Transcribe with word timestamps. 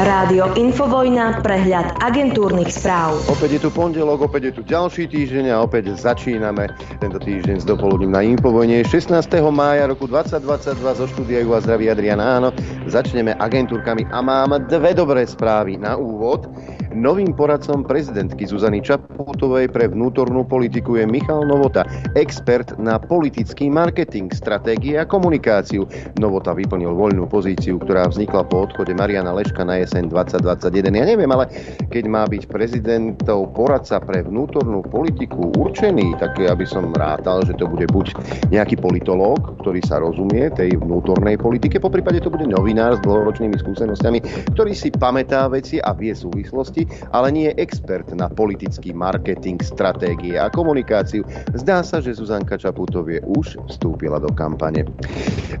Rádio 0.00 0.56
Infovojna, 0.56 1.44
prehľad 1.44 2.00
agentúrnych 2.00 2.72
správ. 2.72 3.20
Opäť 3.28 3.60
je 3.60 3.68
tu 3.68 3.68
pondelok, 3.68 4.32
opäť 4.32 4.48
je 4.48 4.52
tu 4.56 4.62
ďalší 4.64 5.04
týždeň 5.04 5.52
a 5.52 5.60
opäť 5.60 5.92
začíname 5.92 6.72
tento 7.04 7.20
týždeň 7.20 7.60
s 7.60 7.68
dopoludním 7.68 8.16
na 8.16 8.24
Infovojne. 8.24 8.80
16. 8.80 9.12
mája 9.52 9.84
roku 9.84 10.08
2022 10.08 10.80
zo 10.96 11.04
štúdia 11.04 11.44
a 11.44 11.60
zdraví 11.60 11.92
Adrian 11.92 12.16
Áno. 12.16 12.48
Začneme 12.88 13.36
agentúrkami 13.36 14.08
a 14.08 14.24
mám 14.24 14.56
dve 14.72 14.96
dobré 14.96 15.28
správy 15.28 15.76
na 15.76 16.00
úvod. 16.00 16.48
Novým 16.90 17.30
poradcom 17.38 17.86
prezidentky 17.86 18.50
Zuzany 18.50 18.82
Čaputovej 18.82 19.70
pre 19.70 19.86
vnútornú 19.86 20.42
politiku 20.42 20.98
je 20.98 21.06
Michal 21.06 21.46
Novota, 21.46 21.86
expert 22.18 22.74
na 22.82 22.98
politický 22.98 23.70
marketing, 23.70 24.26
stratégie 24.34 24.98
a 24.98 25.06
komunikáciu. 25.06 25.86
Novota 26.18 26.50
vyplnil 26.50 26.90
voľnú 26.90 27.30
pozíciu, 27.30 27.78
ktorá 27.78 28.10
vznikla 28.10 28.42
po 28.50 28.66
odchode 28.66 28.90
Mariana 28.98 29.30
Leška 29.30 29.62
na 29.62 29.78
jeseň 29.78 30.10
2021. 30.10 30.90
Ja 30.90 31.06
neviem, 31.06 31.30
ale 31.30 31.46
keď 31.94 32.04
má 32.10 32.26
byť 32.26 32.50
prezidentov 32.50 33.54
poradca 33.54 34.02
pre 34.02 34.26
vnútornú 34.26 34.82
politiku 34.82 35.54
určený, 35.62 36.18
tak 36.18 36.42
ja 36.42 36.58
by 36.58 36.66
som 36.66 36.90
rátal, 36.90 37.46
že 37.46 37.54
to 37.54 37.70
bude 37.70 37.86
buď 37.94 38.18
nejaký 38.50 38.74
politológ, 38.82 39.62
ktorý 39.62 39.78
sa 39.86 40.02
rozumie 40.02 40.50
tej 40.58 40.74
vnútornej 40.82 41.38
politike, 41.38 41.78
po 41.78 41.86
prípade 41.86 42.18
to 42.18 42.34
bude 42.34 42.50
novinár 42.50 42.98
s 42.98 43.04
dlhoročnými 43.06 43.54
skúsenostiami, 43.62 44.18
ktorý 44.58 44.74
si 44.74 44.90
pamätá 44.90 45.46
veci 45.46 45.78
a 45.78 45.94
vie 45.94 46.18
súvislosti 46.18 46.79
vedomosti, 46.80 47.08
ale 47.12 47.32
nie 47.32 47.46
je 47.50 47.54
expert 47.58 48.08
na 48.12 48.28
politický 48.28 48.92
marketing, 48.92 49.60
stratégie 49.62 50.38
a 50.38 50.48
komunikáciu. 50.50 51.24
Zdá 51.54 51.82
sa, 51.84 52.00
že 52.00 52.16
Zuzanka 52.16 52.56
Čaputovie 52.56 53.20
už 53.26 53.58
vstúpila 53.68 54.20
do 54.20 54.30
kampane. 54.32 54.86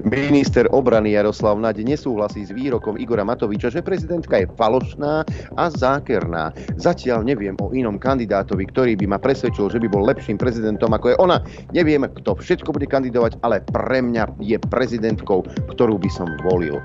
Minister 0.04 0.66
obrany 0.72 1.12
Jaroslav 1.12 1.58
Naď 1.60 1.84
nesúhlasí 1.84 2.46
s 2.46 2.54
výrokom 2.54 2.96
Igora 2.96 3.26
Matoviča, 3.26 3.68
že 3.68 3.84
prezidentka 3.84 4.40
je 4.40 4.46
falošná 4.56 5.24
a 5.56 5.64
zákerná. 5.68 6.54
Zatiaľ 6.80 7.26
neviem 7.26 7.56
o 7.60 7.72
inom 7.74 8.00
kandidátovi, 8.00 8.64
ktorý 8.70 8.92
by 8.96 9.16
ma 9.16 9.18
presvedčil, 9.20 9.68
že 9.68 9.80
by 9.82 9.88
bol 9.90 10.06
lepším 10.06 10.40
prezidentom 10.40 10.92
ako 10.94 11.12
je 11.12 11.16
ona. 11.20 11.38
Neviem, 11.74 12.06
kto 12.06 12.38
všetko 12.38 12.72
bude 12.72 12.88
kandidovať, 12.88 13.42
ale 13.44 13.60
pre 13.68 14.00
mňa 14.00 14.40
je 14.40 14.56
prezidentkou, 14.70 15.44
ktorú 15.74 16.00
by 16.00 16.10
som 16.10 16.28
volil 16.46 16.80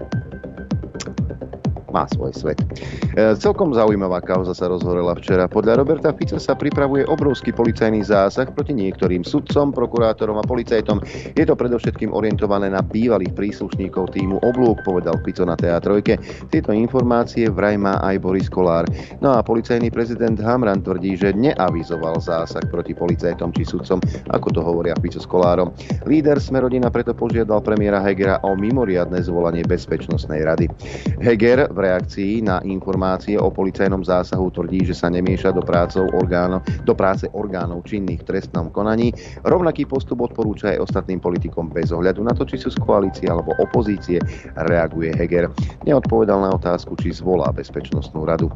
má 1.96 2.04
svoj 2.12 2.36
svet. 2.36 2.60
E, 3.16 3.32
celkom 3.40 3.72
zaujímavá 3.72 4.20
kauza 4.20 4.52
sa 4.52 4.68
rozhorela 4.68 5.16
včera. 5.16 5.48
Podľa 5.48 5.80
Roberta 5.80 6.12
Fica 6.12 6.36
sa 6.36 6.52
pripravuje 6.52 7.08
obrovský 7.08 7.56
policajný 7.56 8.04
zásah 8.04 8.52
proti 8.52 8.76
niektorým 8.76 9.24
sudcom, 9.24 9.72
prokurátorom 9.72 10.36
a 10.36 10.44
policajtom. 10.44 11.00
Je 11.32 11.48
to 11.48 11.56
predovšetkým 11.56 12.12
orientované 12.12 12.68
na 12.68 12.84
bývalých 12.84 13.32
príslušníkov 13.32 14.12
týmu 14.12 14.44
Oblúk, 14.44 14.84
povedal 14.84 15.16
Fico 15.24 15.48
na 15.48 15.56
teatrojke. 15.56 16.20
Tieto 16.52 16.76
informácie 16.76 17.48
vraj 17.48 17.80
má 17.80 18.04
aj 18.04 18.20
Boris 18.20 18.52
Kolár. 18.52 18.84
No 19.24 19.32
a 19.32 19.40
policajný 19.40 19.88
prezident 19.88 20.36
Hamran 20.44 20.84
tvrdí, 20.84 21.16
že 21.16 21.32
neavizoval 21.32 22.20
zásah 22.20 22.68
proti 22.68 22.92
policajtom 22.92 23.56
či 23.56 23.64
sudcom, 23.64 24.04
ako 24.36 24.48
to 24.52 24.60
hovoria 24.60 24.98
Fico 25.00 25.24
s 25.24 25.28
Kolárom. 25.30 25.72
Líder 26.04 26.44
Smerodina 26.44 26.92
preto 26.92 27.16
požiadal 27.16 27.64
premiéra 27.64 28.04
Hegera 28.04 28.44
o 28.44 28.58
mimoriadne 28.58 29.22
zvolanie 29.24 29.64
Bezpečnostnej 29.64 30.44
rady. 30.44 30.68
Heger 31.22 31.72
reakcii 31.86 32.42
na 32.42 32.58
informácie 32.66 33.38
o 33.38 33.54
policajnom 33.54 34.02
zásahu 34.02 34.50
tvrdí, 34.50 34.90
že 34.90 34.98
sa 34.98 35.14
nemieša 35.14 35.54
do, 35.54 35.62
prácov 35.62 36.10
orgáno, 36.18 36.66
do 36.82 36.98
práce 36.98 37.30
orgánov 37.38 37.86
činných 37.86 38.26
v 38.26 38.28
trestnom 38.34 38.74
konaní. 38.74 39.14
Rovnaký 39.46 39.86
postup 39.86 40.26
odporúča 40.26 40.74
aj 40.74 40.90
ostatným 40.90 41.22
politikom 41.22 41.70
bez 41.70 41.94
ohľadu 41.94 42.26
na 42.26 42.34
to, 42.34 42.44
či 42.44 42.58
sú 42.58 42.74
z 42.74 42.82
koalície 42.82 43.30
alebo 43.30 43.54
opozície, 43.62 44.18
reaguje 44.66 45.14
Heger. 45.14 45.54
Neodpovedal 45.86 46.42
na 46.42 46.52
otázku, 46.58 46.98
či 46.98 47.14
zvolá 47.14 47.54
Bezpečnostnú 47.54 48.26
radu. 48.26 48.50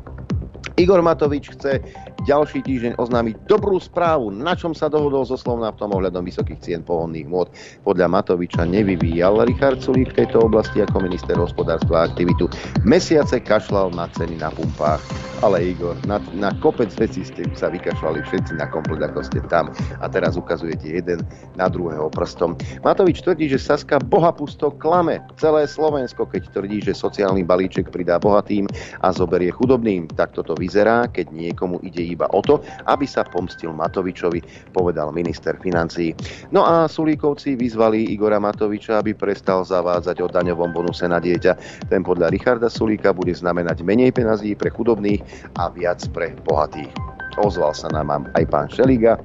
Igor 0.79 1.03
Matovič 1.03 1.51
chce 1.55 1.83
ďalší 2.23 2.63
týždeň 2.63 2.99
oznámiť 2.99 3.35
dobrú 3.47 3.79
správu, 3.79 4.31
na 4.31 4.55
čom 4.55 4.75
sa 4.75 4.91
dohodol 4.91 5.23
so 5.27 5.39
Slovnaftom 5.39 5.91
ohľadom 5.91 6.23
vysokých 6.23 6.59
cien 6.59 6.81
pohonných 6.83 7.27
môd. 7.27 7.51
Podľa 7.83 8.07
Matoviča 8.11 8.67
nevyvíjal 8.67 9.43
Richard 9.47 9.79
Sulík 9.83 10.15
v 10.15 10.23
tejto 10.23 10.47
oblasti 10.47 10.83
ako 10.83 11.03
minister 11.03 11.35
hospodárstva 11.35 12.03
a 12.03 12.05
aktivitu. 12.07 12.51
Mesiace 12.83 13.39
kašľal 13.43 13.91
na 13.95 14.07
ceny 14.11 14.39
na 14.39 14.51
pumpách. 14.51 15.03
Ale 15.39 15.71
Igor, 15.71 15.95
na, 16.03 16.19
na 16.35 16.51
kopec 16.59 16.91
vecí 16.99 17.23
ste 17.23 17.47
sa 17.55 17.71
vykašľali 17.71 18.27
všetci 18.27 18.59
na 18.59 18.67
komplet, 18.67 18.99
ako 18.99 19.23
ste 19.23 19.39
tam. 19.47 19.71
A 20.03 20.11
teraz 20.11 20.35
ukazujete 20.35 20.83
jeden 20.83 21.23
na 21.55 21.71
druhého 21.71 22.11
prstom. 22.11 22.59
Matovič 22.83 23.23
tvrdí, 23.23 23.47
že 23.47 23.55
Saska 23.55 24.03
bohapusto 24.03 24.75
klame 24.75 25.23
celé 25.39 25.63
Slovensko, 25.63 26.27
keď 26.27 26.51
tvrdí, 26.51 26.83
že 26.83 26.91
sociálny 26.91 27.47
balíček 27.47 27.87
pridá 27.87 28.19
bohatým 28.19 28.67
a 28.99 29.15
zoberie 29.15 29.47
chudobným. 29.55 30.11
Tak 30.11 30.35
toto 30.49 30.57
vyzerá, 30.57 31.05
keď 31.05 31.29
niekomu 31.29 31.77
ide 31.85 32.01
iba 32.01 32.25
o 32.33 32.41
to, 32.41 32.65
aby 32.89 33.05
sa 33.05 33.21
pomstil 33.21 33.69
Matovičovi, 33.69 34.41
povedal 34.73 35.13
minister 35.13 35.53
financií. 35.61 36.17
No 36.49 36.65
a 36.65 36.89
Sulíkovci 36.89 37.53
vyzvali 37.53 38.09
Igora 38.09 38.41
Matoviča, 38.41 38.97
aby 38.97 39.13
prestal 39.13 39.61
zavádzať 39.61 40.25
o 40.25 40.27
daňovom 40.33 40.73
bonuse 40.73 41.05
na 41.05 41.21
dieťa. 41.21 41.85
Ten 41.93 42.01
podľa 42.01 42.33
Richarda 42.33 42.65
Sulíka 42.65 43.13
bude 43.13 43.37
znamenať 43.37 43.85
menej 43.85 44.09
penazí 44.09 44.57
pre 44.57 44.73
chudobných 44.73 45.21
a 45.61 45.69
viac 45.69 46.01
pre 46.17 46.33
bohatých. 46.41 47.18
Ozval 47.39 47.71
sa 47.71 47.87
nám 47.87 48.27
aj 48.35 48.43
pán 48.51 48.67
Šeliga 48.67 49.15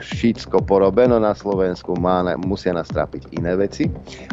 všetko 0.00 0.64
porobeno 0.64 1.20
na 1.20 1.36
Slovensku, 1.36 1.92
má, 2.00 2.24
musia 2.40 2.72
nás 2.72 2.88
trápiť 2.88 3.36
iné 3.36 3.52
veci, 3.54 3.86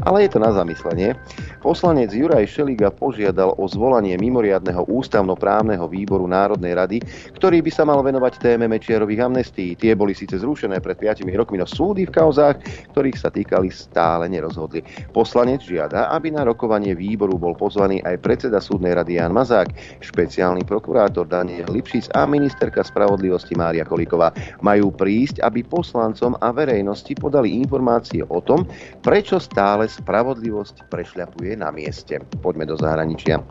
ale 0.08 0.26
je 0.26 0.30
to 0.32 0.40
na 0.40 0.56
zamyslenie. 0.56 1.14
Poslanec 1.60 2.16
Juraj 2.16 2.48
Šeliga 2.48 2.88
požiadal 2.88 3.52
o 3.60 3.66
zvolanie 3.68 4.16
mimoriadného 4.16 4.88
ústavnoprávneho 4.88 5.84
výboru 5.92 6.26
Národnej 6.26 6.74
rady, 6.74 6.98
ktorý 7.36 7.60
by 7.60 7.72
sa 7.72 7.84
mal 7.84 8.00
venovať 8.00 8.40
téme 8.40 8.72
Mečiarových 8.72 9.28
amnestí. 9.28 9.76
Tie 9.76 9.92
boli 9.94 10.16
síce 10.16 10.40
zrušené 10.40 10.80
pred 10.80 10.96
5 10.96 11.28
rokmi, 11.36 11.60
no 11.60 11.68
súdy 11.68 12.08
v 12.08 12.16
kauzách, 12.16 12.64
ktorých 12.96 13.18
sa 13.20 13.30
týkali, 13.30 13.68
stále 13.68 14.32
nerozhodli. 14.32 14.82
Poslanec 15.12 15.68
žiada, 15.68 16.08
aby 16.16 16.32
na 16.32 16.48
rokovanie 16.48 16.96
výboru 16.96 17.36
bol 17.36 17.54
pozvaný 17.54 18.00
aj 18.08 18.24
predseda 18.24 18.64
súdnej 18.64 18.96
rady 18.96 19.20
Jan 19.20 19.36
Mazák, 19.36 20.00
špeciálny 20.00 20.64
prokurátor 20.64 21.28
Daniel 21.28 21.68
Lipšic 21.68 22.16
a 22.16 22.24
ministerka 22.24 22.80
spravodlivosti 22.88 23.27
Mária 23.58 23.84
Kolíková. 23.84 24.32
Majú 24.64 24.94
prísť, 24.96 25.44
aby 25.44 25.66
poslancom 25.66 26.38
a 26.40 26.50
verejnosti 26.56 27.12
podali 27.18 27.60
informácie 27.60 28.24
o 28.24 28.40
tom, 28.40 28.64
prečo 29.04 29.42
stále 29.42 29.90
spravodlivosť 29.90 30.88
prešľapuje 30.88 31.60
na 31.60 31.74
mieste. 31.74 32.22
Poďme 32.40 32.70
do 32.70 32.80
zahraničia. 32.80 33.44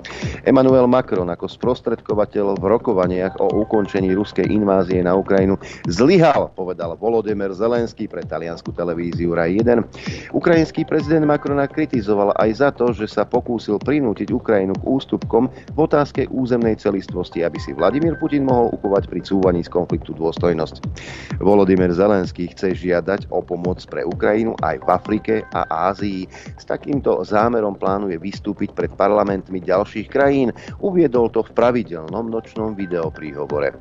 Emmanuel 0.46 0.86
Macron 0.88 1.28
ako 1.28 1.50
sprostredkovateľ 1.50 2.56
v 2.56 2.64
rokovaniach 2.64 3.42
o 3.42 3.66
ukončení 3.66 4.14
ruskej 4.14 4.46
invázie 4.46 5.02
na 5.02 5.18
Ukrajinu 5.18 5.58
zlyhal, 5.90 6.54
povedal 6.54 6.94
Volodymyr 6.94 7.50
Zelenský 7.52 8.06
pre 8.06 8.22
taliansku 8.22 8.70
televíziu 8.72 9.34
RAI 9.34 9.58
1. 9.60 10.32
Ukrajinský 10.32 10.86
prezident 10.86 11.26
Macrona 11.26 11.66
kritizoval 11.66 12.30
aj 12.38 12.50
za 12.54 12.70
to, 12.70 12.94
že 12.94 13.10
sa 13.10 13.26
pokúsil 13.26 13.82
prinútiť 13.82 14.30
Ukrajinu 14.30 14.78
k 14.78 14.86
ústupkom 14.86 15.50
v 15.50 15.78
otázke 15.78 16.30
územnej 16.30 16.78
celistvosti, 16.78 17.42
aby 17.42 17.58
si 17.58 17.74
Vladimír 17.74 18.14
Putin 18.22 18.46
mohol 18.46 18.70
ukovať 18.78 19.10
pri 19.10 19.20
cúvaní 19.26 19.65
z 19.66 19.74
konfliktu 19.74 20.14
dôstojnosť. 20.14 20.78
Volodymyr 21.42 21.90
Zelenský 21.90 22.46
chce 22.54 22.78
žiadať 22.78 23.26
o 23.34 23.42
pomoc 23.42 23.82
pre 23.90 24.06
Ukrajinu 24.06 24.54
aj 24.62 24.78
v 24.80 24.88
Afrike 24.88 25.34
a 25.50 25.66
Ázii. 25.90 26.30
S 26.56 26.64
takýmto 26.64 27.26
zámerom 27.26 27.74
plánuje 27.74 28.16
vystúpiť 28.22 28.72
pred 28.72 28.94
parlamentmi 28.94 29.58
ďalších 29.58 30.06
krajín. 30.06 30.54
Uviedol 30.78 31.28
to 31.34 31.42
v 31.42 31.50
pravidelnom 31.58 32.30
nočnom 32.30 32.78
videopríhovore. 32.78 33.74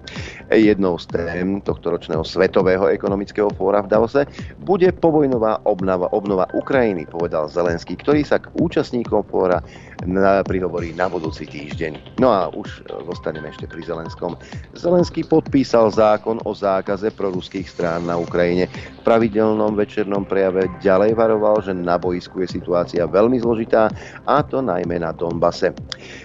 Jednou 0.50 0.98
z 0.98 1.06
tém 1.14 1.62
tohto 1.62 1.94
ročného 1.94 2.26
Svetového 2.26 2.90
ekonomického 2.90 3.54
fóra 3.54 3.86
v 3.86 3.94
Davose 3.94 4.26
bude 4.66 4.90
povojnová 4.90 5.62
obnova, 5.70 6.10
obnova 6.10 6.50
Ukrajiny, 6.58 7.06
povedal 7.06 7.46
Zelenský, 7.46 7.94
ktorý 8.02 8.26
sa 8.26 8.42
k 8.42 8.50
účastníkom 8.58 9.22
fóra 9.30 9.62
na, 10.08 10.46
prihovorí 10.46 10.94
na 10.94 11.10
budúci 11.10 11.50
týždeň. 11.50 12.22
No 12.22 12.32
a 12.32 12.48
už 12.54 12.86
zostaneme 13.10 13.50
ešte 13.50 13.66
pri 13.66 13.82
Zelenskom. 13.84 14.38
Zelenský 14.78 15.26
podpísal 15.26 15.92
zákon 15.92 16.40
o 16.46 16.52
zákaze 16.54 17.10
proruských 17.14 17.66
strán 17.66 18.06
na 18.06 18.16
Ukrajine. 18.16 18.70
V 18.70 19.02
pravidelnom 19.06 19.74
večernom 19.74 20.26
prejave 20.26 20.70
ďalej 20.82 21.18
varoval, 21.18 21.62
že 21.62 21.74
na 21.74 21.98
boisku 21.98 22.42
je 22.46 22.58
situácia 22.58 23.06
veľmi 23.06 23.42
zložitá, 23.42 23.90
a 24.26 24.42
to 24.46 24.62
najmä 24.62 25.02
na 25.02 25.14
Donbase. 25.14 25.74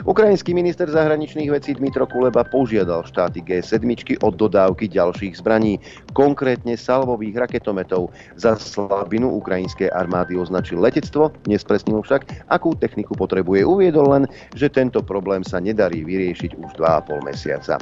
Ukrajinský 0.04 0.52
minister 0.56 0.88
zahraničných 0.88 1.48
vecí 1.52 1.76
Dmitro 1.76 2.08
Kuleba 2.08 2.44
požiadal 2.48 3.04
štáty 3.04 3.44
G7 3.44 3.84
o 4.24 4.28
dodávky 4.32 4.88
ďalších 4.88 5.40
zbraní, 5.40 5.80
konkrétne 6.12 6.76
salvových 6.76 7.48
raketometov. 7.48 8.12
Za 8.36 8.56
slabinu 8.56 9.32
ukrajinskej 9.40 9.92
armády 9.92 10.36
označil 10.36 10.80
letectvo, 10.80 11.32
nespresnil 11.46 12.00
však, 12.02 12.48
akú 12.50 12.74
techniku 12.76 13.14
potrebuje. 13.14 13.69
Uviedol 13.70 14.10
len, 14.10 14.24
že 14.58 14.66
tento 14.66 14.98
problém 15.06 15.46
sa 15.46 15.62
nedarí 15.62 16.02
vyriešiť 16.02 16.58
už 16.58 16.70
2,5 16.74 17.22
mesiaca. 17.22 17.78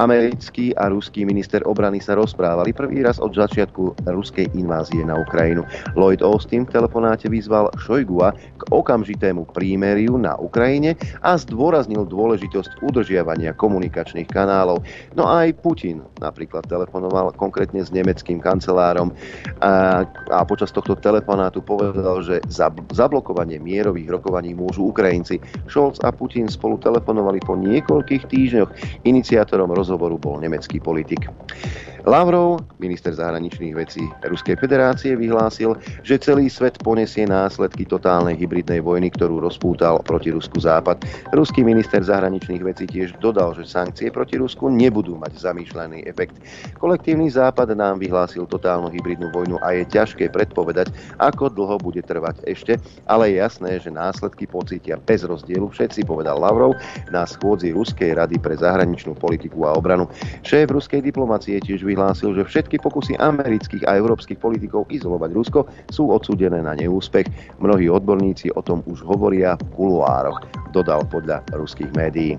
Americký 0.00 0.72
a 0.80 0.88
ruský 0.88 1.28
minister 1.28 1.60
obrany 1.68 2.00
sa 2.00 2.16
rozprávali 2.16 2.72
prvý 2.72 3.04
raz 3.04 3.20
od 3.20 3.36
začiatku 3.36 4.08
ruskej 4.08 4.48
invázie 4.56 5.04
na 5.04 5.20
Ukrajinu. 5.20 5.60
Lloyd 5.92 6.24
Austin 6.24 6.64
v 6.64 6.72
telefonáte 6.72 7.28
vyzval 7.28 7.68
Šojgua 7.76 8.32
k 8.32 8.62
okamžitému 8.72 9.52
prímeriu 9.52 10.16
na 10.16 10.40
Ukrajine 10.40 10.96
a 11.20 11.36
zdôraznil 11.36 12.08
dôležitosť 12.08 12.80
udržiavania 12.80 13.52
komunikačných 13.52 14.24
kanálov. 14.32 14.80
No 15.12 15.28
aj 15.28 15.60
Putin 15.60 16.00
napríklad 16.16 16.64
telefonoval 16.64 17.36
konkrétne 17.36 17.84
s 17.84 17.92
nemeckým 17.92 18.40
kancelárom 18.40 19.12
a, 19.60 20.04
a 20.32 20.40
počas 20.48 20.72
tohto 20.72 20.96
telefonátu 20.96 21.60
povedal, 21.60 22.24
že 22.24 22.40
za 22.48 22.72
zablokovanie 22.94 23.60
mierových 23.60 24.16
rokovaní 24.16 24.56
môžu 24.56 24.88
Ukrajinci. 25.00 25.40
Scholz 25.64 25.96
a 26.04 26.12
Putin 26.12 26.44
spolu 26.44 26.76
telefonovali 26.76 27.40
po 27.40 27.56
niekoľkých 27.56 28.28
týždňoch. 28.28 28.70
Iniciátorom 29.08 29.72
rozhovoru 29.72 30.20
bol 30.20 30.36
nemecký 30.44 30.76
politik. 30.76 31.24
Lavrov, 32.08 32.64
minister 32.80 33.12
zahraničných 33.12 33.76
vecí 33.76 34.00
Ruskej 34.24 34.56
federácie, 34.56 35.12
vyhlásil, 35.12 35.76
že 36.00 36.16
celý 36.16 36.48
svet 36.48 36.80
ponesie 36.80 37.28
následky 37.28 37.84
totálnej 37.84 38.40
hybridnej 38.40 38.80
vojny, 38.80 39.12
ktorú 39.12 39.44
rozpútal 39.44 40.00
proti 40.00 40.32
Rusku 40.32 40.64
Západ. 40.64 41.04
Ruský 41.36 41.60
minister 41.60 42.00
zahraničných 42.00 42.64
vecí 42.64 42.88
tiež 42.88 43.20
dodal, 43.20 43.52
že 43.52 43.68
sankcie 43.68 44.08
proti 44.08 44.40
Rusku 44.40 44.72
nebudú 44.72 45.20
mať 45.20 45.36
zamýšľaný 45.44 46.08
efekt. 46.08 46.40
Kolektívny 46.80 47.28
Západ 47.28 47.76
nám 47.76 48.00
vyhlásil 48.00 48.48
totálnu 48.48 48.88
hybridnú 48.88 49.28
vojnu 49.28 49.60
a 49.60 49.76
je 49.76 49.84
ťažké 49.92 50.32
predpovedať, 50.32 50.88
ako 51.20 51.52
dlho 51.52 51.76
bude 51.76 52.00
trvať 52.00 52.40
ešte, 52.48 52.80
ale 53.12 53.28
je 53.28 53.44
jasné, 53.44 53.76
že 53.76 53.92
následky 53.92 54.48
pocítia 54.48 54.96
bez 54.96 55.20
rozdielu 55.20 55.68
všetci, 55.68 56.08
povedal 56.08 56.40
Lavrov 56.40 56.72
na 57.12 57.28
schôdzi 57.28 57.76
Ruskej 57.76 58.16
rady 58.16 58.40
pre 58.40 58.56
zahraničnú 58.56 59.12
politiku 59.20 59.68
a 59.68 59.76
obranu. 59.76 60.08
Šéf 60.40 60.72
ruskej 60.72 61.04
diplomacie 61.04 61.60
tiež 61.60 61.89
vyhlásil, 61.90 62.38
že 62.38 62.46
všetky 62.46 62.78
pokusy 62.78 63.18
amerických 63.18 63.82
a 63.90 63.98
európskych 63.98 64.38
politikov 64.38 64.86
izolovať 64.94 65.30
Rusko 65.34 65.60
sú 65.90 66.14
odsúdené 66.14 66.62
na 66.62 66.78
neúspech. 66.78 67.26
Mnohí 67.58 67.90
odborníci 67.90 68.54
o 68.54 68.62
tom 68.62 68.86
už 68.86 69.02
hovoria 69.02 69.58
v 69.58 69.66
kuluároch, 69.74 70.38
dodal 70.70 71.02
podľa 71.10 71.42
ruských 71.50 71.90
médií. 71.98 72.38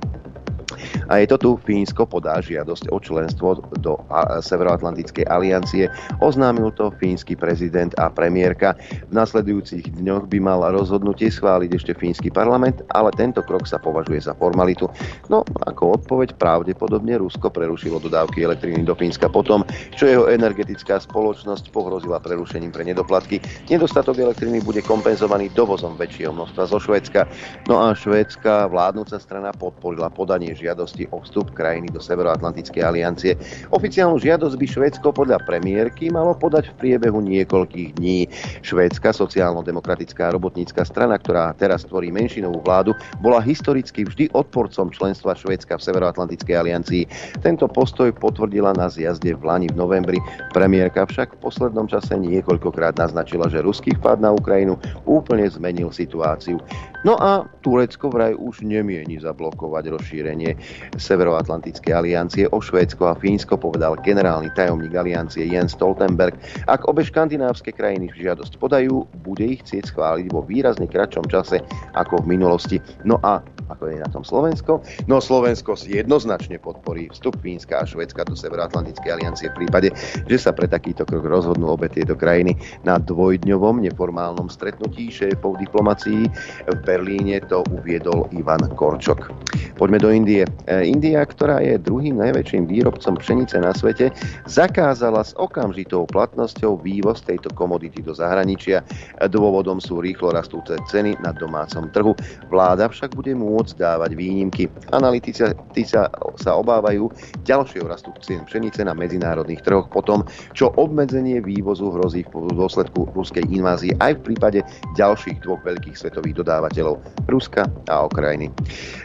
A 1.07 1.23
je 1.23 1.27
to 1.29 1.37
tu, 1.37 1.49
Fínsko 1.63 2.07
podá 2.07 2.39
žiadosť 2.39 2.91
o 2.91 2.97
členstvo 2.99 3.59
do 3.79 3.99
Severoatlantickej 4.41 5.27
aliancie. 5.27 5.91
Oznámil 6.23 6.71
to 6.75 6.91
fínsky 6.97 7.35
prezident 7.35 7.91
a 7.99 8.07
premiérka. 8.11 8.75
V 9.07 9.13
nasledujúcich 9.13 9.99
dňoch 9.99 10.27
by 10.31 10.37
mal 10.39 10.63
rozhodnutie 10.71 11.27
schváliť 11.31 11.71
ešte 11.75 11.93
fínsky 11.97 12.29
parlament, 12.31 12.83
ale 12.95 13.11
tento 13.15 13.43
krok 13.43 13.67
sa 13.67 13.77
považuje 13.81 14.23
za 14.23 14.35
formalitu. 14.37 14.87
No, 15.27 15.43
ako 15.67 16.01
odpoveď 16.01 16.35
pravdepodobne 16.39 17.19
Rusko 17.19 17.51
prerušilo 17.51 17.99
dodávky 17.99 18.43
elektriny 18.47 18.83
do 18.87 18.95
Fínska 18.95 19.27
potom, 19.27 19.67
čo 19.95 20.07
jeho 20.07 20.25
energetická 20.31 20.99
spoločnosť 20.99 21.71
pohrozila 21.75 22.23
prerušením 22.23 22.71
pre 22.71 22.87
nedoplatky. 22.87 23.43
Nedostatok 23.67 24.19
elektriny 24.19 24.63
bude 24.63 24.79
kompenzovaný 24.85 25.51
dovozom 25.53 25.99
väčšieho 25.99 26.31
množstva 26.31 26.63
zo 26.67 26.77
Švédska. 26.79 27.27
No 27.67 27.81
a 27.83 27.95
švédska 27.95 28.67
vládnúca 28.71 29.17
strana 29.19 29.51
podporila 29.55 30.09
podanie 30.09 30.53
žiadosti 30.61 31.09
o 31.09 31.25
vstup 31.25 31.49
krajiny 31.57 31.89
do 31.89 31.97
Severoatlantickej 31.97 32.81
aliancie. 32.85 33.33
Oficiálnu 33.73 34.21
žiadosť 34.21 34.55
by 34.55 34.65
Švédsko 34.69 35.07
podľa 35.09 35.41
premiérky 35.43 36.13
malo 36.13 36.37
podať 36.37 36.69
v 36.71 36.77
priebehu 36.77 37.17
niekoľkých 37.25 37.97
dní. 37.97 38.29
Švédska 38.61 39.09
sociálno-demokratická 39.11 40.29
robotnícka 40.29 40.85
strana, 40.85 41.17
ktorá 41.17 41.57
teraz 41.57 41.83
tvorí 41.83 42.13
menšinovú 42.13 42.61
vládu, 42.61 42.93
bola 43.19 43.41
historicky 43.41 44.05
vždy 44.05 44.29
odporcom 44.37 44.93
členstva 44.93 45.33
Švédska 45.33 45.81
v 45.81 45.85
Severoatlantickej 45.89 46.55
aliancii. 46.55 47.03
Tento 47.41 47.65
postoj 47.65 48.13
potvrdila 48.13 48.77
na 48.77 48.85
zjazde 48.91 49.33
v 49.33 49.41
Lani 49.41 49.67
v 49.71 49.79
novembri. 49.79 50.19
Premiérka 50.53 51.09
však 51.09 51.39
v 51.39 51.41
poslednom 51.41 51.89
čase 51.89 52.13
niekoľkokrát 52.19 52.99
naznačila, 52.99 53.49
že 53.49 53.65
ruský 53.65 53.97
vpad 53.97 54.21
na 54.21 54.29
Ukrajinu 54.35 54.77
úplne 55.09 55.47
zmenil 55.49 55.89
situáciu. 55.89 56.61
No 57.01 57.17
a 57.17 57.49
Turecko 57.65 58.13
vraj 58.13 58.37
už 58.37 58.61
nemieni 58.61 59.17
zablokovať 59.17 59.89
rozšírenie 59.89 60.53
Severoatlantickej 61.01 61.93
aliancie 61.93 62.45
o 62.53 62.61
Švédsko 62.61 63.09
a 63.09 63.17
Fínsko, 63.17 63.57
povedal 63.57 63.97
generálny 64.05 64.53
tajomník 64.53 64.93
aliancie 64.93 65.49
Jens 65.49 65.73
Stoltenberg. 65.73 66.37
Ak 66.69 66.85
obe 66.85 67.01
škandinávske 67.01 67.73
krajiny 67.73 68.13
žiadosť 68.13 68.61
podajú, 68.61 69.09
bude 69.25 69.57
ich 69.57 69.65
chcieť 69.65 69.89
schváliť 69.89 70.27
vo 70.29 70.45
výrazne 70.45 70.85
kratšom 70.85 71.25
čase 71.25 71.65
ako 71.97 72.21
v 72.21 72.37
minulosti. 72.37 72.77
No 73.01 73.17
a 73.25 73.41
ako 73.71 73.87
je 73.87 74.03
na 74.03 74.09
tom 74.11 74.27
Slovensko? 74.27 74.83
No 75.07 75.23
Slovensko 75.23 75.79
si 75.79 75.95
jednoznačne 75.95 76.59
podporí 76.59 77.07
vstup 77.09 77.39
Fínska 77.39 77.79
a 77.79 77.87
Švedska 77.87 78.27
do 78.27 78.35
Severoatlantickej 78.35 79.09
aliancie 79.15 79.47
v 79.55 79.63
prípade, 79.63 79.89
že 80.27 80.37
sa 80.37 80.51
pre 80.51 80.67
takýto 80.67 81.07
krok 81.07 81.23
rozhodnú 81.23 81.71
obe 81.71 81.87
tieto 81.87 82.19
krajiny 82.19 82.59
na 82.83 82.99
dvojdňovom 82.99 83.79
neformálnom 83.79 84.51
stretnutí 84.51 85.07
šéfov 85.07 85.55
diplomácií 85.63 86.27
v 86.67 86.79
Berlíne 86.91 87.39
to 87.47 87.63
uviedol 87.71 88.27
Ivan 88.35 88.67
Korčok. 88.75 89.31
Poďme 89.79 89.97
do 90.03 90.11
Indie. 90.11 90.43
E, 90.67 90.83
India, 90.83 91.23
ktorá 91.23 91.63
je 91.63 91.79
druhým 91.79 92.19
najväčším 92.19 92.67
výrobcom 92.67 93.15
pšenice 93.15 93.63
na 93.63 93.71
svete, 93.71 94.11
zakázala 94.43 95.23
s 95.23 95.31
okamžitou 95.39 96.03
platnosťou 96.11 96.83
vývoz 96.83 97.23
tejto 97.23 97.47
komodity 97.55 98.03
do 98.03 98.11
zahraničia. 98.11 98.83
Dôvodom 99.31 99.79
sú 99.79 100.03
rýchlo 100.03 100.35
rastúce 100.35 100.75
ceny 100.91 101.15
na 101.23 101.31
domácom 101.31 101.87
trhu. 101.95 102.11
Vláda 102.51 102.91
však 102.91 103.15
bude 103.15 103.31
môcť 103.39 103.79
dávať 103.79 104.11
výnimky. 104.11 104.67
Analytici 104.91 105.47
sa, 105.87 106.11
sa 106.35 106.51
obávajú 106.59 107.07
ďalšieho 107.47 107.87
rastu 107.87 108.11
cien 108.19 108.43
pšenice 108.43 108.83
na 108.83 108.91
medzinárodných 108.91 109.63
trhoch 109.63 109.87
potom, 109.87 110.27
čo 110.51 110.75
obmedzenie 110.75 111.39
vývozu 111.39 111.95
hrozí 111.95 112.27
v 112.27 112.51
dôsledku 112.51 113.15
ruskej 113.15 113.47
invázie 113.47 113.95
aj 114.03 114.19
v 114.19 114.21
prípade 114.33 114.59
ďalších 114.99 115.39
dvoch 115.39 115.63
veľkých 115.63 115.95
svetových 115.95 116.41
dodávateľov 116.41 116.80
Ruska 117.29 117.69
a 117.87 118.05
Ukrajiny. 118.05 118.49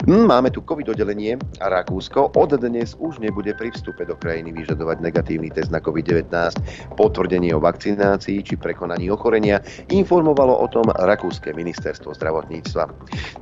Hm, 0.08 0.26
máme 0.26 0.50
tu 0.50 0.64
COVID 0.64 0.96
oddelenie 0.96 1.38
a 1.60 1.66
Rakúsko 1.68 2.32
od 2.34 2.50
dnes 2.56 2.96
už 2.98 3.20
nebude 3.20 3.52
pri 3.54 3.70
vstupe 3.70 4.02
do 4.08 4.16
krajiny 4.16 4.50
vyžadovať 4.56 5.04
negatívny 5.04 5.52
test 5.52 5.70
na 5.70 5.78
COVID-19. 5.78 6.32
Potvrdenie 6.96 7.52
o 7.52 7.60
vakcinácii 7.60 8.42
či 8.42 8.54
prekonaní 8.56 9.12
ochorenia 9.12 9.60
informovalo 9.92 10.56
o 10.56 10.66
tom 10.72 10.88
Rakúske 10.90 11.52
ministerstvo 11.52 12.16
zdravotníctva. 12.16 12.88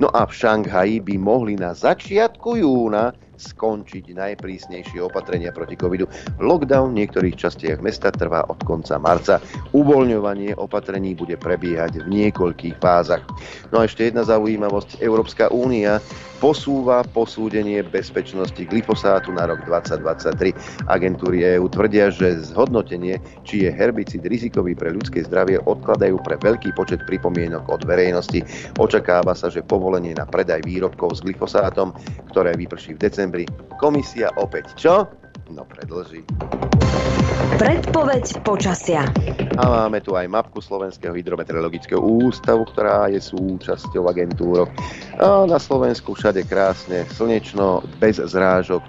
No 0.03 0.11
a 0.13 0.27
v 0.27 0.33
Šanghaji 0.35 1.01
by 1.01 1.15
mohli 1.17 1.55
na 1.57 1.73
začiatku 1.73 2.59
júna 2.61 3.15
skončiť 3.37 4.15
najprísnejšie 4.15 5.01
opatrenia 5.03 5.51
proti 5.51 5.75
covidu. 5.75 6.07
Lockdown 6.39 6.95
v 6.95 7.05
niektorých 7.05 7.37
častiach 7.39 7.81
mesta 7.81 8.15
trvá 8.15 8.47
od 8.47 8.61
konca 8.63 8.99
marca. 9.01 9.43
Uvoľňovanie 9.75 10.57
opatrení 10.59 11.17
bude 11.17 11.39
prebiehať 11.41 12.05
v 12.05 12.07
niekoľkých 12.07 12.77
fázach. 12.79 13.25
No 13.73 13.81
a 13.81 13.89
ešte 13.89 14.11
jedna 14.11 14.23
zaujímavosť. 14.23 15.01
Európska 15.01 15.49
únia 15.49 15.99
posúva 16.45 17.01
posúdenie 17.09 17.81
bezpečnosti 17.81 18.61
glyfosátu 18.69 19.33
na 19.33 19.49
rok 19.49 19.65
2023. 19.65 20.53
Agentúry 20.93 21.41
EÚ 21.57 21.73
tvrdia, 21.73 22.13
že 22.13 22.37
zhodnotenie, 22.53 23.17
či 23.49 23.65
je 23.65 23.73
herbicid 23.73 24.21
rizikový 24.29 24.77
pre 24.77 24.93
ľudské 24.93 25.25
zdravie, 25.25 25.57
odkladajú 25.65 26.21
pre 26.21 26.37
veľký 26.37 26.77
počet 26.77 27.01
pripomienok 27.09 27.65
od 27.73 27.89
verejnosti. 27.89 28.45
Očakáva 28.77 29.33
sa, 29.33 29.49
že 29.49 29.65
povolenie 29.65 30.13
na 30.13 30.29
predaj 30.29 30.69
výrobkov 30.69 31.17
s 31.17 31.25
glyfosátom, 31.25 31.97
ktoré 32.29 32.53
vyprší 32.61 33.01
v 33.01 33.09
decembri, 33.09 33.24
komisia 33.79 34.33
opäť 34.41 34.75
čo? 34.75 35.07
No 35.53 35.63
predlží. 35.69 36.25
Predpoveď 37.61 38.43
počasia. 38.43 39.07
A 39.61 39.63
máme 39.71 40.03
tu 40.03 40.19
aj 40.19 40.27
mapku 40.27 40.59
Slovenského 40.59 41.15
hydrometeorologického 41.15 42.01
ústavu, 42.01 42.67
ktorá 42.73 43.07
je 43.13 43.23
súčasťou 43.23 44.11
agentúrok. 44.11 44.67
A 45.23 45.47
na 45.47 45.61
Slovensku 45.61 46.19
všade 46.19 46.43
krásne, 46.49 47.07
slnečno, 47.15 47.85
bez 48.03 48.19
zrážok. 48.19 48.83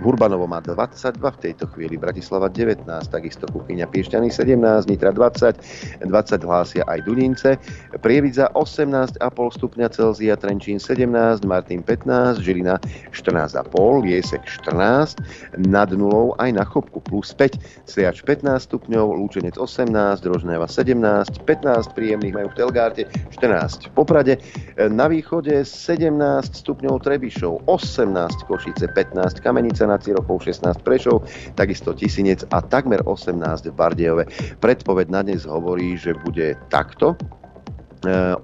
Hurbanovo 0.00 0.48
má 0.48 0.64
22, 0.64 1.20
v 1.20 1.38
tejto 1.44 1.68
chvíli 1.76 2.00
Bratislava 2.00 2.48
19, 2.48 2.88
takisto 3.12 3.44
Kuchyňa 3.52 3.84
Piešťany 3.84 4.32
17, 4.32 4.88
Nitra 4.88 5.12
20, 5.12 6.08
20 6.08 6.48
hlásia 6.48 6.82
aj 6.88 7.04
Dudince, 7.04 7.60
Prievidza 8.00 8.48
18,5 8.56 9.20
stupňa 9.60 9.86
Celzia, 9.92 10.40
Trenčín 10.40 10.80
17, 10.80 11.44
Martin 11.44 11.84
15, 11.84 12.40
Žilina 12.40 12.80
14,5, 13.12 13.68
Liesek 14.08 14.40
14, 14.48 15.20
nad 15.68 15.92
nulou 15.92 16.32
aj 16.40 16.48
na 16.56 16.64
Chopku 16.64 17.04
plus 17.04 17.36
5, 17.36 17.60
Sliač 17.84 18.24
15 18.24 18.56
stupňov, 18.56 19.20
Lúčenec 19.20 19.60
18, 19.60 20.24
Drožnéva 20.24 20.64
17, 20.64 21.44
15 21.44 21.92
príjemných 21.92 22.32
majú 22.32 22.48
v 22.48 22.56
Telgárte, 22.56 23.02
14 23.36 23.92
v 23.92 23.92
Poprade, 23.92 24.34
na 24.80 25.12
východe 25.12 25.60
17 25.60 26.08
stupňov 26.48 27.04
Trebišov, 27.04 27.68
18 27.68 28.48
Košice, 28.48 28.88
15 28.96 29.44
Kamenice 29.44 29.89
nad 29.90 29.98
Cirokov, 29.98 30.46
16 30.46 30.86
Prešov, 30.86 31.26
takisto 31.58 31.90
Tisinec 31.90 32.46
a 32.54 32.62
takmer 32.62 33.02
18 33.02 33.34
v 33.66 33.74
Bardejove. 33.74 34.24
Predpoveď 34.62 35.06
na 35.10 35.26
dnes 35.26 35.42
hovorí, 35.42 35.98
že 35.98 36.14
bude 36.22 36.54
takto 36.70 37.18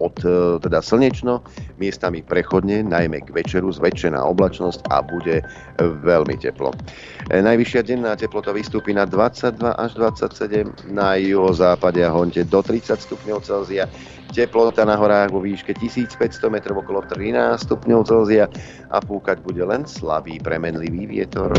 od 0.05 0.13
teda 0.61 0.85
slnečno, 0.85 1.41
miestami 1.81 2.21
prechodne, 2.21 2.85
najmä 2.85 3.25
k 3.25 3.33
večeru, 3.33 3.73
zväčšená 3.73 4.21
oblačnosť 4.21 4.85
a 4.93 5.01
bude 5.01 5.41
veľmi 5.81 6.37
teplo. 6.37 6.77
Najvyššia 7.33 7.89
denná 7.89 8.13
teplota 8.21 8.53
vystúpi 8.53 8.93
na 8.93 9.09
22 9.09 9.57
až 9.81 9.91
27, 9.97 10.93
na 10.93 11.17
juhozápade 11.17 12.05
a 12.05 12.13
honte 12.13 12.45
do 12.45 12.61
30 12.61 13.01
stupňov 13.01 13.49
Celzia, 13.49 13.89
teplota 14.33 14.87
na 14.87 14.97
horách 14.99 15.31
vo 15.31 15.41
výške 15.43 15.75
1500 15.77 16.51
metrov 16.51 16.83
okolo 16.83 17.03
13 17.05 17.61
stupňov 17.61 18.01
Celzia 18.07 18.49
a 18.91 18.99
fúkať 19.03 19.43
bude 19.43 19.63
len 19.63 19.85
slabý 19.85 20.39
premenlivý 20.43 21.07
vietor. 21.07 21.53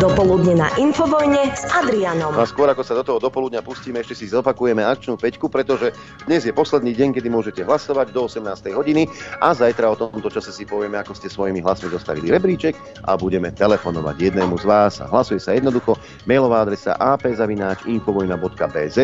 Dopoludne 0.00 0.54
na 0.54 0.70
Infovojne 0.78 1.50
s 1.52 1.66
Adrianom. 1.76 2.32
A 2.38 2.46
skôr 2.48 2.70
ako 2.70 2.82
sa 2.86 2.94
do 2.96 3.04
toho 3.04 3.18
dopoludňa 3.20 3.60
pustíme, 3.60 4.00
ešte 4.00 4.14
si 4.16 4.26
zopakujeme 4.30 4.86
akčnú 4.86 5.16
peťku, 5.18 5.50
pretože 5.50 5.92
dnes 6.24 6.46
je 6.46 6.52
posledný 6.54 6.94
deň, 6.94 7.12
kedy 7.18 7.28
môžete 7.28 7.64
hlasovať 7.66 8.12
do 8.14 8.24
18. 8.24 8.70
hodiny 8.70 9.10
a 9.42 9.52
zajtra 9.52 9.90
o 9.92 9.98
tomto 9.98 10.30
čase 10.30 10.52
si 10.54 10.64
povieme, 10.64 10.96
ako 10.96 11.14
ste 11.18 11.28
svojimi 11.28 11.60
hlasmi 11.60 11.90
dostavili 11.90 12.30
rebríček 12.32 12.76
a 13.04 13.18
budeme 13.18 13.52
telefonovať 13.52 14.16
jednému 14.30 14.56
z 14.62 14.64
vás. 14.64 15.02
Hlasuje 15.02 15.40
sa 15.42 15.52
jednoducho, 15.58 15.98
mailová 16.24 16.62
adresa 16.64 16.96
apzavináč.infovojna.bz 16.96 18.96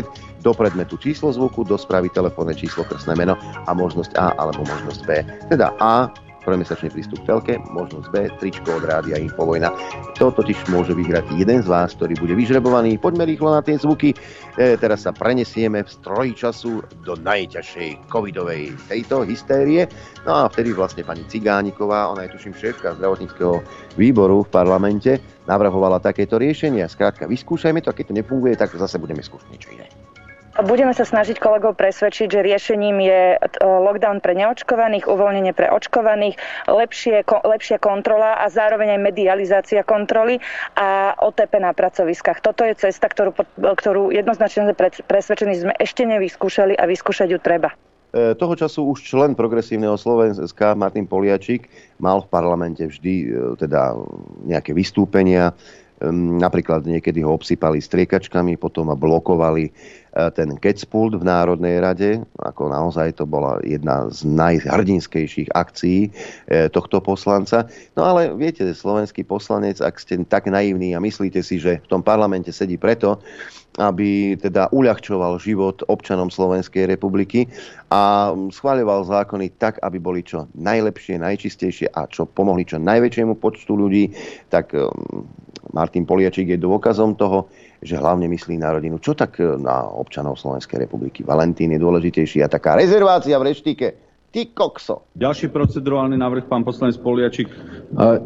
do 0.47 0.55
predmetu 0.55 0.95
číslo 0.95 1.35
zvuku, 1.35 1.67
do 1.67 1.75
správy 1.75 2.07
telefónne 2.15 2.55
číslo 2.55 2.87
krstné 2.87 3.19
meno 3.19 3.35
a 3.67 3.71
možnosť 3.75 4.15
A 4.15 4.39
alebo 4.39 4.63
možnosť 4.63 5.01
B. 5.03 5.27
Teda 5.51 5.75
A 5.83 6.07
trojmesačný 6.47 6.95
prístup 6.95 7.27
k 7.27 7.35
telke, 7.35 7.55
možnosť 7.75 8.07
B, 8.15 8.31
tričko 8.39 8.79
od 8.79 8.87
rádia 8.87 9.19
Infovojna. 9.19 9.75
To 10.15 10.31
totiž 10.31 10.71
môže 10.71 10.95
vyhrať 10.95 11.35
jeden 11.35 11.59
z 11.59 11.67
vás, 11.67 11.99
ktorý 11.99 12.15
bude 12.23 12.39
vyžrebovaný. 12.39 13.03
Poďme 13.03 13.27
rýchlo 13.27 13.51
na 13.51 13.67
tie 13.67 13.75
zvuky. 13.75 14.15
E, 14.55 14.79
teraz 14.79 15.03
sa 15.03 15.11
prenesieme 15.11 15.83
v 15.83 15.91
stroji 15.91 16.39
času 16.39 16.87
do 17.03 17.19
najťažšej 17.19 18.07
covidovej 18.07 18.79
tejto 18.87 19.27
hystérie. 19.27 19.91
No 20.23 20.39
a 20.39 20.43
vtedy 20.47 20.71
vlastne 20.71 21.03
pani 21.03 21.27
Cigániková, 21.27 22.07
ona 22.15 22.31
je 22.31 22.39
tuším 22.39 22.55
šéfka 22.55 22.95
zdravotníckého 22.95 23.67
výboru 23.99 24.47
v 24.47 24.53
parlamente, 24.55 25.19
navrhovala 25.51 25.99
takéto 25.99 26.39
riešenia. 26.39 26.87
Skrátka, 26.87 27.27
vyskúšajme 27.27 27.83
to 27.83 27.91
a 27.91 27.97
keď 27.99 28.15
to 28.15 28.19
nefunguje, 28.23 28.55
tak 28.55 28.71
zase 28.71 29.03
budeme 29.03 29.27
skúšať 29.27 29.51
niečo 29.51 29.75
iné. 29.75 29.91
Budeme 30.57 30.97
sa 30.97 31.05
snažiť 31.05 31.37
kolegov 31.37 31.77
presvedčiť, 31.77 32.33
že 32.33 32.41
riešením 32.41 32.97
je 33.05 33.23
e, 33.37 33.39
lockdown 33.61 34.25
pre 34.25 34.33
neočkovaných, 34.33 35.05
uvoľnenie 35.05 35.53
pre 35.53 35.69
očkovaných, 35.69 36.41
lepšie, 36.65 37.29
ko, 37.29 37.45
lepšia 37.45 37.77
kontrola 37.77 38.41
a 38.41 38.49
zároveň 38.49 38.97
aj 38.97 39.01
medializácia 39.05 39.85
kontroly 39.85 40.41
a 40.73 41.13
OTP 41.21 41.61
na 41.61 41.77
pracoviskách. 41.77 42.41
Toto 42.41 42.65
je 42.65 42.73
cesta, 42.73 43.05
ktorú, 43.05 43.37
ktorú 43.61 44.09
jednoznačne 44.17 44.73
presvedčení 45.05 45.61
sme 45.61 45.77
ešte 45.77 46.09
nevyskúšali 46.09 46.73
a 46.73 46.89
vyskúšať 46.89 47.37
ju 47.37 47.39
treba. 47.45 47.77
E, 48.17 48.33
toho 48.33 48.57
času 48.57 48.97
už 48.97 49.05
člen 49.05 49.37
progresívneho 49.37 50.01
Slovenska 50.01 50.73
Martin 50.73 51.05
Poliačik 51.05 51.69
mal 52.01 52.25
v 52.25 52.33
parlamente 52.33 52.81
vždy 52.81 53.15
e, 53.21 53.27
teda 53.61 53.93
nejaké 54.49 54.73
vystúpenia, 54.73 55.53
Napríklad 56.37 56.85
niekedy 56.85 57.25
ho 57.25 57.33
obsypali 57.33 57.81
striekačkami, 57.81 58.61
potom 58.61 58.93
blokovali 58.93 59.73
ten 60.33 60.57
Kecpult 60.57 61.21
v 61.21 61.29
Národnej 61.29 61.77
rade, 61.77 62.11
ako 62.41 62.73
naozaj 62.73 63.21
to 63.21 63.29
bola 63.29 63.61
jedna 63.61 64.09
z 64.09 64.25
najhrdinskejších 64.25 65.53
akcií 65.53 66.09
e, 66.09 66.11
tohto 66.73 67.05
poslanca. 67.05 67.69
No 67.93 68.09
ale 68.09 68.33
viete, 68.33 68.65
slovenský 68.73 69.29
poslanec, 69.29 69.85
ak 69.85 70.01
ste 70.01 70.25
tak 70.25 70.49
naivní 70.49 70.97
a 70.97 71.05
myslíte 71.05 71.45
si, 71.45 71.61
že 71.61 71.85
v 71.85 71.89
tom 71.93 72.01
parlamente 72.01 72.49
sedí 72.49 72.81
preto, 72.81 73.21
aby 73.77 74.41
teda 74.41 74.73
uľahčoval 74.73 75.37
život 75.37 75.85
občanom 75.93 76.33
Slovenskej 76.33 76.89
republiky 76.89 77.45
a 77.93 78.33
schváľoval 78.33 79.05
zákony 79.05 79.53
tak, 79.61 79.77
aby 79.85 80.01
boli 80.01 80.25
čo 80.25 80.49
najlepšie, 80.57 81.21
najčistejšie 81.21 81.93
a 81.93 82.09
čo 82.09 82.25
pomohli 82.25 82.65
čo 82.65 82.81
najväčšiemu 82.81 83.37
počtu 83.37 83.77
ľudí, 83.77 84.17
tak 84.49 84.73
Martin 85.77 86.09
Poliačík 86.09 86.57
je 86.57 86.59
dôkazom 86.63 87.21
toho, 87.21 87.53
že 87.87 87.97
hlavne 87.97 88.27
myslí 88.27 88.59
na 88.59 88.75
rodinu. 88.75 88.99
Čo 88.99 89.15
tak 89.15 89.39
e, 89.39 89.55
na 89.57 89.87
občanov 89.87 90.37
Slovenskej 90.37 90.83
republiky? 90.83 91.23
Valentín 91.23 91.71
je 91.71 91.81
dôležitejší 91.81 92.43
a 92.43 92.51
taká 92.51 92.75
rezervácia 92.75 93.39
v 93.39 93.55
reštike. 93.55 93.87
Ty 94.35 94.53
kokso. 94.53 95.09
Ďalší 95.17 95.49
procedurálny 95.49 96.19
návrh, 96.19 96.45
pán 96.51 96.61
poslanec 96.61 97.01
Poliačik. 97.01 97.49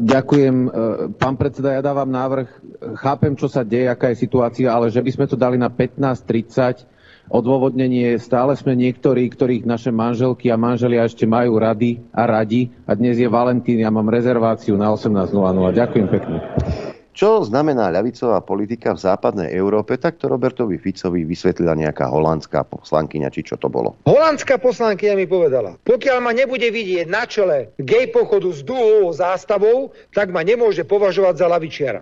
Ďakujem. 0.01 0.55
Uh, 0.67 0.71
pán 1.15 1.39
predseda, 1.39 1.77
ja 1.77 1.79
dávam 1.79 2.09
návrh. 2.09 2.51
Chápem, 2.99 3.31
čo 3.37 3.47
sa 3.47 3.63
deje, 3.63 3.87
aká 3.87 4.11
je 4.11 4.19
situácia, 4.19 4.67
ale 4.73 4.91
že 4.91 4.99
by 4.99 5.07
sme 5.07 5.25
to 5.29 5.39
dali 5.39 5.55
na 5.55 5.71
15.30. 5.71 6.83
Odôvodnenie 7.31 8.19
stále 8.19 8.59
sme 8.59 8.75
niektorí, 8.75 9.31
ktorých 9.31 9.63
naše 9.63 9.87
manželky 9.95 10.51
a 10.51 10.59
manželia 10.59 11.07
ešte 11.07 11.23
majú 11.23 11.55
rady 11.55 12.03
a 12.11 12.27
radi. 12.27 12.67
A 12.83 12.91
dnes 12.91 13.15
je 13.15 13.31
Valentín, 13.31 13.79
ja 13.79 13.87
mám 13.87 14.11
rezerváciu 14.11 14.75
na 14.75 14.91
18.00. 14.91 15.31
Ďakujem 15.71 16.07
pekne. 16.11 16.37
Čo 17.11 17.43
znamená 17.43 17.91
ľavicová 17.91 18.39
politika 18.39 18.95
v 18.95 19.03
západnej 19.03 19.51
Európe, 19.51 19.99
tak 19.99 20.15
to 20.15 20.31
Robertovi 20.31 20.79
Ficovi 20.79 21.27
vysvetlila 21.27 21.75
nejaká 21.75 22.07
holandská 22.07 22.63
poslankyňa, 22.63 23.27
či 23.27 23.43
čo 23.43 23.59
to 23.59 23.67
bolo. 23.67 23.99
Holandská 24.07 24.55
poslankyňa 24.55 25.15
mi 25.19 25.27
povedala, 25.27 25.75
pokiaľ 25.83 26.17
ma 26.23 26.31
nebude 26.31 26.71
vidieť 26.71 27.07
na 27.11 27.27
čele 27.27 27.75
gay 27.83 28.07
pochodu 28.07 28.47
s 28.47 28.63
dúhovou 28.63 29.11
zástavou, 29.11 29.91
tak 30.15 30.31
ma 30.31 30.39
nemôže 30.39 30.87
považovať 30.87 31.35
za 31.35 31.47
lavičiara. 31.51 31.99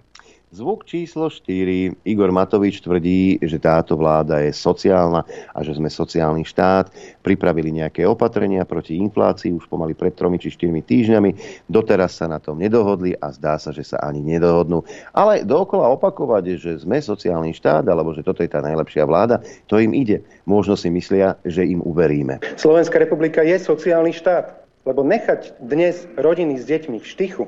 Zvuk 0.49 0.81
číslo 0.81 1.29
4. 1.29 2.09
Igor 2.09 2.33
Matovič 2.33 2.81
tvrdí, 2.81 3.37
že 3.37 3.61
táto 3.61 3.93
vláda 3.93 4.41
je 4.41 4.49
sociálna 4.49 5.21
a 5.53 5.59
že 5.61 5.77
sme 5.77 5.93
sociálny 5.93 6.41
štát. 6.41 6.89
Pripravili 7.21 7.69
nejaké 7.69 8.01
opatrenia 8.09 8.65
proti 8.65 8.97
inflácii 8.97 9.53
už 9.53 9.69
pomaly 9.69 9.93
pred 9.93 10.17
tromi 10.17 10.41
či 10.41 10.49
4 10.49 10.73
týždňami. 10.81 11.61
Doteraz 11.69 12.17
sa 12.17 12.25
na 12.25 12.41
tom 12.41 12.57
nedohodli 12.57 13.13
a 13.21 13.29
zdá 13.29 13.61
sa, 13.61 13.69
že 13.69 13.85
sa 13.85 14.01
ani 14.01 14.25
nedohodnú. 14.25 14.81
Ale 15.13 15.45
dookola 15.45 15.85
opakovať, 15.93 16.57
že 16.57 16.81
sme 16.81 16.97
sociálny 16.97 17.53
štát 17.53 17.85
alebo 17.85 18.17
že 18.17 18.25
toto 18.25 18.41
je 18.41 18.49
tá 18.49 18.57
najlepšia 18.65 19.05
vláda, 19.05 19.45
to 19.69 19.77
im 19.77 19.93
ide. 19.93 20.25
Možno 20.49 20.73
si 20.73 20.89
myslia, 20.89 21.37
že 21.45 21.61
im 21.61 21.85
uveríme. 21.85 22.41
Slovenská 22.57 22.97
republika 22.97 23.45
je 23.45 23.53
sociálny 23.53 24.17
štát. 24.17 24.65
Lebo 24.81 25.05
nechať 25.05 25.61
dnes 25.61 26.09
rodiny 26.17 26.57
s 26.57 26.65
deťmi 26.65 26.97
v 26.97 27.05
štychu 27.05 27.45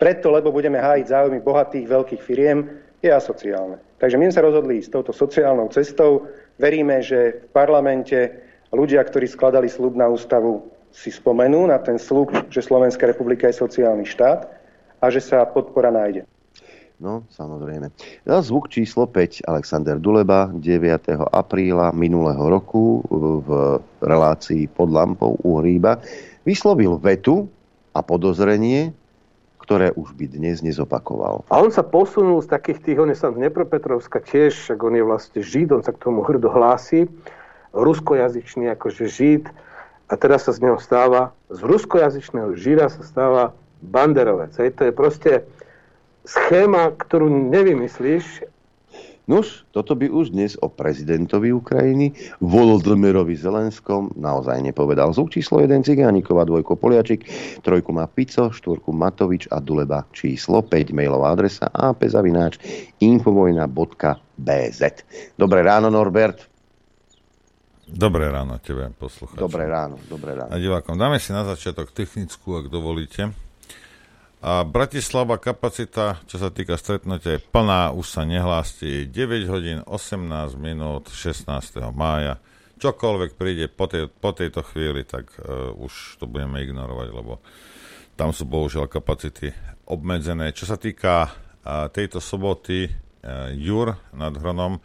preto, 0.00 0.32
lebo 0.32 0.48
budeme 0.48 0.80
hájiť 0.80 1.06
záujmy 1.12 1.44
bohatých 1.44 1.86
veľkých 1.86 2.22
firiem, 2.24 2.64
je 3.04 3.12
asociálne. 3.12 3.76
Takže 4.00 4.16
my 4.16 4.32
sa 4.32 4.40
rozhodli 4.40 4.80
s 4.80 4.88
touto 4.88 5.12
sociálnou 5.12 5.68
cestou. 5.68 6.24
Veríme, 6.56 7.04
že 7.04 7.44
v 7.44 7.46
parlamente 7.52 8.32
ľudia, 8.72 9.04
ktorí 9.04 9.28
skladali 9.28 9.68
slub 9.68 9.92
na 9.92 10.08
ústavu, 10.08 10.64
si 10.90 11.12
spomenú 11.12 11.68
na 11.68 11.78
ten 11.78 12.00
slub, 12.00 12.32
že 12.48 12.64
Slovenská 12.64 13.06
republika 13.06 13.46
je 13.46 13.60
sociálny 13.60 14.08
štát 14.08 14.48
a 15.00 15.06
že 15.12 15.20
sa 15.20 15.44
podpora 15.46 15.92
nájde. 15.92 16.24
No, 17.00 17.24
samozrejme. 17.32 17.88
Na 18.28 18.44
zvuk 18.44 18.68
číslo 18.68 19.08
5 19.08 19.48
Alexander 19.48 19.96
Duleba 19.96 20.52
9. 20.52 21.16
apríla 21.32 21.96
minulého 21.96 22.44
roku 22.44 23.00
v 23.08 23.80
relácii 24.04 24.68
pod 24.68 24.92
lampou 24.92 25.32
u 25.40 25.56
Hríba 25.64 25.96
vyslovil 26.44 27.00
vetu 27.00 27.48
a 27.96 28.04
podozrenie, 28.04 28.92
ktoré 29.70 29.94
už 29.94 30.18
by 30.18 30.26
dnes 30.34 30.66
nezopakoval. 30.66 31.46
A 31.46 31.62
on 31.62 31.70
sa 31.70 31.86
posunul 31.86 32.42
z 32.42 32.50
takých 32.50 32.82
tých, 32.82 32.98
on 32.98 33.06
je 33.06 33.14
sám 33.14 33.38
z 33.38 33.46
Dnepropetrovska 33.46 34.18
tiež, 34.18 34.50
však 34.50 34.82
on 34.82 34.98
je 34.98 35.04
vlastne 35.06 35.38
Žid, 35.46 35.70
on 35.70 35.86
sa 35.86 35.94
k 35.94 36.02
tomu 36.02 36.26
hrdo 36.26 36.50
hlási, 36.50 37.06
ruskojazyčný 37.70 38.66
akože 38.74 39.06
Žid, 39.06 39.46
a 40.10 40.18
teraz 40.18 40.50
sa 40.50 40.52
z 40.58 40.66
neho 40.66 40.74
stáva, 40.82 41.30
z 41.54 41.62
ruskojazyčného 41.62 42.58
Žida 42.58 42.90
sa 42.90 43.06
stáva 43.06 43.54
banderovec. 43.78 44.50
Hej, 44.58 44.74
to 44.74 44.90
je 44.90 44.92
proste 44.92 45.32
schéma, 46.26 46.90
ktorú 46.90 47.30
nevymyslíš, 47.30 48.42
Nuž, 49.30 49.62
toto 49.70 49.94
by 49.94 50.10
už 50.10 50.34
dnes 50.34 50.58
o 50.58 50.66
prezidentovi 50.66 51.54
Ukrajiny, 51.54 52.18
Volodymyrovi 52.42 53.38
Zelenskom, 53.38 54.10
naozaj 54.18 54.58
nepovedal. 54.58 55.14
Zvuk 55.14 55.30
číslo 55.30 55.62
1 55.62 55.86
Cigánikova, 55.86 56.42
dvojko 56.42 56.74
Poliačik, 56.74 57.30
trojku 57.62 57.94
má 57.94 58.10
Pico, 58.10 58.50
štvorku 58.50 58.90
Matovič 58.90 59.46
a 59.54 59.62
Duleba 59.62 60.02
číslo 60.10 60.66
5, 60.66 60.90
mailová 60.90 61.30
adresa 61.30 61.70
apzavináč 61.70 62.58
infovojna.bz. 62.98 64.80
Dobré 65.38 65.60
ráno, 65.62 65.94
Norbert. 65.94 66.50
Dobré 67.86 68.34
ráno 68.34 68.58
tebe, 68.58 68.90
poslucháči. 68.98 69.38
Dobré 69.38 69.70
ráno, 69.70 69.94
dobré 70.10 70.34
ráno. 70.34 70.50
A 70.50 70.58
divákom, 70.58 70.98
dáme 70.98 71.22
si 71.22 71.30
na 71.30 71.46
začiatok 71.46 71.94
technickú, 71.94 72.58
ak 72.58 72.66
dovolíte. 72.66 73.30
A 74.40 74.64
Bratislava 74.64 75.36
kapacita, 75.36 76.16
čo 76.24 76.40
sa 76.40 76.48
týka 76.48 76.80
stretnutia, 76.80 77.36
je 77.36 77.44
plná, 77.44 77.92
už 77.92 78.08
sa 78.08 78.24
nehlásti 78.24 79.04
9 79.04 79.52
hodín 79.52 79.84
18 79.84 80.56
minút 80.56 81.12
16. 81.12 81.44
mája. 81.92 82.40
Čokoľvek 82.80 83.36
príde 83.36 83.68
po, 83.68 83.84
tej, 83.84 84.08
po 84.08 84.32
tejto 84.32 84.64
chvíli, 84.64 85.04
tak 85.04 85.28
uh, 85.44 85.76
už 85.76 86.16
to 86.16 86.24
budeme 86.24 86.56
ignorovať, 86.64 87.08
lebo 87.12 87.44
tam 88.16 88.32
sú 88.32 88.48
bohužiaľ 88.48 88.88
kapacity 88.88 89.52
obmedzené. 89.84 90.56
Čo 90.56 90.72
sa 90.72 90.80
týka 90.80 91.28
uh, 91.28 91.92
tejto 91.92 92.16
soboty 92.16 92.88
uh, 92.88 93.52
Jur 93.52 93.92
nad 94.16 94.32
Hronom, 94.32 94.80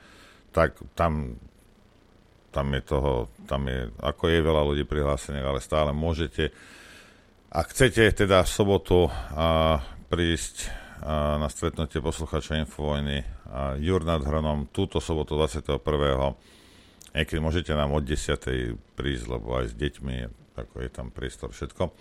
tak 0.52 0.76
tam 1.00 1.40
tam 2.52 2.72
je 2.72 2.82
toho, 2.88 3.28
tam 3.52 3.68
je, 3.68 3.92
ako 4.00 4.32
je 4.32 4.40
veľa 4.40 4.64
ľudí 4.64 4.84
prihlásených, 4.88 5.44
ale 5.44 5.60
stále 5.60 5.92
môžete. 5.92 6.56
Ak 7.56 7.72
chcete 7.72 8.12
teda 8.12 8.44
v 8.44 8.52
sobotu 8.52 9.08
a, 9.32 9.80
prísť 10.12 10.68
a, 11.00 11.40
na 11.40 11.48
stretnutie 11.48 12.04
posluchača 12.04 12.60
Infovojny 12.60 13.24
a 13.48 13.80
Jur 13.80 14.04
nad 14.04 14.20
Hronom 14.20 14.68
túto 14.76 15.00
sobotu 15.00 15.40
21. 15.40 15.80
Niekedy 17.16 17.40
môžete 17.40 17.72
nám 17.72 17.96
od 17.96 18.04
10. 18.04 18.76
prísť, 19.00 19.26
lebo 19.32 19.56
aj 19.56 19.72
s 19.72 19.74
deťmi, 19.80 20.16
ako 20.60 20.84
je 20.84 20.90
tam 20.92 21.16
priestor, 21.16 21.56
všetko. 21.56 21.96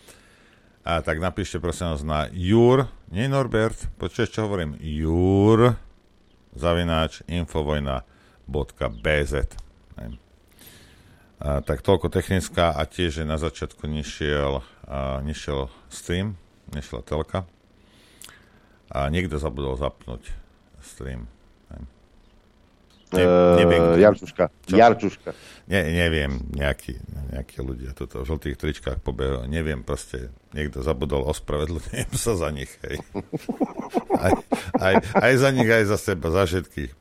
A 0.90 0.98
tak 1.06 1.22
napíšte 1.22 1.62
prosím 1.62 1.94
nás 1.94 2.02
na 2.02 2.26
Jur, 2.34 2.90
nie 3.14 3.30
Norbert, 3.30 3.78
počuješ, 3.94 4.34
čo 4.34 4.50
hovorím? 4.50 4.74
Jur, 4.82 5.78
zavináč, 6.50 7.22
infovojna.bz. 7.30 9.63
A, 11.42 11.60
tak 11.60 11.82
toľko 11.82 12.10
technická 12.10 12.74
a 12.74 12.82
tiež, 12.86 13.22
že 13.22 13.24
na 13.26 13.38
začiatku 13.38 13.86
nešiel, 13.90 14.62
a, 14.86 15.20
nešiel 15.22 15.70
stream, 15.90 16.38
nešla 16.70 17.02
telka 17.02 17.48
a 18.92 19.10
niekto 19.10 19.40
zabudol 19.42 19.74
zapnúť 19.74 20.30
stream. 20.84 21.26
Ne, 23.14 23.24
neviem, 23.62 23.82
uh, 23.94 24.00
Jarčuška. 24.00 24.44
Čo? 24.66 24.74
Jarčuška. 24.74 25.30
Ne, 25.70 25.80
neviem, 25.94 26.32
nejakí, 26.50 26.98
nejakí 27.30 27.62
ľudia 27.62 27.94
tuto 27.94 28.26
v 28.26 28.26
žltých 28.26 28.58
tričkách 28.58 28.98
pobehujú. 29.06 29.46
Neviem, 29.46 29.86
proste 29.86 30.34
niekto 30.50 30.82
zabudol, 30.82 31.22
ospravedlňujem 31.30 32.10
sa 32.18 32.34
za 32.34 32.50
nich. 32.50 32.70
Hej. 32.82 32.98
Aj, 34.14 34.32
aj, 34.80 34.94
aj 35.20 35.32
za 35.36 35.50
nich, 35.52 35.68
aj 35.68 35.84
za 35.84 35.98
seba, 36.00 36.32
za 36.32 36.48
všetkých. 36.48 36.92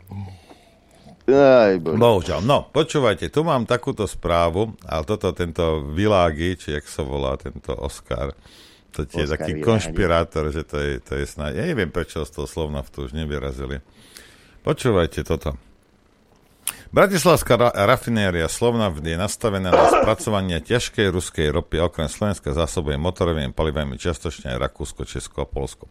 Aj, 1.24 1.80
Bohužiaľ. 1.80 2.44
No, 2.44 2.68
počúvajte, 2.68 3.32
tu 3.32 3.48
mám 3.48 3.63
takúto 3.63 4.03
správu, 4.03 4.75
ale 4.84 5.03
toto, 5.08 5.32
tento 5.32 5.80
Világi, 5.96 6.60
či 6.60 6.75
jak 6.75 6.84
sa 6.84 7.08
volá, 7.08 7.39
tento 7.39 7.72
Oscar, 7.80 8.36
to 8.92 9.08
je 9.08 9.32
taký 9.32 9.56
Világi. 9.56 9.63
konšpirátor, 9.63 10.51
že 10.51 10.68
to 10.68 10.77
je, 10.84 11.00
to 11.00 11.15
je 11.15 11.24
snáď. 11.24 11.63
Ja 11.63 11.65
neviem, 11.72 11.88
prečo 11.88 12.27
z 12.27 12.32
toho 12.36 12.48
slovna 12.48 12.84
v 12.84 12.89
tu 12.92 12.98
už 13.08 13.15
nevyrazili. 13.15 13.80
Počúvajte 14.68 15.24
toto. 15.24 15.56
Bratislavská 16.94 17.58
ra- 17.58 17.74
rafinéria 17.74 18.46
Slovna 18.46 18.94
je 18.94 19.18
nastavená 19.18 19.74
na 19.74 19.89
spracovanie 19.89 20.62
ťažkej 20.62 21.10
ruskej 21.10 21.48
ropy 21.50 21.82
a 21.82 21.89
okrem 21.89 22.06
Slovenska 22.06 22.53
zásobuje 22.53 23.01
motorovými 23.01 23.50
palivami 23.50 23.98
čiastočne 23.98 24.53
aj 24.53 24.62
Rakúsko, 24.62 25.01
Česko 25.08 25.42
a 25.44 25.48
Polsko. 25.50 25.89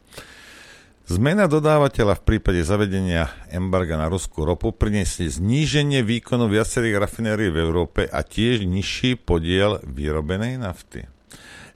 Zmena 1.13 1.45
dodávateľa 1.45 2.17
v 2.17 2.25
prípade 2.25 2.65
zavedenia 2.65 3.29
embarga 3.53 4.01
na 4.01 4.09
ruskú 4.09 4.49
ropu 4.49 4.73
priniesli 4.73 5.29
zníženie 5.29 6.01
výkonu 6.01 6.49
viacerých 6.49 6.97
rafinérií 7.05 7.53
v 7.53 7.61
Európe 7.61 8.09
a 8.09 8.25
tiež 8.25 8.65
nižší 8.65 9.21
podiel 9.21 9.77
vyrobenej 9.85 10.57
nafty. 10.57 11.05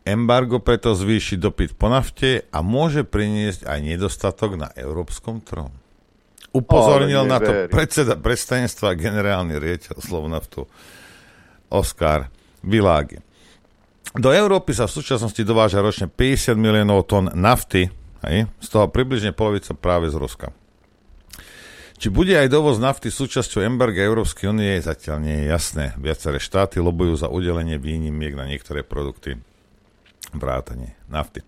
Embargo 0.09 0.65
preto 0.65 0.97
zvýši 0.97 1.37
dopyt 1.37 1.77
po 1.77 1.93
nafte 1.93 2.49
a 2.49 2.65
môže 2.65 3.05
priniesť 3.05 3.69
aj 3.69 3.79
nedostatok 3.85 4.57
na 4.57 4.73
európskom 4.73 5.45
trhu. 5.45 5.69
Upozornil 6.57 7.29
na 7.29 7.37
to 7.37 7.69
predseda 7.69 8.17
predstavenstva 8.17 8.97
generálny 8.97 9.61
riaditeľ 9.61 10.01
Slovnaftu 10.01 10.65
Oskar 11.69 12.33
Világi. 12.65 13.21
Do 14.17 14.33
Európy 14.33 14.73
sa 14.73 14.89
v 14.89 14.97
súčasnosti 14.97 15.45
dováža 15.45 15.85
ročne 15.85 16.09
50 16.09 16.57
miliónov 16.57 17.05
tón 17.05 17.29
nafty, 17.37 17.93
hej, 18.29 18.51
z 18.61 18.69
toho 18.69 18.87
približne 18.91 19.33
polovica 19.33 19.73
práve 19.73 20.11
z 20.13 20.17
Ruska. 20.19 20.51
Či 21.97 22.13
bude 22.13 22.37
aj 22.37 22.53
dovoz 22.53 22.77
nafty 22.77 23.09
súčasťou 23.09 23.65
embarga 23.65 24.05
Európskej 24.05 24.53
únie, 24.53 24.77
zatiaľ 24.85 25.17
nie 25.25 25.37
je 25.41 25.45
jasné. 25.49 25.85
Viaceré 25.97 26.37
štáty 26.37 26.77
lobujú 26.77 27.17
za 27.17 27.33
udelenie 27.33 27.81
výnimiek 27.81 28.37
na 28.37 28.45
niektoré 28.45 28.85
produkty 28.85 29.41
vrátane 30.37 30.93
nafty. 31.09 31.41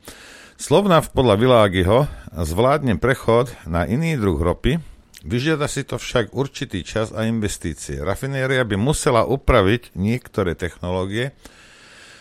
Slovnaft 0.57 1.13
podľa 1.13 1.37
Világiho 1.37 2.09
zvládne 2.33 2.97
prechod 2.97 3.53
na 3.69 3.85
iný 3.85 4.17
druh 4.17 4.41
ropy, 4.41 4.81
Vyžiada 5.19 5.67
si 5.67 5.83
to 5.83 5.99
však 5.99 6.31
určitý 6.31 6.87
čas 6.87 7.11
a 7.11 7.27
investície. 7.27 7.99
Rafinéria 7.99 8.63
by 8.63 8.79
musela 8.79 9.27
upraviť 9.27 9.99
niektoré 9.99 10.55
technológie 10.55 11.35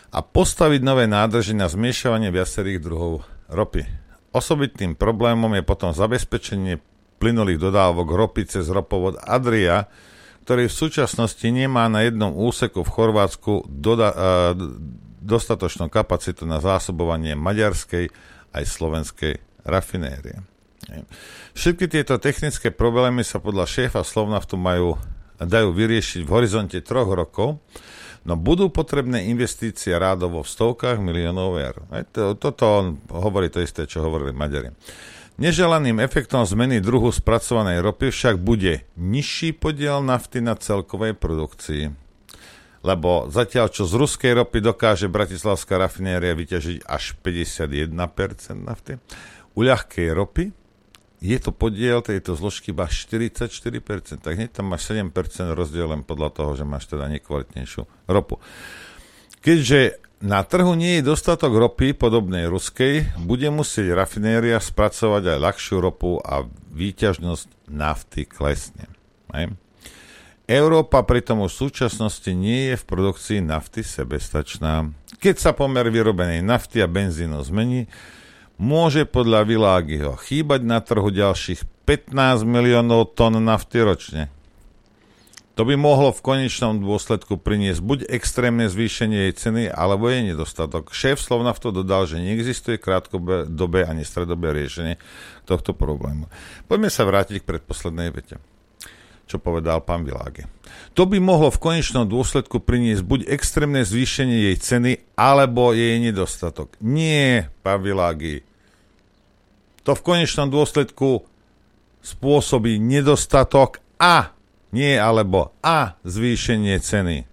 a 0.10 0.26
postaviť 0.26 0.82
nové 0.82 1.06
nádrže 1.06 1.54
na 1.54 1.70
zmiešavanie 1.70 2.34
viacerých 2.34 2.82
druhov 2.82 3.22
ropy. 3.54 3.86
Osobitným 4.36 4.94
problémom 4.94 5.52
je 5.56 5.64
potom 5.64 5.96
zabezpečenie 5.96 6.84
plynulých 7.18 7.58
dodávok 7.58 8.08
ropy 8.14 8.46
cez 8.46 8.70
ropovod 8.70 9.18
Adria, 9.24 9.90
ktorý 10.46 10.70
v 10.70 10.78
súčasnosti 10.80 11.48
nemá 11.50 11.92
na 11.92 12.08
jednom 12.08 12.32
úseku 12.32 12.86
v 12.86 12.94
Chorvátsku 12.94 13.68
doda- 13.68 14.56
dostatočnú 15.20 15.92
kapacitu 15.92 16.48
na 16.48 16.64
zásobovanie 16.64 17.36
maďarskej 17.36 18.08
aj 18.56 18.64
slovenskej 18.64 19.34
rafinérie. 19.68 20.40
Všetky 21.52 21.92
tieto 21.92 22.16
technické 22.16 22.72
problémy 22.72 23.28
sa 23.28 23.44
podľa 23.44 23.68
šéfa 23.68 24.08
Slovnaftu 24.08 24.56
majú, 24.56 24.96
dajú 25.36 25.76
vyriešiť 25.76 26.24
v 26.24 26.32
horizonte 26.32 26.80
troch 26.80 27.12
rokov, 27.12 27.60
no 28.28 28.36
budú 28.36 28.68
potrebné 28.68 29.32
investície 29.32 29.96
rádovo 29.96 30.44
v 30.44 30.52
stovkách 30.52 31.00
miliónov 31.00 31.56
eur. 31.56 31.76
Toto 32.38 32.64
on 32.68 33.00
hovorí 33.08 33.48
to 33.48 33.64
isté, 33.64 33.88
čo 33.88 34.04
hovorili 34.04 34.36
Maďari. 34.36 34.76
Neželaným 35.38 36.02
efektom 36.04 36.44
zmeny 36.44 36.84
druhu 36.84 37.14
spracovanej 37.14 37.80
ropy 37.80 38.10
však 38.10 38.36
bude 38.42 38.84
nižší 39.00 39.54
podiel 39.56 40.02
nafty 40.02 40.44
na 40.44 40.58
celkovej 40.58 41.14
produkcii. 41.16 41.94
Lebo 42.82 43.30
zatiaľ, 43.30 43.70
čo 43.70 43.86
z 43.86 43.94
ruskej 43.96 44.34
ropy 44.34 44.66
dokáže 44.66 45.08
bratislavská 45.08 45.78
rafinéria 45.78 46.34
vyťažiť 46.34 46.90
až 46.90 47.14
51% 47.22 47.94
nafty, 48.60 48.98
u 49.54 49.62
ľahkej 49.66 50.10
ropy 50.14 50.46
je 51.18 51.38
to 51.42 51.50
podiel 51.50 52.06
tejto 52.06 52.38
zložky 52.38 52.70
iba 52.70 52.86
44%, 52.86 54.22
tak 54.22 54.34
hneď 54.38 54.54
tam 54.54 54.70
máš 54.70 54.94
7% 54.94 55.10
rozdiel 55.58 55.90
len 55.90 56.06
podľa 56.06 56.30
toho, 56.30 56.52
že 56.54 56.66
máš 56.66 56.86
teda 56.86 57.10
nekvalitnejšiu 57.10 57.90
ropu. 58.06 58.38
Keďže 59.42 59.98
na 60.22 60.42
trhu 60.42 60.74
nie 60.74 60.98
je 60.98 61.10
dostatok 61.14 61.54
ropy 61.54 61.94
podobnej 61.94 62.50
ruskej, 62.50 63.18
bude 63.22 63.50
musieť 63.54 63.94
rafinéria 63.94 64.58
spracovať 64.58 65.38
aj 65.38 65.38
ľahšiu 65.42 65.78
ropu 65.78 66.18
a 66.22 66.46
výťažnosť 66.74 67.70
nafty 67.70 68.26
klesne. 68.26 68.90
Aj? 69.30 69.50
Európa 70.48 71.04
pritom 71.04 71.44
už 71.44 71.52
v 71.54 71.62
súčasnosti 71.70 72.32
nie 72.32 72.72
je 72.72 72.76
v 72.80 72.88
produkcii 72.88 73.40
nafty 73.44 73.84
sebestačná. 73.84 74.90
Keď 75.20 75.36
sa 75.38 75.52
pomer 75.52 75.86
vyrobenej 75.92 76.40
nafty 76.40 76.80
a 76.80 76.88
benzínu 76.88 77.42
zmení, 77.44 77.86
môže 78.58 79.06
podľa 79.06 79.46
Világiho 79.46 80.14
chýbať 80.18 80.62
na 80.66 80.82
trhu 80.82 81.10
ďalších 81.10 81.66
15 81.86 82.44
miliónov 82.44 83.16
tón 83.16 83.38
nafty 83.42 83.82
ročne. 83.82 84.24
To 85.58 85.66
by 85.66 85.74
mohlo 85.74 86.14
v 86.14 86.22
konečnom 86.22 86.78
dôsledku 86.78 87.42
priniesť 87.42 87.82
buď 87.82 88.00
extrémne 88.14 88.70
zvýšenie 88.70 89.26
jej 89.26 89.34
ceny, 89.34 89.64
alebo 89.74 90.06
jej 90.06 90.22
nedostatok. 90.22 90.94
Šéf 90.94 91.18
Slovnaftu 91.18 91.74
dodal, 91.74 92.06
že 92.06 92.22
neexistuje 92.22 92.78
krátkodobé 92.78 93.90
ani 93.90 94.06
stredobé 94.06 94.54
riešenie 94.54 95.02
tohto 95.50 95.74
problému. 95.74 96.30
Poďme 96.70 96.94
sa 96.94 97.10
vrátiť 97.10 97.42
k 97.42 97.50
predposlednej 97.50 98.14
vete 98.14 98.38
čo 99.28 99.38
povedal 99.44 99.84
pán 99.84 100.08
Világi. 100.08 100.48
To 100.96 101.06
by 101.06 101.20
mohlo 101.20 101.52
v 101.52 101.62
konečnom 101.62 102.08
dôsledku 102.08 102.64
priniesť 102.64 103.04
buď 103.04 103.20
extrémne 103.30 103.84
zvýšenie 103.84 104.50
jej 104.50 104.58
ceny, 104.58 104.92
alebo 105.20 105.76
jej 105.76 106.00
nedostatok. 106.00 106.74
Nie, 106.82 107.52
pán 107.62 107.84
Világi. 107.84 108.42
To 109.86 109.94
v 109.94 110.04
konečnom 110.04 110.48
dôsledku 110.48 111.28
spôsobí 112.02 112.80
nedostatok 112.80 113.84
a 114.00 114.32
nie 114.72 114.96
alebo 114.96 115.56
a 115.64 115.96
zvýšenie 116.04 116.76
ceny. 116.80 117.24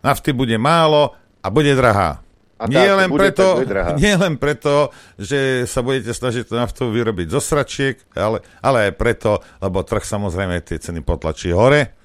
Nafty 0.00 0.30
bude 0.34 0.56
málo 0.58 1.14
a 1.42 1.46
bude 1.50 1.74
drahá. 1.74 2.22
A 2.60 2.68
nie, 2.68 2.92
len 2.92 3.08
preto, 3.08 3.64
nie 3.96 4.12
len 4.20 4.36
preto, 4.36 4.92
že 5.16 5.64
sa 5.64 5.80
budete 5.80 6.12
snažiť 6.12 6.44
tú 6.44 6.60
naftu 6.60 6.92
vyrobiť 6.92 7.32
zo 7.32 7.40
sračiek, 7.40 7.96
ale, 8.12 8.44
ale 8.60 8.92
aj 8.92 9.00
preto, 9.00 9.40
lebo 9.64 9.80
trh 9.80 10.04
samozrejme 10.04 10.60
tie 10.60 10.76
ceny 10.76 11.00
potlačí 11.00 11.56
hore, 11.56 11.96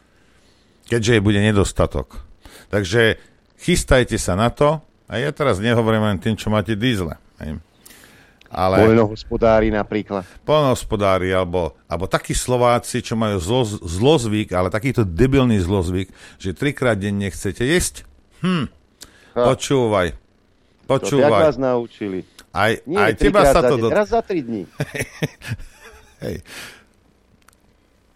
keďže 0.87 1.19
je 1.19 1.25
bude 1.27 1.43
nedostatok. 1.43 2.23
Takže 2.71 3.19
chystajte 3.59 4.15
sa 4.15 4.39
na 4.39 4.47
to, 4.47 4.79
a 5.11 5.19
ja 5.19 5.35
teraz 5.35 5.59
nehovorím 5.59 6.07
len 6.07 6.23
tým, 6.23 6.39
čo 6.39 6.47
máte 6.47 6.79
dízle. 6.79 7.19
Ale, 8.55 8.87
Poľnohospodári 8.87 9.67
napríklad. 9.75 10.23
Poľnohospodári, 10.47 11.35
alebo, 11.35 11.75
alebo 11.91 12.07
takí 12.07 12.31
Slováci, 12.31 13.03
čo 13.03 13.19
majú 13.19 13.43
zlo, 13.43 13.67
zlozvyk, 13.67 14.55
ale 14.55 14.71
takýto 14.71 15.03
debilný 15.03 15.59
zlozvyk, 15.59 16.07
že 16.39 16.55
trikrát 16.55 16.95
denne 16.95 17.27
chcete 17.27 17.67
jesť. 17.67 18.07
Hm, 18.39 18.71
počúvaj, 19.35 20.15
Počúvaj. 20.85 21.29
To 21.29 21.45
vás 21.49 21.57
naučili. 21.57 22.19
Aj, 22.55 22.71
Nie, 22.87 23.11
aj 23.11 23.13
teba 23.19 23.43
sa 23.43 23.59
to... 23.65 23.75
Do... 23.75 23.87
Raz 23.91 24.15
za 24.15 24.23
tri 24.23 24.39
dní. 24.39 24.63
Hej. 26.23 26.39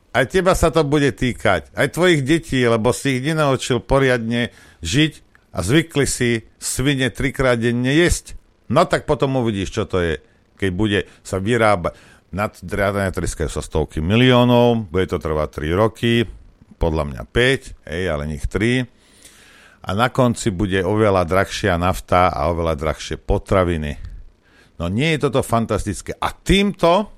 Aj 0.10 0.26
teba 0.26 0.56
sa 0.56 0.72
to 0.72 0.82
bude 0.88 1.12
týkať. 1.14 1.70
Aj 1.76 1.92
tvojich 1.92 2.24
detí, 2.26 2.64
lebo 2.64 2.96
si 2.96 3.20
ich 3.20 3.24
nenaučil 3.26 3.84
poriadne 3.84 4.50
žiť 4.82 5.14
a 5.54 5.60
zvykli 5.60 6.06
si 6.08 6.48
svine 6.58 7.12
trikrát 7.14 7.60
denne 7.60 7.92
jesť. 7.94 8.40
No 8.70 8.86
tak 8.86 9.10
potom 9.10 9.42
uvidíš, 9.42 9.74
čo 9.74 9.84
to 9.90 9.98
je, 10.02 10.14
keď 10.58 10.70
bude 10.74 11.00
sa 11.26 11.42
vyrábať. 11.42 11.98
Nad 12.30 12.62
driadania 12.62 13.10
triskajú 13.10 13.50
sa 13.50 13.66
stovky 13.66 14.06
miliónov, 14.06 14.94
bude 14.94 15.10
to 15.10 15.18
trvať 15.18 15.66
3 15.66 15.74
roky, 15.74 16.30
podľa 16.78 17.04
mňa 17.10 17.22
5, 17.26 17.90
hej, 17.90 18.04
ale 18.06 18.24
nech 18.30 18.46
3. 18.46 18.99
A 19.90 19.98
na 19.98 20.14
konci 20.14 20.54
bude 20.54 20.86
oveľa 20.86 21.26
drahšia 21.26 21.74
nafta 21.82 22.30
a 22.30 22.54
oveľa 22.54 22.78
drahšie 22.78 23.18
potraviny. 23.18 23.98
No 24.78 24.86
nie 24.86 25.18
je 25.18 25.26
toto 25.26 25.42
fantastické. 25.42 26.14
A 26.14 26.30
týmto 26.30 27.10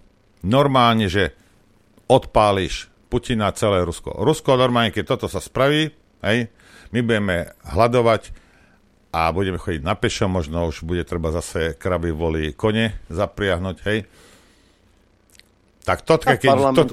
normálne, 0.47 1.11
že 1.11 1.35
odpáliš 2.07 2.87
Putina 3.11 3.51
celé 3.51 3.83
Rusko. 3.83 4.23
Rusko 4.23 4.55
normálne, 4.55 4.95
keď 4.95 5.03
toto 5.03 5.27
sa 5.27 5.43
spraví, 5.43 5.91
hej, 6.23 6.47
my 6.95 6.99
budeme 7.03 7.51
hľadovať 7.67 8.31
a 9.11 9.27
budeme 9.35 9.59
chodiť 9.59 9.83
na 9.83 9.99
pešo, 9.99 10.31
možno 10.31 10.71
už 10.71 10.87
bude 10.87 11.03
treba 11.03 11.35
zase 11.35 11.75
kraby 11.75 12.15
voli 12.15 12.55
kone 12.55 13.03
zapriahnuť, 13.11 13.77
hej. 13.83 14.07
Tak 15.83 16.07
toto, 16.07 16.23
keď, 16.23 16.39
to, 16.71 16.83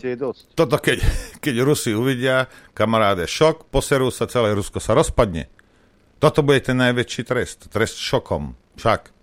toto 0.58 0.76
keď, 0.82 0.98
keď 1.38 1.54
Rusi 1.62 1.94
uvidia, 1.94 2.50
kamaráde, 2.74 3.30
šok, 3.30 3.70
poserú 3.70 4.10
sa, 4.10 4.26
celé 4.26 4.58
Rusko 4.58 4.82
sa 4.82 4.98
rozpadne. 4.98 5.46
Toto 6.18 6.42
bude 6.42 6.58
ten 6.62 6.78
najväčší 6.78 7.22
trest. 7.22 7.58
Trest 7.70 7.98
šokom. 8.02 8.54
Však. 8.74 9.14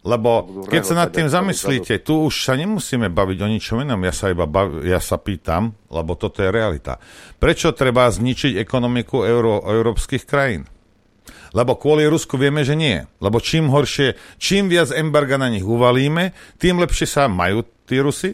Lebo 0.00 0.48
keď 0.64 0.82
sa 0.84 0.94
nad 0.96 1.12
tým 1.12 1.28
zamyslíte, 1.28 2.00
tu 2.00 2.24
už 2.24 2.48
sa 2.48 2.56
nemusíme 2.56 3.12
baviť 3.12 3.38
o 3.44 3.48
ničom 3.52 3.84
inom. 3.84 4.00
Ja 4.00 4.16
sa 4.16 4.32
iba 4.32 4.48
bav, 4.48 4.80
ja 4.80 4.96
sa 4.96 5.20
pýtam, 5.20 5.76
lebo 5.92 6.16
toto 6.16 6.40
je 6.40 6.48
realita. 6.48 6.96
Prečo 7.36 7.76
treba 7.76 8.08
zničiť 8.08 8.56
ekonomiku 8.56 9.28
euro, 9.28 9.60
európskych 9.60 10.24
krajín? 10.24 10.64
Lebo 11.52 11.76
kvôli 11.76 12.08
Rusku 12.08 12.40
vieme, 12.40 12.64
že 12.64 12.80
nie. 12.80 13.04
Lebo 13.20 13.44
čím 13.44 13.68
horšie, 13.68 14.40
čím 14.40 14.72
viac 14.72 14.88
embarga 14.88 15.36
na 15.36 15.52
nich 15.52 15.66
uvalíme, 15.66 16.32
tým 16.56 16.80
lepšie 16.80 17.04
sa 17.04 17.28
majú 17.28 17.60
tí 17.84 18.00
Rusy 18.00 18.32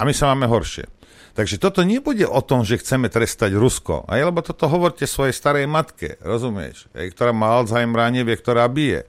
a 0.00 0.06
my 0.08 0.16
sa 0.16 0.32
máme 0.32 0.48
horšie. 0.48 0.95
Takže 1.36 1.60
toto 1.60 1.84
nebude 1.84 2.24
o 2.24 2.40
tom, 2.40 2.64
že 2.64 2.80
chceme 2.80 3.12
trestať 3.12 3.52
Rusko. 3.52 4.08
Aj 4.08 4.16
lebo 4.24 4.40
toto 4.40 4.72
hovorte 4.72 5.04
svojej 5.04 5.36
starej 5.36 5.68
matke, 5.68 6.16
rozumieš? 6.24 6.88
Aj, 6.96 7.04
ktorá 7.12 7.36
má 7.36 7.60
Alzheimer 7.60 8.00
a 8.00 8.08
nevie, 8.08 8.32
ktorá 8.40 8.64
bije. 8.72 9.04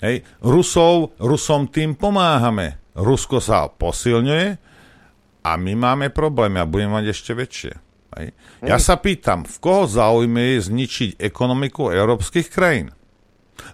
Hej. 0.00 0.24
Rusov, 0.40 1.12
Rusom 1.20 1.68
tým 1.68 1.92
pomáhame. 1.92 2.80
Rusko 2.96 3.44
sa 3.44 3.68
posilňuje 3.68 4.46
a 5.44 5.50
my 5.60 5.72
máme 5.76 6.08
problémy 6.08 6.64
a 6.64 6.68
budeme 6.68 6.96
mať 6.96 7.12
ešte 7.12 7.36
väčšie. 7.36 7.72
Hej. 8.16 8.26
Ja 8.64 8.80
sa 8.80 8.96
pýtam, 8.96 9.44
v 9.44 9.56
koho 9.60 9.84
záujme 9.84 10.56
je 10.56 10.72
zničiť 10.72 11.20
ekonomiku 11.20 11.92
európskych 11.92 12.48
krajín? 12.48 12.96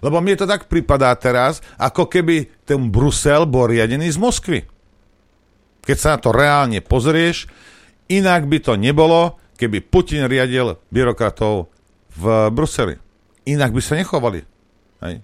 Lebo 0.03 0.19
mne 0.19 0.35
to 0.35 0.45
tak 0.49 0.67
pripadá 0.67 1.15
teraz, 1.15 1.63
ako 1.79 2.11
keby 2.11 2.67
ten 2.67 2.91
Brusel 2.91 3.47
bol 3.47 3.71
riadený 3.71 4.11
z 4.11 4.19
Moskvy. 4.19 4.59
Keď 5.81 5.97
sa 5.97 6.15
na 6.15 6.19
to 6.21 6.29
reálne 6.29 6.79
pozrieš, 6.81 7.49
inak 8.11 8.45
by 8.45 8.57
to 8.61 8.73
nebolo, 8.77 9.39
keby 9.57 9.81
Putin 9.81 10.29
riadil 10.29 10.77
byrokratov 10.93 11.69
v 12.17 12.23
Bruseli. 12.53 12.95
Inak 13.49 13.73
by 13.73 13.81
sa 13.81 13.97
nechovali. 13.97 14.41
Hej. 15.01 15.15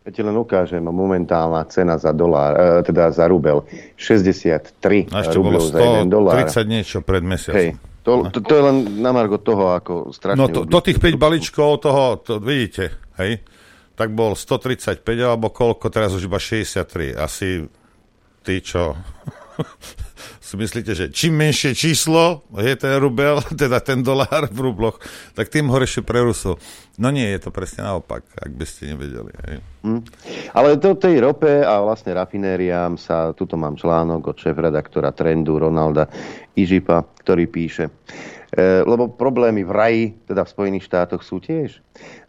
Ja 0.00 0.10
ti 0.16 0.20
len 0.24 0.32
ukážem, 0.32 0.80
momentálna 0.80 1.68
cena 1.68 2.00
za 2.00 2.16
dolár, 2.16 2.56
e, 2.56 2.88
teda 2.88 3.12
za 3.12 3.28
rubel, 3.28 3.68
63 4.00 5.12
a 5.12 5.20
ešte 5.20 5.36
bolo 5.36 5.60
130 5.60 5.76
za 5.76 5.80
jeden 5.84 6.08
dolár. 6.08 6.34
niečo 6.64 6.98
pred 7.04 7.20
mesiacom. 7.20 7.60
Hej, 7.60 7.70
to, 8.00 8.32
to, 8.32 8.38
to 8.40 8.52
je 8.56 8.62
len 8.64 8.76
na 9.04 9.12
margo 9.12 9.36
toho, 9.36 9.76
ako 9.76 10.08
strašne... 10.08 10.40
No 10.40 10.48
to, 10.48 10.64
to 10.64 10.78
tých 10.80 10.96
5 10.96 11.20
balíčkov 11.20 11.84
toho, 11.84 12.16
to, 12.16 12.40
vidíte, 12.40 12.96
hej, 13.20 13.44
tak 13.92 14.16
bol 14.16 14.32
135 14.32 15.04
alebo 15.20 15.52
koľko, 15.52 15.92
teraz 15.92 16.16
už 16.16 16.32
iba 16.32 16.40
63. 16.40 17.20
Asi 17.20 17.68
tí, 18.40 18.56
čo 18.64 18.96
si 20.46 20.54
myslíte, 20.56 20.92
že 20.94 21.06
čím 21.14 21.38
menšie 21.38 21.76
číslo 21.76 22.42
je 22.58 22.74
ten 22.74 22.98
rubel, 22.98 23.38
teda 23.62 23.78
ten 23.80 24.02
dolár 24.02 24.50
v 24.50 24.70
rubloch, 24.70 24.98
tak 25.32 25.48
tým 25.48 25.70
horšie 25.70 26.02
pre 26.02 26.24
Rusov. 26.24 26.58
No 27.00 27.08
nie, 27.08 27.24
je 27.24 27.48
to 27.48 27.50
presne 27.54 27.88
naopak, 27.88 28.26
ak 28.36 28.52
by 28.52 28.64
ste 28.68 28.92
nevedeli. 28.92 29.32
Hej. 29.48 29.56
Hmm. 29.80 30.04
Ale 30.52 30.76
do 30.76 30.92
tej 30.92 31.24
rope 31.24 31.64
a 31.64 31.80
vlastne 31.80 32.12
rafinériám 32.12 33.00
sa, 33.00 33.32
tuto 33.32 33.56
mám 33.56 33.80
článok 33.80 34.34
od 34.34 34.36
šéf-redaktora 34.36 35.08
Trendu 35.16 35.56
Ronalda 35.56 36.04
Ižipa, 36.52 37.00
ktorý 37.24 37.48
píše, 37.48 37.88
lebo 38.58 39.06
problémy 39.06 39.62
v 39.62 39.72
raji, 39.72 40.04
teda 40.26 40.42
v 40.42 40.52
Spojených 40.52 40.86
štátoch 40.90 41.22
sú 41.22 41.38
tiež. 41.38 41.78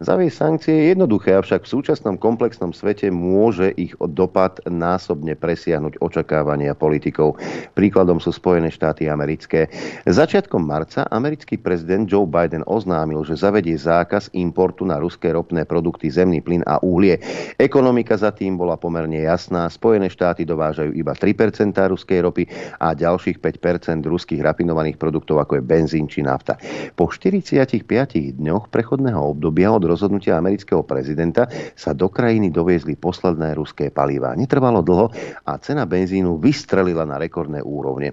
Zaviesť 0.01 0.37
sankcie 0.37 0.73
je 0.73 0.85
jednoduché, 0.93 1.37
avšak 1.37 1.63
v 1.63 1.71
súčasnom 1.79 2.15
komplexnom 2.17 2.73
svete 2.75 3.07
môže 3.13 3.71
ich 3.77 3.93
dopad 3.97 4.59
násobne 4.67 5.37
presiahnuť 5.37 6.01
očakávania 6.01 6.75
politikov. 6.75 7.37
Príkladom 7.77 8.19
sú 8.19 8.33
Spojené 8.35 8.73
štáty 8.73 9.07
americké. 9.07 9.69
Začiatkom 10.09 10.65
marca 10.65 11.07
americký 11.13 11.55
prezident 11.61 12.09
Joe 12.09 12.27
Biden 12.27 12.65
oznámil, 12.67 13.23
že 13.23 13.39
zavedie 13.39 13.77
zákaz 13.77 14.33
importu 14.35 14.83
na 14.83 14.99
ruské 14.99 15.31
ropné 15.31 15.63
produkty, 15.63 16.09
zemný 16.11 16.41
plyn 16.43 16.65
a 16.67 16.81
uhlie. 16.83 17.21
Ekonomika 17.61 18.17
za 18.17 18.33
tým 18.33 18.57
bola 18.59 18.75
pomerne 18.75 19.21
jasná. 19.23 19.69
Spojené 19.71 20.11
štáty 20.11 20.43
dovážajú 20.43 20.91
iba 20.91 21.15
3% 21.15 21.77
ruskej 21.77 22.19
ropy 22.25 22.43
a 22.81 22.91
ďalších 22.91 23.39
5% 23.39 24.03
ruských 24.03 24.41
rafinovaných 24.43 24.99
produktov, 24.99 25.39
ako 25.39 25.61
je 25.61 25.63
benzín 25.63 26.10
či 26.11 26.19
nafta. 26.19 26.59
Po 26.99 27.07
45 27.07 27.87
dňoch 28.35 28.67
prechodného 28.67 29.31
obdobia 29.31 29.71
od 29.71 29.87
rozhodnutia 29.87 30.35
amerického 30.35 30.83
prezidenta 30.83 31.47
sa 31.79 31.95
do 31.95 32.11
krajiny 32.11 32.51
doviezli 32.51 32.99
posledné 32.99 33.55
ruské 33.55 33.87
palivá. 33.87 34.35
Netrvalo 34.35 34.83
dlho 34.83 35.07
a 35.47 35.55
cena 35.63 35.87
benzínu 35.87 36.35
vystrelila 36.35 37.07
na 37.07 37.15
rekordné 37.15 37.63
úrovne. 37.63 38.11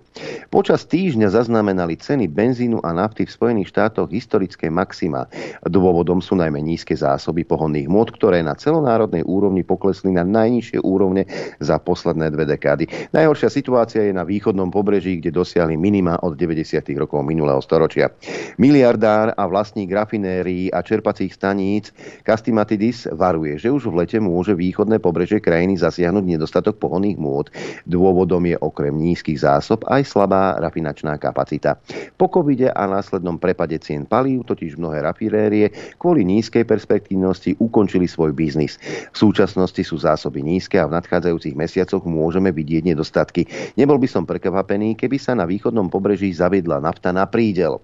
Počas 0.53 0.87
týždňa 0.87 1.35
zaznamenali 1.35 1.99
ceny 1.99 2.31
benzínu 2.31 2.79
a 2.87 2.95
nafty 2.95 3.27
v 3.27 3.35
Spojených 3.35 3.75
štátoch 3.75 4.13
historické 4.15 4.71
maxima. 4.71 5.27
Dôvodom 5.67 6.23
sú 6.23 6.39
najmä 6.39 6.63
nízke 6.63 6.95
zásoby 6.95 7.43
pohonných 7.43 7.89
môd, 7.89 8.15
ktoré 8.15 8.45
na 8.45 8.55
celonárodnej 8.55 9.25
úrovni 9.25 9.65
poklesli 9.65 10.13
na 10.13 10.23
najnižšie 10.23 10.85
úrovne 10.85 11.25
za 11.59 11.81
posledné 11.81 12.29
dve 12.29 12.45
dekády. 12.45 13.11
Najhoršia 13.17 13.49
situácia 13.49 14.05
je 14.05 14.13
na 14.13 14.29
východnom 14.29 14.69
pobreží, 14.69 15.17
kde 15.19 15.33
dosiahli 15.33 15.81
minima 15.81 16.21
od 16.21 16.37
90. 16.37 16.85
rokov 17.01 17.25
minulého 17.25 17.59
storočia. 17.65 17.88
Miliardár 18.59 19.33
a 19.33 19.43
vlastník 19.49 19.89
rafinérií 19.95 20.69
a 20.75 20.85
čerpacích 20.85 21.33
staníc 21.33 21.95
Kastimatidis 22.27 23.09
varuje, 23.15 23.57
že 23.57 23.73
už 23.73 23.89
v 23.89 24.05
lete 24.05 24.19
môže 24.21 24.53
východné 24.53 25.01
pobreže 25.01 25.41
krajiny 25.41 25.81
zasiahnuť 25.81 26.25
nedostatok 26.25 26.77
pohonných 26.77 27.17
môd. 27.17 27.49
Dôvodom 27.89 28.45
je 28.45 28.57
okrem 28.61 28.93
nízkych 28.93 29.41
zásob 29.41 29.87
aj 29.89 30.05
slabá 30.05 30.59
rafinačná 30.59 31.17
kapacita. 31.17 31.81
Po 32.19 32.29
covide 32.29 32.69
a 32.69 32.85
následnom 32.85 33.41
prepade 33.41 33.79
cien 33.81 34.05
palív 34.05 34.45
totiž 34.45 34.77
mnohé 34.77 35.01
rafinérie 35.07 35.71
kvôli 35.97 36.27
nízkej 36.27 36.67
perspektívnosti 36.67 37.57
ukončili 37.63 38.05
svoj 38.05 38.35
biznis. 38.35 38.77
V 39.15 39.17
súčasnosti 39.17 39.81
sú 39.81 39.97
zásoby 39.97 40.43
nízke 40.43 40.77
a 40.77 40.89
v 40.91 40.99
nadchádzajúcich 40.99 41.55
mesiacoch 41.55 42.05
môžeme 42.05 42.51
vidieť 42.51 42.83
nedostatky. 42.93 43.47
Nebol 43.79 43.97
by 44.03 44.09
som 44.11 44.27
prekvapený, 44.27 44.99
keby 44.99 45.17
sa 45.17 45.33
na 45.39 45.47
východnom 45.47 45.89
pobreží 45.89 46.35
zaviedla 46.35 46.83
nafta 46.83 47.15
na 47.15 47.25
prídel. 47.25 47.78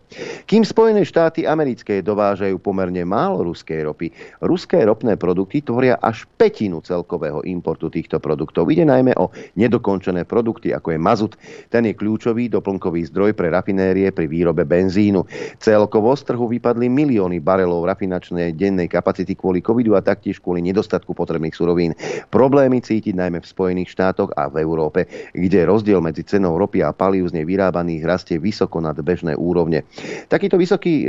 Kým 0.44 0.62
Spojené 0.62 1.02
štáty 1.02 1.48
americké 1.48 2.04
dovážajú 2.04 2.61
pomerne 2.61 3.02
málo 3.02 3.46
ruskej 3.48 3.87
ropy. 3.87 4.12
Ruské 4.44 4.85
ropné 4.85 5.16
produkty 5.16 5.64
tvoria 5.64 5.98
až 5.98 6.28
petinu 6.37 6.85
celkového 6.85 7.40
importu 7.48 7.88
týchto 7.88 8.20
produktov. 8.20 8.68
Ide 8.70 8.85
najmä 8.85 9.16
o 9.16 9.33
nedokončené 9.57 10.28
produkty, 10.28 10.70
ako 10.70 10.94
je 10.94 10.98
mazut. 11.00 11.33
Ten 11.72 11.88
je 11.88 11.94
kľúčový 11.96 12.52
doplnkový 12.52 13.09
zdroj 13.09 13.33
pre 13.33 13.48
rafinérie 13.50 14.11
pri 14.11 14.26
výrobe 14.28 14.66
benzínu. 14.68 15.24
Celkovo 15.59 16.12
z 16.14 16.22
trhu 16.28 16.46
vypadli 16.50 16.87
milióny 16.90 17.40
barelov 17.40 17.88
rafinačnej 17.88 18.52
dennej 18.52 18.90
kapacity 18.90 19.38
kvôli 19.38 19.64
covidu 19.64 19.96
a 19.96 20.04
taktiež 20.04 20.38
kvôli 20.42 20.61
nedostatku 20.66 21.14
potrebných 21.14 21.54
surovín. 21.54 21.96
Problémy 22.28 22.83
cítiť 22.83 23.16
najmä 23.16 23.40
v 23.40 23.50
Spojených 23.50 23.92
štátoch 23.94 24.35
a 24.35 24.50
v 24.50 24.61
Európe, 24.61 25.07
kde 25.33 25.68
rozdiel 25.68 26.04
medzi 26.04 26.26
cenou 26.26 26.59
ropy 26.59 26.85
a 26.85 26.92
palív 26.92 27.30
z 27.30 27.40
nej 27.40 27.46
vyrábaných 27.46 28.02
rastie 28.04 28.37
vysoko 28.40 28.80
nad 28.83 28.96
bežné 28.98 29.37
úrovne. 29.38 29.84
Takýto 30.29 30.59
vysoký 30.59 31.05
e, 31.05 31.07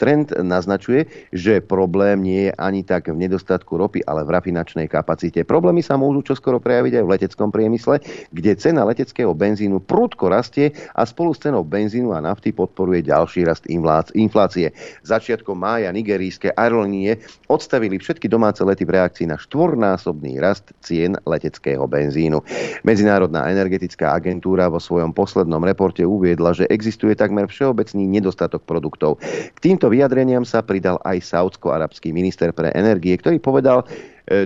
trend 0.00 0.32
naznačuje, 0.32 1.04
že 1.34 1.60
problém 1.60 2.24
nie 2.24 2.40
je 2.48 2.52
ani 2.56 2.80
tak 2.86 3.12
v 3.12 3.18
nedostatku 3.18 3.76
ropy, 3.76 4.00
ale 4.08 4.24
v 4.24 4.32
rafinačnej 4.32 4.86
kapacite. 4.88 5.44
Problémy 5.44 5.84
sa 5.84 6.00
môžu 6.00 6.32
čoskoro 6.32 6.62
prejaviť 6.62 7.02
aj 7.02 7.04
v 7.04 7.12
leteckom 7.12 7.48
priemysle, 7.52 8.00
kde 8.32 8.52
cena 8.56 8.86
leteckého 8.88 9.34
benzínu 9.36 9.82
prudko 9.84 10.32
rastie 10.32 10.72
a 10.96 11.04
spolu 11.04 11.36
s 11.36 11.42
cenou 11.44 11.66
benzínu 11.66 12.14
a 12.14 12.22
nafty 12.22 12.54
podporuje 12.54 13.04
ďalší 13.04 13.44
rast 13.44 13.66
inflácie. 14.14 14.72
Začiatkom 15.02 15.58
mája 15.58 15.92
nigerijské 15.92 16.54
aerolínie 16.54 17.20
odstavili 17.50 17.98
všetky 17.98 18.30
domáce 18.30 18.64
lety 18.64 18.86
v 18.86 18.94
reakcii 18.96 19.26
na 19.28 19.36
štvornásobný 19.36 20.38
rast 20.38 20.72
cien 20.80 21.18
leteckého 21.26 21.84
benzínu. 21.84 22.40
Medzinárodná 22.86 23.50
energetická 23.50 24.14
agentúra 24.16 24.68
vo 24.72 24.78
svojom 24.78 25.12
poslednom 25.12 25.60
reporte 25.64 26.04
uviedla, 26.06 26.54
že 26.56 26.68
existuje 26.70 27.12
takmer 27.18 27.48
všeobecný 27.48 28.04
nedostatok 28.12 28.68
produktov. 28.68 29.16
K 29.56 29.58
týmto 29.58 29.88
vyjadreniam 29.88 30.44
sa 30.44 30.60
pridal 30.60 31.00
aj 31.08 31.24
saudsko-arabský 31.24 32.12
minister 32.12 32.52
pre 32.52 32.68
energie, 32.76 33.16
ktorý 33.16 33.40
povedal, 33.40 33.88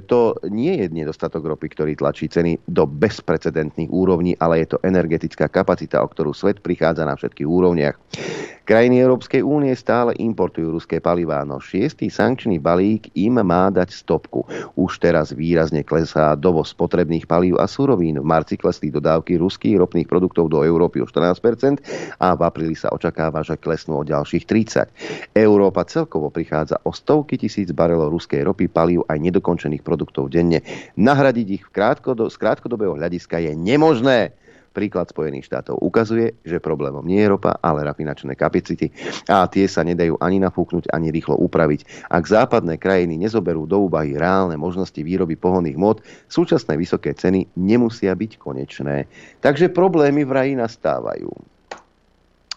to 0.07 0.35
nie 0.51 0.83
je 0.83 0.87
nedostatok 0.91 1.47
ropy, 1.47 1.67
ktorý 1.73 1.93
tlačí 1.95 2.27
ceny 2.27 2.59
do 2.67 2.87
bezprecedentných 2.87 3.91
úrovní, 3.91 4.35
ale 4.43 4.67
je 4.67 4.77
to 4.77 4.83
energetická 4.83 5.47
kapacita, 5.47 6.03
o 6.03 6.09
ktorú 6.11 6.35
svet 6.35 6.59
prichádza 6.59 7.07
na 7.07 7.15
všetkých 7.15 7.49
úrovniach. 7.49 7.97
Krajiny 8.67 8.99
Európskej 8.99 9.47
únie 9.47 9.71
stále 9.79 10.19
importujú 10.19 10.75
ruské 10.75 10.99
palivá, 10.99 11.47
no 11.47 11.63
šiestý 11.63 12.11
sankčný 12.11 12.59
balík 12.59 13.15
im 13.15 13.39
má 13.39 13.71
dať 13.71 13.95
stopku. 13.95 14.43
Už 14.75 14.99
teraz 14.99 15.31
výrazne 15.31 15.87
klesá 15.87 16.35
dovoz 16.35 16.75
potrebných 16.75 17.31
palív 17.31 17.63
a 17.63 17.71
surovín. 17.71 18.19
V 18.19 18.27
marci 18.27 18.59
klesli 18.59 18.91
dodávky 18.91 19.39
ruských 19.39 19.79
ropných 19.79 20.11
produktov 20.11 20.51
do 20.51 20.67
Európy 20.67 20.99
o 20.99 21.07
14% 21.07 21.79
a 22.19 22.35
v 22.35 22.41
apríli 22.43 22.75
sa 22.75 22.91
očakáva, 22.91 23.47
že 23.47 23.55
klesnú 23.55 24.03
o 24.03 24.07
ďalších 24.07 24.51
30. 24.51 25.39
Európa 25.39 25.87
celkovo 25.87 26.35
prichádza 26.35 26.83
o 26.83 26.91
stovky 26.91 27.39
tisíc 27.39 27.71
barelov 27.71 28.11
ruskej 28.11 28.43
ropy, 28.43 28.67
palív 28.67 29.07
aj 29.07 29.23
nedokončených 29.23 29.76
produktov 29.85 30.33
denne. 30.33 30.63
Nahradiť 30.95 31.47
ich 31.51 31.65
v 31.67 31.75
krátkodo, 31.75 32.31
z 32.31 32.37
krátkodobého 32.39 32.95
hľadiska 32.95 33.43
je 33.43 33.53
nemožné. 33.53 34.33
Príklad 34.77 35.09
Spojených 35.09 35.49
štátov 35.49 35.81
ukazuje, 35.81 36.37
že 36.45 36.61
problémom 36.61 37.01
nie 37.01 37.25
je 37.25 37.33
ropa, 37.33 37.57
ale 37.65 37.89
rafinačné 37.89 38.37
kapacity 38.37 38.93
a 39.25 39.49
tie 39.49 39.65
sa 39.65 39.81
nedajú 39.81 40.21
ani 40.21 40.37
nafúknuť, 40.37 40.93
ani 40.93 41.09
rýchlo 41.09 41.33
upraviť. 41.41 42.13
Ak 42.13 42.29
západné 42.29 42.77
krajiny 42.77 43.17
nezoberú 43.17 43.65
do 43.65 43.89
úvahy 43.89 44.21
reálne 44.21 44.61
možnosti 44.61 45.01
výroby 45.01 45.33
pohonných 45.33 45.81
mod, 45.81 46.05
súčasné 46.29 46.77
vysoké 46.77 47.17
ceny 47.17 47.57
nemusia 47.57 48.13
byť 48.13 48.37
konečné. 48.37 49.09
Takže 49.41 49.73
problémy 49.73 50.29
v 50.29 50.35
raji 50.37 50.53
nastávajú 50.61 51.56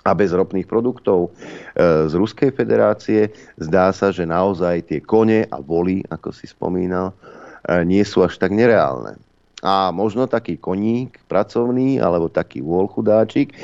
a 0.10 0.18
bez 0.18 0.34
ropných 0.34 0.66
produktov 0.66 1.30
e, 1.30 2.10
z 2.10 2.14
Ruskej 2.18 2.50
federácie. 2.58 3.30
Zdá 3.62 3.94
sa, 3.94 4.10
že 4.10 4.26
naozaj 4.26 4.90
tie 4.90 5.00
kone 5.06 5.46
a 5.46 5.58
voly, 5.62 6.02
ako 6.10 6.34
si 6.34 6.50
spomínal, 6.50 7.14
e, 7.14 7.86
nie 7.86 8.02
sú 8.02 8.26
až 8.26 8.42
tak 8.42 8.50
nereálne 8.50 9.22
a 9.60 9.92
možno 9.92 10.24
taký 10.24 10.56
koník 10.56 11.20
pracovný 11.28 12.00
alebo 12.00 12.32
taký 12.32 12.64
vôľ 12.64 12.90
chudáčik 12.96 13.54
e, 13.54 13.58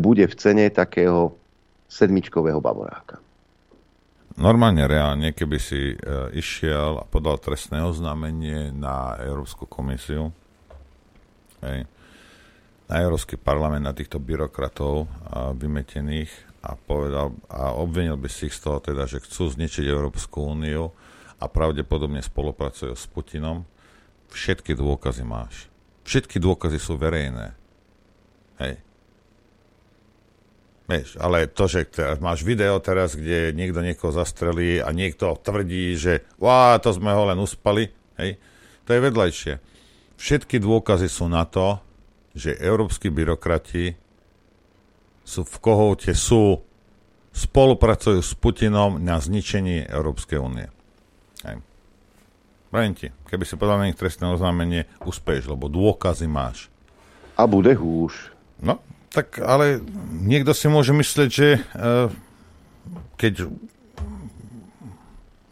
bude 0.00 0.26
v 0.26 0.34
cene 0.34 0.66
takého 0.72 1.36
sedmičkového 1.86 2.58
bavoráka. 2.58 3.22
Normálne, 4.34 4.90
reálne, 4.90 5.30
keby 5.30 5.58
si 5.62 5.94
išiel 6.34 6.98
a 6.98 7.06
podal 7.06 7.38
trestné 7.38 7.86
oznámenie 7.86 8.74
na 8.74 9.14
Európsku 9.22 9.62
komisiu, 9.62 10.34
hej, 11.62 11.86
na 12.88 13.00
Európsky 13.00 13.40
parlament, 13.40 13.84
na 13.84 13.96
týchto 13.96 14.20
byrokratov 14.20 15.08
a 15.30 15.56
vymetených 15.56 16.32
a 16.64 16.76
povedal 16.76 17.36
a 17.48 17.76
obvinil 17.76 18.16
by 18.16 18.28
si 18.28 18.48
ich 18.48 18.56
z 18.56 18.68
toho 18.68 18.78
teda, 18.80 19.04
že 19.08 19.24
chcú 19.24 19.52
zničiť 19.52 19.84
Európsku 19.88 20.52
úniu 20.52 20.92
a 21.40 21.44
pravdepodobne 21.48 22.24
spolupracujú 22.24 22.92
s 22.92 23.04
Putinom, 23.08 23.68
Všetky 24.34 24.74
dôkazy 24.74 25.22
máš. 25.22 25.70
Všetky 26.02 26.42
dôkazy 26.42 26.82
sú 26.82 26.98
verejné. 26.98 27.54
Hej. 28.58 28.82
Vieš, 30.90 31.16
ale 31.22 31.48
to, 31.48 31.64
že 31.70 31.86
máš 32.18 32.42
video 32.44 32.76
teraz, 32.82 33.16
kde 33.16 33.54
niekto 33.56 33.80
niekoho 33.80 34.12
zastrelí 34.12 34.82
a 34.82 34.90
niekto 34.90 35.38
tvrdí, 35.38 35.96
že 35.96 36.26
to 36.82 36.90
sme 36.92 37.14
ho 37.14 37.30
len 37.30 37.40
uspali, 37.40 37.88
hej, 38.20 38.36
to 38.84 38.92
je 38.92 39.00
vedľajšie. 39.00 39.52
Všetky 40.20 40.60
dôkazy 40.60 41.08
sú 41.08 41.24
na 41.24 41.48
to, 41.48 41.80
že 42.34 42.58
európsky 42.58 43.08
byrokrati 43.08 43.94
sú 45.24 45.46
v 45.46 45.56
kohoute, 45.62 46.12
sú, 46.12 46.60
spolupracujú 47.34 48.20
s 48.22 48.34
Putinom 48.38 49.02
na 49.02 49.18
zničení 49.18 49.86
Európskej 49.90 50.38
únie. 50.38 50.70
Hej. 51.42 51.58
Vravím 52.70 52.94
ti, 52.94 53.10
keby 53.30 53.44
si 53.46 53.58
podal 53.58 53.82
na 53.82 53.86
nich 53.90 53.98
trestné 53.98 54.30
oznámenie, 54.30 54.86
uspeješ, 55.02 55.50
lebo 55.50 55.66
dôkazy 55.66 56.30
máš. 56.30 56.70
A 57.34 57.46
bude 57.50 57.74
húš. 57.74 58.30
No, 58.62 58.78
tak 59.10 59.42
ale 59.42 59.82
niekto 60.10 60.54
si 60.54 60.70
môže 60.70 60.94
myslieť, 60.94 61.30
že 61.30 61.48
uh, 61.58 62.10
keď 63.18 63.50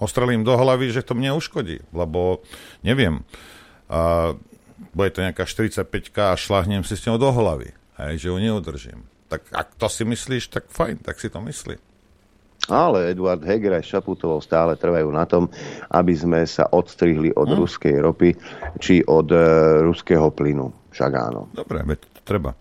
ostrelím 0.02 0.42
do 0.42 0.54
hlavy, 0.58 0.90
že 0.90 1.06
to 1.06 1.14
mne 1.14 1.38
uškodí, 1.38 1.82
lebo 1.94 2.42
neviem, 2.82 3.22
uh, 3.86 4.34
bude 4.90 5.10
to 5.14 5.22
nejaká 5.22 5.46
45 5.46 5.86
a 6.18 6.34
šlahnem 6.34 6.82
si 6.82 6.98
s 6.98 7.06
ňou 7.06 7.16
do 7.16 7.30
hlavy, 7.30 7.70
hej, 8.02 8.14
že 8.18 8.26
ju 8.28 8.36
neudržím. 8.36 9.06
Tak 9.30 9.48
ak 9.54 9.68
to 9.78 9.88
si 9.88 10.04
myslíš, 10.04 10.52
tak 10.52 10.68
fajn, 10.68 11.00
tak 11.00 11.16
si 11.16 11.32
to 11.32 11.40
myslí. 11.40 11.78
Ale 12.70 13.10
Eduard 13.10 13.42
Heger 13.42 13.74
aj 13.74 13.90
Šaputovou 13.90 14.38
stále 14.38 14.78
trvajú 14.78 15.10
na 15.10 15.26
tom, 15.26 15.50
aby 15.90 16.14
sme 16.14 16.46
sa 16.46 16.70
odstrihli 16.70 17.34
od 17.34 17.50
hmm. 17.50 17.58
ruskej 17.58 17.96
ropy 17.98 18.30
či 18.78 19.02
od 19.02 19.26
uh, 19.34 19.82
ruského 19.82 20.30
plynu. 20.30 20.70
Však 20.94 21.10
áno. 21.10 21.50
Dobre, 21.50 21.82
veď 21.82 21.98
to 22.06 22.20
treba. 22.22 22.54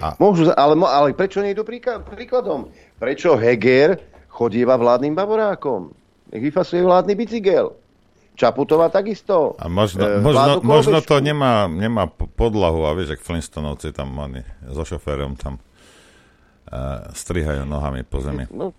A... 0.00 0.16
Môžu, 0.16 0.48
ale, 0.56 0.74
ale 0.80 1.12
prečo 1.12 1.44
to 1.44 1.64
príkladom? 2.08 2.72
Prečo 2.96 3.36
Heger 3.36 4.00
chodíva 4.32 4.80
vládnym 4.80 5.12
bavorákom? 5.12 5.92
Nech 6.32 6.42
vyfasuje 6.48 6.80
vládny 6.80 7.12
bicykel. 7.12 7.81
Čaputová 8.32 8.88
takisto. 8.88 9.54
A 9.60 9.68
možno, 9.68 10.08
e, 10.08 10.20
možno, 10.24 10.64
možno 10.64 10.98
to 11.04 11.20
nemá, 11.20 11.68
nemá 11.68 12.08
podlahu, 12.10 12.88
a 12.88 12.96
vieš, 12.96 13.16
ak 13.16 13.24
Flintstonovci 13.24 13.92
tam 13.92 14.12
mali 14.16 14.40
so 14.72 14.82
šoférom 14.88 15.36
tam 15.36 15.60
strihajú 17.12 17.68
nohami 17.68 18.00
po 18.00 18.24
zemi. 18.24 18.48
No, 18.48 18.72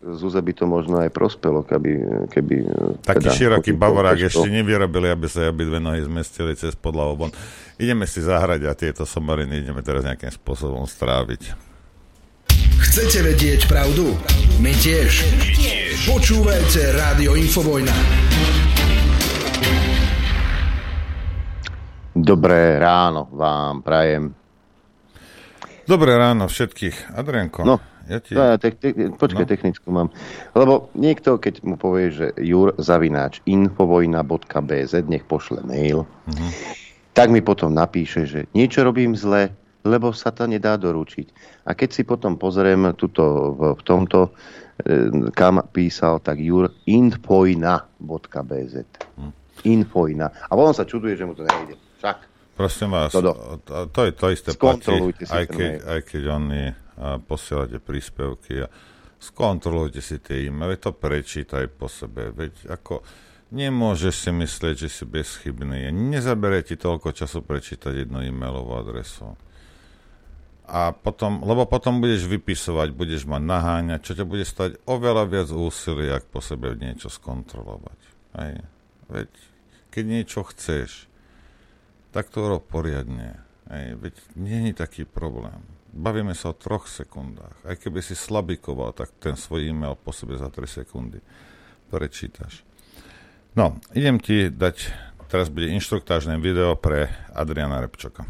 Zuze 0.00 0.40
by 0.40 0.52
to 0.56 0.64
možno 0.64 1.04
aj 1.04 1.12
prospelo, 1.12 1.60
keby... 1.60 2.24
keby 2.32 2.56
Taký 3.04 3.28
teda, 3.28 3.36
široký 3.36 3.76
bavorák 3.76 4.16
ešte 4.16 4.48
nevyrobili, 4.48 5.12
aby 5.12 5.28
sa 5.28 5.52
dve 5.52 5.76
nohy 5.76 6.00
zmestili 6.08 6.56
cez 6.56 6.72
podlahu 6.72 7.20
von. 7.20 7.30
Ideme 7.76 8.08
si 8.08 8.24
zahrať 8.24 8.60
a 8.64 8.72
tieto 8.72 9.04
somariny 9.04 9.60
ideme 9.60 9.84
teraz 9.84 10.08
nejakým 10.08 10.32
spôsobom 10.32 10.88
stráviť. 10.88 11.52
Chcete 12.80 13.20
vedieť 13.20 13.68
pravdu? 13.68 14.16
My 14.64 14.72
tiež. 14.72 15.28
My 15.36 15.52
tiež. 15.52 16.08
Počúvajte 16.08 16.96
Rádio 16.96 17.36
Infovojna. 17.36 17.92
Dobré 22.14 22.78
ráno 22.78 23.26
vám 23.34 23.82
prajem. 23.82 24.30
Dobré 25.82 26.14
ráno 26.14 26.46
všetkých. 26.46 27.10
Adrianko, 27.10 27.66
no, 27.66 27.82
ja 28.06 28.22
ti... 28.22 28.38
No, 28.38 28.54
te, 28.54 28.70
te, 28.70 28.94
počkaj, 29.18 29.42
no. 29.42 29.50
technickú 29.50 29.88
mám. 29.90 30.14
Lebo 30.54 30.94
niekto, 30.94 31.42
keď 31.42 31.66
mu 31.66 31.74
povie, 31.74 32.14
že 32.14 32.30
jur 32.38 32.70
zavináč 32.78 33.42
infovojna.bz, 33.50 34.94
nech 35.10 35.26
pošle 35.26 35.66
mail, 35.66 36.06
uh-huh. 36.06 36.50
tak 37.18 37.34
mi 37.34 37.42
potom 37.42 37.74
napíše, 37.74 38.30
že 38.30 38.46
niečo 38.54 38.86
robím 38.86 39.18
zle, 39.18 39.50
lebo 39.82 40.14
sa 40.14 40.30
to 40.30 40.46
nedá 40.46 40.78
doručiť. 40.78 41.34
A 41.66 41.74
keď 41.74 41.98
si 41.98 42.06
potom 42.06 42.38
pozriem 42.38 42.94
tuto 42.94 43.58
v, 43.58 43.60
v 43.74 43.82
tomto, 43.82 44.30
e, 44.86 45.30
kam 45.34 45.66
písal, 45.74 46.22
tak 46.22 46.38
jur 46.38 46.70
infojna.bz. 46.86 48.74
Hm. 49.18 49.32
Infojna. 49.66 50.26
A 50.46 50.54
on 50.54 50.70
sa 50.70 50.86
čuduje, 50.86 51.18
že 51.18 51.26
mu 51.26 51.34
to 51.34 51.42
nejde. 51.42 51.74
Však. 52.04 52.18
Prosím 52.54 52.90
vás, 52.92 53.10
to, 53.10 53.32
to 53.90 54.00
je 54.04 54.12
to 54.12 54.26
isté 54.30 54.50
platí, 54.54 54.92
aj 55.26 55.44
keď, 55.48 55.72
aj 55.88 56.00
keď 56.04 56.22
oni 56.36 56.64
posielate 57.24 57.80
príspevky 57.80 58.62
a 58.62 58.70
skontrolujte 59.18 60.04
si 60.04 60.20
tie 60.20 60.46
e-maily, 60.46 60.76
to 60.76 60.92
prečítaj 60.92 61.66
po 61.74 61.88
sebe. 61.88 62.30
Veď 62.30 62.76
ako 62.76 63.00
nemôžeš 63.50 64.28
si 64.28 64.30
myslieť, 64.30 64.86
že 64.86 64.88
si 64.92 65.02
bezchybný. 65.08 65.90
Nezabere 65.90 66.60
ti 66.60 66.76
toľko 66.76 67.16
času 67.16 67.40
prečítať 67.40 68.04
jednu 68.04 68.20
e-mailovú 68.20 68.76
adresu. 68.76 69.34
A 70.68 70.92
potom, 70.92 71.40
lebo 71.40 71.64
potom 71.64 71.98
budeš 72.04 72.28
vypisovať, 72.28 72.92
budeš 72.92 73.24
mať 73.26 73.42
naháňať, 73.42 74.00
čo 74.04 74.12
ťa 74.12 74.24
bude 74.28 74.44
stať 74.44 74.76
oveľa 74.86 75.24
viac 75.26 75.48
úsilia, 75.50 76.20
ak 76.20 76.28
po 76.28 76.44
sebe 76.44 76.76
niečo 76.76 77.08
skontrolovať. 77.08 78.00
Hej. 78.38 78.54
Veď 79.08 79.30
keď 79.90 80.04
niečo 80.06 80.40
chceš, 80.46 81.10
tak 82.14 82.30
to 82.30 82.46
rob 82.46 82.62
poriadne. 82.62 83.42
Ej, 83.66 83.98
veď 83.98 84.14
nie 84.38 84.70
je 84.70 84.78
taký 84.78 85.02
problém. 85.02 85.58
Bavíme 85.90 86.30
sa 86.38 86.54
o 86.54 86.58
troch 86.58 86.86
sekundách. 86.86 87.58
Aj 87.66 87.74
keby 87.74 88.06
si 88.06 88.14
slabikoval, 88.14 88.94
tak 88.94 89.10
ten 89.18 89.34
svoj 89.34 89.74
e-mail 89.74 89.98
po 89.98 90.14
sebe 90.14 90.38
za 90.38 90.46
3 90.46 90.86
sekundy 90.86 91.18
prečítaš. 91.90 92.62
No, 93.54 93.78
idem 93.94 94.18
ti 94.18 94.50
dať, 94.50 94.90
teraz 95.30 95.50
bude 95.50 95.70
inštruktážne 95.74 96.38
video 96.38 96.74
pre 96.78 97.10
Adriana 97.34 97.82
Repčoka. 97.82 98.26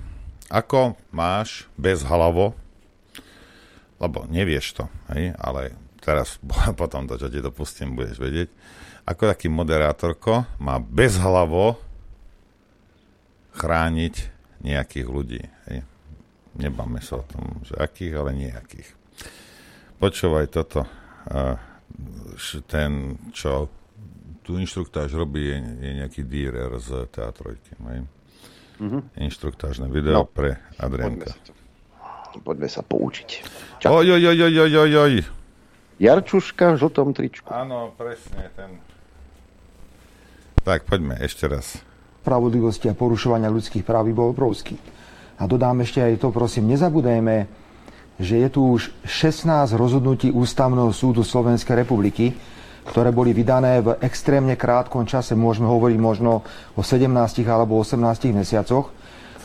ako 0.52 1.00
máš 1.08 1.64
bez 1.80 2.04
hlavo, 2.04 2.52
lebo 3.96 4.28
nevieš 4.28 4.76
to, 4.76 4.84
hej, 5.16 5.32
ale 5.40 5.72
teraz 6.04 6.36
potom 6.80 7.08
to, 7.08 7.16
čo 7.16 7.32
ti 7.32 7.40
dopustím, 7.40 7.96
budeš 7.96 8.20
vedieť, 8.20 8.48
ako 9.08 9.32
taký 9.32 9.48
moderátorko 9.48 10.44
má 10.60 10.76
bez 10.80 11.16
hlavo 11.16 11.80
chrániť 13.54 14.14
nejakých 14.66 15.06
ľudí. 15.06 15.42
Hej. 15.70 15.86
Nebáme 16.58 16.98
sa 17.02 17.22
o 17.22 17.24
tom, 17.26 17.62
že 17.62 17.74
akých, 17.78 18.14
ale 18.18 18.30
nejakých. 18.34 18.88
Počúvaj 19.98 20.50
toto. 20.50 20.86
Ten, 22.66 23.18
čo 23.30 23.70
tu 24.44 24.58
inštruktáž 24.58 25.14
robí, 25.14 25.46
je, 25.46 25.58
je 25.80 25.90
nejaký 26.04 26.22
dírer 26.26 26.70
z 26.82 27.06
teatrojky. 27.14 27.78
Hej. 27.88 28.00
Mm-hmm. 28.74 29.02
Inštruktážne 29.22 29.86
video 29.86 30.26
no. 30.26 30.28
pre 30.28 30.58
Adrianka. 30.82 31.30
Poďme 31.30 31.38
sa, 31.38 32.42
poďme 32.42 32.68
sa 32.68 32.82
poučiť. 32.82 33.30
Oj, 33.86 34.18
oj, 34.18 34.24
oj, 34.34 34.40
oj, 34.50 34.74
oj, 34.74 34.94
oj. 34.98 35.14
Jarčuška 36.02 36.74
v 36.74 36.76
žltom 36.82 37.14
tričku. 37.14 37.46
Áno, 37.54 37.94
presne 37.94 38.50
ten. 38.58 38.82
Tak, 40.66 40.90
poďme 40.90 41.14
ešte 41.22 41.46
raz. 41.46 41.78
Spravodlivosti 42.24 42.88
a 42.88 42.96
porušovania 42.96 43.52
ľudských 43.52 43.84
práv 43.84 44.08
bol 44.16 44.32
obrovský. 44.32 44.80
A 45.36 45.44
dodám 45.44 45.84
ešte 45.84 46.00
aj 46.00 46.24
to, 46.24 46.32
prosím, 46.32 46.72
nezabudajme, 46.72 47.44
že 48.16 48.40
je 48.40 48.48
tu 48.48 48.64
už 48.64 48.96
16 49.04 49.76
rozhodnutí 49.76 50.32
Ústavného 50.32 50.88
súdu 50.96 51.20
Slovenskej 51.20 51.84
republiky, 51.84 52.32
ktoré 52.88 53.12
boli 53.12 53.36
vydané 53.36 53.84
v 53.84 54.00
extrémne 54.00 54.56
krátkom 54.56 55.04
čase, 55.04 55.36
môžeme 55.36 55.68
hovoriť 55.68 55.98
možno 56.00 56.48
o 56.72 56.80
17 56.80 57.12
alebo 57.44 57.76
18 57.76 58.32
mesiacoch, 58.32 58.88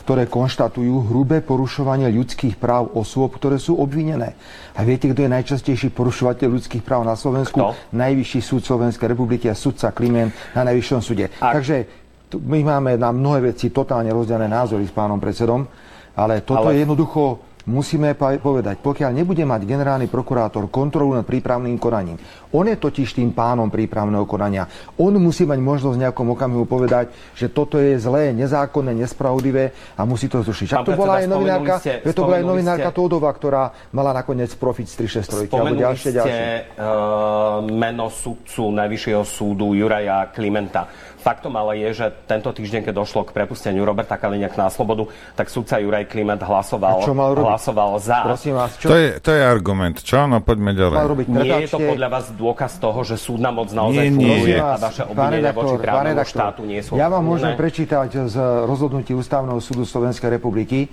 ktoré 0.00 0.24
konštatujú 0.26 1.12
hrubé 1.12 1.44
porušovanie 1.44 2.08
ľudských 2.08 2.56
práv 2.56 2.96
osôb, 2.96 3.36
ktoré 3.36 3.60
sú 3.60 3.76
obvinené. 3.76 4.34
A 4.72 4.82
viete, 4.82 5.12
kto 5.12 5.22
je 5.22 5.30
najčastejší 5.30 5.92
porušovateľ 5.92 6.48
ľudských 6.48 6.82
práv 6.82 7.04
na 7.04 7.14
Slovensku? 7.14 7.60
Kto? 7.60 7.76
Najvyšší 7.92 8.40
súd 8.40 8.64
Slovenskej 8.64 9.12
republiky 9.12 9.46
a 9.52 9.54
sudca 9.54 9.92
Klimen 9.92 10.32
na 10.56 10.64
Najvyššom 10.66 11.00
súde. 11.04 11.28
A... 11.38 11.52
Takže 11.52 11.99
my 12.38 12.60
máme 12.62 12.94
na 12.94 13.10
mnohé 13.10 13.50
veci 13.50 13.74
totálne 13.74 14.12
rozdelené 14.14 14.46
názory 14.46 14.86
s 14.86 14.94
pánom 14.94 15.18
predsedom, 15.18 15.66
ale 16.14 16.46
toto 16.46 16.70
ale... 16.70 16.78
je 16.78 16.86
jednoducho 16.86 17.50
musíme 17.68 18.16
povedať, 18.16 18.80
pokiaľ 18.80 19.10
nebude 19.12 19.44
mať 19.44 19.68
generálny 19.68 20.06
prokurátor 20.08 20.66
kontrolu 20.72 21.14
nad 21.14 21.26
prípravným 21.26 21.76
konaním, 21.76 22.16
on 22.50 22.66
je 22.66 22.74
totiž 22.74 23.14
tým 23.14 23.30
pánom 23.30 23.70
prípravného 23.70 24.26
konania. 24.26 24.66
On 24.98 25.14
musí 25.20 25.46
mať 25.46 25.60
možnosť 25.62 25.94
v 25.94 26.02
nejakom 26.02 26.26
okamihu 26.34 26.64
povedať, 26.66 27.14
že 27.38 27.46
toto 27.46 27.78
je 27.78 27.94
zlé, 28.00 28.34
nezákonné, 28.34 28.96
nespravodlivé 28.96 29.70
a 29.94 30.02
musí 30.02 30.26
to 30.26 30.42
zrušiť. 30.42 30.66
Však 30.74 30.82
to 30.82 30.98
bola 30.98 31.22
aj 31.22 31.26
novinárka, 31.30 31.74
ste, 31.78 32.02
to 32.10 32.22
bola 32.26 32.42
aj 32.42 32.46
novinárka 32.46 32.90
ste, 32.90 32.96
Tódova, 32.96 33.30
ktorá 33.30 33.62
mala 33.94 34.10
nakoniec 34.10 34.50
profit 34.58 34.90
z 34.90 35.06
363 35.06 35.54
alebo 35.54 35.78
ďalšie, 35.78 36.10
ďalšie. 36.10 36.34
ste 36.34 36.38
uh, 36.74 37.62
meno 37.70 38.10
sudcu 38.10 38.74
Najvyššieho 38.74 39.22
súdu 39.22 39.78
Juraja 39.78 40.34
Klimenta. 40.34 41.09
Faktom 41.20 41.52
ale 41.60 41.76
je, 41.84 42.00
že 42.00 42.06
tento 42.24 42.48
týždeň, 42.48 42.88
keď 42.88 42.94
došlo 42.96 43.28
k 43.28 43.36
prepusteniu 43.36 43.84
Roberta 43.84 44.16
Kaliňák 44.16 44.56
na 44.56 44.72
slobodu, 44.72 45.04
tak 45.36 45.52
sudca 45.52 45.76
Juraj 45.76 46.08
Kliment 46.08 46.40
hlasoval, 46.40 47.04
čo 47.04 47.12
mal 47.12 47.36
hlasoval 47.36 48.00
za. 48.00 48.24
Prosím 48.24 48.56
vás, 48.56 48.72
čo? 48.80 48.88
To, 48.88 48.96
je, 48.96 49.20
to 49.20 49.30
je 49.36 49.42
argument. 49.44 50.00
Čo? 50.00 50.24
No 50.24 50.40
poďme 50.40 50.72
ďalej. 50.72 50.96
Mal 50.96 51.10
robiť, 51.12 51.26
nie 51.28 51.52
je 51.64 51.68
to 51.68 51.78
podľa 51.78 52.08
vás 52.08 52.26
dôkaz 52.32 52.72
toho, 52.80 53.00
že 53.04 53.20
súdna 53.20 53.52
moc 53.52 53.68
naozaj 53.68 54.06
nie, 54.08 54.16
funguje 54.16 54.56
nie. 54.56 54.64
a 54.64 54.80
vaše 54.80 55.02
obvinenia 55.04 55.52
voči 55.52 55.76
právnemu 55.76 56.24
štátu 56.24 56.60
nie 56.64 56.80
sú 56.80 56.96
Ja 56.96 57.12
vám 57.12 57.24
môžem 57.28 57.52
prečítať 57.52 58.32
z 58.32 58.36
rozhodnutí 58.64 59.12
Ústavného 59.12 59.60
súdu 59.60 59.84
Slovenskej 59.84 60.40
republiky, 60.40 60.88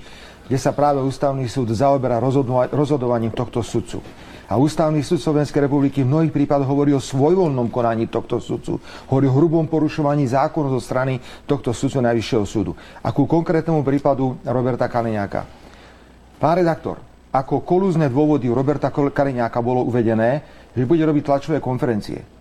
kde 0.51 0.57
sa 0.59 0.75
práve 0.75 0.99
Ústavný 0.99 1.47
súd 1.47 1.71
zaoberá 1.71 2.19
rozhodovaním 2.71 3.31
tohto 3.31 3.63
sudcu. 3.63 4.03
A 4.47 4.55
Ústavný 4.55 5.03
súd 5.03 5.19
Slovenskej 5.19 5.67
republiky 5.67 6.07
v 6.07 6.11
mnohých 6.11 6.31
prípadoch 6.31 6.71
hovorí 6.71 6.95
o 6.95 7.03
svojvoľnom 7.03 7.67
konaní 7.67 8.07
tohto 8.07 8.39
sudcu. 8.39 8.79
Hovorí 9.11 9.27
o 9.27 9.35
hrubom 9.35 9.67
porušovaní 9.67 10.23
zákonov 10.23 10.79
zo 10.79 10.81
strany 10.87 11.19
tohto 11.43 11.75
sudcu 11.75 11.99
Najvyššieho 11.99 12.45
súdu. 12.47 12.71
A 13.03 13.11
ku 13.11 13.27
konkrétnemu 13.27 13.83
prípadu 13.83 14.39
Roberta 14.47 14.87
Kaliňáka. 14.87 15.43
Pán 16.39 16.63
redaktor, 16.63 17.03
ako 17.35 17.67
kolúzne 17.67 18.07
dôvody 18.07 18.47
Roberta 18.47 18.87
Kaliňáka 18.87 19.59
bolo 19.59 19.83
uvedené, 19.83 20.47
že 20.71 20.87
bude 20.87 21.03
robiť 21.03 21.23
tlačové 21.27 21.59
konferencie. 21.59 22.36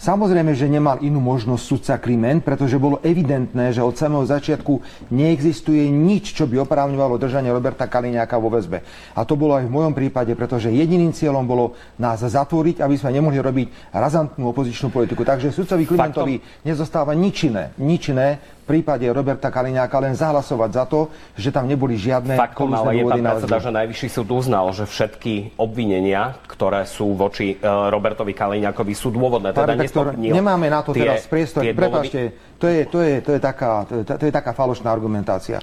Samozrejme, 0.00 0.56
že 0.56 0.64
nemal 0.64 0.96
inú 1.04 1.20
možnosť 1.20 1.60
sudca 1.60 1.94
Kliment, 2.00 2.40
pretože 2.40 2.80
bolo 2.80 3.04
evidentné, 3.04 3.68
že 3.68 3.84
od 3.84 3.92
samého 3.92 4.24
začiatku 4.24 4.80
neexistuje 5.12 5.92
nič, 5.92 6.32
čo 6.32 6.48
by 6.48 6.64
oprávňovalo 6.64 7.20
držanie 7.20 7.52
Roberta 7.52 7.84
Kaliňáka 7.84 8.40
vo 8.40 8.48
väzbe. 8.48 8.80
A 9.12 9.28
to 9.28 9.36
bolo 9.36 9.60
aj 9.60 9.68
v 9.68 9.74
mojom 9.76 9.92
prípade, 9.92 10.32
pretože 10.32 10.72
jediným 10.72 11.12
cieľom 11.12 11.44
bolo 11.44 11.76
nás 12.00 12.24
zatvoriť, 12.24 12.80
aby 12.80 12.96
sme 12.96 13.12
nemohli 13.12 13.44
robiť 13.44 13.92
razantnú 13.92 14.48
opozičnú 14.48 14.88
politiku. 14.88 15.20
Takže 15.20 15.52
sudcovi 15.52 15.84
Klimentovi 15.84 16.40
Faktom... 16.40 16.64
nezostáva 16.64 17.12
nič 17.12 17.52
iné, 17.52 17.76
nič 17.76 18.08
iné, 18.08 18.40
prípade 18.70 19.02
Roberta 19.10 19.50
Kaliňáka 19.50 19.98
len 19.98 20.14
zahlasovať 20.14 20.70
za 20.70 20.84
to, 20.86 21.10
že 21.34 21.50
tam 21.50 21.66
neboli 21.66 21.98
žiadne 21.98 22.38
Faktom 22.38 22.70
ale 22.70 23.02
je 23.02 23.04
pán 23.10 23.18
predseda, 23.18 23.58
že 23.58 23.70
Najvyšší 23.74 24.08
súd 24.14 24.28
uznal, 24.30 24.70
že 24.70 24.86
všetky 24.86 25.58
obvinenia, 25.58 26.38
ktoré 26.46 26.86
sú 26.86 27.18
voči 27.18 27.58
uh, 27.58 27.90
Robertovi 27.90 28.30
Kaliňákovi, 28.30 28.94
sú 28.94 29.10
dôvodné. 29.10 29.50
Teda 29.50 29.74
rektor, 29.74 30.14
nemáme 30.14 30.70
na 30.70 30.86
to 30.86 30.94
tie, 30.94 31.02
teraz 31.02 31.26
priestor. 31.26 31.66
Prepašte, 31.66 32.54
to 32.62 32.70
je, 32.70 32.86
to, 32.86 32.98
je, 33.02 33.14
to, 33.18 33.30
je 33.34 33.40
taká, 33.42 33.82
to, 33.90 33.92
je, 33.98 34.02
to 34.06 34.24
je 34.30 34.32
taká 34.32 34.54
falošná 34.54 34.94
argumentácia. 34.94 35.58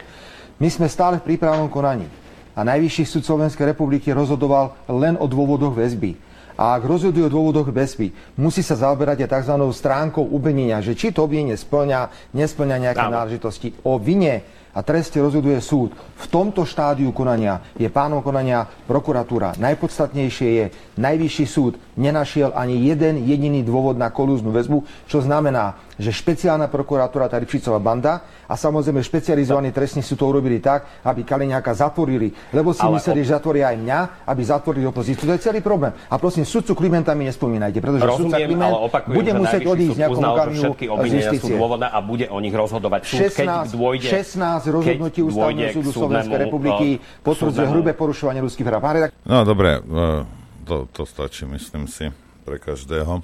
My 0.60 0.68
sme 0.68 0.92
stále 0.92 1.24
v 1.24 1.32
prípravnom 1.32 1.72
konaní. 1.72 2.12
A 2.58 2.66
Najvyšší 2.66 3.06
súd 3.08 3.24
Slovenskej 3.24 3.70
republiky 3.72 4.10
rozhodoval 4.12 4.76
len 4.90 5.14
o 5.22 5.30
dôvodoch 5.30 5.78
väzby 5.78 6.27
a 6.58 6.74
ak 6.74 6.84
rozhoduje 6.90 7.30
o 7.30 7.34
dôvodoch 7.34 7.70
bezpy, 7.70 8.10
musí 8.36 8.66
sa 8.66 8.74
zaoberať 8.74 9.24
aj 9.24 9.46
tzv. 9.46 9.56
stránkou 9.72 10.26
ubenenia, 10.26 10.82
že 10.82 10.98
či 10.98 11.14
to 11.14 11.24
obvinenie 11.24 11.54
splňa, 11.54 12.34
nesplňa 12.34 12.78
nejaké 12.82 13.06
Áno. 13.06 13.14
náležitosti. 13.14 13.78
O 13.86 14.02
vine 14.02 14.42
a 14.74 14.82
treste 14.82 15.22
rozhoduje 15.22 15.62
súd. 15.62 15.94
V 15.94 16.26
tomto 16.30 16.66
štádiu 16.66 17.14
konania 17.14 17.62
je 17.78 17.90
pánom 17.90 18.26
konania 18.26 18.66
prokuratúra. 18.90 19.54
Najpodstatnejšie 19.62 20.50
je, 20.50 20.66
najvyšší 20.98 21.46
súd 21.46 21.78
nenašiel 21.98 22.54
ani 22.54 22.78
jeden 22.88 23.26
jediný 23.26 23.66
dôvod 23.66 23.98
na 23.98 24.14
kolúznu 24.14 24.54
väzbu, 24.54 24.86
čo 25.10 25.20
znamená, 25.20 25.76
že 25.98 26.14
špeciálna 26.14 26.70
prokuratúra, 26.70 27.26
tá 27.26 27.42
Ripšicová 27.42 27.82
banda 27.82 28.22
a 28.46 28.54
samozrejme 28.54 29.02
špecializovaní 29.02 29.74
trestní 29.74 30.06
sú 30.06 30.14
to 30.14 30.30
urobili 30.30 30.62
tak, 30.62 30.86
aby 31.02 31.26
Kaliňáka 31.26 31.74
zatvorili, 31.74 32.30
lebo 32.54 32.72
si 32.72 32.86
Ale 32.86 33.02
mysleli, 33.02 33.20
op... 33.20 33.26
že 33.26 33.32
zatvoria 33.34 33.66
aj 33.74 33.78
mňa, 33.82 34.00
aby 34.30 34.42
zatvorili 34.46 34.86
opozíciu. 34.86 35.26
To 35.26 35.34
je 35.36 35.42
celý 35.42 35.60
problém. 35.66 35.92
A 36.08 36.16
prosím, 36.22 36.46
sudcu 36.46 36.78
Klimenta 36.78 37.18
mi 37.18 37.26
nespomínajte, 37.26 37.82
pretože 37.82 38.06
Rozumiem, 38.06 38.30
sudca 38.30 38.38
Kliment 38.46 38.74
opakujem, 38.78 39.16
bude 39.18 39.32
musieť 39.34 39.62
odísť 39.66 39.98
nejakom 39.98 40.24
okamihu 40.24 40.74
z 40.78 41.14
justície. 41.18 41.50
sú 41.50 41.58
dôvodné 41.58 41.88
a 41.90 42.00
bude 42.00 42.26
o 42.30 42.38
nich 42.38 42.54
rozhodovať 42.54 43.02
súd, 43.10 43.20
16, 43.34 43.42
keď 43.42 43.50
dôjde, 43.74 44.08
16 44.08 44.76
rozhodnutí 44.78 45.20
Ústavného 45.26 45.70
súdu 45.74 45.90
Slovenskej 45.90 46.40
republiky 46.46 46.88
potvrdzuje 47.26 47.68
hrubé 47.74 47.92
porušovanie 47.98 48.40
ľudských 48.46 48.66
práv. 48.70 49.10
No 49.26 49.42
dobre, 49.44 49.82
e, 49.82 50.47
to, 50.68 50.92
to 50.92 51.08
stačí, 51.08 51.48
myslím 51.48 51.88
si, 51.88 52.12
pre 52.44 52.60
každého. 52.60 53.24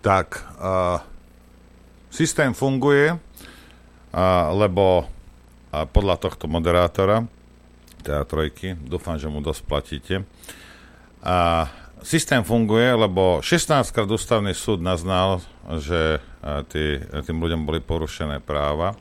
Tak, 0.00 0.40
uh, 0.58 1.04
Systém 2.12 2.52
funguje, 2.52 3.16
a, 4.12 4.52
lebo 4.52 5.08
a 5.72 5.88
podľa 5.88 6.20
tohto 6.20 6.44
moderátora, 6.44 7.24
teda 8.04 8.28
trojky, 8.28 8.76
dúfam, 8.76 9.16
že 9.16 9.32
mu 9.32 9.40
dosť 9.40 9.62
platíte, 9.64 10.14
a 11.24 11.72
systém 12.04 12.44
funguje, 12.44 12.92
lebo 12.92 13.40
16 13.40 13.88
krát 13.88 14.04
ústavný 14.04 14.52
súd 14.52 14.84
naznal, 14.84 15.40
že 15.80 16.20
tý, 16.68 17.00
tým 17.00 17.40
ľuďom 17.40 17.64
boli 17.64 17.80
porušené 17.80 18.44
práva. 18.44 18.92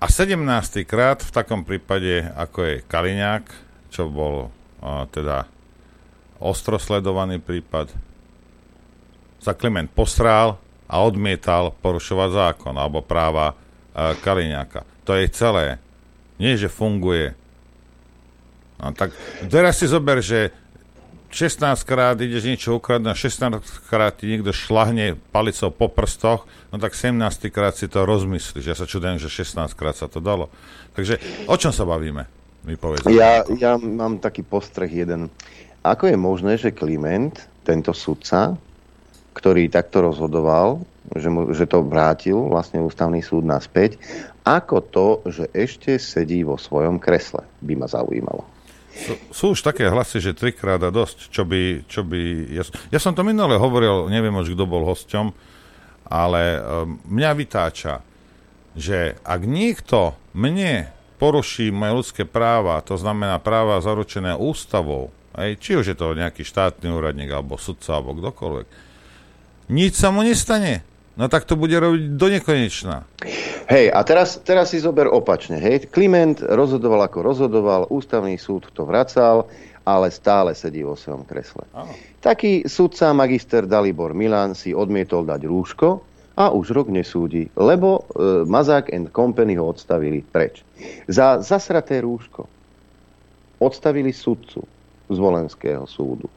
A 0.00 0.08
17 0.08 0.40
krát 0.88 1.20
v 1.20 1.28
takom 1.28 1.68
prípade, 1.68 2.24
ako 2.32 2.58
je 2.64 2.74
Kaliňák, 2.88 3.44
čo 3.92 4.08
bol 4.08 4.48
a, 4.80 5.04
teda 5.12 5.44
ostro 6.44 6.76
sledovaný 6.76 7.40
prípad, 7.40 7.88
sa 9.40 9.56
Kliment 9.56 9.88
postrál, 9.88 10.60
a 10.88 11.00
odmietal 11.00 11.72
porušovať 11.80 12.30
zákon 12.30 12.74
alebo 12.76 13.00
práva 13.00 13.52
e, 13.52 13.54
Kaliňáka. 14.20 14.84
To 15.08 15.16
je 15.16 15.26
celé. 15.32 15.80
Nie, 16.36 16.54
že 16.60 16.68
funguje. 16.68 17.32
No, 18.78 18.92
tak 18.92 19.14
teraz 19.48 19.80
si 19.80 19.86
zober, 19.88 20.20
že 20.20 20.52
16 21.34 21.82
krát 21.82 22.14
ideš 22.20 22.46
niečo 22.46 22.78
ukradnúť 22.78 23.10
a 23.10 23.18
16 23.18 23.90
krát 23.90 24.14
ti 24.14 24.30
niekto 24.30 24.54
šlahne 24.54 25.18
palicou 25.34 25.74
po 25.74 25.90
prstoch, 25.90 26.46
no 26.70 26.78
tak 26.78 26.94
17 26.94 27.18
krát 27.50 27.74
si 27.74 27.90
to 27.90 28.06
rozmyslíš. 28.06 28.70
Ja 28.70 28.76
sa 28.78 28.86
čudujem, 28.86 29.18
že 29.18 29.26
16 29.26 29.74
krát 29.74 29.98
sa 29.98 30.06
to 30.06 30.22
dalo. 30.22 30.46
Takže 30.94 31.18
o 31.50 31.54
čom 31.58 31.74
sa 31.74 31.82
bavíme? 31.82 32.30
Mi 32.64 32.80
Ja, 33.12 33.44
ja 33.60 33.76
mám 33.76 34.24
taký 34.24 34.40
postreh 34.40 34.88
jeden. 34.88 35.28
Ako 35.84 36.08
je 36.08 36.16
možné, 36.16 36.56
že 36.56 36.72
Kliment, 36.72 37.36
tento 37.60 37.92
sudca, 37.92 38.56
ktorý 39.36 39.68
takto 39.68 40.00
rozhodoval, 40.00 40.80
že, 41.12 41.28
mu, 41.28 41.52
že 41.52 41.68
to 41.68 41.84
vrátil 41.84 42.48
vlastne 42.48 42.80
ústavný 42.80 43.20
súd 43.20 43.44
naspäť, 43.44 44.00
ako 44.48 44.76
to, 44.80 45.06
že 45.28 45.44
ešte 45.52 46.00
sedí 46.00 46.40
vo 46.40 46.56
svojom 46.56 46.96
kresle, 46.96 47.44
by 47.60 47.76
ma 47.76 47.84
zaujímalo. 47.84 48.48
Sú, 49.34 49.52
už 49.52 49.60
také 49.60 49.90
hlasy, 49.90 50.22
že 50.22 50.38
trikrát 50.38 50.80
a 50.80 50.88
dosť, 50.88 51.28
čo 51.28 51.42
by... 51.44 51.84
Čo 51.84 52.06
by 52.06 52.20
ja, 52.54 52.64
ja 52.94 53.00
som 53.02 53.12
to 53.12 53.26
minule 53.26 53.58
hovoril, 53.58 54.06
neviem 54.06 54.32
už, 54.32 54.54
kto 54.54 54.64
bol 54.64 54.86
hosťom, 54.86 55.34
ale 56.08 56.42
um, 56.62 56.96
mňa 57.10 57.30
vytáča, 57.34 58.00
že 58.78 59.18
ak 59.20 59.40
niekto 59.44 60.14
mne 60.32 60.88
poruší 61.18 61.74
moje 61.74 61.92
ľudské 61.92 62.22
práva, 62.22 62.80
to 62.86 62.94
znamená 62.94 63.42
práva 63.42 63.82
zaručené 63.82 64.38
ústavou, 64.38 65.10
aj, 65.34 65.58
či 65.58 65.74
už 65.74 65.92
je 65.92 65.96
to 65.98 66.14
nejaký 66.14 66.46
štátny 66.46 66.88
úradník, 66.90 67.30
alebo 67.34 67.58
sudca, 67.58 67.98
alebo 67.98 68.14
kdokoľvek, 68.14 68.66
nič 69.74 69.98
sa 69.98 70.14
mu 70.14 70.22
nestane. 70.22 70.86
No 71.14 71.30
tak 71.30 71.46
to 71.46 71.54
bude 71.54 71.74
robiť 71.78 72.18
do 72.18 72.26
nekonečna. 72.26 73.06
Hej, 73.70 73.94
a 73.94 74.02
teraz, 74.02 74.42
teraz 74.42 74.74
si 74.74 74.82
zober 74.82 75.06
opačne. 75.06 75.62
Hej. 75.62 75.86
Kliment 75.94 76.42
rozhodoval 76.42 77.06
ako 77.06 77.18
rozhodoval, 77.22 77.82
ústavný 77.86 78.34
súd 78.34 78.66
to 78.74 78.82
vracal, 78.82 79.46
ale 79.86 80.10
stále 80.10 80.58
sedí 80.58 80.82
vo 80.82 80.98
svojom 80.98 81.22
kresle. 81.22 81.62
Aha. 81.70 81.86
Taký 82.18 82.66
sudca 82.66 83.14
magister 83.14 83.62
Dalibor 83.62 84.10
Milan 84.10 84.58
si 84.58 84.74
odmietol 84.74 85.22
dať 85.22 85.46
rúško 85.46 85.88
a 86.34 86.50
už 86.50 86.74
rok 86.74 86.90
nesúdi, 86.90 87.46
lebo 87.54 88.02
e, 88.10 88.42
Mazák 88.42 88.90
and 88.90 89.14
Company 89.14 89.54
ho 89.54 89.70
odstavili 89.70 90.18
preč. 90.24 90.66
Za 91.06 91.38
zasraté 91.38 92.02
rúško 92.02 92.50
odstavili 93.62 94.10
sudcu 94.10 94.73
z 95.08 95.18
Volenského 95.18 95.84
súdu. 95.86 96.28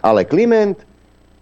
Ale 0.00 0.24
Kliment 0.24 0.78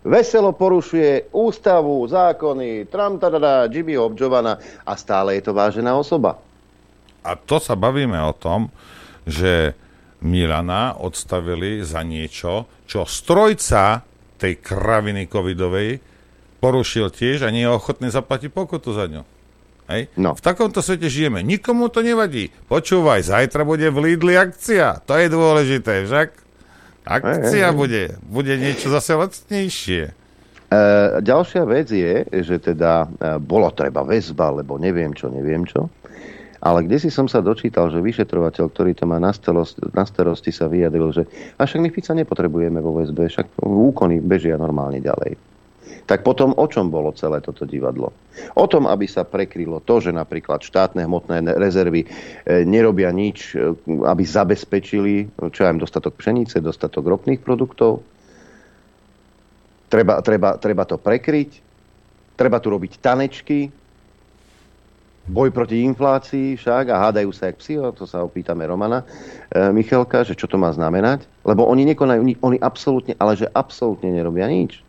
veselo 0.03 0.51
porušuje 0.51 1.31
ústavu, 1.31 2.03
zákony, 2.09 2.91
tramtadada, 2.91 3.71
Jibiho 3.71 4.07
obžovana 4.07 4.59
a 4.83 4.93
stále 4.99 5.39
je 5.39 5.43
to 5.47 5.53
vážená 5.55 5.95
osoba. 5.95 6.39
A 7.23 7.39
to 7.39 7.63
sa 7.63 7.79
bavíme 7.79 8.19
o 8.19 8.35
tom, 8.35 8.71
že 9.23 9.79
Milana 10.23 10.99
odstavili 10.99 11.83
za 11.87 12.03
niečo, 12.03 12.67
čo 12.87 13.07
strojca 13.07 14.03
tej 14.39 14.59
kraviny 14.59 15.31
covidovej 15.31 16.03
porušil 16.63 17.11
tiež 17.11 17.47
a 17.47 17.55
nie 17.55 17.67
je 17.67 17.75
ochotný 17.75 18.11
zaplatiť 18.11 18.51
pokutu 18.51 18.95
za 18.95 19.07
ňu. 19.11 19.23
Hej? 19.91 20.11
No. 20.15 20.35
V 20.39 20.43
takomto 20.43 20.79
svete 20.79 21.11
žijeme. 21.11 21.43
Nikomu 21.43 21.91
to 21.91 22.07
nevadí. 22.07 22.55
Počúvaj, 22.71 23.27
zajtra 23.27 23.67
bude 23.67 23.91
v 23.91 24.15
Lidli 24.15 24.39
akcia. 24.39 25.03
To 25.07 25.19
je 25.19 25.27
dôležité, 25.27 26.07
však? 26.07 26.42
Akcia 27.03 27.75
bude. 27.75 28.17
Bude 28.23 28.55
niečo 28.55 28.91
zase 28.91 29.19
lacnejšie. 29.19 30.03
E, 30.73 30.79
ďalšia 31.21 31.63
vec 31.67 31.91
je, 31.91 32.23
že 32.47 32.57
teda 32.63 33.05
e, 33.05 33.07
bolo 33.43 33.69
treba 33.75 34.07
väzba, 34.07 34.55
lebo 34.55 34.79
neviem 34.79 35.13
čo, 35.13 35.29
neviem 35.29 35.67
čo. 35.67 35.91
Ale 36.63 36.87
kde 36.87 37.03
si 37.03 37.11
som 37.11 37.27
sa 37.27 37.43
dočítal, 37.43 37.91
že 37.91 37.99
vyšetrovateľ, 37.99 38.71
ktorý 38.71 38.95
to 38.95 39.03
má 39.03 39.19
na 39.19 39.35
starosti, 39.35 39.83
na 39.91 40.07
starosti 40.07 40.55
sa 40.55 40.71
vyjadril, 40.71 41.11
že 41.11 41.27
a 41.59 41.67
však 41.67 41.83
my 41.83 41.91
Fica 41.91 42.15
nepotrebujeme 42.15 42.79
vo 42.79 43.03
väzbe, 43.03 43.27
však 43.27 43.59
úkony 43.67 44.23
bežia 44.23 44.55
normálne 44.55 45.03
ďalej. 45.03 45.35
Tak 46.07 46.27
potom 46.27 46.51
o 46.59 46.67
čom 46.67 46.91
bolo 46.91 47.15
celé 47.15 47.39
toto 47.39 47.63
divadlo? 47.63 48.11
O 48.59 48.67
tom, 48.67 48.91
aby 48.91 49.07
sa 49.07 49.23
prekrylo 49.23 49.81
to, 49.85 50.03
že 50.03 50.11
napríklad 50.11 50.63
štátne 50.63 51.07
hmotné 51.07 51.47
rezervy 51.57 52.03
e, 52.05 52.09
nerobia 52.67 53.15
nič, 53.15 53.55
e, 53.55 53.73
aby 53.87 54.23
zabezpečili, 54.27 55.31
čo 55.53 55.61
aj 55.63 55.79
dostatok 55.79 56.19
pšenice, 56.19 56.59
dostatok 56.59 57.07
ropných 57.07 57.41
produktov. 57.41 58.03
Treba, 59.87 60.25
treba, 60.25 60.57
treba 60.59 60.83
to 60.89 60.97
prekryť. 60.99 61.51
Treba 62.33 62.59
tu 62.59 62.73
robiť 62.73 62.93
tanečky, 62.99 63.69
boj 65.29 65.55
proti 65.55 65.87
inflácii 65.87 66.59
však 66.59 66.85
a 66.91 67.01
hádajú 67.09 67.31
sa 67.31 67.51
jak 67.51 67.63
psi, 67.63 67.79
to 67.95 68.11
sa 68.11 68.27
opýtame 68.27 68.67
Romana 68.67 69.07
e, 69.55 69.71
Michalka, 69.71 70.27
že 70.27 70.35
čo 70.35 70.51
to 70.51 70.59
má 70.59 70.75
znamenať, 70.75 71.31
lebo 71.47 71.63
oni 71.63 71.87
nekonajú, 71.95 72.43
oni 72.43 72.59
absolútne, 72.59 73.15
ale 73.23 73.39
že 73.39 73.47
absolútne 73.55 74.11
nerobia 74.11 74.51
nič. 74.51 74.83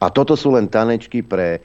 A 0.00 0.12
toto 0.12 0.36
sú 0.36 0.52
len 0.52 0.68
tanečky 0.68 1.24
pre 1.24 1.58
e, 1.58 1.60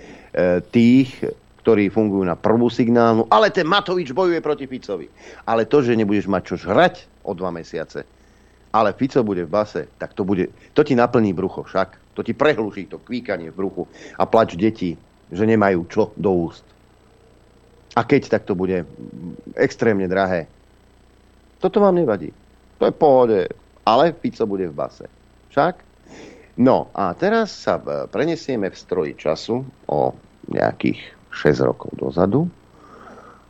tých, 0.72 1.20
ktorí 1.62 1.92
fungujú 1.92 2.24
na 2.26 2.40
prvú 2.40 2.72
signálnu, 2.72 3.28
ale 3.30 3.52
ten 3.54 3.68
Matovič 3.68 4.16
bojuje 4.16 4.40
proti 4.42 4.66
Ficovi. 4.66 5.12
Ale 5.46 5.68
to, 5.68 5.84
že 5.84 6.00
nebudeš 6.00 6.32
mať 6.32 6.44
čo 6.48 6.56
žrať 6.58 7.06
o 7.28 7.36
dva 7.36 7.52
mesiace, 7.54 8.08
ale 8.72 8.96
Fico 8.96 9.22
bude 9.22 9.44
v 9.46 9.52
base, 9.52 9.92
tak 10.00 10.16
to, 10.16 10.24
bude, 10.24 10.48
to 10.74 10.82
ti 10.82 10.96
naplní 10.96 11.36
brucho 11.36 11.68
však. 11.68 12.16
To 12.16 12.24
ti 12.24 12.36
prehluší 12.36 12.92
to 12.92 13.00
kvíkanie 13.00 13.52
v 13.52 13.56
bruchu 13.56 13.84
a 14.20 14.28
plač 14.28 14.60
detí, 14.60 15.00
že 15.32 15.48
nemajú 15.48 15.80
čo 15.88 16.04
do 16.20 16.32
úst. 16.48 16.64
A 17.96 18.08
keď, 18.08 18.32
tak 18.32 18.44
to 18.48 18.56
bude 18.56 18.88
extrémne 19.60 20.08
drahé. 20.08 20.48
Toto 21.60 21.84
vám 21.84 22.00
nevadí. 22.00 22.32
To 22.80 22.88
je 22.88 22.94
pohode. 22.96 23.40
Ale 23.84 24.16
Fico 24.16 24.48
bude 24.48 24.72
v 24.72 24.76
base. 24.76 25.06
Však? 25.52 25.91
No 26.60 26.92
a 26.92 27.16
teraz 27.16 27.56
sa 27.56 27.80
e, 27.80 28.12
prenesieme 28.12 28.68
v 28.68 28.76
stroji 28.76 29.14
času 29.16 29.64
o 29.88 30.12
nejakých 30.52 31.00
6 31.32 31.68
rokov 31.68 31.96
dozadu. 31.96 32.50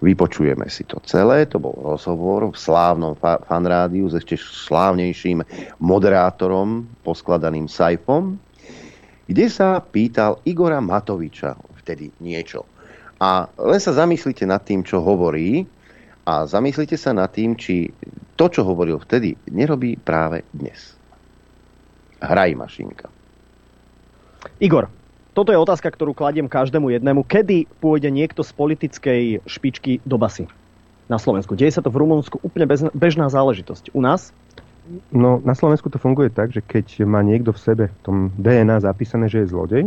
Vypočujeme 0.01 0.65
si 0.69 0.85
to 0.85 0.97
celé, 1.05 1.45
to 1.45 1.61
bol 1.61 1.77
rozhovor 1.77 2.49
v 2.49 2.57
slávnom 2.57 3.13
fa- 3.17 3.41
fanrádiu 3.45 4.09
s 4.09 4.17
ešte 4.17 4.37
slávnejším 4.37 5.45
moderátorom, 5.77 6.89
poskladaným 7.05 7.69
Saifom, 7.69 8.37
kde 9.29 9.45
sa 9.45 9.77
pýtal 9.77 10.41
Igora 10.45 10.81
Matoviča 10.81 11.53
vtedy 11.81 12.09
niečo. 12.17 12.65
A 13.21 13.45
len 13.61 13.77
sa 13.77 13.93
zamyslite 13.93 14.49
nad 14.49 14.65
tým, 14.65 14.81
čo 14.81 15.05
hovorí 15.05 15.69
a 16.25 16.49
zamyslite 16.49 16.97
sa 16.97 17.13
nad 17.13 17.29
tým, 17.29 17.53
či 17.53 17.93
to, 18.33 18.49
čo 18.49 18.65
hovoril 18.65 18.97
vtedy, 18.97 19.37
nerobí 19.53 20.01
práve 20.01 20.41
dnes. 20.49 21.00
Hraj 22.21 22.53
mašinka. 22.53 23.09
Igor, 24.61 24.93
toto 25.33 25.49
je 25.49 25.57
otázka, 25.57 25.89
ktorú 25.89 26.13
kladiem 26.13 26.45
každému 26.45 26.93
jednému. 26.93 27.25
Kedy 27.25 27.65
pôjde 27.81 28.13
niekto 28.13 28.45
z 28.45 28.51
politickej 28.53 29.21
špičky 29.49 30.03
do 30.05 30.21
basy 30.21 30.45
na 31.09 31.17
Slovensku? 31.17 31.57
Deje 31.57 31.73
sa 31.73 31.81
to 31.81 31.89
v 31.89 32.03
Rumunsku 32.03 32.37
úplne 32.45 32.69
bez, 32.69 32.85
bežná 32.93 33.31
záležitosť. 33.31 33.95
U 33.97 34.03
nás? 34.03 34.29
No, 35.09 35.39
na 35.41 35.55
Slovensku 35.55 35.87
to 35.87 36.01
funguje 36.01 36.33
tak, 36.33 36.51
že 36.51 36.59
keď 36.59 37.07
má 37.07 37.23
niekto 37.23 37.55
v 37.55 37.63
sebe 37.63 37.83
v 37.89 37.97
tom 38.03 38.17
DNA 38.35 38.83
zapísané, 38.83 39.31
že 39.31 39.45
je 39.45 39.51
zlodej, 39.53 39.83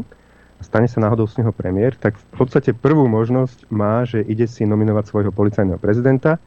a 0.54 0.62
stane 0.62 0.86
sa 0.86 1.02
náhodou 1.02 1.26
z 1.26 1.42
neho 1.42 1.50
premiér, 1.50 1.98
tak 1.98 2.14
v 2.14 2.24
podstate 2.38 2.70
prvú 2.72 3.10
možnosť 3.10 3.68
má, 3.74 4.06
že 4.06 4.22
ide 4.22 4.46
si 4.46 4.62
nominovať 4.64 5.04
svojho 5.10 5.34
policajného 5.34 5.82
prezidenta, 5.82 6.38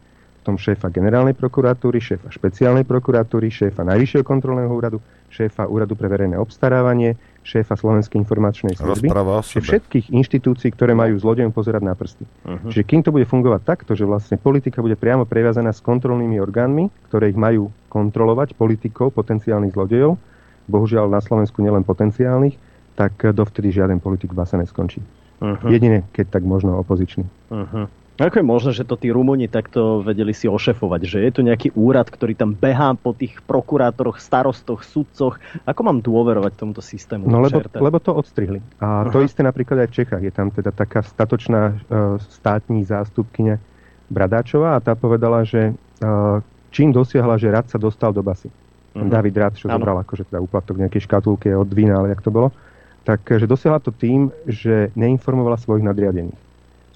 potom 0.47 0.63
šéfa 0.63 0.87
generálnej 0.95 1.35
prokuratúry, 1.35 1.99
šéfa 1.99 2.31
špeciálnej 2.31 2.87
prokuratúry, 2.87 3.51
šéfa 3.51 3.83
najvyššieho 3.83 4.23
kontrolného 4.23 4.71
úradu, 4.71 5.03
šéfa 5.27 5.67
úradu 5.67 5.99
pre 5.99 6.07
verejné 6.07 6.39
obstarávanie, 6.39 7.19
šéfa 7.43 7.75
Slovenskej 7.75 8.15
informačnej 8.23 8.79
služby, 8.79 9.11
všetkých 9.59 10.07
inštitúcií, 10.07 10.71
ktoré 10.71 10.95
majú 10.95 11.19
zlodejom 11.19 11.51
pozerať 11.51 11.83
na 11.83 11.99
prsty. 11.99 12.23
Uh-huh. 12.23 12.71
Čiže 12.71 12.87
kým 12.87 13.03
to 13.03 13.11
bude 13.11 13.27
fungovať 13.27 13.59
takto, 13.67 13.91
že 13.91 14.07
vlastne 14.07 14.39
politika 14.39 14.79
bude 14.79 14.95
priamo 14.95 15.27
previazaná 15.27 15.75
s 15.75 15.83
kontrolnými 15.83 16.39
orgánmi, 16.39 16.87
ktoré 17.11 17.35
ich 17.35 17.39
majú 17.39 17.67
kontrolovať 17.91 18.55
politikov, 18.55 19.11
potenciálnych 19.19 19.75
zlodejov, 19.75 20.15
bohužiaľ 20.71 21.11
na 21.11 21.19
Slovensku 21.19 21.59
nielen 21.59 21.83
potenciálnych, 21.83 22.55
tak 22.95 23.19
dovtedy 23.19 23.75
žiaden 23.75 23.99
politik 23.99 24.31
v 24.31 24.39
base 24.39 24.55
neskončí. 24.55 25.03
Uh-huh. 25.43 25.67
Jedine, 25.67 26.07
keď 26.15 26.39
tak 26.39 26.47
možno 26.47 26.79
opozičný. 26.79 27.27
Uh-huh. 27.51 27.91
Ako 28.17 28.41
je 28.41 28.45
možné, 28.49 28.71
že 28.73 28.81
to 28.81 28.97
tí 28.97 29.13
Rumúni 29.13 29.45
takto 29.45 30.01
vedeli 30.01 30.33
si 30.33 30.49
ošefovať? 30.49 31.01
Že 31.05 31.17
je 31.21 31.31
tu 31.37 31.41
nejaký 31.45 31.69
úrad, 31.77 32.09
ktorý 32.09 32.33
tam 32.33 32.57
behá 32.57 32.97
po 32.97 33.13
tých 33.13 33.37
prokurátoroch, 33.45 34.17
starostoch, 34.17 34.81
sudcoch? 34.81 35.37
Ako 35.69 35.81
mám 35.85 36.01
dôverovať 36.01 36.57
tomuto 36.57 36.81
systému? 36.81 37.29
No 37.29 37.45
lebo, 37.45 37.61
lebo 37.61 37.97
to 38.01 38.17
odstrihli. 38.17 38.57
A 38.81 39.05
Aha. 39.05 39.13
to 39.13 39.21
isté 39.21 39.45
napríklad 39.45 39.85
aj 39.85 39.89
v 39.93 39.95
Čechách. 40.01 40.23
Je 40.25 40.33
tam 40.33 40.49
teda 40.49 40.73
taká 40.73 41.05
statočná 41.05 41.77
uh, 41.77 42.17
státní 42.33 42.81
zástupkyňa 42.89 43.61
Bradáčová 44.09 44.73
a 44.73 44.81
tá 44.81 44.97
povedala, 44.97 45.45
že 45.45 45.77
uh, 46.01 46.41
čím 46.73 46.89
dosiahla, 46.89 47.37
že 47.37 47.53
rad 47.53 47.69
sa 47.69 47.77
dostal 47.77 48.09
do 48.17 48.25
basy. 48.25 48.49
Uh-huh. 48.97 49.05
David 49.05 49.37
Rad, 49.37 49.53
čo 49.61 49.69
ano. 49.69 49.77
zobral 49.77 50.01
akože 50.01 50.25
teda 50.25 50.41
úplatok 50.41 50.81
nejakej 50.81 51.05
škatulky 51.05 51.53
od 51.53 51.69
vína, 51.69 52.01
ale 52.01 52.17
jak 52.17 52.25
to 52.25 52.33
bolo. 52.33 52.49
Takže 53.05 53.45
dosiahla 53.45 53.77
to 53.77 53.93
tým, 53.93 54.33
že 54.49 54.89
neinformovala 54.97 55.61
svojich 55.61 55.85
nadriadených. 55.85 56.46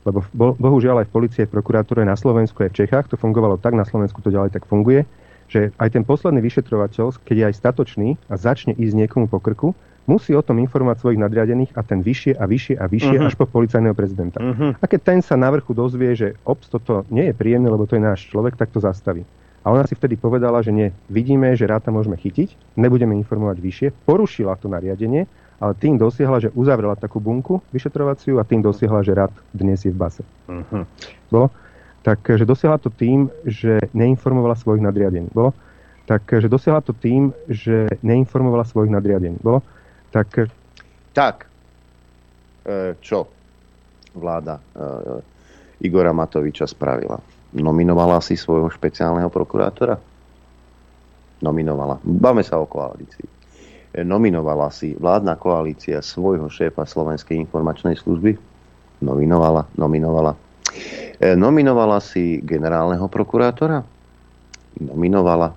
Lebo 0.02 0.26
bohužiaľ 0.34 1.06
aj 1.06 1.08
v 1.10 1.14
policie, 1.14 1.43
v 1.45 1.54
prokuratúre 1.62 2.02
na 2.02 2.18
Slovensku 2.18 2.66
aj 2.66 2.74
v 2.74 2.78
Čechách 2.86 3.14
to 3.14 3.22
fungovalo 3.22 3.62
tak, 3.62 3.78
na 3.78 3.86
Slovensku 3.86 4.18
to 4.26 4.34
ďalej 4.34 4.49
tak 4.49 4.66
funguje, 4.66 5.06
že 5.52 5.76
aj 5.78 5.93
ten 5.93 6.04
posledný 6.08 6.41
vyšetrovateľ, 6.41 7.22
keď 7.22 7.36
je 7.36 7.45
aj 7.52 7.56
statočný 7.60 8.10
a 8.32 8.36
začne 8.39 8.74
ísť 8.74 8.95
niekomu 8.97 9.28
po 9.30 9.38
krku, 9.43 9.76
musí 10.10 10.34
o 10.34 10.41
tom 10.41 10.58
informovať 10.58 11.06
svojich 11.06 11.22
nadriadených 11.22 11.72
a 11.78 11.86
ten 11.86 12.02
vyššie 12.02 12.34
a 12.39 12.49
vyššie 12.49 12.76
a 12.82 12.86
vyššie 12.89 13.18
uh-huh. 13.22 13.30
až 13.30 13.34
po 13.38 13.45
policajného 13.45 13.93
prezidenta. 13.93 14.41
Uh-huh. 14.41 14.74
A 14.80 14.86
keď 14.89 14.99
ten 15.06 15.20
sa 15.22 15.38
na 15.38 15.52
vrchu 15.54 15.78
dozvie, 15.78 16.18
že 16.18 16.34
ops, 16.47 16.72
toto 16.72 17.06
nie 17.14 17.30
je 17.30 17.38
príjemné, 17.38 17.70
lebo 17.70 17.86
to 17.86 17.99
je 17.99 18.04
náš 18.04 18.26
človek, 18.32 18.58
tak 18.58 18.74
to 18.74 18.82
zastaví. 18.82 19.22
A 19.62 19.70
ona 19.70 19.86
si 19.86 19.93
vtedy 19.93 20.18
povedala, 20.18 20.66
že 20.66 20.74
nie, 20.74 20.89
vidíme, 21.06 21.54
že 21.54 21.70
ráta 21.70 21.93
môžeme 21.93 22.18
chytiť, 22.18 22.74
nebudeme 22.82 23.14
informovať 23.22 23.58
vyššie, 23.62 23.88
porušila 24.10 24.58
to 24.58 24.66
nariadenie 24.66 25.30
ale 25.62 25.78
tým 25.78 25.93
dosiahla, 26.01 26.41
že 26.41 26.49
uzavrela 26.57 26.97
takú 26.97 27.22
bunku 27.22 27.62
vyšetrovaciu 27.70 28.41
a 28.41 28.43
tým 28.43 28.66
dosiahla, 28.66 29.05
že 29.05 29.14
rad 29.14 29.34
dnes 29.53 29.86
je 29.86 29.93
v 29.93 29.97
base. 30.01 30.26
Uh-huh. 30.49 30.84
Bolo? 31.30 31.53
Takže 32.01 32.49
dosiahla 32.49 32.82
to 32.82 32.89
tým, 32.89 33.30
že 33.45 33.78
neinformovala 33.93 34.57
svojich 34.57 34.82
nadriadení. 34.82 35.30
Bolo? 35.30 35.53
Takže 36.09 36.49
dosiahla 36.49 36.82
to 36.82 36.97
tým, 36.97 37.30
že 37.45 37.93
neinformovala 38.01 38.66
svojich 38.66 38.89
nadriadení. 38.89 39.38
Bolo? 39.38 39.62
Tak... 40.09 40.49
Tak. 41.14 41.45
E, 42.66 42.97
čo 42.97 43.30
vláda 44.18 44.57
e, 44.57 44.64
Igora 45.86 46.09
Matoviča 46.09 46.66
spravila? 46.66 47.22
Nominovala 47.53 48.18
si 48.18 48.34
svojho 48.34 48.66
špeciálneho 48.74 49.30
prokurátora? 49.30 49.93
Nominovala. 51.45 52.01
Báme 52.01 52.41
sa 52.41 52.57
o 52.57 52.66
koalícii 52.66 53.40
nominovala 53.99 54.71
si 54.71 54.95
vládna 54.95 55.35
koalícia 55.35 55.99
svojho 55.99 56.47
šéfa 56.47 56.87
Slovenskej 56.87 57.35
informačnej 57.43 57.99
služby? 57.99 58.39
Nominovala, 59.03 59.67
nominovala. 59.75 60.37
E, 61.19 61.35
nominovala 61.35 61.99
si 61.99 62.39
generálneho 62.39 63.03
prokurátora? 63.11 63.83
Nominovala. 64.79 65.51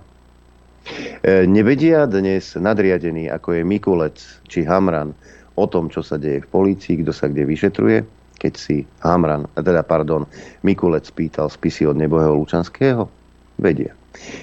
E, 1.23 1.47
nevedia 1.47 2.03
dnes 2.05 2.59
nadriadení, 2.59 3.31
ako 3.31 3.55
je 3.55 3.61
Mikulec 3.63 4.17
či 4.51 4.67
Hamran, 4.67 5.15
o 5.55 5.65
tom, 5.71 5.87
čo 5.87 6.03
sa 6.03 6.19
deje 6.19 6.43
v 6.43 6.51
polícii, 6.51 6.99
kto 6.99 7.15
sa 7.15 7.31
kde 7.31 7.47
vyšetruje, 7.47 8.03
keď 8.35 8.53
si 8.59 8.83
Hamran, 8.99 9.47
teda 9.55 9.87
pardon, 9.87 10.27
Mikulec 10.67 11.07
pýtal 11.15 11.47
spisy 11.47 11.87
od 11.87 11.95
nebohého 11.95 12.35
Lučanského? 12.35 13.07
Vedia. 13.55 13.95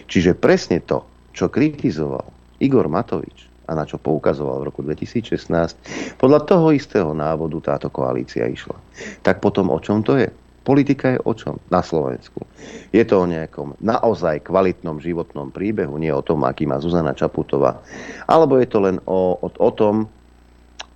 Čiže 0.09 0.33
presne 0.33 0.81
to, 0.81 1.05
čo 1.37 1.53
kritizoval 1.53 2.25
Igor 2.65 2.89
Matovič, 2.89 3.52
a 3.73 3.79
na 3.81 3.89
čo 3.89 3.97
poukazoval 3.97 4.61
v 4.61 4.69
roku 4.69 4.85
2016, 4.85 6.21
podľa 6.21 6.41
toho 6.45 6.77
istého 6.77 7.17
návodu 7.17 7.73
táto 7.73 7.89
koalícia 7.89 8.45
išla. 8.45 8.77
Tak 9.25 9.41
potom 9.41 9.73
o 9.73 9.81
čom 9.81 10.05
to 10.05 10.21
je? 10.21 10.29
Politika 10.63 11.17
je 11.17 11.19
o 11.19 11.33
čom 11.35 11.59
na 11.75 11.83
Slovensku? 11.83 12.47
Je 12.95 13.03
to 13.03 13.19
o 13.19 13.27
nejakom 13.27 13.75
naozaj 13.83 14.47
kvalitnom 14.47 15.03
životnom 15.03 15.51
príbehu, 15.51 15.99
nie 15.99 16.15
o 16.15 16.23
tom, 16.23 16.47
aký 16.47 16.71
má 16.71 16.79
Zuzana 16.79 17.19
Čaputová. 17.19 17.83
Alebo 18.31 18.63
je 18.63 18.69
to 18.71 18.79
len 18.79 19.03
o, 19.03 19.35
o, 19.43 19.49
o 19.51 19.71
tom, 19.75 20.07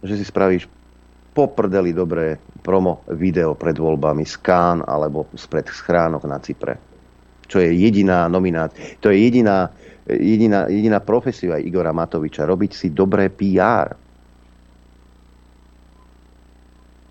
že 0.07 0.23
si 0.23 0.25
spravíš 0.29 0.71
poprdeli 1.35 1.91
dobré 1.91 2.39
promo 2.63 3.03
video 3.11 3.59
pred 3.59 3.75
voľbami 3.75 4.23
z 4.23 4.39
Kán 4.39 4.87
alebo 4.87 5.27
spred 5.35 5.67
schránok 5.67 6.25
na 6.31 6.39
Cypre. 6.39 6.79
Čo 7.51 7.59
je 7.59 7.75
jediná 7.75 8.31
nominácia, 8.31 8.99
to 9.03 9.11
je 9.11 9.19
jediná 9.19 9.71
jediná, 10.07 10.71
jediná 10.71 11.03
profesia 11.03 11.59
Igora 11.59 11.91
Matoviča, 11.91 12.47
robiť 12.47 12.71
si 12.73 12.87
dobré 12.95 13.27
PR. 13.27 13.91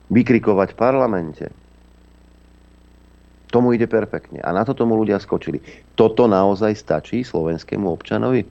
Vykrikovať 0.07 0.69
v 0.71 0.77
parlamente. 0.77 1.45
Tomu 3.51 3.75
ide 3.75 3.87
perfektne. 3.87 4.39
A 4.43 4.51
na 4.51 4.63
to 4.63 4.75
tomu 4.75 4.95
ľudia 4.95 5.19
skočili. 5.19 5.59
Toto 5.95 6.27
naozaj 6.27 6.75
stačí 6.75 7.23
slovenskému 7.23 7.87
občanovi? 7.87 8.43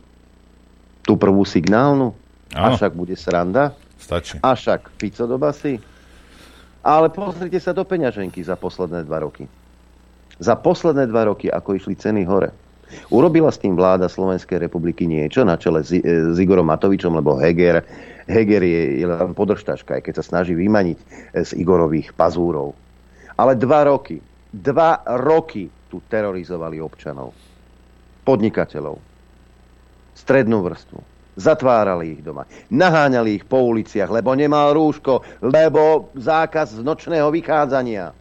Tú 1.05 1.21
prvú 1.21 1.45
signálnu? 1.45 2.13
A 2.57 2.73
však 2.73 2.93
bude 2.97 3.17
sranda? 3.17 3.77
Stačí. 4.01 4.41
A 4.41 4.57
však 4.57 4.97
Fico 4.97 5.25
do 5.29 5.37
basy? 5.37 5.77
Ale 6.85 7.09
pozrite 7.09 7.57
sa 7.61 7.73
do 7.73 7.85
peňaženky 7.85 8.45
za 8.45 8.57
posledné 8.61 9.09
dva 9.09 9.25
roky. 9.25 9.49
Za 10.37 10.57
posledné 10.59 11.09
dva 11.09 11.33
roky, 11.33 11.49
ako 11.49 11.77
išli 11.77 11.97
ceny 11.97 12.25
hore 12.29 12.64
Urobila 13.11 13.51
s 13.53 13.61
tým 13.61 13.77
vláda 13.79 14.09
Slovenskej 14.11 14.59
republiky 14.59 15.05
niečo 15.05 15.45
na 15.47 15.59
čele 15.61 15.85
s, 15.85 15.95
s 16.05 16.37
Igorom 16.39 16.67
Matovičom, 16.69 17.15
lebo 17.15 17.37
Heger, 17.37 17.85
Heger 18.27 18.63
je, 18.63 18.83
je 19.03 19.07
len 19.07 19.33
podržtaška, 19.37 20.01
aj 20.01 20.03
keď 20.09 20.15
sa 20.21 20.25
snaží 20.25 20.57
vymaniť 20.57 20.99
z 21.45 21.51
Igorových 21.59 22.17
pazúrov. 22.17 22.73
Ale 23.35 23.59
dva 23.59 23.87
roky, 23.91 24.23
dva 24.55 25.03
roky 25.19 25.67
tu 25.91 25.99
terorizovali 26.07 26.79
občanov, 26.79 27.35
podnikateľov, 28.23 28.99
strednú 30.15 30.63
vrstvu. 30.63 30.99
Zatvárali 31.35 32.15
ich 32.15 32.23
doma. 32.23 32.47
Naháňali 32.71 33.43
ich 33.43 33.45
po 33.47 33.67
uliciach, 33.67 34.07
lebo 34.07 34.39
nemal 34.39 34.71
rúško, 34.71 35.43
lebo 35.43 36.15
zákaz 36.15 36.79
nočného 36.79 37.27
vychádzania. 37.35 38.15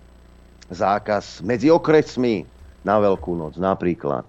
Zákaz 0.74 1.46
medzi 1.46 1.70
okresmi 1.70 2.42
na 2.82 2.98
Veľkú 2.98 3.38
noc 3.38 3.62
napríklad. 3.62 4.26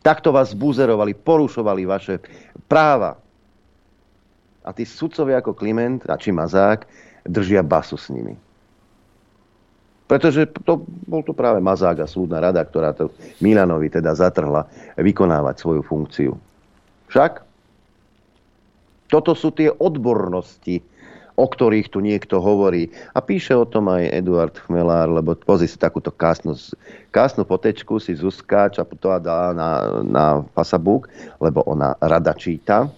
Takto 0.00 0.32
vás 0.32 0.56
buzerovali, 0.56 1.12
porušovali 1.12 1.84
vaše 1.84 2.24
práva. 2.64 3.20
A 4.64 4.70
tí 4.72 4.84
sudcovia 4.88 5.40
ako 5.40 5.56
Kliment 5.56 6.08
a 6.08 6.16
či 6.16 6.32
Mazák 6.32 6.88
držia 7.28 7.60
basu 7.60 8.00
s 8.00 8.08
nimi. 8.08 8.36
Pretože 10.10 10.50
to, 10.66 10.82
bol 11.06 11.22
to 11.22 11.30
práve 11.30 11.62
Mazák 11.62 12.02
a 12.02 12.10
súdna 12.10 12.42
rada, 12.42 12.64
ktorá 12.66 12.90
to 12.96 13.14
Milanovi 13.38 13.86
teda 13.92 14.10
zatrhla 14.16 14.66
vykonávať 14.98 15.54
svoju 15.62 15.82
funkciu. 15.86 16.32
Však 17.12 17.46
toto 19.10 19.34
sú 19.38 19.54
tie 19.54 19.70
odbornosti, 19.70 20.82
o 21.40 21.46
ktorých 21.48 21.88
tu 21.88 22.04
niekto 22.04 22.36
hovorí. 22.36 22.92
A 23.16 23.24
píše 23.24 23.56
o 23.56 23.64
tom 23.64 23.88
aj 23.88 24.12
Eduard 24.12 24.52
Chmelár, 24.60 25.08
lebo 25.08 25.32
pozri 25.32 25.64
si 25.64 25.80
takúto 25.80 26.12
kásnu, 26.12 26.52
kásnu 27.08 27.48
potečku 27.48 27.96
si 27.96 28.12
Zuzka 28.12 28.68
Čaputová 28.68 29.16
dá 29.16 29.56
na, 29.56 29.70
na 30.04 30.24
Facebook, 30.52 31.08
lebo 31.40 31.64
ona 31.64 31.96
rada 31.96 32.36
číta. 32.36 32.92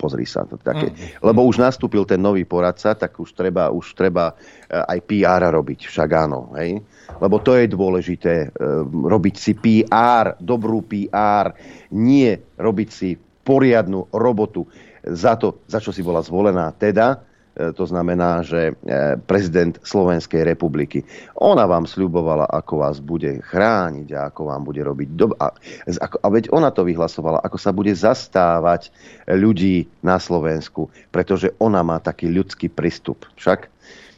Pozri 0.00 0.26
sa 0.26 0.48
to 0.48 0.58
také. 0.58 0.90
Mm. 0.90 0.96
Lebo 1.30 1.46
už 1.46 1.62
nastúpil 1.62 2.02
ten 2.08 2.18
nový 2.18 2.42
poradca, 2.42 2.96
tak 2.96 3.14
už 3.20 3.36
treba, 3.36 3.68
už 3.70 3.92
treba 3.94 4.32
eh, 4.32 4.80
aj 4.80 4.98
PR 5.04 5.52
robiť, 5.52 5.86
však 5.86 6.08
áno. 6.16 6.56
Hej? 6.56 6.80
Lebo 7.20 7.38
to 7.38 7.54
je 7.54 7.68
dôležité, 7.68 8.34
eh, 8.48 8.52
robiť 8.88 9.34
si 9.36 9.52
PR, 9.54 10.40
dobrú 10.40 10.82
PR, 10.88 11.54
nie 11.92 12.34
robiť 12.56 12.88
si 12.88 13.14
poriadnu 13.42 14.10
robotu 14.14 14.66
za 15.02 15.34
to, 15.34 15.66
za 15.66 15.82
čo 15.82 15.90
si 15.90 16.02
bola 16.02 16.22
zvolená. 16.22 16.70
Teda 16.74 17.31
to 17.52 17.84
znamená, 17.84 18.40
že 18.40 18.72
e, 18.72 19.20
prezident 19.28 19.76
Slovenskej 19.84 20.40
republiky. 20.40 21.04
Ona 21.36 21.68
vám 21.68 21.84
sľubovala, 21.84 22.48
ako 22.48 22.80
vás 22.80 22.96
bude 23.04 23.44
chrániť 23.44 24.08
a 24.16 24.32
ako 24.32 24.48
vám 24.48 24.62
bude 24.64 24.80
robiť 24.80 25.08
dob- 25.12 25.36
a, 25.36 25.52
a 26.00 26.26
veď 26.32 26.48
ona 26.48 26.72
to 26.72 26.88
vyhlasovala, 26.88 27.44
ako 27.44 27.58
sa 27.60 27.76
bude 27.76 27.92
zastávať 27.92 28.88
ľudí 29.28 29.84
na 30.00 30.16
Slovensku, 30.16 30.88
pretože 31.12 31.52
ona 31.60 31.84
má 31.84 32.00
taký 32.00 32.32
ľudský 32.32 32.72
prístup. 32.72 33.28
Však? 33.36 33.68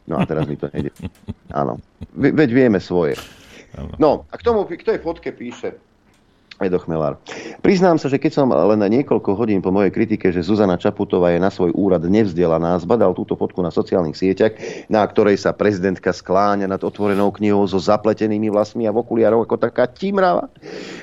No 0.07 0.21
a 0.21 0.29
teraz 0.29 0.47
mi 0.47 0.55
to 0.55 0.71
nejde. 0.71 0.95
Áno. 1.61 1.83
Veď 2.15 2.51
vieme 2.55 2.79
svoje. 2.79 3.19
No 3.99 4.31
a 4.31 4.35
k 4.39 4.47
tomu, 4.47 4.63
k 4.71 4.87
tej 4.87 5.03
fotke 5.03 5.35
píše 5.35 5.75
Edo 6.63 6.79
Chmelár. 6.79 7.19
Priznám 7.67 7.99
sa, 7.99 8.07
že 8.07 8.23
keď 8.23 8.33
som 8.33 8.49
len 8.55 8.79
na 8.79 8.87
niekoľko 8.87 9.35
hodín 9.35 9.59
po 9.59 9.75
mojej 9.75 9.91
kritike, 9.91 10.31
že 10.31 10.47
Zuzana 10.47 10.79
Čaputová 10.79 11.35
je 11.35 11.43
na 11.43 11.51
svoj 11.51 11.75
úrad 11.75 12.07
nevzdelaná, 12.07 12.79
zbadal 12.79 13.11
túto 13.11 13.35
fotku 13.35 13.59
na 13.59 13.75
sociálnych 13.75 14.15
sieťach, 14.15 14.55
na 14.87 15.03
ktorej 15.03 15.35
sa 15.41 15.51
prezidentka 15.51 16.15
skláňa 16.15 16.71
nad 16.71 16.83
otvorenou 16.87 17.35
knihou 17.35 17.67
so 17.67 17.83
zapletenými 17.83 18.55
vlasmi 18.55 18.87
a 18.87 18.95
v 18.95 19.03
okuliarov 19.03 19.51
ako 19.51 19.57
taká 19.59 19.91
tímrava. 19.91 20.47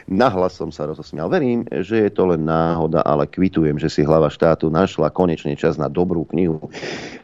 Nahlas 0.08 0.56
som 0.56 0.72
sa 0.72 0.88
rozosmial. 0.88 1.28
Verím, 1.28 1.68
že 1.84 2.08
je 2.08 2.12
to 2.12 2.32
len 2.32 2.48
náhoda, 2.48 3.04
ale 3.04 3.28
kvitujem, 3.28 3.76
že 3.76 3.92
si 3.92 4.02
hlava 4.08 4.32
štátu 4.32 4.72
našla 4.72 5.12
konečne 5.12 5.54
čas 5.60 5.76
na 5.76 5.92
dobrú 5.92 6.24
knihu. 6.32 6.72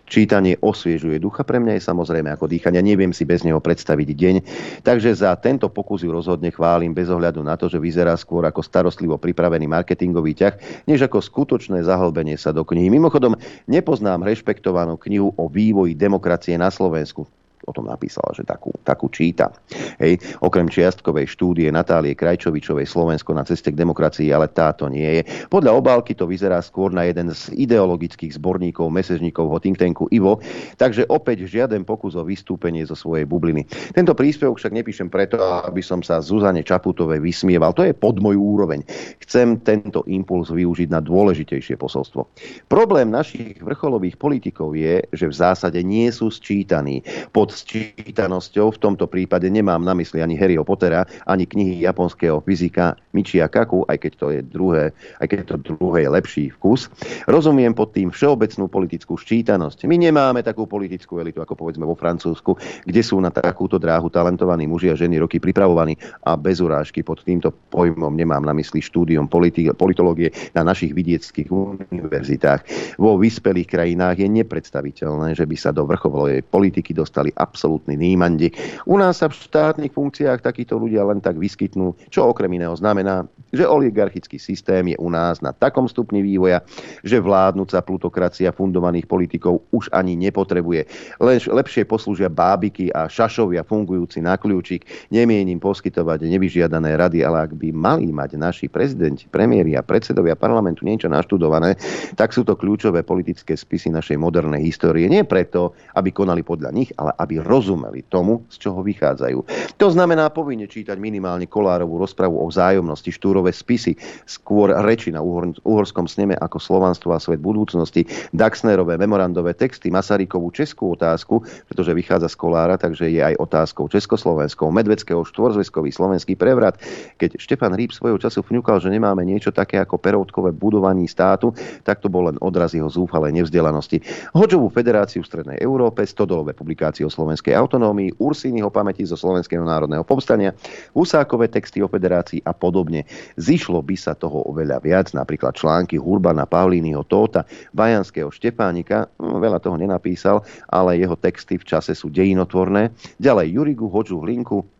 Čítanie 0.07 0.55
osviežuje 0.63 1.19
ducha. 1.19 1.43
Pre 1.43 1.59
mňa 1.59 1.75
je 1.75 1.83
samozrejme 1.83 2.31
ako 2.31 2.47
dýchania. 2.47 2.79
Neviem 2.79 3.11
si 3.11 3.27
bez 3.27 3.43
neho 3.43 3.59
predstaviť 3.59 4.09
deň. 4.15 4.35
Takže 4.79 5.11
za 5.11 5.35
tento 5.35 5.67
pokus 5.67 6.07
ju 6.07 6.09
rozhodne 6.15 6.47
chválim 6.47 6.95
bez 6.95 7.11
ohľadu 7.11 7.43
na 7.43 7.59
to, 7.59 7.67
že 7.67 7.75
vyzerá 7.75 8.15
skôr 8.15 8.47
ako 8.47 8.63
starostlivo 8.63 9.19
pripravený 9.19 9.67
marketingový 9.67 10.31
ťah, 10.31 10.87
než 10.87 11.03
ako 11.03 11.19
skutočné 11.19 11.83
zahlbenie 11.83 12.39
sa 12.39 12.55
do 12.55 12.63
knihy. 12.63 12.87
Mimochodom, 12.87 13.35
nepoznám 13.67 14.23
rešpektovanú 14.23 14.95
knihu 14.95 15.35
o 15.35 15.51
vývoji 15.51 15.91
demokracie 15.91 16.55
na 16.55 16.71
Slovensku 16.71 17.27
o 17.65 17.71
tom 17.73 17.89
napísala, 17.89 18.29
že 18.37 18.45
takú, 18.45 18.69
takú 18.85 19.09
číta. 19.09 19.49
Hej. 19.97 20.21
Okrem 20.43 20.69
čiastkovej 20.69 21.25
štúdie 21.25 21.73
Natálie 21.73 22.13
Krajčovičovej 22.13 22.85
Slovensko 22.85 23.33
na 23.33 23.47
ceste 23.47 23.73
k 23.73 23.79
demokracii, 23.79 24.29
ale 24.29 24.51
táto 24.51 24.85
nie 24.91 25.21
je. 25.21 25.21
Podľa 25.49 25.71
obálky 25.73 26.13
to 26.13 26.29
vyzerá 26.29 26.61
skôr 26.61 26.93
na 26.93 27.09
jeden 27.09 27.33
z 27.33 27.55
ideologických 27.57 28.37
zborníkov, 28.37 28.91
mesežníkov 28.93 29.49
ho 29.49 29.57
think 29.57 29.81
tanku 29.81 30.05
Ivo, 30.13 30.43
takže 30.77 31.09
opäť 31.09 31.47
žiaden 31.47 31.87
pokus 31.87 32.13
o 32.13 32.23
vystúpenie 32.27 32.83
zo 32.85 32.93
svojej 32.93 33.25
bubliny. 33.25 33.65
Tento 33.95 34.13
príspevok 34.13 34.59
však 34.59 34.73
nepíšem 34.73 35.07
preto, 35.07 35.39
aby 35.41 35.79
som 35.81 36.01
sa 36.01 36.19
Zuzane 36.19 36.61
Čaputovej 36.65 37.21
vysmieval. 37.23 37.73
To 37.77 37.85
je 37.85 37.93
pod 37.93 38.19
moju 38.19 38.41
úroveň. 38.41 38.83
Chcem 39.23 39.61
tento 39.61 40.03
impuls 40.09 40.49
využiť 40.49 40.89
na 40.91 40.99
dôležitejšie 40.99 41.77
posolstvo. 41.77 42.27
Problém 42.67 43.09
našich 43.13 43.61
vrcholových 43.61 44.17
politikov 44.19 44.73
je, 44.73 45.05
že 45.13 45.25
v 45.29 45.35
zásade 45.35 45.79
nie 45.85 46.09
sú 46.09 46.33
sčítaní 46.33 47.05
pod 47.47 47.63
čítanosťou. 47.63 48.75
V 48.75 48.81
tomto 48.83 49.07
prípade 49.07 49.47
nemám 49.47 49.79
na 49.79 49.95
mysli 49.95 50.19
ani 50.19 50.35
Harryho 50.35 50.67
Pottera, 50.67 51.07
ani 51.23 51.47
knihy 51.47 51.79
japonského 51.87 52.43
fyzika 52.43 52.99
Michia 53.15 53.47
Kaku, 53.47 53.87
aj 53.87 54.03
keď 54.03 54.11
to 54.19 54.27
je 54.35 54.41
druhé, 54.43 54.91
aj 55.23 55.27
keď 55.31 55.55
to 55.55 55.79
druhé 55.79 56.03
je 56.03 56.09
lepší 56.11 56.45
vkus. 56.51 56.91
Rozumiem 57.23 57.71
pod 57.71 57.95
tým 57.95 58.11
všeobecnú 58.11 58.67
politickú 58.67 59.15
ščítanosť. 59.15 59.87
My 59.87 59.95
nemáme 59.95 60.43
takú 60.43 60.67
politickú 60.67 61.23
elitu, 61.23 61.39
ako 61.39 61.55
povedzme 61.55 61.87
vo 61.87 61.95
Francúzsku, 61.95 62.59
kde 62.83 62.99
sú 62.99 63.15
na 63.23 63.31
takúto 63.31 63.79
dráhu 63.79 64.11
talentovaní 64.11 64.67
muži 64.67 64.91
a 64.91 64.99
ženy 64.99 65.23
roky 65.23 65.39
pripravovaní 65.39 65.95
a 66.27 66.35
bez 66.35 66.59
urážky 66.59 66.99
pod 66.99 67.23
týmto 67.23 67.55
pojmom 67.71 68.11
nemám 68.11 68.43
na 68.43 68.51
mysli 68.59 68.83
štúdium 68.83 69.31
politi- 69.31 69.71
politológie 69.71 70.35
na 70.51 70.67
našich 70.67 70.91
vidieckých 70.91 71.47
univerzitách. 71.47 72.67
Vo 72.99 73.15
vyspelých 73.15 73.71
krajinách 73.71 74.19
je 74.19 74.27
nepredstaviteľné, 74.43 75.31
že 75.31 75.47
by 75.47 75.55
sa 75.55 75.71
do 75.71 75.87
vrcholovej 75.87 76.43
politiky 76.43 76.91
dostali 76.91 77.36
absolútni 77.37 77.95
nímandi. 77.95 78.51
U 78.89 78.97
nás 78.97 79.21
sa 79.21 79.29
v 79.29 79.37
štátnych 79.37 79.93
funkciách 79.93 80.41
takíto 80.41 80.75
ľudia 80.77 81.05
len 81.05 81.21
tak 81.21 81.37
vyskytnú, 81.37 81.93
čo 82.09 82.27
okrem 82.29 82.49
iného 82.57 82.73
znamená, 82.73 83.25
že 83.53 83.63
oligarchický 83.63 84.35
systém 84.41 84.91
je 84.91 84.97
u 84.99 85.07
nás 85.07 85.39
na 85.39 85.55
takom 85.55 85.87
stupni 85.87 86.19
vývoja, 86.19 86.65
že 87.05 87.21
vládnúca 87.21 87.79
plutokracia 87.85 88.51
fundovaných 88.51 89.07
politikov 89.07 89.63
už 89.71 89.87
ani 89.95 90.17
nepotrebuje. 90.19 90.89
Len 91.21 91.37
lepšie 91.39 91.87
poslúžia 91.87 92.27
bábiky 92.27 92.91
a 92.91 93.07
šašovia 93.07 93.63
fungujúci 93.63 94.19
na 94.23 94.35
kľúčik. 94.35 94.87
Nemienim 95.13 95.61
poskytovať 95.61 96.27
nevyžiadané 96.27 96.99
rady, 96.99 97.23
ale 97.23 97.47
ak 97.47 97.55
by 97.55 97.69
mali 97.71 98.09
mať 98.11 98.39
naši 98.39 98.65
prezidenti, 98.67 99.27
premiéri 99.27 99.75
a 99.75 99.85
predsedovia 99.85 100.39
parlamentu 100.39 100.87
niečo 100.87 101.11
naštudované, 101.11 101.75
tak 102.15 102.31
sú 102.31 102.47
to 102.47 102.55
kľúčové 102.55 103.03
politické 103.03 103.55
spisy 103.59 103.91
našej 103.91 104.15
modernej 104.15 104.63
histórie. 104.63 105.11
Nie 105.11 105.27
preto, 105.27 105.75
aby 105.95 106.15
konali 106.15 106.41
podľa 106.41 106.71
nich, 106.71 106.89
ale 106.95 107.11
aby 107.19 107.26
rozumeli 107.35 108.07
tomu, 108.07 108.47
z 108.47 108.63
čoho 108.63 108.79
vychádzajú. 108.79 109.43
To 109.75 109.87
znamená 109.91 110.31
povinne 110.31 110.71
čítať 110.71 110.95
minimálne 110.95 111.51
Kolárovú 111.51 111.99
rozpravu 111.99 112.39
o 112.39 112.47
vzájomnosti, 112.47 113.11
štúrové 113.11 113.51
spisy, 113.51 113.99
skôr 114.23 114.71
reči 114.71 115.11
na 115.11 115.19
uhorskom 115.19 116.07
sneme 116.07 116.39
ako 116.39 116.63
slovanstvo 116.63 117.11
a 117.11 117.19
svet 117.19 117.43
budúcnosti, 117.43 118.07
Daxnerové 118.31 118.95
memorandové 118.95 119.51
texty, 119.51 119.91
Masarykovú 119.91 120.55
českú 120.55 120.95
otázku, 120.95 121.43
pretože 121.67 121.91
vychádza 121.91 122.31
z 122.31 122.39
Kolára, 122.39 122.79
takže 122.79 123.11
je 123.11 123.19
aj 123.19 123.35
otázkou 123.41 123.91
československou, 123.91 124.71
Medveckého 124.71 125.25
štvorzveskový 125.27 125.91
slovenský 125.91 126.39
prevrat. 126.39 126.79
Keď 127.17 127.41
Štefan 127.41 127.73
Hríb 127.73 127.91
svojho 127.91 128.21
času 128.21 128.45
vňukal, 128.45 128.77
že 128.77 128.93
nemáme 128.93 129.25
niečo 129.25 129.49
také 129.49 129.81
ako 129.81 129.97
peroutkové 129.97 130.53
budovanie 130.53 131.09
státu, 131.09 131.51
tak 131.81 131.99
to 131.99 132.07
bol 132.07 132.29
len 132.29 132.37
odraz 132.39 132.77
jeho 132.77 132.87
zúfalej 132.87 133.33
nevzdelanosti. 133.33 133.99
Hoďovú 134.37 134.69
federáciu 134.69 135.25
v 135.25 135.29
Strednej 135.33 135.57
Európe, 135.57 136.05
Stodolové 136.05 136.53
publikácie 136.53 137.01
o 137.01 137.11
slovenskej 137.17 137.57
autonómii, 137.57 138.21
Ursínyho 138.21 138.69
pamäti 138.69 139.01
zo 139.01 139.17
Slovenského 139.17 139.65
národného 139.65 140.05
povstania, 140.05 140.53
Husákové 140.93 141.49
texty 141.49 141.81
o 141.81 141.89
federácii 141.89 142.45
a 142.45 142.53
podobne. 142.53 143.09
Zišlo 143.41 143.81
by 143.81 143.97
sa 143.97 144.13
toho 144.13 144.45
oveľa 144.45 144.77
viac, 144.85 145.09
napríklad 145.17 145.57
články 145.57 145.97
Hurbana, 145.97 146.45
Pavlínyho, 146.45 147.01
Tóta, 147.09 147.49
Bajanského, 147.73 148.29
Štepánika, 148.29 149.09
no, 149.17 149.41
veľa 149.41 149.57
toho 149.57 149.81
nenapísal, 149.81 150.45
ale 150.69 151.01
jeho 151.01 151.17
texty 151.17 151.57
v 151.57 151.65
čase 151.65 151.97
sú 151.97 152.13
dejinotvorné. 152.13 152.93
Ďalej 153.17 153.57
Jurigu, 153.57 153.89
Hoďu, 153.89 154.21
Hlinku, 154.21 154.76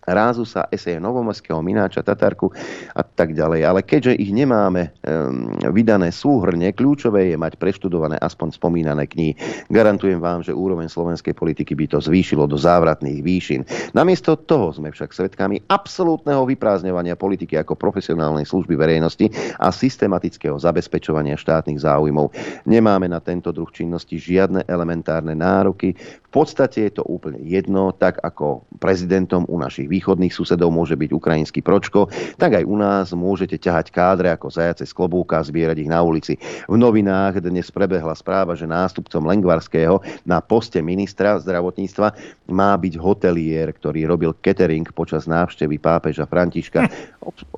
Rázusa, 0.00 0.72
eseje 0.72 0.96
Novomorského, 0.96 1.60
Mináča, 1.60 2.00
Tatarku 2.00 2.48
a 2.96 3.02
tak 3.04 3.36
ďalej. 3.36 3.60
Ale 3.68 3.80
keďže 3.84 4.16
ich 4.16 4.32
nemáme 4.32 4.96
um, 5.04 5.54
vydané 5.76 6.08
súhrne, 6.08 6.72
kľúčové 6.72 7.28
je 7.32 7.36
mať 7.36 7.60
preštudované 7.60 8.16
aspoň 8.16 8.56
spomínané 8.56 9.04
knihy. 9.04 9.36
Garantujem 9.68 10.16
vám, 10.16 10.40
že 10.40 10.56
úroveň 10.56 10.88
slovenskej 10.88 11.36
politiky 11.36 11.76
by 11.76 11.84
to 11.92 11.98
zvýšilo 12.00 12.48
do 12.48 12.56
závratných 12.56 13.20
výšin. 13.20 13.60
Namiesto 13.92 14.40
toho 14.40 14.72
sme 14.72 14.88
však 14.88 15.12
svedkami 15.12 15.60
absolútneho 15.68 16.48
vyprázdňovania 16.48 17.20
politiky 17.20 17.60
ako 17.60 17.76
profesionálnej 17.76 18.48
služby 18.48 18.80
verejnosti 18.80 19.28
a 19.60 19.68
systematického 19.68 20.56
zabezpečovania 20.56 21.36
štátnych 21.36 21.82
záujmov. 21.84 22.32
Nemáme 22.64 23.04
na 23.10 23.20
tento 23.20 23.52
druh 23.52 23.68
činnosti 23.68 24.16
žiadne 24.16 24.64
elementárne 24.64 25.36
nároky. 25.36 25.92
V 25.98 26.30
podstate 26.30 26.86
je 26.86 27.02
to 27.02 27.04
úplne 27.10 27.42
jedno, 27.42 27.90
tak 27.90 28.22
ako 28.22 28.62
prezidentom 28.78 29.42
u 29.50 29.58
našich 29.58 29.89
východných 29.90 30.30
susedov 30.30 30.70
môže 30.70 30.94
byť 30.94 31.10
ukrajinský 31.10 31.60
pročko, 31.66 32.06
tak 32.38 32.62
aj 32.62 32.64
u 32.64 32.78
nás 32.78 33.10
môžete 33.10 33.58
ťahať 33.58 33.90
kádre 33.90 34.30
ako 34.30 34.46
zajace 34.54 34.86
z 34.86 34.94
klobúka 34.94 35.42
a 35.42 35.46
zbierať 35.46 35.82
ich 35.82 35.90
na 35.90 35.98
ulici. 36.06 36.38
V 36.70 36.78
novinách 36.78 37.42
dnes 37.42 37.66
prebehla 37.74 38.14
správa, 38.14 38.54
že 38.54 38.70
nástupcom 38.70 39.26
Lengvarského 39.26 39.98
na 40.22 40.38
poste 40.38 40.78
ministra 40.78 41.34
zdravotníctva 41.42 42.14
má 42.54 42.78
byť 42.78 42.94
hotelier, 43.00 43.74
ktorý 43.74 44.06
robil 44.06 44.30
catering 44.38 44.86
počas 44.94 45.26
návštevy 45.26 45.82
pápeža 45.82 46.30
Františka. 46.30 46.86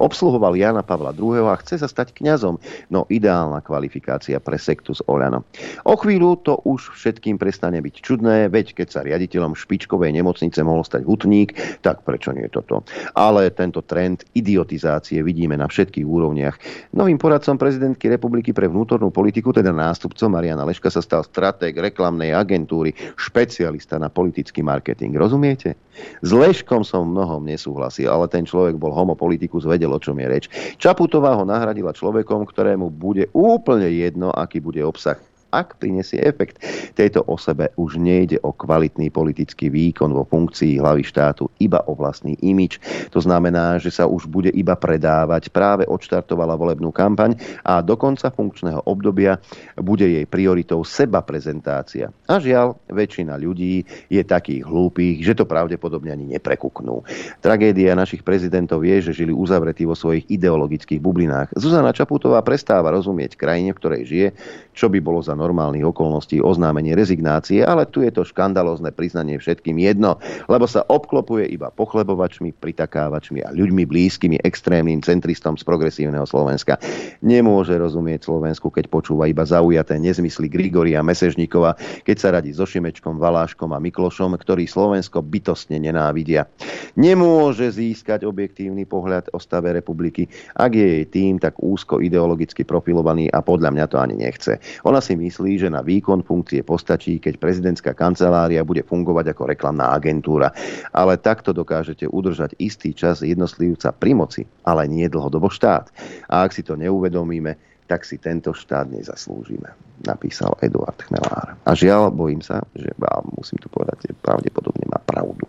Obsluhoval 0.01 0.57
Jana 0.57 0.81
Pavla 0.81 1.13
II. 1.13 1.45
a 1.49 1.57
chce 1.61 1.83
sa 1.83 1.89
stať 1.91 2.17
kňazom. 2.17 2.57
No 2.89 3.05
ideálna 3.13 3.61
kvalifikácia 3.61 4.39
pre 4.41 4.57
sektu 4.57 4.97
z 4.97 5.05
Oľano. 5.11 5.45
O 5.85 5.95
chvíľu 5.99 6.39
to 6.41 6.63
už 6.65 6.95
všetkým 6.95 7.37
prestane 7.37 7.83
byť 7.83 7.95
čudné, 7.99 8.47
veď 8.49 8.79
keď 8.79 8.89
sa 8.89 9.01
riaditeľom 9.05 9.59
špičkovej 9.59 10.15
nemocnice 10.15 10.61
mohol 10.63 10.87
stať 10.87 11.03
hutník, 11.05 11.57
tak 11.83 12.07
prečo 12.23 12.39
nie 12.39 12.47
toto? 12.47 12.87
Ale 13.19 13.51
tento 13.51 13.83
trend 13.83 14.23
idiotizácie 14.39 15.27
vidíme 15.27 15.59
na 15.59 15.67
všetkých 15.67 16.07
úrovniach. 16.07 16.55
Novým 16.95 17.19
poradcom 17.19 17.59
prezidentky 17.59 18.07
republiky 18.07 18.55
pre 18.55 18.71
vnútornú 18.71 19.11
politiku, 19.11 19.51
teda 19.51 19.75
nástupcom 19.75 20.31
Mariana 20.31 20.63
Leška, 20.63 20.87
sa 20.87 21.03
stal 21.03 21.27
stratég 21.27 21.75
reklamnej 21.75 22.31
agentúry, 22.31 22.95
špecialista 23.19 23.99
na 23.99 24.07
politický 24.07 24.63
marketing. 24.63 25.19
Rozumiete? 25.19 25.75
S 26.23 26.31
Leškom 26.31 26.87
som 26.87 27.11
mnohom 27.11 27.43
nesúhlasil, 27.43 28.07
ale 28.07 28.31
ten 28.31 28.47
človek 28.47 28.79
bol 28.79 28.95
homopolitikus, 28.95 29.67
vedel, 29.67 29.91
o 29.91 29.99
čom 29.99 30.15
je 30.23 30.27
reč. 30.31 30.45
Čaputová 30.79 31.35
ho 31.35 31.43
nahradila 31.43 31.91
človekom, 31.91 32.47
ktorému 32.47 32.87
bude 32.95 33.27
úplne 33.35 33.91
jedno, 33.91 34.31
aký 34.31 34.63
bude 34.63 34.79
obsah 34.87 35.19
ak 35.53 35.77
prinesie 35.77 36.25
efekt. 36.25 36.59
Tejto 36.97 37.29
osobe 37.29 37.69
už 37.77 38.01
nejde 38.01 38.41
o 38.41 38.57
kvalitný 38.57 39.13
politický 39.13 39.69
výkon 39.69 40.17
vo 40.17 40.25
funkcii 40.25 40.81
hlavy 40.81 41.05
štátu, 41.05 41.53
iba 41.61 41.85
o 41.85 41.93
vlastný 41.93 42.41
imič. 42.41 42.81
To 43.13 43.21
znamená, 43.21 43.77
že 43.77 43.93
sa 43.93 44.09
už 44.09 44.25
bude 44.25 44.49
iba 44.49 44.73
predávať. 44.75 45.53
Práve 45.53 45.85
odštartovala 45.85 46.57
volebnú 46.57 46.89
kampaň 46.89 47.37
a 47.61 47.85
do 47.85 48.01
konca 48.01 48.33
funkčného 48.33 48.89
obdobia 48.89 49.37
bude 49.77 50.09
jej 50.09 50.25
prioritou 50.25 50.81
seba 50.89 51.21
prezentácia. 51.21 52.09
A 52.25 52.41
žiaľ, 52.41 52.81
väčšina 52.89 53.37
ľudí 53.37 53.85
je 54.09 54.23
takých 54.25 54.65
hlúpých, 54.65 55.21
že 55.21 55.37
to 55.37 55.45
pravdepodobne 55.45 56.09
ani 56.09 56.25
neprekuknú. 56.33 57.05
Tragédia 57.45 57.93
našich 57.93 58.25
prezidentov 58.25 58.81
je, 58.89 59.13
že 59.13 59.13
žili 59.13 59.37
uzavretí 59.37 59.85
vo 59.85 59.93
svojich 59.93 60.25
ideologických 60.33 61.03
bublinách. 61.03 61.53
Zuzana 61.59 61.93
Čaputová 61.93 62.41
prestáva 62.41 62.89
rozumieť 62.95 63.37
krajine, 63.37 63.77
v 63.77 63.81
ktorej 63.83 64.03
žije, 64.09 64.29
čo 64.73 64.89
by 64.89 64.99
bolo 65.03 65.21
za 65.21 65.37
normálnych 65.43 65.83
okolností 65.83 66.39
oznámenie 66.39 66.95
rezignácie, 66.95 67.67
ale 67.67 67.91
tu 67.91 68.07
je 68.07 68.15
to 68.15 68.23
škandalózne 68.23 68.95
priznanie 68.95 69.43
všetkým 69.43 69.75
jedno, 69.83 70.23
lebo 70.47 70.71
sa 70.71 70.87
obklopuje 70.87 71.51
iba 71.51 71.75
pochlebovačmi, 71.75 72.55
pritakávačmi 72.63 73.43
a 73.43 73.51
ľuďmi 73.51 73.83
blízkymi 73.83 74.39
extrémnym 74.47 75.03
centristom 75.03 75.59
z 75.59 75.67
progresívneho 75.67 76.23
Slovenska. 76.23 76.79
Nemôže 77.27 77.75
rozumieť 77.75 78.31
Slovensku, 78.31 78.71
keď 78.71 78.87
počúva 78.87 79.27
iba 79.27 79.43
zaujaté 79.43 79.99
nezmysly 79.99 80.47
Grigoria 80.47 81.03
Mesežníkova, 81.03 81.75
keď 82.07 82.17
sa 82.21 82.29
radí 82.39 82.55
so 82.55 82.69
Šimečkom, 82.69 83.19
Valáškom 83.19 83.75
a 83.75 83.83
Miklošom, 83.83 84.39
ktorí 84.39 84.69
Slovensko 84.69 85.25
bytostne 85.25 85.81
nenávidia. 85.81 86.47
Nemôže 86.95 87.73
získať 87.73 88.29
objektívny 88.29 88.85
pohľad 88.85 89.33
o 89.33 89.41
stave 89.41 89.73
republiky, 89.73 90.29
ak 90.55 90.77
je 90.77 90.87
jej 91.01 91.05
tým 91.09 91.41
tak 91.41 91.57
úzko 91.57 92.05
ideologicky 92.05 92.69
profilovaný 92.69 93.33
a 93.33 93.41
podľa 93.41 93.73
mňa 93.73 93.85
to 93.89 93.97
ani 93.97 94.21
nechce. 94.21 94.61
Ona 94.85 95.01
si 95.01 95.17
myslí, 95.17 95.32
myslí, 95.33 95.65
že 95.65 95.73
na 95.73 95.81
výkon 95.81 96.21
funkcie 96.21 96.61
postačí, 96.61 97.17
keď 97.17 97.41
prezidentská 97.41 97.97
kancelária 97.97 98.61
bude 98.61 98.85
fungovať 98.85 99.33
ako 99.33 99.49
reklamná 99.49 99.97
agentúra. 99.97 100.53
Ale 100.93 101.17
takto 101.17 101.57
dokážete 101.57 102.05
udržať 102.05 102.53
istý 102.61 102.93
čas 102.93 103.25
jednotlivca 103.25 103.97
pri 103.97 104.13
moci, 104.13 104.45
ale 104.69 104.85
nie 104.85 105.09
dlhodobo 105.09 105.49
štát. 105.49 105.89
A 106.29 106.45
ak 106.45 106.53
si 106.53 106.61
to 106.61 106.77
neuvedomíme, 106.77 107.57
tak 107.89 108.05
si 108.05 108.21
tento 108.21 108.53
štát 108.53 108.93
nezaslúžime, 108.93 109.73
napísal 110.05 110.53
Eduard 110.61 111.01
Chmelár. 111.01 111.57
A 111.65 111.71
žiaľ, 111.73 112.13
bojím 112.13 112.45
sa, 112.45 112.61
že 112.77 112.93
musím 113.33 113.57
to 113.57 113.73
povedať, 113.73 114.13
že 114.13 114.21
pravdepodobne 114.21 114.85
má 114.93 115.01
pravdu. 115.01 115.49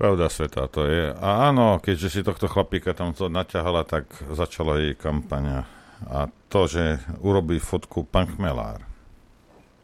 Pravda 0.00 0.32
sveta 0.32 0.64
to 0.70 0.88
je. 0.88 1.12
A 1.12 1.52
áno, 1.52 1.76
keďže 1.76 2.08
si 2.08 2.20
tohto 2.24 2.48
chlapíka 2.48 2.96
tam 2.96 3.12
to 3.12 3.28
naťahala, 3.28 3.84
tak 3.84 4.08
začala 4.32 4.80
jej 4.80 4.96
kampaňa 4.96 5.79
a 6.08 6.32
to, 6.48 6.60
že 6.66 7.02
urobí 7.20 7.60
fotku 7.60 8.08
pán 8.08 8.32
Chmelár, 8.32 8.84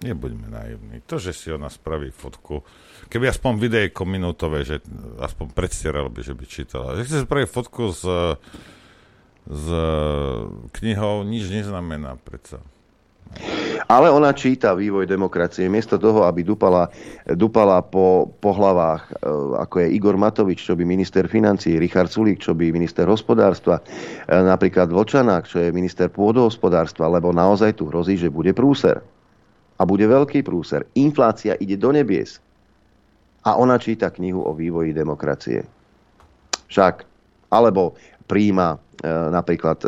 nebuďme 0.04 0.48
naivní. 0.48 1.00
To, 1.08 1.16
že 1.16 1.32
si 1.32 1.48
ona 1.52 1.72
spraví 1.72 2.12
fotku, 2.12 2.64
keby 3.08 3.32
aspoň 3.32 3.52
videjko 3.56 4.02
minútové, 4.04 4.64
že 4.64 4.84
aspoň 5.20 5.56
predstieral 5.56 6.12
by, 6.12 6.20
že 6.20 6.34
by 6.36 6.44
čítala. 6.44 6.96
Že 7.00 7.04
chce 7.04 7.18
spraviť 7.24 7.48
fotku 7.48 7.84
s, 7.92 8.04
s 9.46 9.66
knihou, 10.76 11.24
nič 11.24 11.48
neznamená 11.48 12.20
predsa. 12.20 12.60
Ale 13.86 14.10
ona 14.10 14.34
číta 14.34 14.74
vývoj 14.74 15.06
demokracie. 15.06 15.70
Miesto 15.70 15.94
toho, 15.94 16.26
aby 16.26 16.42
dupala, 16.42 16.90
dupala 17.38 17.78
po, 17.84 18.34
po 18.42 18.50
hlavách, 18.50 19.14
e, 19.14 19.30
ako 19.62 19.74
je 19.78 19.86
Igor 19.94 20.18
Matovič, 20.18 20.58
čo 20.66 20.74
by 20.74 20.82
minister 20.82 21.30
financí, 21.30 21.78
Richard 21.78 22.10
Sulík, 22.10 22.42
čo 22.42 22.50
by 22.56 22.74
minister 22.74 23.06
hospodárstva, 23.06 23.78
e, 23.78 23.82
napríklad 24.34 24.90
Vlčanák, 24.90 25.46
čo 25.46 25.62
je 25.62 25.70
minister 25.70 26.10
pôdohospodárstva, 26.10 27.06
lebo 27.06 27.30
naozaj 27.30 27.78
tu 27.78 27.86
hrozí, 27.86 28.18
že 28.18 28.32
bude 28.32 28.50
prúser. 28.50 28.98
A 29.78 29.86
bude 29.86 30.08
veľký 30.08 30.42
prúser. 30.42 30.88
Inflácia 30.98 31.54
ide 31.62 31.78
do 31.78 31.94
nebies. 31.94 32.42
A 33.46 33.54
ona 33.54 33.78
číta 33.78 34.10
knihu 34.10 34.42
o 34.42 34.50
vývoji 34.50 34.90
demokracie. 34.90 35.62
Však. 36.66 37.06
Alebo 37.54 37.94
príjma 38.26 38.74
e, 38.74 38.78
napríklad 39.06 39.78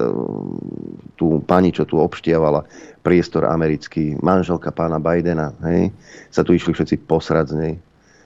tú 1.18 1.43
pani, 1.43 1.74
čo 1.74 1.82
tu 1.82 1.99
obštievala 1.99 2.62
priestor 3.09 3.48
americký, 3.48 4.20
manželka 4.20 4.68
pána 4.68 5.00
Bidena, 5.00 5.56
hej, 5.64 5.88
sa 6.28 6.44
tu 6.44 6.52
išli 6.52 6.76
všetci 6.76 7.09
posrať 7.09 7.46
z 7.48 7.54
nej. 7.56 7.74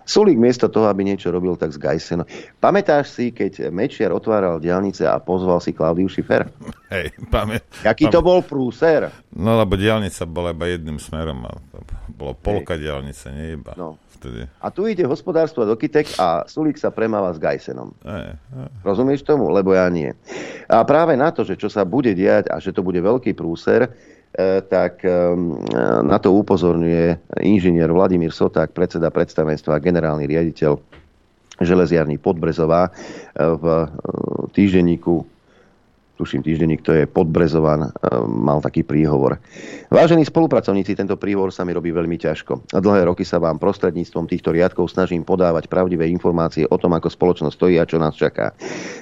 Sulík 0.02 0.34
miesto 0.34 0.66
toho, 0.66 0.90
aby 0.90 1.06
niečo 1.06 1.30
robil, 1.30 1.54
tak 1.54 1.70
z 1.70 1.78
Gajseno. 1.78 2.26
Pamätáš 2.58 3.14
si, 3.14 3.30
keď 3.30 3.70
Mečiar 3.70 4.10
otváral 4.10 4.58
diálnice 4.58 5.06
a 5.06 5.22
pozval 5.22 5.62
si 5.62 5.70
Klaudiu 5.70 6.10
Šifer? 6.10 6.50
Hej, 6.90 7.14
pamä... 7.30 7.62
Jaký 7.86 8.10
pamä... 8.10 8.14
to 8.18 8.18
bol 8.18 8.42
prúser? 8.42 9.14
No, 9.30 9.54
lebo 9.54 9.78
diálnica 9.78 10.26
bola 10.26 10.50
iba 10.50 10.66
jedným 10.66 10.98
smerom. 10.98 11.46
Bolo 12.18 12.34
polka 12.34 12.74
Hej. 12.74 12.82
diálnice, 12.82 13.30
nie 13.30 13.54
iba. 13.54 13.78
No. 13.78 13.94
Vtedy. 14.18 14.50
A 14.58 14.74
tu 14.74 14.90
ide 14.90 15.06
hospodárstvo 15.06 15.62
do 15.62 15.78
Kitek 15.78 16.18
a 16.18 16.50
Sulík 16.50 16.82
sa 16.82 16.90
premáva 16.90 17.30
s 17.30 17.38
Gajsenom. 17.38 17.94
Hej, 18.02 18.34
hej. 18.34 18.68
Rozumieš 18.82 19.22
tomu? 19.22 19.54
Lebo 19.54 19.70
ja 19.70 19.86
nie. 19.86 20.10
A 20.66 20.82
práve 20.82 21.14
na 21.14 21.30
to, 21.30 21.46
že 21.46 21.54
čo 21.54 21.70
sa 21.70 21.86
bude 21.86 22.10
diať 22.10 22.50
a 22.50 22.58
že 22.58 22.74
to 22.74 22.82
bude 22.82 22.98
veľký 22.98 23.38
prúser, 23.38 23.86
tak 24.68 25.04
e, 25.04 25.12
na 26.02 26.16
to 26.16 26.32
upozorňuje 26.32 27.36
inžinier 27.44 27.92
Vladimír 27.92 28.32
Soták, 28.32 28.72
predseda 28.72 29.12
predstavenstva 29.12 29.76
generálny 29.76 30.24
riaditeľ 30.24 30.80
železiarní 31.60 32.16
Podbrezová 32.16 32.88
e, 32.88 32.90
v 33.44 33.64
týždenníku 34.56 35.31
tuším 36.22 36.46
týždenník, 36.46 36.86
to 36.86 36.94
je 36.94 37.10
Podbrezovan, 37.10 37.90
mal 38.30 38.62
taký 38.62 38.86
príhovor. 38.86 39.42
Vážení 39.90 40.22
spolupracovníci, 40.22 40.94
tento 40.94 41.18
príhovor 41.18 41.50
sa 41.50 41.66
mi 41.66 41.74
robí 41.74 41.90
veľmi 41.90 42.14
ťažko. 42.14 42.70
Dlhé 42.70 43.10
roky 43.10 43.26
sa 43.26 43.42
vám 43.42 43.58
prostredníctvom 43.58 44.30
týchto 44.30 44.54
riadkov 44.54 44.86
snažím 44.86 45.26
podávať 45.26 45.66
pravdivé 45.66 46.06
informácie 46.06 46.62
o 46.70 46.78
tom, 46.78 46.94
ako 46.94 47.10
spoločnosť 47.10 47.54
stojí 47.58 47.82
a 47.82 47.88
čo 47.90 47.98
nás 47.98 48.14
čaká. 48.14 48.54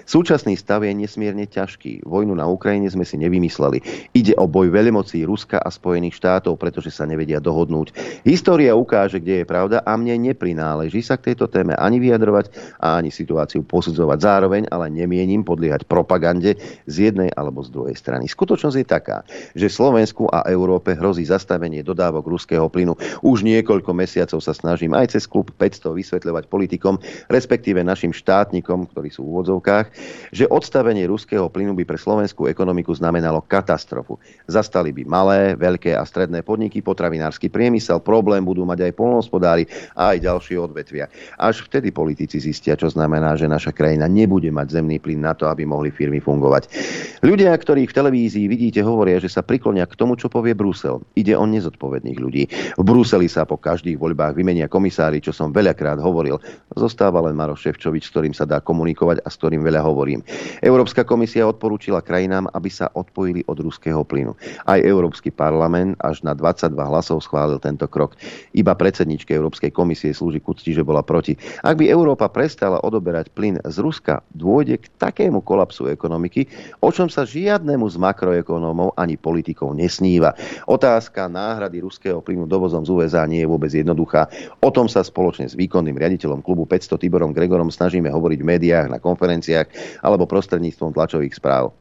Súčasný 0.08 0.56
stav 0.56 0.80
je 0.80 0.96
nesmierne 0.96 1.44
ťažký. 1.44 2.08
Vojnu 2.08 2.32
na 2.32 2.48
Ukrajine 2.48 2.88
sme 2.88 3.04
si 3.04 3.20
nevymysleli. 3.20 3.84
Ide 4.16 4.40
o 4.40 4.48
boj 4.48 4.72
veľmocí 4.72 5.20
Ruska 5.28 5.60
a 5.60 5.68
Spojených 5.68 6.16
štátov, 6.16 6.56
pretože 6.56 6.88
sa 6.88 7.04
nevedia 7.04 7.36
dohodnúť. 7.36 7.92
História 8.24 8.72
ukáže, 8.72 9.20
kde 9.20 9.44
je 9.44 9.46
pravda 9.46 9.84
a 9.84 9.92
mne 10.00 10.32
neprináleží 10.32 11.04
sa 11.04 11.20
k 11.20 11.30
tejto 11.30 11.52
téme 11.52 11.76
ani 11.76 12.00
vyjadrovať 12.00 12.80
a 12.80 12.96
ani 12.96 13.12
situáciu 13.12 13.60
posudzovať. 13.60 14.18
Zároveň 14.24 14.62
ale 14.72 14.88
nemienim 14.88 15.44
podliehať 15.44 15.84
propagande 15.84 16.56
z 16.88 17.09
jednej 17.10 17.30
alebo 17.34 17.60
z 17.66 17.74
druhej 17.74 17.96
strany. 17.98 18.30
Skutočnosť 18.30 18.76
je 18.78 18.86
taká, 18.86 19.26
že 19.58 19.66
Slovensku 19.66 20.30
a 20.30 20.46
Európe 20.46 20.94
hrozí 20.94 21.26
zastavenie 21.26 21.82
dodávok 21.82 22.30
ruského 22.30 22.70
plynu. 22.70 22.94
Už 23.26 23.42
niekoľko 23.42 23.90
mesiacov 23.90 24.38
sa 24.38 24.54
snažím 24.54 24.94
aj 24.94 25.18
cez 25.18 25.26
klub 25.26 25.50
500 25.58 25.98
vysvetľovať 25.98 26.44
politikom, 26.46 27.02
respektíve 27.26 27.82
našim 27.82 28.14
štátnikom, 28.14 28.86
ktorí 28.94 29.10
sú 29.10 29.26
v 29.26 29.30
úvodzovkách, 29.36 29.86
že 30.30 30.46
odstavenie 30.46 31.04
ruského 31.10 31.50
plynu 31.50 31.74
by 31.74 31.84
pre 31.84 31.98
slovenskú 31.98 32.46
ekonomiku 32.46 32.94
znamenalo 32.94 33.42
katastrofu. 33.42 34.16
Zastali 34.46 34.94
by 34.94 35.02
malé, 35.04 35.40
veľké 35.58 35.98
a 35.98 36.06
stredné 36.06 36.46
podniky, 36.46 36.80
potravinársky 36.80 37.50
priemysel, 37.50 37.98
problém 38.00 38.46
budú 38.46 38.62
mať 38.62 38.86
aj 38.86 38.92
polnohospodári 38.94 39.64
a 39.98 40.14
aj 40.14 40.18
ďalšie 40.22 40.56
odvetvia. 40.56 41.10
Až 41.40 41.66
vtedy 41.66 41.90
politici 41.90 42.38
zistia, 42.38 42.78
čo 42.78 42.86
znamená, 42.86 43.34
že 43.34 43.50
naša 43.50 43.74
krajina 43.74 44.06
nebude 44.06 44.52
mať 44.52 44.80
zemný 44.80 45.02
plyn 45.02 45.24
na 45.24 45.34
to, 45.34 45.48
aby 45.48 45.66
mohli 45.66 45.90
firmy 45.90 46.20
fungovať. 46.20 46.70
Ľudia, 47.20 47.52
ktorí 47.52 47.86
v 47.88 47.96
televízii 47.96 48.46
vidíte, 48.48 48.80
hovoria, 48.84 49.20
že 49.20 49.28
sa 49.28 49.44
priklonia 49.44 49.84
k 49.84 49.98
tomu, 49.98 50.16
čo 50.16 50.32
povie 50.32 50.56
Brusel. 50.56 51.02
Ide 51.16 51.36
o 51.36 51.44
nezodpovedných 51.44 52.18
ľudí. 52.18 52.44
V 52.76 52.82
Bruseli 52.82 53.28
sa 53.28 53.44
po 53.44 53.60
každých 53.60 54.00
voľbách 54.00 54.36
vymenia 54.38 54.70
komisári, 54.70 55.20
čo 55.20 55.34
som 55.34 55.52
veľakrát 55.52 56.00
hovoril. 56.00 56.40
Zostáva 56.76 57.20
len 57.24 57.36
Maroš 57.36 57.66
Ševčovič, 57.66 58.08
s 58.08 58.12
ktorým 58.12 58.34
sa 58.34 58.48
dá 58.48 58.62
komunikovať 58.62 59.22
a 59.24 59.28
s 59.28 59.36
ktorým 59.36 59.60
veľa 59.64 59.82
hovorím. 59.84 60.24
Európska 60.64 61.04
komisia 61.04 61.44
odporúčila 61.44 62.00
krajinám, 62.00 62.48
aby 62.54 62.70
sa 62.72 62.88
odpojili 62.92 63.44
od 63.46 63.58
ruského 63.60 64.00
plynu. 64.06 64.32
Aj 64.64 64.80
Európsky 64.80 65.28
parlament 65.28 65.98
až 66.00 66.24
na 66.24 66.32
22 66.32 66.76
hlasov 66.76 67.20
schválil 67.24 67.60
tento 67.60 67.84
krok. 67.90 68.16
Iba 68.56 68.72
predsedničke 68.74 69.32
Európskej 69.34 69.70
komisie 69.70 70.16
slúži 70.16 70.40
k 70.40 70.50
že 70.60 70.84
bola 70.84 71.00
proti. 71.00 71.38
Ak 71.64 71.78
by 71.80 71.88
Európa 71.88 72.28
prestala 72.28 72.82
odoberať 72.82 73.32
plyn 73.32 73.56
z 73.62 73.76
Ruska, 73.80 74.20
dôjde 74.34 74.82
k 74.82 74.86
takému 74.98 75.40
kolapsu 75.40 75.88
ekonomiky, 75.88 76.50
o 76.80 76.88
čom 76.88 77.12
sa 77.12 77.28
žiadnemu 77.28 77.86
z 77.86 77.96
makroekonómov 78.00 78.96
ani 78.96 79.20
politikov 79.20 79.76
nesníva. 79.76 80.32
Otázka 80.66 81.28
náhrady 81.28 81.84
ruského 81.84 82.24
plynu 82.24 82.48
dovozom 82.48 82.82
z 82.84 82.90
USA 82.90 83.28
nie 83.28 83.44
je 83.44 83.48
vôbec 83.48 83.70
jednoduchá. 83.70 84.26
O 84.64 84.72
tom 84.72 84.88
sa 84.88 85.04
spoločne 85.04 85.46
s 85.46 85.54
výkonným 85.54 85.96
riaditeľom 85.96 86.40
klubu 86.40 86.64
500 86.64 86.96
Tiborom 86.96 87.36
Gregorom 87.36 87.68
snažíme 87.68 88.08
hovoriť 88.08 88.38
v 88.40 88.48
médiách, 88.56 88.86
na 88.90 88.98
konferenciách 88.98 90.00
alebo 90.00 90.24
prostredníctvom 90.24 90.96
tlačových 90.96 91.36
správ. 91.36 91.76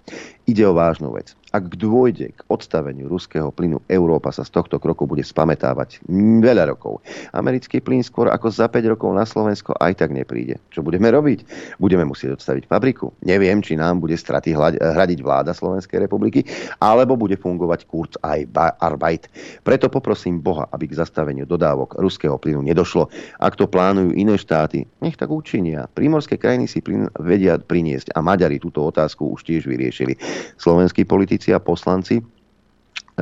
Ide 0.50 0.66
o 0.66 0.74
vážnu 0.74 1.14
vec. 1.14 1.38
Ak 1.50 1.66
dôjde 1.78 2.30
k 2.30 2.46
odstaveniu 2.46 3.10
ruského 3.10 3.50
plynu, 3.50 3.82
Európa 3.90 4.30
sa 4.30 4.46
z 4.46 4.54
tohto 4.54 4.78
kroku 4.78 5.10
bude 5.10 5.26
spametávať 5.26 6.02
veľa 6.46 6.70
rokov. 6.70 7.02
Americký 7.34 7.82
plyn 7.82 8.06
skôr 8.06 8.30
ako 8.30 8.54
za 8.54 8.70
5 8.70 8.94
rokov 8.94 9.10
na 9.18 9.26
Slovensko 9.26 9.74
aj 9.82 9.98
tak 9.98 10.14
nepríde. 10.14 10.62
Čo 10.70 10.86
budeme 10.86 11.10
robiť? 11.10 11.46
Budeme 11.82 12.06
musieť 12.06 12.38
odstaviť 12.38 12.70
fabriku. 12.70 13.14
Neviem, 13.26 13.66
či 13.66 13.74
nám 13.74 13.98
bude 13.98 14.14
straty 14.14 14.54
hradiť 14.78 15.20
vláda 15.26 15.58
Slovenskej 15.58 16.06
republiky, 16.06 16.46
alebo 16.86 17.18
bude 17.18 17.34
fungovať 17.34 17.80
kurz 17.90 18.14
aj 18.22 18.46
Arbeit. 18.78 19.26
Preto 19.66 19.90
poprosím 19.90 20.38
Boha, 20.38 20.70
aby 20.70 20.86
k 20.86 21.02
zastaveniu 21.02 21.50
dodávok 21.50 21.98
ruského 21.98 22.38
plynu 22.38 22.62
nedošlo. 22.62 23.10
Ak 23.42 23.58
to 23.58 23.66
plánujú 23.66 24.14
iné 24.14 24.38
štáty, 24.38 24.86
nech 25.02 25.18
tak 25.18 25.34
učinia. 25.34 25.90
Prímorské 25.98 26.38
krajiny 26.38 26.70
si 26.70 26.86
plyn 26.86 27.10
vedia 27.18 27.58
priniesť 27.58 28.14
a 28.14 28.22
Maďari 28.22 28.62
túto 28.62 28.86
otázku 28.86 29.34
už 29.34 29.50
tiež 29.50 29.66
vyriešili. 29.66 30.14
Slovenskí 30.58 31.06
politici 31.06 31.54
a 31.54 31.60
poslanci 31.60 32.20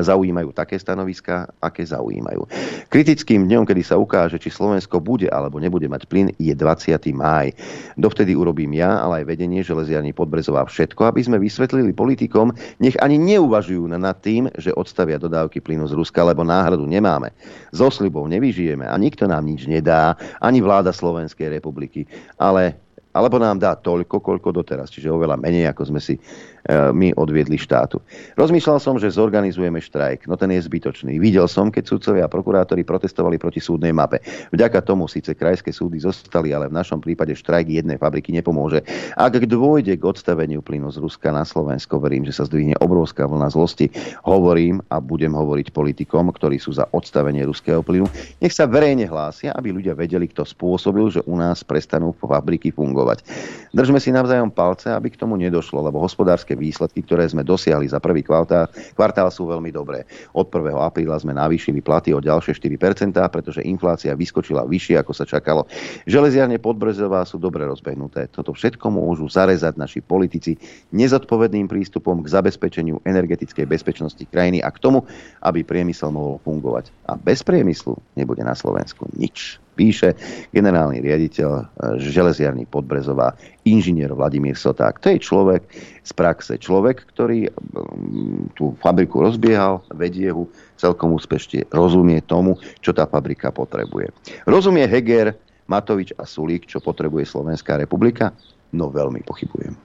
zaujímajú 0.03 0.53
také 0.53 0.77
stanoviska, 0.77 1.49
aké 1.61 1.85
zaujímajú. 1.85 2.45
Kritickým 2.89 3.49
dňom, 3.49 3.63
kedy 3.65 3.81
sa 3.81 3.95
ukáže, 3.97 4.37
či 4.37 4.53
Slovensko 4.53 5.01
bude 5.01 5.29
alebo 5.31 5.57
nebude 5.57 5.89
mať 5.89 6.05
plyn, 6.09 6.27
je 6.37 6.53
20. 6.53 6.93
máj. 7.17 7.53
Dovtedy 7.97 8.37
urobím 8.37 8.77
ja, 8.77 9.01
ale 9.01 9.23
aj 9.23 9.29
vedenie 9.33 9.61
železiarní 9.65 10.13
Podbrezová 10.13 10.65
všetko, 10.67 11.09
aby 11.09 11.21
sme 11.25 11.37
vysvetlili 11.41 11.93
politikom, 11.93 12.53
nech 12.81 12.97
ani 13.01 13.17
neuvažujú 13.17 13.89
nad 13.89 14.17
tým, 14.21 14.49
že 14.57 14.73
odstavia 14.75 15.17
dodávky 15.17 15.61
plynu 15.61 15.89
z 15.89 15.97
Ruska, 15.97 16.21
lebo 16.21 16.45
náhradu 16.45 16.85
nemáme. 16.85 17.33
So 17.73 17.89
slibov 17.89 18.29
nevyžijeme 18.29 18.85
a 18.85 18.95
nikto 18.97 19.25
nám 19.25 19.45
nič 19.45 19.65
nedá, 19.65 20.13
ani 20.41 20.61
vláda 20.61 20.93
Slovenskej 20.93 21.49
republiky, 21.49 22.05
ale 22.37 22.86
alebo 23.17 23.41
nám 23.41 23.57
dá 23.57 23.73
toľko, 23.73 24.21
koľko 24.21 24.53
doteraz, 24.53 24.93
čiže 24.93 25.09
oveľa 25.09 25.41
menej, 25.41 25.73
ako 25.73 25.89
sme 25.89 25.99
si 25.99 26.21
E, 26.67 26.91
my 26.91 27.15
odviedli 27.15 27.55
štátu. 27.55 28.03
Rozmýšľal 28.35 28.83
som, 28.83 28.99
že 28.99 29.07
zorganizujeme 29.07 29.79
štrajk, 29.79 30.27
no 30.27 30.35
ten 30.35 30.51
je 30.51 30.67
zbytočný. 30.67 31.15
Videl 31.15 31.47
som, 31.47 31.71
keď 31.71 31.83
sudcovia 31.87 32.27
a 32.27 32.31
prokurátori 32.31 32.83
protestovali 32.83 33.39
proti 33.39 33.63
súdnej 33.63 33.95
mape. 33.95 34.19
Vďaka 34.51 34.83
tomu 34.83 35.07
síce 35.07 35.31
krajské 35.31 35.71
súdy 35.71 36.03
zostali, 36.03 36.51
ale 36.51 36.67
v 36.67 36.75
našom 36.75 36.99
prípade 36.99 37.31
štrajk 37.39 37.71
jednej 37.71 37.95
fabriky 37.95 38.35
nepomôže. 38.35 38.83
Ak 39.15 39.39
dôjde 39.39 39.95
k 39.95 40.03
odstaveniu 40.03 40.59
plynu 40.59 40.91
z 40.91 40.99
Ruska 40.99 41.31
na 41.31 41.47
Slovensko, 41.47 42.03
verím, 42.03 42.27
že 42.27 42.35
sa 42.35 42.43
zdvihne 42.43 42.75
obrovská 42.83 43.23
vlna 43.23 43.47
zlosti. 43.47 43.87
Hovorím 44.27 44.83
a 44.91 44.99
budem 44.99 45.31
hovoriť 45.31 45.71
politikom, 45.71 46.27
ktorí 46.35 46.59
sú 46.59 46.75
za 46.75 46.83
odstavenie 46.91 47.47
ruského 47.47 47.79
plynu. 47.79 48.11
Nech 48.43 48.51
sa 48.51 48.67
verejne 48.67 49.07
hlásia, 49.07 49.55
aby 49.55 49.71
ľudia 49.71 49.95
vedeli, 49.95 50.27
kto 50.27 50.43
spôsobil, 50.43 51.15
že 51.15 51.23
u 51.23 51.39
nás 51.39 51.63
prestanú 51.63 52.11
fabriky 52.11 52.75
fungovať. 52.75 53.06
Držme 53.75 54.01
si 54.01 54.09
navzájom 54.09 54.49
palce, 54.49 54.89
aby 54.89 55.13
k 55.13 55.19
tomu 55.19 55.37
nedošlo, 55.37 55.83
lebo 55.85 56.01
hospodárske 56.01 56.57
výsledky, 56.57 57.05
ktoré 57.05 57.27
sme 57.27 57.45
dosiahli 57.45 57.85
za 57.85 58.01
prvý 58.01 58.25
kvartál, 58.25 58.71
kvartál 58.97 59.29
sú 59.29 59.45
veľmi 59.45 59.69
dobré. 59.69 60.07
Od 60.33 60.49
1. 60.49 60.73
apríla 60.81 61.19
sme 61.19 61.35
navýšili 61.35 61.83
platy 61.83 62.15
o 62.15 62.23
ďalšie 62.23 62.57
4%, 62.57 63.13
pretože 63.29 63.61
inflácia 63.61 64.17
vyskočila 64.17 64.65
vyššie, 64.65 64.97
ako 64.97 65.13
sa 65.13 65.29
čakalo. 65.29 65.69
Železiarne 66.09 66.57
Podbrezová 66.57 67.21
sú 67.27 67.37
dobre 67.37 67.69
rozbehnuté. 67.69 68.31
Toto 68.33 68.55
všetko 68.55 68.89
môžu 68.89 69.29
zarezať 69.29 69.77
naši 69.77 69.99
politici 70.01 70.57
nezodpovedným 70.95 71.69
prístupom 71.69 72.23
k 72.25 72.31
zabezpečeniu 72.33 73.03
energetickej 73.05 73.69
bezpečnosti 73.69 74.23
krajiny 74.25 74.63
a 74.63 74.73
k 74.73 74.81
tomu, 74.81 75.05
aby 75.43 75.61
priemysel 75.61 76.09
mohol 76.09 76.41
fungovať. 76.41 76.89
A 77.05 77.19
bez 77.19 77.45
priemyslu 77.45 77.99
nebude 78.17 78.41
na 78.41 78.57
Slovensku 78.57 79.05
nič. 79.13 79.61
Píše 79.77 80.17
generálny 80.49 81.05
riaditeľ 81.05 81.49
e, 81.53 81.63
železiarní 82.01 82.65
Podbrezová, 82.65 83.37
inžinier 83.69 84.09
Vladimír 84.17 84.57
Soták. 84.57 84.97
To 85.05 85.13
je 85.13 85.21
človek 85.21 85.69
z 86.01 86.11
praxe. 86.17 86.57
Človek, 86.57 87.05
ktorý 87.13 87.53
tú 88.57 88.73
fabriku 88.81 89.21
rozbiehal, 89.21 89.85
vedie 89.93 90.33
ho 90.33 90.49
celkom 90.81 91.13
úspešne, 91.13 91.69
rozumie 91.69 92.25
tomu, 92.25 92.57
čo 92.81 92.89
tá 92.89 93.05
fabrika 93.05 93.53
potrebuje. 93.53 94.09
Rozumie 94.49 94.89
Heger, 94.89 95.37
Matovič 95.69 96.17
a 96.17 96.25
Sulík, 96.25 96.65
čo 96.65 96.81
potrebuje 96.81 97.29
Slovenská 97.29 97.77
republika? 97.77 98.33
No 98.73 98.89
veľmi 98.89 99.21
pochybujem. 99.21 99.77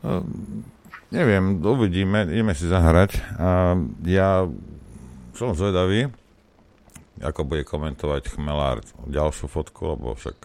Um 0.00 0.64
Neviem, 1.06 1.62
uvidíme, 1.62 2.26
ideme 2.26 2.50
si 2.50 2.66
zahrať. 2.66 3.22
A 3.38 3.78
ja 4.02 4.50
som 5.38 5.54
zvedavý, 5.54 6.10
ako 7.20 7.48
bude 7.48 7.64
komentovať 7.64 8.36
Chmelár 8.36 8.84
ďalšiu 9.08 9.48
fotku, 9.48 9.96
lebo 9.96 10.12
však 10.16 10.36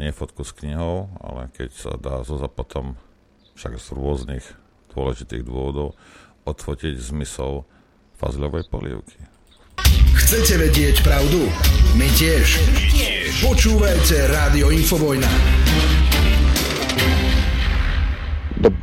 nie 0.00 0.12
fotku 0.12 0.44
s 0.44 0.52
knihou, 0.56 1.08
ale 1.20 1.48
keď 1.56 1.70
sa 1.72 1.92
dá 1.96 2.20
zo 2.24 2.36
potom 2.48 3.00
však 3.56 3.80
z 3.80 3.88
rôznych 3.96 4.44
dôležitých 4.92 5.44
dôvodov 5.44 5.96
odfotiť 6.48 6.96
zmysel 6.96 7.64
fazľovej 8.16 8.68
polievky. 8.68 9.20
Chcete 10.16 10.60
vedieť 10.60 11.00
pravdu? 11.00 11.48
My 11.96 12.08
tiež. 12.12 12.60
My 12.60 12.84
tiež. 12.92 13.32
Počúvajte 13.44 14.28
Rádio 14.28 14.68
Infovojna. 14.72 15.30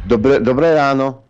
Dobre, 0.07 0.41
dobré 0.41 0.73
ráno. 0.73 1.25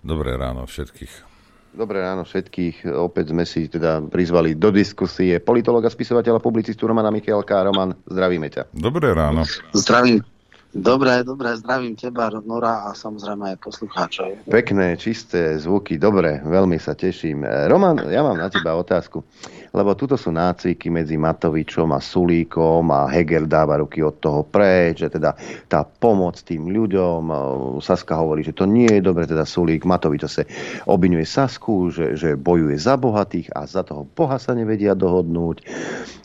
Dobré 0.00 0.38
ráno 0.38 0.64
všetkých. 0.70 1.29
Dobré 1.70 2.02
ráno 2.02 2.26
všetkých. 2.26 2.90
Opäť 2.98 3.30
sme 3.30 3.46
si 3.46 3.70
teda 3.70 4.02
prizvali 4.02 4.58
do 4.58 4.74
diskusie 4.74 5.38
politologa, 5.38 5.86
spisovateľa, 5.86 6.42
publicistu 6.42 6.90
Romana 6.90 7.14
Michalka. 7.14 7.62
Roman, 7.62 7.94
zdravíme 8.10 8.50
ťa. 8.50 8.74
Dobré 8.74 9.14
ráno. 9.14 9.46
Zdravím. 9.70 10.26
Dobre, 10.70 11.26
dobre, 11.26 11.58
zdravím 11.58 11.98
teba, 11.98 12.30
Nora 12.46 12.86
a 12.86 12.94
samozrejme 12.94 13.54
aj 13.54 13.58
poslucháčov. 13.58 14.46
Pekné, 14.46 14.94
čisté 14.94 15.58
zvuky, 15.58 15.98
dobre, 15.98 16.38
veľmi 16.46 16.78
sa 16.78 16.94
teším. 16.94 17.42
Roman, 17.66 17.98
ja 18.06 18.22
mám 18.22 18.38
na 18.38 18.46
teba 18.46 18.78
otázku 18.78 19.26
lebo 19.70 19.94
tuto 19.94 20.18
sú 20.18 20.34
nácviky 20.34 20.90
medzi 20.90 21.14
Matovičom 21.14 21.94
a 21.94 22.02
Sulíkom 22.02 22.90
a 22.90 23.06
Heger 23.06 23.46
dáva 23.46 23.78
ruky 23.78 24.02
od 24.02 24.18
toho 24.18 24.42
preč, 24.42 25.06
že 25.06 25.08
teda 25.14 25.38
tá 25.70 25.86
pomoc 25.86 26.42
tým 26.42 26.70
ľuďom, 26.70 27.30
Saska 27.78 28.18
hovorí, 28.18 28.42
že 28.42 28.54
to 28.54 28.66
nie 28.66 28.90
je 28.90 29.00
dobre, 29.02 29.30
teda 29.30 29.46
Sulík, 29.46 29.86
Matovič 29.86 30.26
sa 30.26 30.42
obvinuje 30.90 31.22
Sasku, 31.22 31.94
že, 31.94 32.18
že 32.18 32.34
bojuje 32.34 32.74
za 32.74 32.98
bohatých 32.98 33.54
a 33.54 33.64
za 33.64 33.86
toho 33.86 34.06
Boha 34.10 34.36
sa 34.42 34.52
nevedia 34.58 34.98
dohodnúť. 34.98 35.62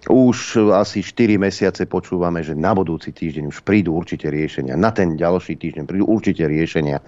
Už 0.09 0.69
asi 0.73 1.01
4 1.01 1.41
mesiace 1.41 1.89
počúvame, 1.89 2.45
že 2.45 2.53
na 2.53 2.73
budúci 2.77 3.09
týždeň 3.09 3.49
už 3.49 3.65
prídu 3.65 3.97
určite 3.97 4.29
riešenia. 4.29 4.77
Na 4.77 4.93
ten 4.93 5.17
ďalší 5.17 5.57
týždeň 5.57 5.83
prídu 5.89 6.05
určite 6.05 6.45
riešenia. 6.45 7.01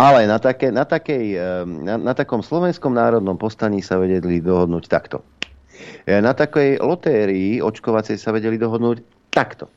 Ale 0.00 0.24
na, 0.24 0.40
také, 0.40 0.72
na, 0.72 0.88
takej, 0.88 1.36
na, 1.84 2.00
na 2.00 2.12
takom 2.16 2.40
slovenskom 2.40 2.96
národnom 2.96 3.36
postaní 3.36 3.84
sa 3.84 4.00
vedeli 4.00 4.40
dohodnúť 4.40 4.84
takto. 4.88 5.20
E, 6.06 6.18
na 6.18 6.34
takej 6.34 6.82
lotérii 6.82 7.62
očkovacej 7.62 8.18
sa 8.18 8.34
vedeli 8.34 8.58
dohodnúť 8.58 9.30
takto. 9.30 9.70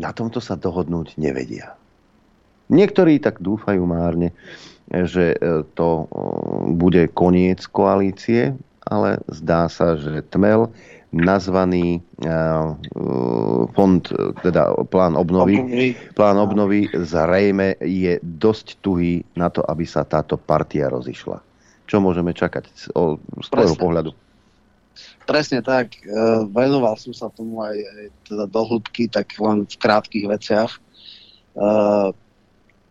Na 0.00 0.12
tomto 0.12 0.40
sa 0.40 0.56
dohodnúť 0.56 1.16
nevedia. 1.20 1.76
Niektorí 2.72 3.22
tak 3.22 3.40
dúfajú 3.44 3.84
márne, 3.86 4.32
že 4.90 5.36
e, 5.36 5.66
to 5.76 5.88
e, 5.88 6.04
bude 6.74 7.08
koniec 7.12 7.64
koalície, 7.68 8.56
ale 8.86 9.20
zdá 9.28 9.68
sa, 9.68 9.98
že 9.98 10.24
Tmel 10.30 10.70
nazvaný 11.16 12.02
fond, 13.72 14.02
teda 14.42 14.62
plán 14.90 15.16
obnovy, 15.16 15.94
plán 16.12 16.36
obnovy 16.36 16.92
zrejme 16.92 17.78
je 17.80 18.20
dosť 18.20 18.66
tuhý 18.84 19.24
na 19.38 19.48
to, 19.48 19.64
aby 19.64 19.86
sa 19.88 20.04
táto 20.04 20.36
partia 20.36 20.92
rozišla. 20.92 21.40
Čo 21.86 22.02
môžeme 22.02 22.34
čakať 22.34 22.64
z, 22.68 22.84
z 23.16 23.48
tvojho 23.48 23.78
pohľadu? 23.78 24.10
Presne 25.26 25.60
tak. 25.62 25.98
E, 26.00 26.08
venoval 26.50 26.96
som 26.96 27.12
sa 27.12 27.32
tomu 27.32 27.60
aj, 27.62 27.76
aj 27.76 28.06
teda 28.28 28.44
do 28.46 28.62
hĺbky, 28.62 29.10
tak 29.10 29.34
len 29.36 29.66
v 29.66 29.76
krátkých 29.76 30.26
veciach. 30.30 30.72
E, 30.76 30.80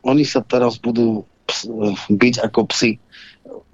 oni 0.05 0.23
sa 0.23 0.45
teraz 0.45 0.77
budú 0.77 1.25
ps, 1.45 1.69
byť 2.09 2.35
ako 2.45 2.61
psi. 2.69 3.01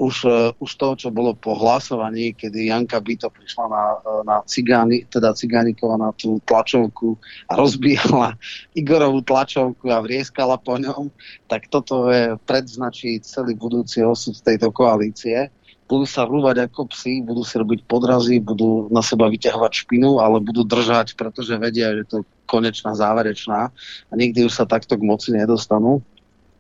Už, 0.02 0.26
uh, 0.28 0.52
už 0.58 0.72
to, 0.76 0.88
čo 0.98 1.10
bolo 1.14 1.38
po 1.38 1.54
hlasovaní, 1.56 2.34
kedy 2.36 2.74
Janka 2.74 3.00
Bito 3.00 3.30
prišla 3.30 3.66
na, 3.70 3.84
na 4.26 4.38
cigáni, 4.44 5.06
teda 5.08 5.32
cigánikova 5.32 5.96
na 5.96 6.10
tú 6.12 6.42
tlačovku 6.44 7.16
a 7.48 7.56
rozbíjala 7.56 8.36
Igorovú 8.80 9.22
tlačovku 9.24 9.88
a 9.94 10.04
vrieskala 10.04 10.58
po 10.58 10.76
ňom, 10.76 11.08
tak 11.48 11.70
toto 11.70 12.10
je 12.10 12.36
predznačí 12.44 13.22
celý 13.24 13.56
budúci 13.56 14.02
osud 14.02 14.36
tejto 14.42 14.74
koalície 14.74 15.54
budú 15.92 16.08
sa 16.08 16.24
rúvať 16.24 16.72
ako 16.72 16.88
psi, 16.88 17.20
budú 17.20 17.44
si 17.44 17.60
robiť 17.60 17.84
podrazy, 17.84 18.40
budú 18.40 18.88
na 18.88 19.04
seba 19.04 19.28
vyťahovať 19.28 19.72
špinu, 19.84 20.24
ale 20.24 20.40
budú 20.40 20.64
držať, 20.64 21.20
pretože 21.20 21.60
vedia, 21.60 21.92
že 21.92 22.08
to 22.08 22.16
je 22.24 22.30
konečná, 22.48 22.96
záverečná 22.96 23.76
a 24.08 24.14
nikdy 24.16 24.48
už 24.48 24.56
sa 24.56 24.64
takto 24.64 24.96
k 24.96 25.04
moci 25.04 25.36
nedostanú. 25.36 26.00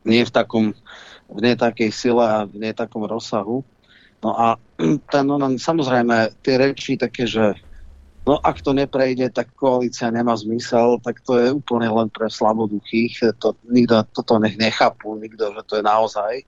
Nie 0.03 0.27
v 0.27 0.35
takom, 0.35 0.65
v 1.31 1.39
nie 1.39 1.55
takej 1.55 1.95
sile 1.95 2.23
a 2.27 2.43
v 2.43 2.59
nie 2.59 2.75
takom 2.75 3.07
rozsahu. 3.07 3.63
No 4.19 4.35
a 4.35 4.59
ten, 5.11 5.23
no, 5.23 5.39
samozrejme, 5.39 6.35
tie 6.43 6.55
reči 6.59 6.99
také, 6.99 7.23
že 7.23 7.55
no 8.27 8.35
ak 8.35 8.59
to 8.59 8.75
neprejde, 8.75 9.31
tak 9.31 9.55
koalícia 9.55 10.11
nemá 10.11 10.35
zmysel, 10.35 10.99
tak 10.99 11.23
to 11.23 11.39
je 11.39 11.55
úplne 11.55 11.87
len 11.87 12.11
pre 12.11 12.27
slaboduchých. 12.27 13.39
To, 13.39 13.55
nikto 13.63 14.03
toto 14.11 14.43
nech 14.43 14.59
nechápu, 14.59 15.15
nikto, 15.15 15.55
že 15.55 15.61
to 15.63 15.73
je 15.79 15.83
naozaj. 15.87 16.43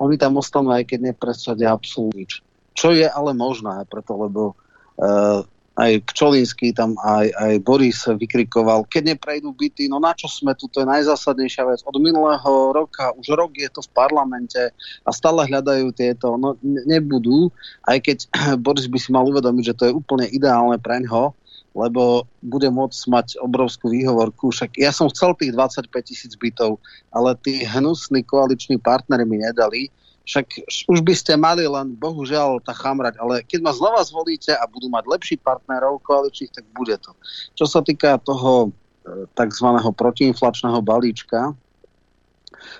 Oni 0.00 0.16
tam 0.18 0.40
ostanú, 0.40 0.74
aj 0.74 0.88
keď 0.88 1.14
nepresadia 1.14 1.72
absolútne 1.72 2.26
nič. 2.26 2.42
Čo 2.74 2.90
je 2.90 3.06
ale 3.06 3.32
možné, 3.36 3.86
preto 3.86 4.18
lebo 4.18 4.58
uh, 4.98 5.46
aj 5.74 6.06
Pčolinský 6.06 6.70
tam 6.70 6.94
aj, 7.02 7.34
aj 7.34 7.52
Boris 7.66 8.06
vykrikoval, 8.06 8.86
keď 8.86 9.14
neprejdú 9.14 9.50
byty, 9.50 9.90
no 9.90 9.98
na 9.98 10.14
čo 10.14 10.30
sme 10.30 10.54
tu, 10.54 10.70
to 10.70 10.82
je 10.82 10.86
najzásadnejšia 10.86 11.66
vec. 11.66 11.80
Od 11.82 11.96
minulého 11.98 12.70
roka, 12.70 13.10
už 13.18 13.34
rok 13.34 13.58
je 13.58 13.66
to 13.66 13.82
v 13.82 13.90
parlamente 13.90 14.62
a 15.02 15.10
stále 15.10 15.42
hľadajú 15.50 15.90
tieto, 15.90 16.38
no 16.38 16.54
nebudú, 16.62 17.50
aj 17.90 17.98
keď 18.06 18.18
Boris 18.64 18.86
by 18.86 18.98
si 19.02 19.10
mal 19.10 19.26
uvedomiť, 19.26 19.74
že 19.74 19.76
to 19.78 19.84
je 19.90 19.96
úplne 19.96 20.30
ideálne 20.30 20.78
pre 20.78 21.02
ňo, 21.02 21.34
lebo 21.74 22.22
bude 22.38 22.70
môcť 22.70 23.02
mať 23.10 23.26
obrovskú 23.42 23.90
výhovorku. 23.90 24.54
Však 24.54 24.78
ja 24.78 24.94
som 24.94 25.10
chcel 25.10 25.34
tých 25.34 25.52
25 25.52 25.90
tisíc 26.06 26.32
bytov, 26.38 26.78
ale 27.10 27.34
tí 27.42 27.66
hnusní 27.66 28.22
koaliční 28.22 28.78
partnery 28.78 29.26
mi 29.26 29.42
nedali. 29.42 29.90
Však 30.24 30.46
už 30.88 31.04
by 31.04 31.12
ste 31.12 31.36
mali 31.36 31.68
len, 31.68 31.92
bohužiaľ, 31.98 32.62
tá 32.64 32.72
chamrať, 32.72 33.20
ale 33.20 33.44
keď 33.44 33.60
ma 33.60 33.72
znova 33.76 34.00
zvolíte 34.06 34.56
a 34.56 34.64
budú 34.64 34.88
mať 34.88 35.04
lepší 35.04 35.36
partnerov 35.36 36.00
koaličných, 36.00 36.54
tak 36.54 36.64
bude 36.72 36.96
to. 36.96 37.12
Čo 37.58 37.68
sa 37.68 37.84
týka 37.84 38.16
toho 38.24 38.72
e, 39.04 39.28
tzv. 39.36 39.68
protiinflačného 39.92 40.80
balíčka, 40.80 41.52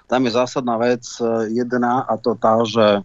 tam 0.08 0.20
je 0.24 0.32
zásadná 0.32 0.80
vec 0.80 1.04
e, 1.20 1.52
jedna 1.52 2.08
a 2.08 2.16
to 2.16 2.32
tá, 2.32 2.64
že 2.64 3.04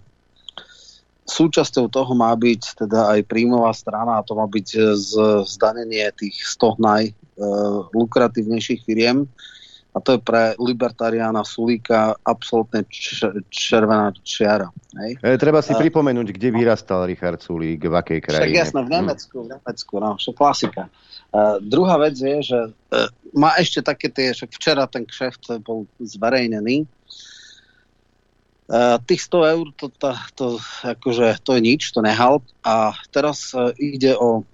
súčasťou 1.29 1.93
toho 1.93 2.17
má 2.17 2.33
byť 2.33 2.61
teda 2.85 3.13
aj 3.15 3.29
príjmová 3.29 3.71
strana 3.77 4.19
a 4.19 4.25
to 4.25 4.33
má 4.33 4.49
byť 4.49 4.67
e, 4.75 4.79
z, 4.97 5.11
zdanenie 5.45 6.09
tých 6.17 6.41
100 6.57 6.81
najlukratívnejších 6.81 8.81
e, 8.81 8.85
firiem 8.85 9.29
a 9.89 9.97
to 9.97 10.17
je 10.17 10.19
pre 10.21 10.53
libertariána 10.61 11.41
Sulíka 11.41 12.13
absolútne 12.21 12.85
červená 13.49 14.13
čiara. 14.21 14.69
Hej? 15.01 15.17
E, 15.21 15.37
treba 15.37 15.65
si 15.65 15.73
a... 15.73 15.81
pripomenúť, 15.81 16.29
kde 16.33 16.49
vyrastal 16.53 17.09
Richard 17.09 17.41
Sulík, 17.41 17.89
v 17.89 17.95
akej 17.97 18.21
krajine. 18.21 18.53
Však 18.53 18.61
jasné, 18.69 18.79
v 18.85 18.89
Nemecku, 18.89 19.35
v 19.45 19.47
Nemecku, 19.57 19.93
no, 19.97 20.13
však 20.17 20.35
klasika. 20.37 20.89
Uh, 21.29 21.61
druhá 21.61 22.01
vec 22.01 22.17
je, 22.17 22.41
že 22.41 22.59
uh, 22.73 23.05
má 23.37 23.53
ešte 23.61 23.85
také 23.85 24.09
tie, 24.09 24.33
však 24.33 24.49
včera 24.49 24.89
ten 24.89 25.05
kšeft 25.05 25.61
bol 25.61 25.85
zverejnený, 26.01 26.85
Uh, 26.85 26.99
tých 29.09 29.21
100 29.25 29.53
eur, 29.57 29.65
to, 29.73 29.89
to, 29.89 30.09
to, 30.37 30.47
akože, 30.85 31.41
to 31.41 31.57
je 31.57 31.61
nič, 31.61 31.89
to 31.89 32.05
nehal. 32.05 32.45
A 32.61 32.93
teraz 33.09 33.49
uh, 33.57 33.73
ide 33.81 34.13
o 34.13 34.45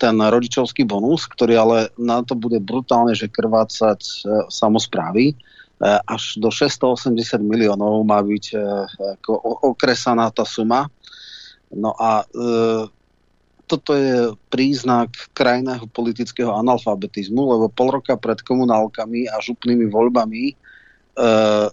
ten 0.00 0.16
rodičovský 0.16 0.88
bonus, 0.88 1.28
ktorý 1.28 1.60
ale 1.60 1.78
na 2.00 2.24
to 2.24 2.32
bude 2.36 2.56
brutálne, 2.60 3.12
že 3.16 3.32
krvácať 3.32 4.00
uh, 4.00 4.44
samozprávy. 4.52 5.36
Až 5.84 6.38
do 6.40 6.48
680 6.48 7.12
miliónov 7.44 8.06
má 8.06 8.22
byť 8.22 8.56
ako 9.18 9.32
okresaná 9.74 10.30
tá 10.30 10.46
suma. 10.46 10.86
No 11.74 11.92
a 11.98 12.22
toto 13.66 13.92
je 13.92 14.32
príznak 14.54 15.10
krajného 15.34 15.84
politického 15.90 16.54
analfabetizmu, 16.56 17.58
lebo 17.58 17.66
pol 17.68 17.90
roka 17.90 18.14
pred 18.16 18.38
komunálkami 18.46 19.26
a 19.28 19.42
župnými 19.42 19.90
voľbami 19.90 20.54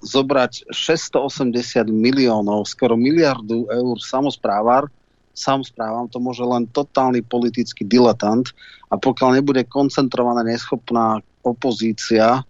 zobrať 0.06 0.70
680 0.70 1.90
miliónov, 1.90 2.70
skoro 2.70 2.94
miliardu 2.94 3.66
eur 3.74 3.98
samozprávar 3.98 4.86
samozprávam, 5.34 6.12
to 6.12 6.20
môže 6.20 6.44
len 6.44 6.68
totálny 6.70 7.24
politický 7.24 7.88
diletant 7.88 8.46
a 8.92 9.00
pokiaľ 9.00 9.40
nebude 9.40 9.64
koncentrovaná, 9.66 10.44
neschopná 10.44 11.24
opozícia, 11.42 12.44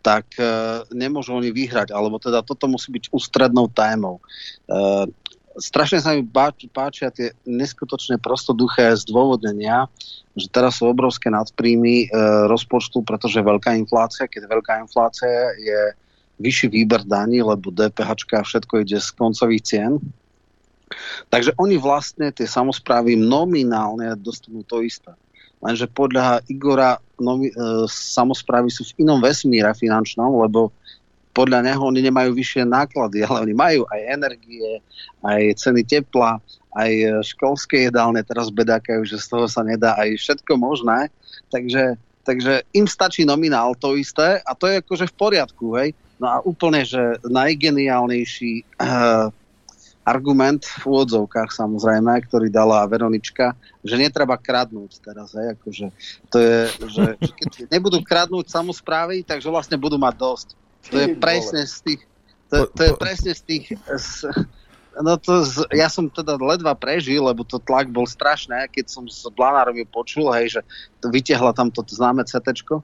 tak 0.00 0.30
e, 0.38 0.46
nemôžu 0.94 1.36
oni 1.36 1.50
vyhrať, 1.52 1.92
alebo 1.92 2.16
teda 2.22 2.40
toto 2.46 2.70
musí 2.70 2.88
byť 2.94 3.10
ústrednou 3.12 3.68
témou. 3.68 4.22
E, 4.22 5.10
strašne 5.58 6.00
sa 6.00 6.14
mi 6.14 6.24
páčia 6.70 7.12
tie 7.12 7.34
neskutočne 7.44 8.16
prostoduché 8.22 8.94
zdôvodnenia, 9.04 9.90
že 10.38 10.48
teraz 10.48 10.78
sú 10.80 10.88
obrovské 10.88 11.28
nadpríjmy 11.28 12.06
e, 12.06 12.08
rozpočtu, 12.48 13.02
pretože 13.02 13.42
veľká 13.42 13.74
inflácia, 13.74 14.30
keď 14.30 14.48
veľká 14.48 14.80
inflácia 14.86 15.52
je 15.58 15.80
vyšší 16.38 16.66
výber 16.70 17.02
daní, 17.02 17.42
lebo 17.42 17.74
DPH 17.74 18.10
a 18.38 18.42
všetko 18.46 18.86
ide 18.86 18.98
z 19.02 19.10
koncových 19.14 19.62
cien. 19.62 19.92
Takže 21.28 21.52
oni 21.60 21.76
vlastne 21.76 22.32
tie 22.32 22.48
samozprávy 22.48 23.18
nominálne 23.18 24.16
dostanú 24.16 24.64
to 24.64 24.80
isté. 24.80 25.12
Lenže 25.58 25.90
podľa 25.90 26.40
Igora 26.46 27.02
nomi- 27.18 27.50
e, 27.50 27.84
samozprávy 27.90 28.70
sú 28.70 28.86
v 28.86 29.04
inom 29.04 29.18
vesmíre 29.18 29.74
finančnom, 29.74 30.38
lebo 30.38 30.70
podľa 31.34 31.66
neho 31.66 31.82
oni 31.82 32.02
nemajú 32.06 32.34
vyššie 32.34 32.62
náklady, 32.64 33.22
ale 33.26 33.50
oni 33.50 33.54
majú 33.54 33.82
aj 33.90 34.00
energie, 34.06 34.80
aj 35.26 35.58
ceny 35.58 35.82
tepla, 35.82 36.38
aj 36.78 36.90
e, 36.94 37.06
školské 37.26 37.90
jedálne 37.90 38.22
teraz 38.22 38.54
bedákajú, 38.54 39.02
že 39.02 39.18
z 39.18 39.26
toho 39.26 39.46
sa 39.50 39.66
nedá 39.66 39.98
aj 39.98 40.14
všetko 40.14 40.54
možné. 40.54 41.10
Takže, 41.50 41.98
takže 42.22 42.62
im 42.72 42.86
stačí 42.86 43.26
nominál 43.26 43.74
to 43.74 43.98
isté 43.98 44.38
a 44.46 44.54
to 44.54 44.70
je 44.70 44.78
akože 44.78 45.10
v 45.10 45.14
poriadku. 45.18 45.74
Hej? 45.74 45.90
No 46.18 46.26
a 46.26 46.36
úplne, 46.42 46.82
že 46.82 47.22
najgeniálnejší 47.22 48.66
uh, 48.82 49.30
argument 50.08 50.64
v 50.64 50.82
úvodzovkách 50.88 51.52
samozrejme, 51.52 52.10
ktorý 52.24 52.48
dala 52.48 52.88
Veronička, 52.88 53.52
že 53.84 54.00
netreba 54.00 54.40
kradnúť 54.40 55.04
teraz, 55.04 55.36
hej, 55.36 55.52
akože 55.52 55.86
to 56.32 56.36
je, 56.40 56.58
že, 56.88 57.04
že 57.20 57.32
keď 57.36 57.50
nebudú 57.68 58.00
kradnúť 58.00 58.48
samozprávy, 58.48 59.20
takže 59.20 59.52
vlastne 59.52 59.76
budú 59.76 60.00
mať 60.00 60.14
dosť. 60.16 60.48
To 60.88 60.96
je 60.96 61.08
presne 61.20 61.62
z 61.68 61.76
tých, 61.84 62.00
to, 62.48 62.64
to 62.72 62.82
je 62.88 62.92
presne 62.96 63.32
z 63.36 63.42
tých, 63.44 63.64
z, 63.84 64.32
No 64.98 65.14
to, 65.14 65.46
z, 65.46 65.62
ja 65.70 65.86
som 65.86 66.10
teda 66.10 66.34
ledva 66.34 66.74
prežil, 66.74 67.22
lebo 67.22 67.46
to 67.46 67.62
tlak 67.62 67.86
bol 67.86 68.02
strašné, 68.02 68.66
keď 68.66 68.90
som 68.90 69.04
s 69.06 69.22
Blanárom 69.30 69.78
počul, 69.86 70.26
hej, 70.34 70.58
že 70.58 70.60
to 70.98 71.06
vytiahla 71.14 71.54
tam 71.54 71.70
to 71.70 71.86
známe 71.86 72.26
CT. 72.26 72.50
E, 72.50 72.82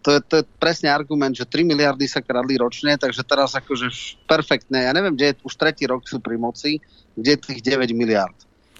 to, 0.00 0.08
je, 0.16 0.20
to 0.24 0.34
je 0.40 0.44
presne 0.56 0.88
argument, 0.88 1.36
že 1.36 1.44
3 1.44 1.60
miliardy 1.68 2.08
sa 2.08 2.24
kradli 2.24 2.56
ročne, 2.56 2.96
takže 2.96 3.20
teraz 3.20 3.52
akože 3.52 3.92
perfektné. 4.24 4.88
Ja 4.88 4.96
neviem, 4.96 5.12
kde 5.12 5.36
je, 5.36 5.44
už 5.44 5.54
tretí 5.60 5.84
rok 5.84 6.08
sú 6.08 6.24
pri 6.24 6.40
moci, 6.40 6.80
kde 7.12 7.36
je 7.36 7.42
tých 7.52 7.60
9 7.68 7.92
miliard. 7.92 8.36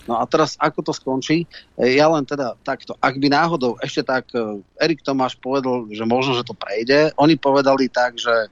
No 0.08 0.16
a 0.16 0.24
teraz 0.24 0.56
ako 0.56 0.80
to 0.80 0.92
skončí? 0.96 1.44
E, 1.76 2.00
ja 2.00 2.08
len 2.08 2.24
teda 2.24 2.56
takto. 2.64 2.96
Ak 3.04 3.20
by 3.20 3.28
náhodou 3.28 3.76
ešte 3.84 4.00
tak 4.00 4.32
e, 4.32 4.64
Erik 4.80 5.04
Tomáš 5.04 5.36
povedal, 5.36 5.92
že 5.92 6.08
možno, 6.08 6.40
že 6.40 6.48
to 6.48 6.56
prejde, 6.56 7.12
oni 7.20 7.36
povedali 7.36 7.92
tak, 7.92 8.16
že 8.16 8.48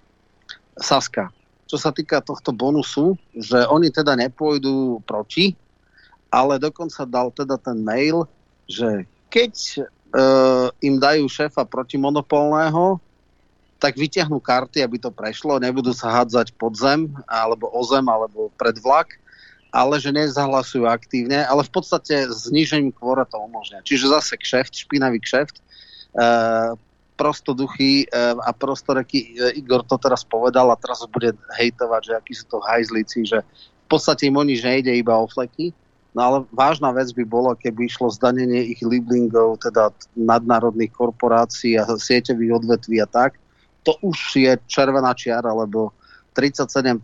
Saska, 0.76 1.32
čo 1.68 1.76
sa 1.76 1.92
týka 1.92 2.24
tohto 2.24 2.50
bonusu, 2.50 3.14
že 3.36 3.68
oni 3.68 3.92
teda 3.92 4.16
nepôjdu 4.16 5.04
proti, 5.04 5.52
ale 6.32 6.56
dokonca 6.56 7.04
dal 7.04 7.28
teda 7.28 7.60
ten 7.60 7.76
mail, 7.76 8.24
že 8.64 9.04
keď 9.28 9.52
e, 9.52 9.80
im 10.88 10.96
dajú 10.96 11.28
šéfa 11.28 11.68
protimonopolného, 11.68 12.96
tak 13.78 13.94
vyťahnú 13.94 14.42
karty, 14.42 14.82
aby 14.82 14.96
to 14.98 15.12
prešlo, 15.12 15.60
nebudú 15.62 15.94
sa 15.94 16.10
hádzať 16.10 16.56
pod 16.58 16.74
zem, 16.74 17.14
alebo 17.28 17.70
o 17.70 17.82
zem, 17.86 18.02
alebo 18.08 18.50
pred 18.58 18.74
vlak, 18.80 19.20
ale 19.70 20.00
že 20.00 20.10
nezahlasujú 20.10 20.88
aktívne, 20.88 21.44
ale 21.44 21.62
v 21.62 21.70
podstate 21.70 22.26
znižením 22.32 22.90
kvora 22.90 23.28
to 23.28 23.38
umožňa. 23.38 23.84
Čiže 23.84 24.10
zase 24.10 24.34
kšeft, 24.40 24.72
špinavý 24.74 25.20
kšeft. 25.20 25.56
E, 25.60 25.62
prostoduchý 27.18 28.06
eh, 28.06 28.38
a 28.38 28.54
prostoreký 28.54 29.34
eh, 29.34 29.58
Igor 29.58 29.82
to 29.82 29.98
teraz 29.98 30.22
povedal 30.22 30.70
a 30.70 30.78
teraz 30.78 31.02
bude 31.10 31.34
hejtovať, 31.58 32.00
že 32.06 32.12
akí 32.14 32.32
sú 32.38 32.46
to 32.46 32.62
hajzlíci, 32.62 33.26
že 33.26 33.42
v 33.42 33.86
podstate 33.90 34.30
im 34.30 34.38
o 34.38 34.44
nič 34.46 34.62
nejde, 34.62 34.94
iba 34.94 35.18
o 35.18 35.26
fleky. 35.26 35.74
No 36.14 36.20
ale 36.24 36.38
vážna 36.54 36.94
vec 36.94 37.10
by 37.12 37.24
bolo, 37.26 37.52
keby 37.58 37.90
išlo 37.90 38.08
zdanenie 38.08 38.72
ich 38.72 38.80
liblingov, 38.80 39.60
teda 39.60 39.92
nadnárodných 40.16 40.94
korporácií 40.94 41.76
a 41.76 41.84
sieťových 41.84 42.64
odvetví 42.64 43.02
a 43.02 43.08
tak. 43.08 43.36
To 43.84 43.96
už 44.00 44.18
je 44.36 44.52
červená 44.68 45.12
čiara, 45.12 45.52
lebo 45.52 45.92
37% 46.32 47.02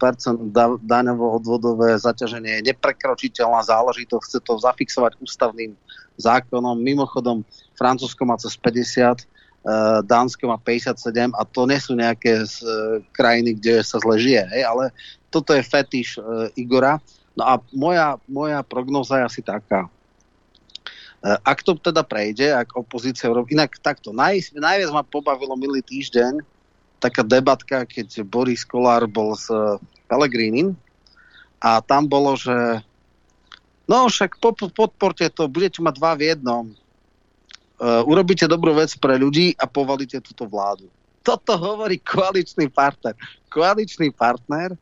daňovo 0.85 1.41
odvodové 1.41 1.97
zaťaženie 1.99 2.61
je 2.61 2.67
neprekročiteľná 2.75 3.67
záležitosť, 3.67 4.25
chce 4.25 4.39
to 4.41 4.53
zafixovať 4.62 5.19
ústavným 5.21 5.73
zákonom. 6.21 6.79
Mimochodom, 6.79 7.43
Francúzsko 7.75 8.23
má 8.25 8.39
cez 8.39 8.55
50, 8.57 9.25
Eh, 9.25 9.34
Dánsko 10.05 10.45
má 10.45 10.61
57 10.61 11.33
a 11.33 11.43
to 11.49 11.65
nie 11.65 11.81
sú 11.81 11.97
nejaké 11.97 12.45
z, 12.45 12.61
uh, 12.61 13.01
krajiny, 13.17 13.57
kde 13.57 13.81
sa 13.81 13.97
zle 13.97 14.21
žije, 14.21 14.45
hej, 14.53 14.62
ale 14.69 14.93
toto 15.33 15.57
je 15.57 15.65
fetiš 15.65 16.21
uh, 16.21 16.53
Igora. 16.53 17.01
No 17.33 17.49
a 17.49 17.57
moja, 17.73 18.21
moja 18.29 18.61
prognoza 18.61 19.25
je 19.25 19.25
asi 19.25 19.41
taká. 19.41 19.89
Uh, 21.25 21.41
ak 21.41 21.65
to 21.65 21.81
teda 21.81 22.05
prejde, 22.05 22.53
ak 22.53 22.77
opozícia 22.77 23.33
urobí, 23.33 23.57
inak 23.57 23.81
takto, 23.81 24.12
naj, 24.12 24.53
najviac 24.53 24.93
ma 24.93 25.01
pobavilo 25.01 25.57
milý 25.57 25.81
týždeň 25.81 26.45
taká 27.01 27.25
debatka, 27.25 27.89
keď 27.89 28.21
Boris 28.21 28.69
Kolár 28.69 29.09
bol 29.09 29.33
s 29.33 29.49
uh, 29.49 29.81
Pelegrínim 30.12 30.77
a 31.57 31.81
tam 31.81 32.05
bolo, 32.05 32.37
že 32.37 32.85
no 33.89 34.12
však 34.12 34.37
podporte 34.77 35.25
to, 35.33 35.49
budete 35.49 35.81
mať 35.81 35.95
dva 35.97 36.12
v 36.12 36.37
jednom 36.37 36.65
uh, 37.81 38.03
urobíte 38.07 38.47
dobrú 38.47 38.75
vec 38.77 38.95
pre 38.99 39.18
ľudí 39.18 39.55
a 39.59 39.66
povalíte 39.66 40.20
túto 40.22 40.47
vládu. 40.47 40.87
Toto 41.25 41.57
hovorí 41.57 41.99
koaličný 42.05 42.68
partner. 42.68 43.16
Koaličný 43.49 44.12
partner 44.12 44.77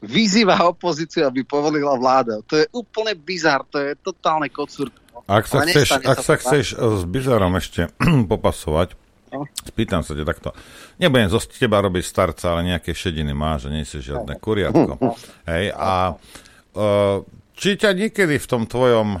vyzýva 0.00 0.64
opozíciu, 0.64 1.28
aby 1.28 1.44
povolila 1.44 1.92
vláda. 1.96 2.40
To 2.48 2.56
je 2.56 2.66
úplne 2.72 3.12
bizar, 3.16 3.64
to 3.68 3.80
je 3.80 3.92
totálne 4.00 4.48
kocúrko. 4.48 4.96
Ak 5.26 5.48
sa 5.48 5.64
chceš, 5.66 5.88
ak 6.06 6.20
sa 6.22 6.34
chceš 6.38 6.66
s 6.76 7.02
bizarom 7.08 7.56
ešte 7.58 7.90
popasovať, 8.32 8.94
no. 9.34 9.48
spýtam 9.66 10.06
sa 10.06 10.14
ťa 10.14 10.24
takto. 10.24 10.54
Nebudem 11.00 11.32
zo 11.32 11.40
teba 11.42 11.82
robiť 11.82 12.04
starca, 12.04 12.54
ale 12.54 12.76
nejaké 12.76 12.94
šediny 12.94 13.34
máš 13.34 13.66
a 13.66 13.74
nie 13.74 13.82
si 13.82 13.98
žiadne 13.98 14.38
kuriatko. 14.38 14.94
Hej, 15.50 15.74
a 15.74 16.14
uh, 16.14 17.24
či 17.56 17.80
ťa 17.80 17.96
niekedy 17.96 18.36
v 18.36 18.46
tom 18.46 18.68
tvojom 18.68 19.18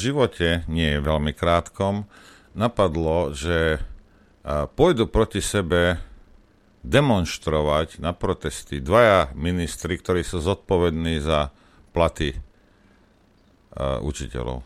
živote, 0.00 0.64
nie 0.66 0.96
je 0.96 1.04
veľmi 1.04 1.36
krátkom, 1.36 2.08
napadlo, 2.56 3.36
že 3.36 3.78
pôjdu 4.74 5.04
proti 5.06 5.44
sebe 5.44 6.00
demonstrovať 6.84 8.00
na 8.00 8.12
protesty 8.12 8.80
dvaja 8.80 9.32
ministri, 9.32 9.96
ktorí 9.96 10.20
sú 10.24 10.40
zodpovední 10.40 11.20
za 11.20 11.52
platy 11.92 12.36
učiteľov. 14.04 14.64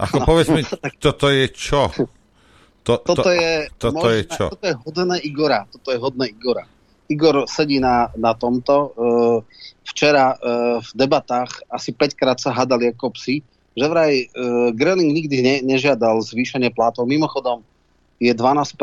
Ako 0.00 0.16
povedz 0.28 0.48
mi, 0.52 0.62
toto 1.00 1.32
je 1.32 1.48
čo? 1.48 1.88
To, 2.82 2.98
toto, 2.98 3.22
to, 3.24 3.30
je, 3.30 3.70
toto 3.78 3.94
možná, 3.94 4.10
je 4.18 4.22
čo? 4.26 4.44
Toto 4.50 4.66
je 4.66 4.74
hodné 4.74 5.16
Igora. 5.22 5.60
Toto 5.70 5.88
je 5.94 5.98
hodné 6.02 6.24
Igora. 6.34 6.64
Igor 7.10 7.46
sedí 7.50 7.82
na, 7.82 8.10
na 8.14 8.34
tomto. 8.34 8.94
Uh, 8.94 9.38
včera 9.86 10.38
uh, 10.38 10.78
v 10.78 10.90
debatách 10.94 11.64
asi 11.68 11.90
5 11.90 12.18
krát 12.18 12.38
sa 12.38 12.54
hadali 12.54 12.90
ako 12.94 13.14
psi, 13.18 13.42
že 13.74 13.86
vraj 13.88 14.28
uh, 14.30 14.70
Greling 14.76 15.10
nikdy 15.10 15.42
ne, 15.42 15.54
nežiadal 15.64 16.22
zvýšenie 16.22 16.70
platov. 16.72 17.08
Mimochodom 17.08 17.64
je 18.22 18.30
12% 18.30 18.78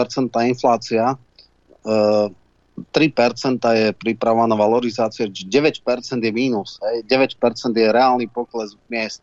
inflácia, 0.49 1.15
uh, 1.15 2.27
3% 2.91 3.59
je 3.59 3.87
pripravovaná 3.91 4.55
valorizácia, 4.55 5.27
9% 5.27 5.51
je 6.23 6.31
mínus, 6.31 6.79
hej, 6.79 7.03
9% 7.07 7.39
je 7.75 7.87
reálny 7.91 8.31
pokles 8.31 8.79
miest. 8.87 9.19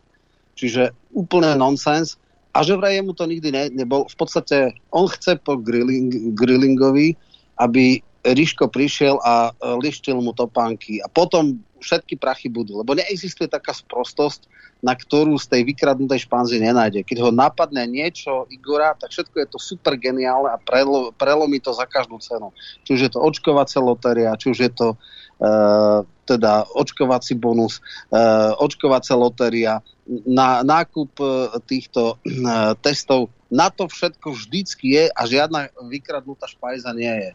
Čiže 0.57 0.93
úplne 1.13 1.53
nonsens. 1.57 2.17
A 2.57 2.65
že 2.65 2.73
vraj 2.73 2.97
mu 3.05 3.13
to 3.13 3.29
nikdy 3.29 3.53
ne, 3.53 3.69
nebol. 3.69 4.09
V 4.09 4.17
podstate 4.17 4.73
on 4.89 5.05
chce 5.05 5.37
po 5.37 5.61
grilling, 5.61 6.33
grillingovi, 6.33 7.13
aby 7.61 8.01
Ríško 8.27 8.67
prišiel 8.67 9.15
a 9.23 9.51
e, 9.55 9.79
lištil 9.79 10.19
mu 10.19 10.35
topánky 10.35 10.99
a 10.99 11.07
potom 11.07 11.63
všetky 11.79 12.17
prachy 12.17 12.49
budú, 12.49 12.81
lebo 12.81 12.97
neexistuje 12.97 13.47
taká 13.47 13.71
sprostosť, 13.71 14.49
na 14.81 14.93
ktorú 14.93 15.37
z 15.37 15.45
tej 15.49 15.61
vykradnutej 15.73 16.25
španzy 16.25 16.61
nenájde. 16.61 17.05
Keď 17.05 17.17
ho 17.23 17.31
napadne 17.33 17.85
niečo 17.85 18.45
Igora, 18.49 18.97
tak 18.97 19.13
všetko 19.13 19.35
je 19.41 19.47
to 19.49 19.59
super 19.61 19.97
geniálne 19.97 20.49
a 20.53 20.57
prelo, 20.57 21.13
prelomí 21.13 21.61
to 21.61 21.73
za 21.73 21.85
každú 21.85 22.17
cenu. 22.21 22.53
Či 22.85 22.89
už 22.97 23.01
je 23.07 23.11
to 23.13 23.19
očkovacia 23.21 23.81
lotéria, 23.81 24.37
či 24.37 24.53
už 24.53 24.57
je 24.57 24.71
to 24.73 24.87
uh, 24.93 26.05
teda 26.29 26.69
očkovací 26.77 27.37
bonus, 27.37 27.81
uh, 28.13 28.53
očkovacia 28.61 29.17
lotéria, 29.17 29.81
na 30.25 30.61
nákup 30.61 31.13
uh, 31.21 31.57
týchto 31.65 32.17
uh, 32.17 32.73
testov. 32.77 33.33
Na 33.49 33.73
to 33.73 33.89
všetko 33.89 34.33
vždycky 34.33 34.93
je 34.93 35.03
a 35.09 35.21
žiadna 35.25 35.73
vykradnutá 35.89 36.45
špajza 36.45 36.93
nie 36.93 37.09
je 37.09 37.31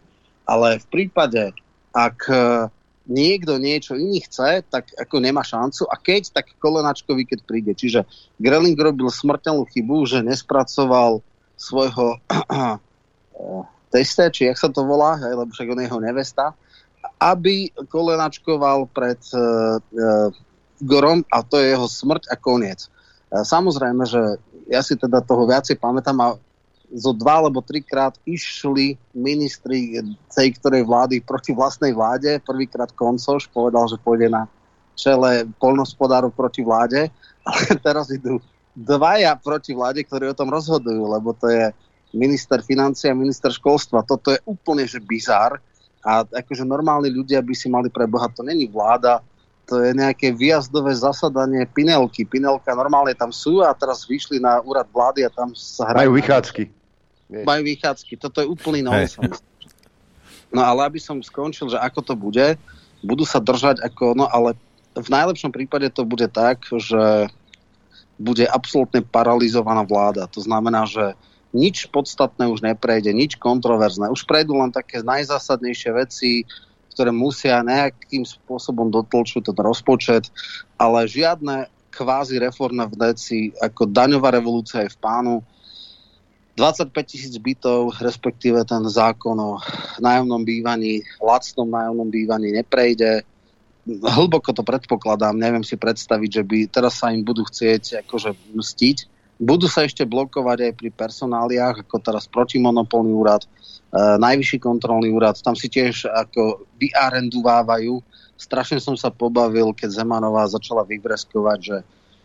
ale 0.46 0.82
v 0.82 0.86
prípade, 0.90 1.54
ak 1.92 2.18
e, 2.28 2.42
niekto 3.06 3.58
niečo 3.58 3.98
iný 3.98 4.22
chce, 4.22 4.62
tak 4.66 4.90
ako 4.94 5.18
nemá 5.18 5.42
šancu 5.42 5.86
a 5.90 5.94
keď, 5.98 6.32
tak 6.34 6.54
Kolenačkovi, 6.58 7.26
keď 7.26 7.40
príde. 7.42 7.72
Čiže 7.74 8.06
Greling 8.38 8.78
robil 8.78 9.10
smrteľnú 9.10 9.66
chybu, 9.70 10.06
že 10.06 10.22
nespracoval 10.22 11.22
svojho 11.58 12.18
teste, 13.94 14.24
či 14.32 14.48
jak 14.48 14.58
sa 14.58 14.72
to 14.72 14.82
volá, 14.86 15.20
hej, 15.20 15.36
lebo 15.36 15.50
však 15.52 15.68
on 15.68 15.80
je 15.82 15.86
jeho 15.86 16.00
nevesta, 16.00 16.56
aby 17.22 17.70
kolenačkoval 17.90 18.90
pred 18.90 19.20
uh, 19.34 19.78
uh, 19.78 20.30
Gorom 20.82 21.22
a 21.30 21.46
to 21.46 21.62
je 21.62 21.70
jeho 21.70 21.86
smrť 21.86 22.32
a 22.32 22.34
koniec. 22.34 22.90
Uh, 23.30 23.46
samozrejme, 23.46 24.02
že 24.08 24.42
ja 24.66 24.82
si 24.82 24.98
teda 24.98 25.22
toho 25.22 25.46
viacej 25.46 25.78
pamätám 25.78 26.18
a 26.18 26.28
zo 26.92 27.16
dva 27.16 27.40
alebo 27.40 27.64
trikrát 27.64 28.16
išli 28.28 29.00
ministri 29.16 29.96
tej 30.28 30.48
ktorej 30.60 30.84
vlády 30.84 31.24
proti 31.24 31.56
vlastnej 31.56 31.96
vláde. 31.96 32.36
Prvýkrát 32.44 32.92
Koncoš 32.92 33.48
povedal, 33.48 33.88
že 33.88 34.00
pôjde 34.00 34.28
na 34.28 34.44
čele 34.92 35.48
polnospodárov 35.56 36.30
proti 36.36 36.60
vláde, 36.60 37.08
ale 37.48 37.80
teraz 37.80 38.12
idú 38.12 38.38
dvaja 38.76 39.36
proti 39.40 39.72
vláde, 39.72 40.04
ktorí 40.04 40.32
o 40.32 40.38
tom 40.38 40.52
rozhodujú, 40.52 41.02
lebo 41.08 41.32
to 41.36 41.48
je 41.48 41.72
minister 42.12 42.60
financie 42.60 43.08
a 43.08 43.16
minister 43.16 43.48
školstva. 43.48 44.04
Toto 44.04 44.32
je 44.32 44.40
úplne 44.44 44.84
že 44.84 45.00
bizár 45.00 45.60
a 46.04 46.24
akože 46.24 46.64
normálni 46.64 47.08
ľudia 47.08 47.40
by 47.40 47.54
si 47.56 47.72
mali 47.72 47.88
pre 47.88 48.04
Boha, 48.04 48.28
to 48.28 48.44
není 48.44 48.68
vláda, 48.68 49.24
to 49.64 49.78
je 49.80 49.94
nejaké 49.94 50.34
výjazdové 50.34 50.92
zasadanie 50.92 51.64
Pinelky. 51.70 52.26
Pinelka 52.26 52.74
normálne 52.74 53.14
tam 53.14 53.30
sú 53.30 53.62
a 53.62 53.72
teraz 53.72 54.04
vyšli 54.04 54.42
na 54.42 54.58
úrad 54.60 54.90
vlády 54.90 55.24
a 55.24 55.30
tam 55.30 55.54
sa 55.54 55.88
hrajú. 55.88 56.10
Majú 56.10 56.14
vychádzky. 56.18 56.81
Majú 57.32 57.62
vychádzky. 57.64 58.20
Toto 58.20 58.44
je 58.44 58.46
úplný 58.46 58.84
nonsens. 58.84 59.40
No 60.52 60.60
ale 60.60 60.84
aby 60.84 61.00
som 61.00 61.16
skončil, 61.24 61.72
že 61.72 61.80
ako 61.80 62.00
to 62.04 62.14
bude, 62.14 62.60
budú 63.00 63.24
sa 63.24 63.40
držať 63.40 63.80
ako, 63.80 64.12
no 64.12 64.28
ale 64.28 64.52
v 64.92 65.08
najlepšom 65.08 65.48
prípade 65.48 65.88
to 65.88 66.04
bude 66.04 66.28
tak, 66.28 66.60
že 66.68 67.32
bude 68.20 68.44
absolútne 68.44 69.00
paralizovaná 69.00 69.82
vláda. 69.82 70.28
To 70.28 70.44
znamená, 70.44 70.84
že 70.84 71.16
nič 71.56 71.88
podstatné 71.88 72.48
už 72.48 72.60
neprejde, 72.60 73.12
nič 73.12 73.40
kontroverzné. 73.40 74.12
Už 74.12 74.28
prejdú 74.28 74.60
len 74.60 74.72
také 74.72 75.00
najzásadnejšie 75.00 75.90
veci, 75.96 76.30
ktoré 76.92 77.08
musia 77.08 77.64
nejakým 77.64 78.24
spôsobom 78.28 78.92
dotlčiť 78.92 79.48
ten 79.48 79.56
rozpočet, 79.56 80.28
ale 80.76 81.08
žiadne 81.08 81.68
kvázi 81.92 82.40
reformné 82.40 82.88
veci, 82.92 83.52
ako 83.60 83.88
daňová 83.88 84.32
revolúcia 84.32 84.84
je 84.84 84.92
v 84.92 85.00
pánu. 85.00 85.34
25 86.56 86.92
tisíc 87.08 87.34
bytov, 87.40 87.96
respektíve 87.96 88.60
ten 88.68 88.84
zákon 88.84 89.36
o 89.40 89.56
nájomnom 90.00 90.44
bývaní, 90.44 91.00
lacnom 91.16 91.64
nájomnom 91.64 92.12
bývaní 92.12 92.52
neprejde. 92.52 93.24
Hlboko 93.88 94.52
to 94.54 94.62
predpokladám, 94.62 95.34
neviem 95.34 95.64
si 95.64 95.74
predstaviť, 95.74 96.30
že 96.30 96.42
by 96.46 96.58
teraz 96.70 97.02
sa 97.02 97.10
im 97.10 97.24
budú 97.24 97.42
chcieť 97.48 98.04
akože 98.06 98.54
mstiť 98.54 98.98
budú 99.42 99.66
sa 99.66 99.82
ešte 99.82 100.06
blokovať 100.06 100.70
aj 100.70 100.72
pri 100.78 100.90
personáliách, 100.94 101.76
ako 101.82 101.96
teraz 101.98 102.30
protimonopolný 102.30 103.10
úrad, 103.10 103.42
e, 103.42 103.48
najvyšší 104.22 104.62
kontrolný 104.62 105.10
úrad, 105.10 105.34
tam 105.42 105.58
si 105.58 105.66
tiež 105.66 106.06
ako 106.06 106.70
vyarendovávajú. 106.78 107.98
Strašne 108.38 108.78
som 108.78 108.94
sa 108.94 109.10
pobavil, 109.10 109.74
keď 109.74 110.02
Zemanová 110.02 110.46
začala 110.46 110.86
vyvreskovať, 110.86 111.58
že 111.58 111.76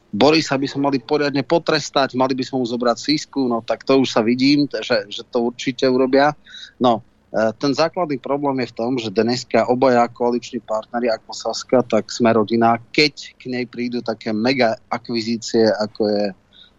Borisa 0.07 0.55
by 0.55 0.67
sme 0.67 0.87
mali 0.87 0.97
poriadne 1.03 1.43
potrestať, 1.43 2.15
mali 2.15 2.31
by 2.31 2.43
sme 2.43 2.63
mu 2.63 2.65
zobrať 2.65 2.97
sísku, 2.97 3.43
no 3.43 3.59
tak 3.59 3.83
to 3.83 3.99
už 3.99 4.07
sa 4.07 4.23
vidím, 4.23 4.63
že, 4.71 5.03
že 5.11 5.27
to 5.27 5.51
určite 5.51 5.83
urobia. 5.83 6.31
No, 6.79 7.03
e, 7.27 7.51
ten 7.59 7.75
základný 7.75 8.15
problém 8.15 8.63
je 8.63 8.71
v 8.71 8.77
tom, 8.77 8.91
že 8.95 9.11
dneska 9.11 9.67
obaja 9.67 10.07
koaliční 10.07 10.63
partneri 10.63 11.11
ako 11.11 11.31
Saska, 11.35 11.83
tak 11.83 12.07
sme 12.07 12.31
rodina, 12.31 12.79
keď 12.95 13.35
k 13.35 13.43
nej 13.51 13.67
prídu 13.67 13.99
také 13.99 14.31
mega 14.31 14.79
akvizície, 14.87 15.67
ako 15.75 16.01
je 16.07 16.23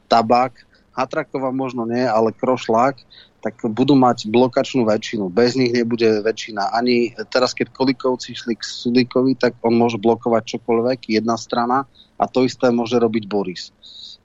tabák, 0.08 0.56
Hatrakova 0.98 1.54
možno 1.54 1.86
nie, 1.86 2.02
ale 2.02 2.34
Krošlák, 2.34 2.98
tak 3.38 3.62
budú 3.70 3.94
mať 3.94 4.26
blokačnú 4.26 4.82
väčšinu. 4.82 5.30
Bez 5.30 5.54
nich 5.54 5.70
nebude 5.70 6.22
väčšina. 6.26 6.74
Ani 6.74 7.14
teraz, 7.30 7.54
keď 7.54 7.70
Kolikovci 7.70 8.34
šli 8.34 8.58
k 8.58 8.62
Sulíkovi, 8.66 9.38
tak 9.38 9.54
on 9.62 9.78
môže 9.78 9.94
blokovať 9.98 10.58
čokoľvek, 10.58 11.14
jedna 11.14 11.38
strana, 11.38 11.86
a 12.18 12.24
to 12.26 12.42
isté 12.42 12.74
môže 12.74 12.98
robiť 12.98 13.30
Boris. 13.30 13.70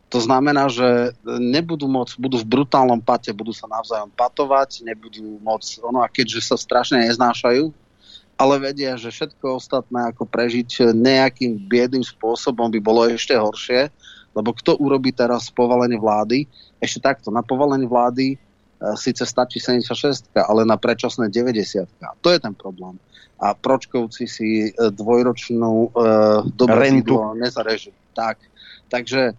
To 0.10 0.22
znamená, 0.22 0.70
že 0.70 1.18
nebudú 1.26 1.90
môcť, 1.90 2.22
budú 2.22 2.38
v 2.42 2.46
brutálnom 2.46 3.02
pate, 3.02 3.34
budú 3.34 3.50
sa 3.50 3.66
navzájom 3.66 4.14
patovať, 4.14 4.86
nebudú 4.86 5.42
môcť, 5.42 5.82
ono 5.82 6.06
a 6.06 6.10
keďže 6.10 6.54
sa 6.54 6.56
strašne 6.58 7.02
neznášajú, 7.10 7.74
ale 8.38 8.54
vedia, 8.62 8.98
že 8.98 9.14
všetko 9.14 9.62
ostatné 9.62 10.14
ako 10.14 10.26
prežiť 10.26 10.94
nejakým 10.94 11.66
biedným 11.70 12.06
spôsobom 12.06 12.70
by 12.70 12.80
bolo 12.82 13.10
ešte 13.10 13.34
horšie, 13.34 13.90
lebo 14.34 14.54
kto 14.54 14.78
urobí 14.82 15.14
teraz 15.14 15.54
povalenie 15.54 15.98
vlády? 15.98 16.50
Ešte 16.82 17.14
takto, 17.14 17.30
na 17.30 17.46
povalenie 17.46 17.86
vlády 17.86 18.38
síce 18.96 19.24
stačí 19.26 19.60
76, 19.60 20.28
ale 20.36 20.68
na 20.68 20.76
predčasné 20.76 21.32
90. 21.32 21.88
To 22.22 22.28
je 22.30 22.40
ten 22.40 22.54
problém. 22.54 23.00
A 23.40 23.56
Pročkovci 23.56 24.28
si 24.28 24.50
e, 24.68 24.72
dvojročnú 24.76 25.74
e, 25.76 25.90
dobu 26.56 27.36
nezarežú. 27.36 27.92
Tak. 28.16 28.40
Takže 28.88 29.22
e, 29.32 29.34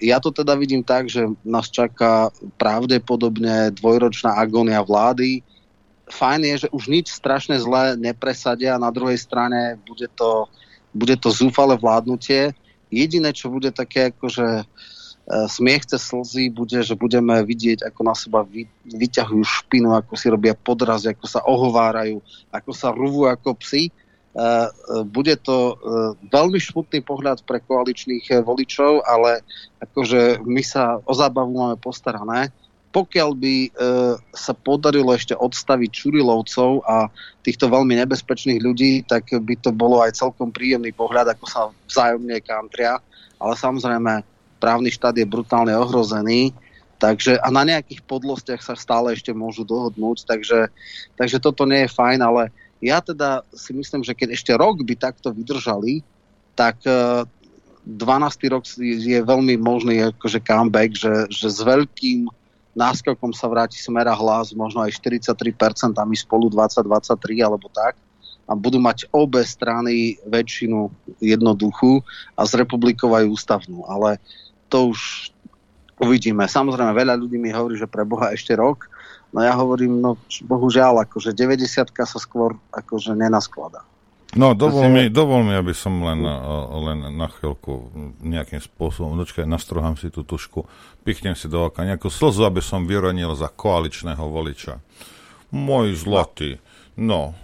ja 0.00 0.20
to 0.20 0.32
teda 0.32 0.56
vidím 0.56 0.84
tak, 0.84 1.08
že 1.08 1.28
nás 1.44 1.68
čaká 1.68 2.32
pravdepodobne 2.56 3.72
dvojročná 3.76 4.36
agónia 4.36 4.80
vlády. 4.84 5.40
Fajn 6.08 6.40
je, 6.44 6.56
že 6.64 6.72
už 6.72 6.84
nič 6.92 7.08
strašne 7.08 7.56
zlé 7.56 7.96
nepresadia, 7.96 8.76
na 8.76 8.92
druhej 8.92 9.16
strane 9.16 9.80
bude 9.88 10.08
to, 10.12 10.48
bude 10.92 11.16
to 11.16 11.32
zúfale 11.32 11.76
vládnutie 11.80 12.52
Jediné, 12.94 13.34
čo 13.34 13.50
bude 13.50 13.74
také 13.74 14.14
akože 14.14 14.62
smiech 15.24 15.88
cez 15.88 16.04
slzy 16.04 16.52
bude, 16.52 16.84
že 16.84 16.92
budeme 16.92 17.40
vidieť, 17.40 17.88
ako 17.88 18.00
na 18.04 18.12
seba 18.12 18.44
vy, 18.44 18.68
vyťahujú 18.84 19.40
špinu, 19.40 19.96
ako 19.96 20.12
si 20.20 20.28
robia 20.28 20.52
podraz, 20.52 21.08
ako 21.08 21.24
sa 21.24 21.40
ohovárajú, 21.48 22.20
ako 22.52 22.70
sa 22.76 22.92
rvú 22.92 23.24
ako 23.24 23.56
psi. 23.56 23.88
Uh, 24.34 24.66
bude 25.06 25.38
to 25.46 25.78
veľmi 26.26 26.58
šmutný 26.58 26.98
pohľad 27.06 27.46
pre 27.46 27.62
koaličných 27.62 28.42
voličov, 28.42 29.06
ale 29.06 29.46
akože 29.78 30.42
my 30.42 30.58
sa 30.58 30.98
o 31.06 31.12
zábavu 31.14 31.54
máme 31.54 31.78
postarané 31.78 32.50
pokiaľ 32.94 33.30
by 33.34 33.54
e, 33.66 33.70
sa 34.38 34.54
podarilo 34.54 35.10
ešte 35.10 35.34
odstaviť 35.34 35.90
Čurilovcov 35.90 36.86
a 36.86 37.10
týchto 37.42 37.66
veľmi 37.66 37.98
nebezpečných 37.98 38.62
ľudí, 38.62 39.02
tak 39.02 39.34
by 39.34 39.58
to 39.58 39.74
bolo 39.74 39.98
aj 39.98 40.14
celkom 40.14 40.54
príjemný 40.54 40.94
pohľad, 40.94 41.34
ako 41.34 41.44
sa 41.50 41.60
vzájomne 41.90 42.38
kantria. 42.46 43.02
Ale 43.42 43.58
samozrejme, 43.58 44.22
právny 44.64 44.88
štát 44.88 45.12
je 45.12 45.28
brutálne 45.28 45.76
ohrozený, 45.76 46.56
takže, 46.96 47.36
a 47.36 47.52
na 47.52 47.68
nejakých 47.68 48.00
podlostiach 48.08 48.64
sa 48.64 48.72
stále 48.72 49.12
ešte 49.12 49.36
môžu 49.36 49.68
dohodnúť, 49.68 50.24
takže, 50.24 50.72
takže 51.20 51.36
toto 51.36 51.68
nie 51.68 51.84
je 51.84 51.92
fajn, 51.92 52.24
ale 52.24 52.48
ja 52.80 53.04
teda 53.04 53.44
si 53.52 53.76
myslím, 53.76 54.00
že 54.00 54.16
keď 54.16 54.32
ešte 54.32 54.52
rok 54.56 54.80
by 54.80 54.96
takto 54.96 55.28
vydržali, 55.36 56.00
tak 56.56 56.80
e, 56.88 57.28
12. 57.84 58.48
rok 58.48 58.64
je 58.80 59.20
veľmi 59.20 59.60
možný 59.60 60.00
akože 60.08 60.40
comeback, 60.40 60.96
že, 60.96 61.28
že 61.28 61.52
s 61.52 61.60
veľkým 61.60 62.24
náskokom 62.72 63.36
sa 63.36 63.46
vráti 63.52 63.76
smera 63.76 64.16
hlas, 64.16 64.56
možno 64.56 64.80
aj 64.80 64.96
43%, 64.96 65.92
a 65.92 66.04
spolu 66.16 66.48
20-23 66.48 67.44
alebo 67.44 67.68
tak. 67.68 68.00
A 68.44 68.52
budú 68.52 68.76
mať 68.76 69.08
obe 69.08 69.40
strany 69.40 70.20
väčšinu 70.28 70.92
jednoduchú 71.16 72.04
a 72.36 72.44
z 72.44 72.60
republikov 72.60 73.16
aj 73.16 73.24
ústavnú. 73.24 73.88
Ale 73.88 74.20
to 74.68 74.94
už 74.94 75.30
uvidíme. 76.00 76.44
Samozrejme, 76.44 76.92
veľa 76.92 77.14
ľudí 77.18 77.38
mi 77.38 77.54
hovorí, 77.54 77.78
že 77.78 77.90
pre 77.90 78.02
Boha 78.02 78.34
ešte 78.34 78.56
rok. 78.58 78.90
No 79.34 79.42
ja 79.42 79.54
hovorím, 79.58 79.98
no 79.98 80.14
bohužiaľ, 80.46 81.06
akože 81.10 81.34
90 81.34 81.90
sa 81.90 82.18
skôr 82.22 82.54
akože 82.70 83.18
nenaskladá. 83.18 83.82
No, 84.34 84.50
dovol 84.50 84.90
mi, 84.90 85.06
dovol 85.06 85.46
mi, 85.46 85.54
aby 85.54 85.70
som 85.70 86.02
len, 86.02 86.26
len 86.90 86.98
na 87.14 87.30
chvíľku 87.30 87.94
nejakým 88.18 88.58
spôsobom, 88.58 89.14
dočkaj, 89.14 89.46
nastrohám 89.46 89.94
si 89.94 90.10
tú 90.10 90.26
tušku, 90.26 90.66
pichnem 91.06 91.38
si 91.38 91.46
do 91.46 91.70
oka 91.70 91.86
nejakú 91.86 92.10
slzu, 92.10 92.42
aby 92.42 92.58
som 92.58 92.90
vyronil 92.90 93.38
za 93.38 93.46
koaličného 93.46 94.26
voliča. 94.26 94.82
Môj 95.54 95.94
zlatý, 95.94 96.58
no, 96.98 97.38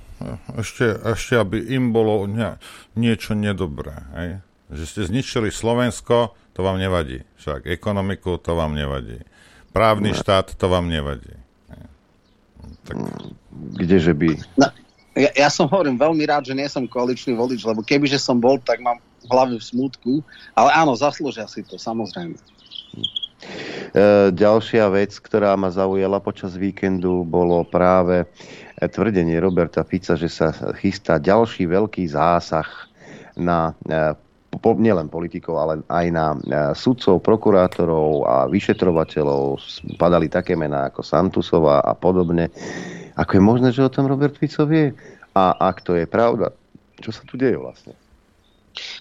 ešte, 0.59 0.99
ešte 1.15 1.39
aby 1.39 1.63
im 1.63 1.95
bolo 1.95 2.27
ne, 2.27 2.59
niečo 2.99 3.39
nedobré, 3.39 3.95
hej? 4.19 4.31
že 4.75 4.85
ste 4.87 5.01
zničili 5.07 5.55
Slovensko, 5.55 6.35
to 6.61 6.69
vám 6.69 6.77
nevadí. 6.77 7.25
Však 7.41 7.65
ekonomiku, 7.73 8.37
to 8.37 8.53
vám 8.53 8.77
nevadí. 8.77 9.17
Právny 9.73 10.13
štát, 10.13 10.53
to 10.61 10.69
vám 10.69 10.93
nevadí. 10.93 11.33
Tak... 12.85 13.01
Kdeže 13.81 14.13
by? 14.13 14.29
No, 14.61 14.69
ja, 15.17 15.33
ja 15.33 15.49
som 15.49 15.73
hovorím 15.73 15.97
veľmi 15.97 16.21
rád, 16.29 16.53
že 16.53 16.53
nie 16.53 16.69
som 16.69 16.85
koaličný 16.85 17.33
volič, 17.33 17.65
lebo 17.65 17.81
kebyže 17.81 18.21
som 18.21 18.37
bol, 18.37 18.61
tak 18.61 18.85
mám 18.85 19.01
hlavu 19.33 19.57
v 19.57 19.65
smutku, 19.65 20.13
ale 20.53 20.69
áno, 20.77 20.93
zaslúžia 20.93 21.49
si 21.49 21.65
to, 21.65 21.81
samozrejme. 21.81 22.37
E, 22.37 24.29
ďalšia 24.37 24.85
vec, 24.93 25.17
ktorá 25.17 25.57
ma 25.57 25.73
zaujala 25.73 26.21
počas 26.21 26.61
víkendu, 26.61 27.25
bolo 27.25 27.65
práve 27.65 28.29
tvrdenie 28.77 29.41
Roberta 29.41 29.81
Fica, 29.81 30.13
že 30.13 30.29
sa 30.29 30.53
chystá 30.77 31.17
ďalší 31.17 31.65
veľký 31.65 32.05
zásah 32.05 32.69
na 33.33 33.73
po, 34.59 34.75
nielen 34.75 35.07
politikov, 35.07 35.55
ale 35.63 35.75
aj 35.87 36.07
na 36.11 36.27
sudcov, 36.75 37.23
prokurátorov 37.23 38.27
a 38.27 38.37
vyšetrovateľov 38.51 39.63
padali 39.95 40.27
také 40.27 40.59
mená 40.59 40.91
ako 40.91 41.07
Santusová 41.07 41.79
a 41.79 41.95
podobne. 41.95 42.51
Ako 43.15 43.39
je 43.39 43.43
možné, 43.43 43.69
že 43.71 43.87
o 43.87 43.93
tom 43.93 44.11
Robert 44.11 44.35
Fico 44.35 44.67
vie? 44.67 44.91
A 45.39 45.55
ak 45.55 45.87
to 45.87 45.95
je 45.95 46.11
pravda, 46.11 46.51
čo 46.99 47.15
sa 47.15 47.23
tu 47.23 47.39
deje 47.39 47.55
vlastne? 47.55 47.95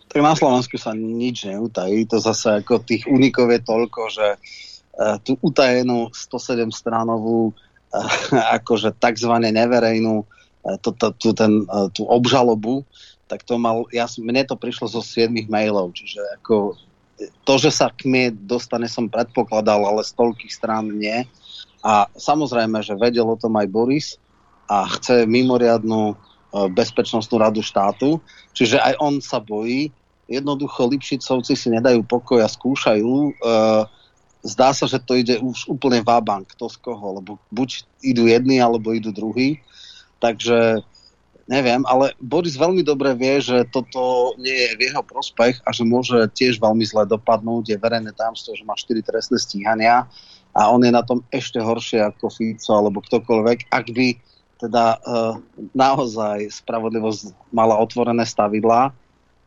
Tak 0.10 0.22
na 0.22 0.38
Slovensku 0.38 0.78
sa 0.78 0.94
nič 0.94 1.50
neutají. 1.50 2.06
To 2.10 2.22
zase 2.22 2.62
ako 2.62 2.86
tých 2.86 3.10
unikov 3.10 3.50
je 3.50 3.62
toľko, 3.62 4.02
že 4.10 4.28
uh, 4.38 5.18
tú 5.22 5.38
utajenú 5.42 6.14
107 6.14 6.70
stránovú 6.70 7.54
uh, 7.54 8.54
akože 8.62 8.94
tzv. 9.02 9.34
neverejnú 9.50 10.26
to, 10.84 10.92
to, 10.92 11.16
to, 11.16 11.32
ten, 11.34 11.64
tú 11.96 12.04
obžalobu, 12.06 12.84
tak 13.30 13.46
to 13.46 13.62
mal, 13.62 13.86
ja, 13.94 14.10
mne 14.18 14.42
to 14.50 14.58
prišlo 14.58 14.90
zo 14.90 15.06
7 15.06 15.30
mailov, 15.46 15.94
čiže 15.94 16.18
ako 16.42 16.74
to, 17.46 17.54
že 17.62 17.70
sa 17.70 17.94
k 17.94 18.10
mne 18.10 18.26
dostane, 18.34 18.90
som 18.90 19.06
predpokladal, 19.06 19.86
ale 19.86 20.02
z 20.02 20.18
toľkých 20.18 20.50
strán 20.50 20.90
nie. 20.90 21.28
A 21.86 22.10
samozrejme, 22.18 22.82
že 22.82 22.98
vedel 22.98 23.28
o 23.28 23.38
tom 23.38 23.54
aj 23.60 23.68
Boris 23.70 24.08
a 24.66 24.90
chce 24.90 25.30
mimoriadnú 25.30 26.18
E, 26.50 26.66
bezpečnostnú 26.70 27.38
radu 27.38 27.62
štátu. 27.62 28.18
Čiže 28.58 28.82
aj 28.82 28.94
on 28.98 29.22
sa 29.22 29.38
bojí. 29.38 29.94
Jednoducho 30.26 30.90
Lipšicovci 30.90 31.54
si 31.54 31.70
nedajú 31.70 32.02
pokoj 32.06 32.42
a 32.42 32.50
skúšajú. 32.50 33.14
E, 33.14 33.32
zdá 34.42 34.74
sa, 34.74 34.90
že 34.90 34.98
to 34.98 35.14
ide 35.14 35.38
už 35.38 35.70
úplne 35.70 36.02
vábank, 36.02 36.58
kto 36.58 36.66
z 36.74 36.78
koho, 36.82 37.22
lebo 37.22 37.38
buď 37.54 37.86
idú 38.02 38.26
jedni, 38.26 38.58
alebo 38.58 38.98
idú 38.98 39.14
druhí. 39.14 39.62
Takže 40.18 40.82
neviem, 41.50 41.82
ale 41.90 42.14
Boris 42.22 42.54
veľmi 42.54 42.86
dobre 42.86 43.18
vie, 43.18 43.42
že 43.42 43.66
toto 43.74 44.38
nie 44.38 44.54
je 44.54 44.78
v 44.78 44.82
jeho 44.94 45.02
prospech 45.02 45.66
a 45.66 45.74
že 45.74 45.82
môže 45.82 46.30
tiež 46.38 46.62
veľmi 46.62 46.86
zle 46.86 47.10
dopadnúť. 47.10 47.74
Je 47.74 47.82
verejné 47.82 48.14
tajomstvo, 48.14 48.54
že 48.54 48.64
má 48.64 48.78
4 48.78 49.02
trestné 49.02 49.42
stíhania 49.42 50.06
a 50.54 50.62
on 50.70 50.86
je 50.86 50.94
na 50.94 51.02
tom 51.02 51.26
ešte 51.34 51.58
horšie 51.58 52.06
ako 52.06 52.30
Fico 52.30 52.72
alebo 52.78 53.02
ktokoľvek. 53.02 53.74
Ak 53.74 53.90
by 53.90 54.08
teda 54.62 54.86
e, 54.94 54.98
naozaj 55.74 56.54
spravodlivosť 56.62 57.34
mala 57.50 57.82
otvorené 57.82 58.30
stavidlá, 58.30 58.94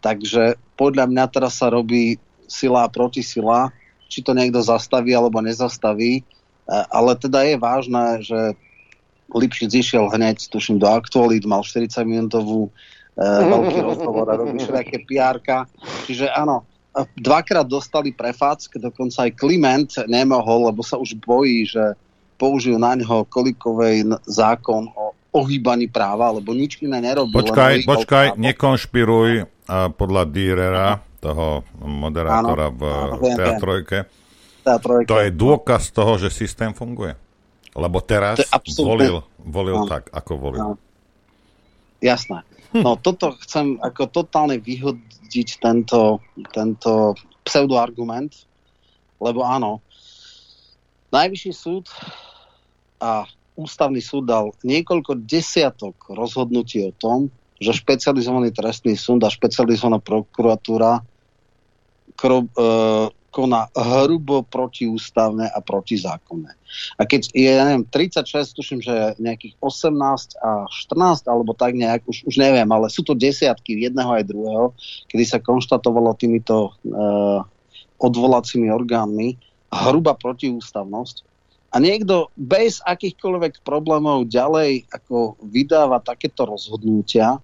takže 0.03 0.59
podľa 0.75 1.07
mňa 1.07 1.25
teraz 1.31 1.63
sa 1.63 1.71
robí 1.71 2.19
sila 2.51 2.89
a 2.89 2.93
protisila, 2.93 3.71
či 4.11 4.27
to 4.27 4.35
niekto 4.35 4.59
zastaví 4.59 5.15
alebo 5.15 5.39
nezastaví, 5.39 6.19
e, 6.19 6.23
ale 6.67 7.15
teda 7.15 7.47
je 7.47 7.57
vážne, 7.63 8.05
že 8.27 8.41
Lipšic 9.33 9.71
išiel 9.73 10.09
hneď, 10.13 10.49
tuším, 10.53 10.79
do 10.79 10.89
aktualít, 10.89 11.49
mal 11.49 11.65
40 11.65 12.05
minútovú 12.05 12.69
e, 12.69 13.21
veľký 13.25 13.81
rozhovor 13.81 14.27
a 14.29 14.37
robí 14.37 14.61
všelijaké 14.61 15.05
pr 15.09 15.37
Čiže 16.05 16.29
áno, 16.33 16.69
dvakrát 17.17 17.65
dostali 17.65 18.13
prefáck, 18.13 18.77
dokonca 18.77 19.25
aj 19.25 19.33
Kliment 19.37 19.91
nemohol, 20.05 20.69
lebo 20.69 20.85
sa 20.85 21.01
už 21.01 21.17
bojí, 21.17 21.65
že 21.65 21.97
použijú 22.37 22.77
na 22.77 22.99
ňo 22.99 23.25
kolikovej 23.31 24.19
zákon 24.29 24.91
o 24.93 25.17
ohýbaní 25.33 25.89
práva, 25.89 26.29
lebo 26.37 26.53
nič 26.53 26.85
iné 26.85 27.01
nerobí. 27.01 27.33
Počkaj, 27.33 27.89
počkaj, 27.89 28.27
právo. 28.37 28.43
nekonšpiruj 28.45 29.31
a 29.73 29.89
podľa 29.89 30.23
Dürera, 30.29 31.01
toho 31.23 31.65
moderátora 31.81 32.69
áno, 32.69 33.17
v 33.17 33.27
teatrojke. 33.33 33.99
To 35.07 35.17
je 35.23 35.31
dôkaz 35.33 35.95
toho, 35.95 36.19
že 36.19 36.35
systém 36.35 36.75
funguje. 36.75 37.15
Lebo 37.73 37.99
teraz 38.05 38.43
volil, 38.77 39.25
volil 39.41 39.89
tak, 39.89 40.13
ako 40.13 40.33
volil. 40.37 40.61
Áno. 40.61 40.77
Jasné. 42.03 42.45
No 42.73 42.97
toto 43.01 43.37
chcem 43.45 43.81
ako 43.81 44.09
totálne 44.09 44.61
vyhodiť 44.61 45.49
tento, 45.61 46.21
tento 46.53 47.17
pseudoargument, 47.45 48.33
lebo 49.21 49.45
áno, 49.45 49.81
Najvyšší 51.13 51.53
súd 51.53 51.93
a 52.97 53.29
ústavný 53.53 54.01
súd 54.01 54.33
dal 54.33 54.57
niekoľko 54.65 55.29
desiatok 55.29 56.09
rozhodnutí 56.09 56.89
o 56.89 56.93
tom, 56.97 57.29
že 57.61 57.77
špecializovaný 57.77 58.49
trestný 58.57 58.97
súd 58.97 59.21
a 59.21 59.29
špecializovaná 59.29 60.01
prokuratúra 60.01 61.05
kro, 62.17 62.49
e, 62.49 62.65
koná 63.33 63.73
hrubo 63.73 64.45
protiústavné 64.45 65.49
a 65.49 65.59
protizákonné. 65.65 66.53
A 67.01 67.03
keď 67.09 67.33
je, 67.33 67.49
ja 67.49 67.65
neviem, 67.65 67.89
36, 67.89 68.53
tuším, 68.53 68.81
že 68.85 69.17
nejakých 69.17 69.57
18 69.65 70.37
a 70.45 70.69
14, 70.69 71.33
alebo 71.33 71.57
tak 71.57 71.73
nejak, 71.73 72.05
už, 72.05 72.29
už 72.29 72.37
neviem, 72.37 72.69
ale 72.69 72.93
sú 72.93 73.01
to 73.01 73.17
desiatky 73.17 73.81
jedného 73.81 74.13
aj 74.13 74.29
druhého, 74.29 74.77
kedy 75.09 75.25
sa 75.25 75.41
konštatovalo 75.41 76.13
týmito 76.21 76.77
e, 76.85 76.93
odvolacími 77.97 78.69
orgánmi 78.69 79.41
hrubá 79.73 80.13
protiústavnosť 80.13 81.33
a 81.73 81.81
niekto 81.81 82.29
bez 82.37 82.85
akýchkoľvek 82.85 83.65
problémov 83.65 84.29
ďalej 84.29 84.85
ako 84.93 85.41
vydáva 85.41 86.05
takéto 86.05 86.45
rozhodnutia, 86.45 87.41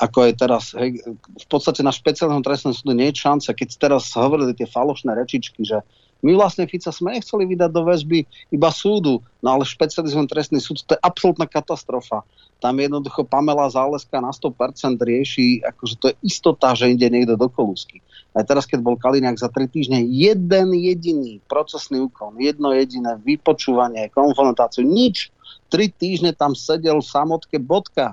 ako 0.00 0.18
je 0.24 0.32
teraz, 0.32 0.72
hej, 0.80 0.96
v 1.16 1.46
podstate 1.52 1.84
na 1.84 1.92
špeciálnom 1.92 2.40
trestnom 2.40 2.72
súde 2.72 2.96
nie 2.96 3.12
je 3.12 3.20
šanca, 3.20 3.52
keď 3.52 3.68
teraz 3.76 4.08
hovorili 4.16 4.56
tie 4.56 4.64
falošné 4.64 5.12
rečičky, 5.12 5.60
že 5.60 5.84
my 6.20 6.36
vlastne 6.36 6.68
Fica 6.68 6.92
sme 6.92 7.16
nechceli 7.16 7.48
vydať 7.48 7.70
do 7.72 7.82
väzby 7.84 8.24
iba 8.52 8.68
súdu, 8.68 9.24
no 9.40 9.48
ale 9.56 9.64
špecializovaný 9.64 10.28
trestný 10.28 10.60
súd, 10.60 10.84
to 10.84 10.92
je 10.96 11.00
absolútna 11.00 11.48
katastrofa. 11.48 12.24
Tam 12.60 12.76
jednoducho 12.76 13.24
Pamela 13.24 13.72
Záleska 13.72 14.20
na 14.20 14.28
100% 14.28 15.00
rieši, 15.00 15.64
akože 15.64 15.94
to 15.96 16.12
je 16.12 16.14
istota, 16.20 16.76
že 16.76 16.92
ide 16.92 17.08
niekto 17.08 17.40
do 17.40 17.48
kolúsky. 17.48 18.04
Aj 18.36 18.44
teraz, 18.44 18.68
keď 18.68 18.84
bol 18.84 19.00
Kaliňák 19.00 19.40
za 19.40 19.48
3 19.48 19.64
týždne, 19.72 20.04
jeden 20.04 20.68
jediný 20.76 21.40
procesný 21.48 22.04
úkon, 22.04 22.36
jedno 22.36 22.76
jediné 22.76 23.16
vypočúvanie, 23.24 24.12
konfrontáciu, 24.12 24.84
nič. 24.84 25.32
3 25.72 25.88
týždne 25.88 26.30
tam 26.36 26.52
sedel 26.52 27.00
v 27.00 27.10
samotke 27.10 27.56
bodka. 27.56 28.12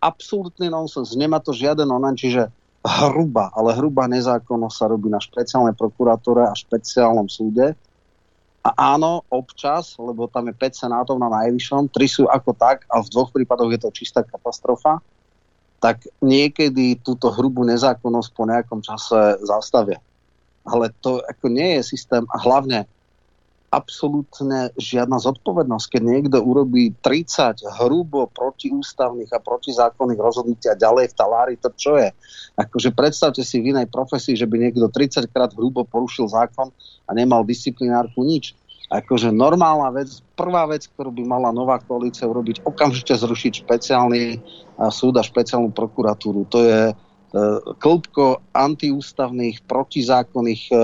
Absolutný 0.00 0.68
nonsens, 0.68 1.16
nemá 1.16 1.40
to 1.40 1.56
žiaden 1.56 1.88
onen, 1.88 2.14
čiže 2.14 2.52
hruba, 2.86 3.50
ale 3.56 3.74
hruba 3.74 4.06
nezákonnosť 4.06 4.76
sa 4.76 4.86
robí 4.86 5.10
na 5.10 5.18
špeciálnej 5.18 5.74
prokuratúre 5.74 6.46
a 6.46 6.54
špeciálnom 6.54 7.26
súde. 7.26 7.74
A 8.62 8.94
áno, 8.94 9.22
občas, 9.30 9.94
lebo 9.98 10.26
tam 10.26 10.50
je 10.50 10.54
5 10.54 10.82
senátov 10.86 11.18
na 11.18 11.30
najvyššom, 11.30 11.90
3 11.90 12.06
sú 12.06 12.24
ako 12.26 12.50
tak 12.54 12.86
a 12.90 12.98
v 13.02 13.10
dvoch 13.10 13.30
prípadoch 13.30 13.70
je 13.74 13.80
to 13.82 13.90
čistá 13.94 14.26
katastrofa 14.26 15.02
tak 15.86 16.08
niekedy 16.24 16.98
túto 16.98 17.28
hrubú 17.30 17.62
nezákonnosť 17.62 18.30
po 18.32 18.44
nejakom 18.48 18.80
čase 18.80 19.38
zastavia. 19.44 20.00
Ale 20.66 20.90
to 20.98 21.22
ako 21.22 21.46
nie 21.52 21.78
je 21.78 21.94
systém 21.94 22.26
a 22.32 22.36
hlavne 22.42 22.90
absolútne 23.76 24.72
žiadna 24.80 25.20
zodpovednosť. 25.20 25.86
Keď 25.92 26.02
niekto 26.02 26.38
urobí 26.40 26.96
30 27.04 27.60
hrubo 27.76 28.24
protiústavných 28.32 29.28
a 29.36 29.44
protizákonných 29.44 30.20
rozhodnutia 30.20 30.72
ďalej 30.72 31.12
v 31.12 31.18
talári, 31.20 31.54
to 31.60 31.68
čo 31.76 32.00
je? 32.00 32.08
Akože 32.56 32.96
predstavte 32.96 33.44
si 33.44 33.60
v 33.60 33.76
inej 33.76 33.92
profesii, 33.92 34.32
že 34.32 34.48
by 34.48 34.56
niekto 34.56 34.88
30 34.88 35.28
krát 35.28 35.52
hrubo 35.52 35.84
porušil 35.84 36.32
zákon 36.32 36.72
a 37.04 37.10
nemal 37.12 37.44
disciplinárku 37.44 38.24
nič 38.24 38.56
akože 38.86 39.34
normálna 39.34 39.90
vec, 39.90 40.22
prvá 40.38 40.62
vec, 40.70 40.86
ktorú 40.86 41.10
by 41.10 41.24
mala 41.26 41.50
nová 41.50 41.82
koalícia 41.82 42.22
urobiť, 42.22 42.62
okamžite 42.62 43.18
zrušiť 43.18 43.66
špeciálny 43.66 44.38
súd 44.94 45.18
a 45.18 45.26
špeciálnu 45.26 45.74
prokuratúru. 45.74 46.46
To 46.54 46.58
je 46.62 46.80
klbko 47.82 48.40
antiústavných, 48.54 49.64
protizákonných 49.66 50.62
e, 50.70 50.76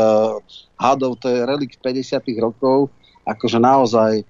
hadov, 0.76 1.16
to 1.22 1.30
je 1.30 1.46
relikt 1.46 1.78
50 1.80 2.18
rokov, 2.42 2.90
akože 3.24 3.58
naozaj 3.62 4.12
e, 4.20 4.24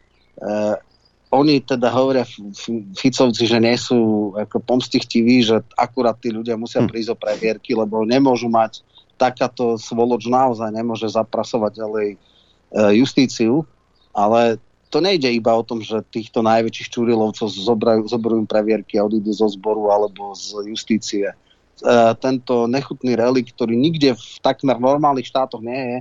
oni 1.32 1.64
teda 1.64 1.88
hovoria 1.88 2.28
Ficovci, 2.92 3.48
že 3.48 3.56
nie 3.56 3.74
sú 3.80 4.32
ako 4.36 4.60
pomstichtiví, 4.60 5.40
že 5.40 5.64
akurát 5.80 6.20
tí 6.20 6.28
ľudia 6.28 6.60
musia 6.60 6.84
hm. 6.84 6.88
prísť 6.92 7.10
o 7.12 7.16
previerky, 7.16 7.72
lebo 7.72 8.04
nemôžu 8.04 8.52
mať 8.52 8.84
takáto 9.16 9.80
svoloč 9.80 10.28
naozaj 10.28 10.68
nemôže 10.68 11.08
zaprasovať 11.08 11.72
ďalej 11.78 12.08
E, 12.72 12.96
justíciu, 12.96 13.68
ale 14.16 14.56
to 14.88 15.04
nejde 15.04 15.28
iba 15.28 15.52
o 15.52 15.60
tom, 15.60 15.84
že 15.84 16.00
týchto 16.08 16.40
najväčších 16.40 16.88
čurilovcov 16.88 17.52
zobrajú, 17.52 18.08
zoberú 18.08 18.40
previerky 18.48 18.96
a 18.96 19.04
odídu 19.04 19.28
zo 19.36 19.44
zboru 19.52 19.92
alebo 19.92 20.32
z 20.32 20.72
justície. 20.72 21.28
E, 21.80 22.14
tento 22.20 22.68
nechutný 22.68 23.16
relik, 23.16 23.56
ktorý 23.56 23.72
nikde 23.72 24.12
v 24.12 24.26
takmer 24.44 24.76
normálnych 24.76 25.26
štátoch 25.26 25.64
nie 25.64 25.80
je, 25.80 25.96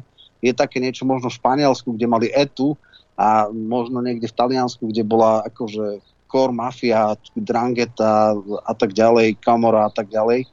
je 0.49 0.53
také 0.57 0.83
niečo 0.83 1.07
možno 1.07 1.31
v 1.31 1.37
Španielsku, 1.37 1.95
kde 1.95 2.11
mali 2.11 2.27
etu 2.33 2.75
a 3.15 3.47
možno 3.47 4.01
niekde 4.03 4.27
v 4.27 4.37
Taliansku, 4.37 4.89
kde 4.89 5.05
bola 5.05 5.45
akože 5.47 6.01
core 6.27 6.55
mafia, 6.55 7.15
drangeta 7.37 8.35
a 8.65 8.73
tak 8.73 8.95
ďalej, 8.95 9.37
kamora 9.43 9.87
a 9.87 9.91
tak 9.91 10.09
ďalej, 10.09 10.47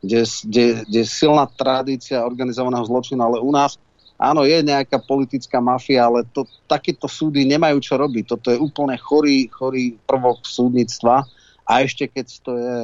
kde, 0.00 0.20
kde, 0.46 0.64
kde 0.88 1.00
je 1.02 1.08
silná 1.08 1.44
tradícia 1.50 2.22
organizovaného 2.22 2.86
zločinu, 2.86 3.20
ale 3.20 3.38
u 3.42 3.50
nás 3.50 3.76
áno, 4.14 4.46
je 4.46 4.62
nejaká 4.62 5.02
politická 5.02 5.58
mafia, 5.58 6.06
ale 6.06 6.24
to, 6.30 6.46
takéto 6.70 7.10
súdy 7.10 7.42
nemajú 7.44 7.82
čo 7.82 7.98
robiť. 7.98 8.24
Toto 8.30 8.48
je 8.54 8.58
úplne 8.58 8.94
chorý, 8.96 9.50
chorý 9.50 9.98
prvok 10.06 10.46
súdnictva 10.46 11.26
A 11.64 11.82
ešte 11.82 12.06
keď 12.06 12.26
to 12.44 12.52
je 12.54 12.76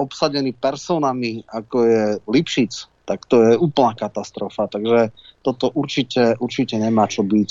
obsadený 0.00 0.56
personami, 0.56 1.44
ako 1.44 1.76
je 1.84 2.02
Lipšic, 2.24 2.72
tak 3.04 3.28
to 3.28 3.42
je 3.42 3.52
úplná 3.60 3.92
katastrofa. 3.92 4.70
Takže 4.70 5.12
toto 5.44 5.68
určite, 5.76 6.40
určite 6.40 6.80
nemá 6.80 7.04
čo 7.10 7.20
byť. 7.26 7.50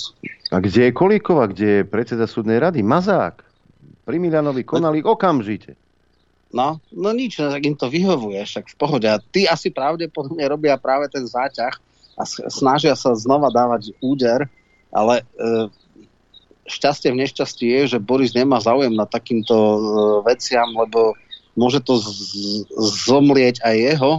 A 0.49 0.57
kde 0.57 0.89
je 0.89 0.95
Kolíkova, 0.95 1.51
kde 1.51 1.67
je 1.81 1.87
predseda 1.87 2.25
súdnej 2.25 2.57
rady? 2.57 2.81
Mazák. 2.81 3.45
Pri 4.07 4.17
Milanovi 4.17 4.65
konali 4.65 5.05
okamžite. 5.05 5.77
No, 6.49 6.81
no 6.89 7.13
nič, 7.13 7.37
no, 7.37 7.53
tak 7.53 7.61
im 7.61 7.77
to 7.77 7.93
vyhovuje, 7.93 8.41
však 8.41 8.73
v 8.73 8.75
pohode. 8.79 9.05
A 9.05 9.21
tí 9.21 9.45
asi 9.45 9.69
pravdepodobne 9.69 10.41
robia 10.49 10.81
práve 10.81 11.05
ten 11.13 11.21
záťah 11.21 11.77
a 12.17 12.23
snažia 12.49 12.97
sa 12.97 13.13
znova 13.13 13.53
dávať 13.53 13.93
úder, 14.01 14.49
ale 14.89 15.21
e, 15.21 15.23
šťastie 16.65 17.13
v 17.13 17.21
nešťastí 17.21 17.65
je, 17.69 17.81
že 17.95 17.99
Boris 18.01 18.33
nemá 18.33 18.57
záujem 18.57 18.91
na 18.97 19.05
takýmto 19.05 19.53
e, 19.53 19.79
veciam, 20.25 20.73
lebo 20.73 21.13
môže 21.59 21.83
to 21.83 21.99
z- 21.99 22.63
zomlieť 23.11 23.59
aj 23.67 23.75
jeho, 23.75 24.13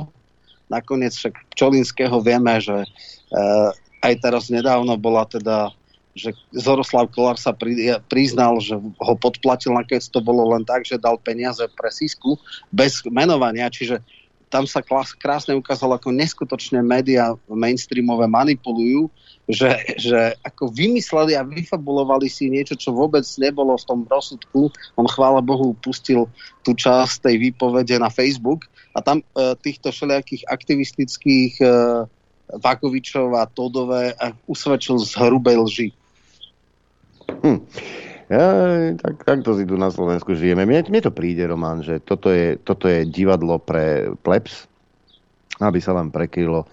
Nakoniec 0.70 1.10
však 1.10 1.34
Čolinského 1.58 2.22
vieme, 2.22 2.54
že 2.62 2.86
uh, 2.86 3.70
aj 4.06 4.14
teraz 4.22 4.46
nedávno 4.48 4.94
bola 4.94 5.26
teda 5.26 5.74
že 6.10 6.34
Zoroslav 6.50 7.06
Kolár 7.14 7.38
sa 7.38 7.54
pri, 7.54 7.94
priznal, 8.10 8.58
že 8.58 8.74
ho 8.74 9.14
podplatil, 9.14 9.70
nakoniec 9.70 10.02
to 10.10 10.18
bolo 10.18 10.42
len 10.50 10.66
tak, 10.66 10.82
že 10.82 10.98
dal 10.98 11.14
peniaze 11.22 11.62
pre 11.78 11.86
Sisku 11.86 12.34
bez 12.74 12.98
menovania, 13.06 13.70
čiže 13.70 14.02
tam 14.51 14.66
sa 14.66 14.82
krásne 15.16 15.55
ukázalo, 15.55 15.94
ako 15.94 16.10
neskutočne 16.10 16.82
médiá 16.82 17.39
mainstreamové 17.47 18.27
manipulujú, 18.27 19.06
že, 19.47 19.70
že 19.94 20.35
ako 20.43 20.74
vymysleli 20.74 21.39
a 21.39 21.47
vyfabulovali 21.47 22.27
si 22.27 22.51
niečo, 22.51 22.74
čo 22.74 22.90
vôbec 22.90 23.22
nebolo 23.39 23.78
v 23.78 23.86
tom 23.86 24.01
rozsudku. 24.10 24.74
On, 24.98 25.06
chvála 25.06 25.39
Bohu, 25.39 25.70
pustil 25.78 26.27
tú 26.66 26.74
časť 26.74 27.31
tej 27.31 27.51
výpovede 27.51 27.94
na 28.02 28.10
Facebook 28.10 28.66
a 28.90 28.98
tam 28.98 29.22
e, 29.22 29.55
týchto 29.62 29.94
všelijakých 29.94 30.51
aktivistických 30.51 31.52
e, 31.62 31.66
Vakovičov 32.59 33.39
a 33.39 33.47
Todové 33.47 34.14
e, 34.18 34.35
usvedčil 34.51 34.98
z 34.98 35.14
hrubej 35.14 35.56
lži. 35.62 35.89
Hm. 37.47 37.62
Ja, 38.31 38.47
tak, 38.94 39.27
takto 39.27 39.59
si 39.59 39.66
tu 39.66 39.74
na 39.74 39.90
Slovensku 39.90 40.39
žijeme. 40.39 40.62
Mne, 40.62 40.86
mne 40.86 41.02
to 41.02 41.11
príde, 41.11 41.51
Roman, 41.51 41.82
že 41.82 41.98
toto 41.98 42.31
je, 42.31 42.55
toto 42.62 42.86
je 42.86 43.02
divadlo 43.02 43.59
pre 43.59 44.15
plebs, 44.23 44.70
aby 45.59 45.82
sa 45.82 45.98
vám 45.98 46.15
prekrylo, 46.15 46.70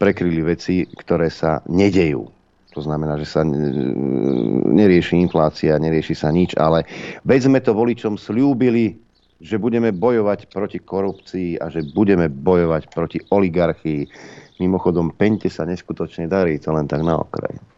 prekryli 0.00 0.40
veci, 0.40 0.88
ktoré 0.88 1.28
sa 1.28 1.60
nedejú. 1.68 2.32
To 2.72 2.80
znamená, 2.80 3.20
že 3.20 3.28
sa 3.28 3.44
nerieši 3.44 5.20
inflácia, 5.20 5.76
nerieši 5.76 6.16
sa 6.16 6.32
nič, 6.32 6.56
ale 6.56 6.88
veď 7.28 7.60
to 7.60 7.76
voličom 7.76 8.16
slúbili, 8.16 8.96
že 9.36 9.60
budeme 9.60 9.92
bojovať 9.92 10.48
proti 10.48 10.80
korupcii 10.80 11.60
a 11.60 11.68
že 11.68 11.84
budeme 11.92 12.32
bojovať 12.32 12.82
proti 12.88 13.20
oligarchii. 13.28 14.08
Mimochodom, 14.64 15.12
pente 15.12 15.52
sa 15.52 15.68
neskutočne 15.68 16.24
darí, 16.24 16.56
to 16.56 16.72
len 16.72 16.88
tak 16.88 17.04
na 17.04 17.20
okraj. 17.20 17.75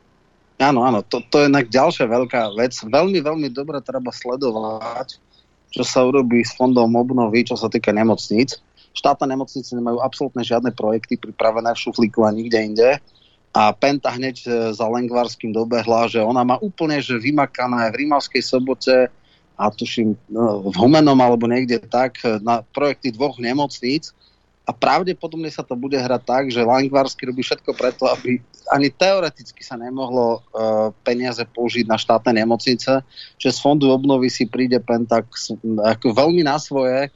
Áno, 0.59 0.83
áno, 0.83 1.07
to, 1.07 1.23
to 1.31 1.47
je 1.47 1.51
inak 1.51 1.71
ďalšia 1.71 2.11
veľká 2.11 2.51
vec. 2.59 2.75
Veľmi, 2.83 3.23
veľmi 3.23 3.49
dobre 3.55 3.79
treba 3.79 4.11
sledovať, 4.11 5.23
čo 5.71 5.83
sa 5.87 6.03
urobí 6.03 6.43
s 6.43 6.59
fondom 6.59 6.91
obnovy, 6.99 7.47
čo 7.47 7.55
sa 7.55 7.71
týka 7.71 7.95
nemocníc. 7.95 8.59
Štátne 8.91 9.39
nemocnice 9.39 9.79
nemajú 9.79 10.03
absolútne 10.03 10.43
žiadne 10.43 10.75
projekty 10.75 11.15
pripravené 11.15 11.71
v 11.71 11.83
šuflíku 11.87 12.27
a 12.27 12.35
nikde 12.35 12.59
inde. 12.59 12.91
A 13.55 13.71
Penta 13.71 14.11
hneď 14.11 14.37
e, 14.45 14.49
za 14.75 14.87
Lengvarským 14.91 15.55
dobehla, 15.55 16.11
že 16.11 16.19
ona 16.19 16.43
má 16.43 16.59
úplne 16.59 16.99
že 16.99 17.15
vymakané 17.15 17.95
v 17.95 18.05
Rímavskej 18.05 18.43
sobote 18.43 19.09
a 19.55 19.65
tuším 19.71 20.19
no, 20.27 20.69
v 20.69 20.75
Humenom 20.75 21.17
alebo 21.23 21.47
niekde 21.47 21.79
tak 21.87 22.19
e, 22.27 22.43
na 22.43 22.67
projekty 22.75 23.15
dvoch 23.15 23.39
nemocníc 23.39 24.11
a 24.69 24.75
pravdepodobne 24.77 25.49
sa 25.49 25.65
to 25.65 25.73
bude 25.73 25.97
hrať 25.97 26.23
tak, 26.29 26.45
že 26.53 26.61
Langvarsky 26.61 27.25
robí 27.25 27.41
všetko 27.41 27.73
preto, 27.73 28.05
aby 28.05 28.45
ani 28.69 28.93
teoreticky 28.93 29.65
sa 29.65 29.81
nemohlo 29.81 30.27
uh, 30.39 30.93
peniaze 31.05 31.41
použiť 31.45 31.89
na 31.89 31.97
štátne 31.97 32.37
nemocnice, 32.37 33.01
že 33.41 33.51
z 33.51 33.59
fondu 33.59 33.89
obnovy 33.89 34.29
si 34.29 34.45
príde 34.45 34.79
Pentak 34.81 35.29
ako 35.83 36.07
veľmi 36.13 36.45
na 36.45 36.61
svoje. 36.61 37.09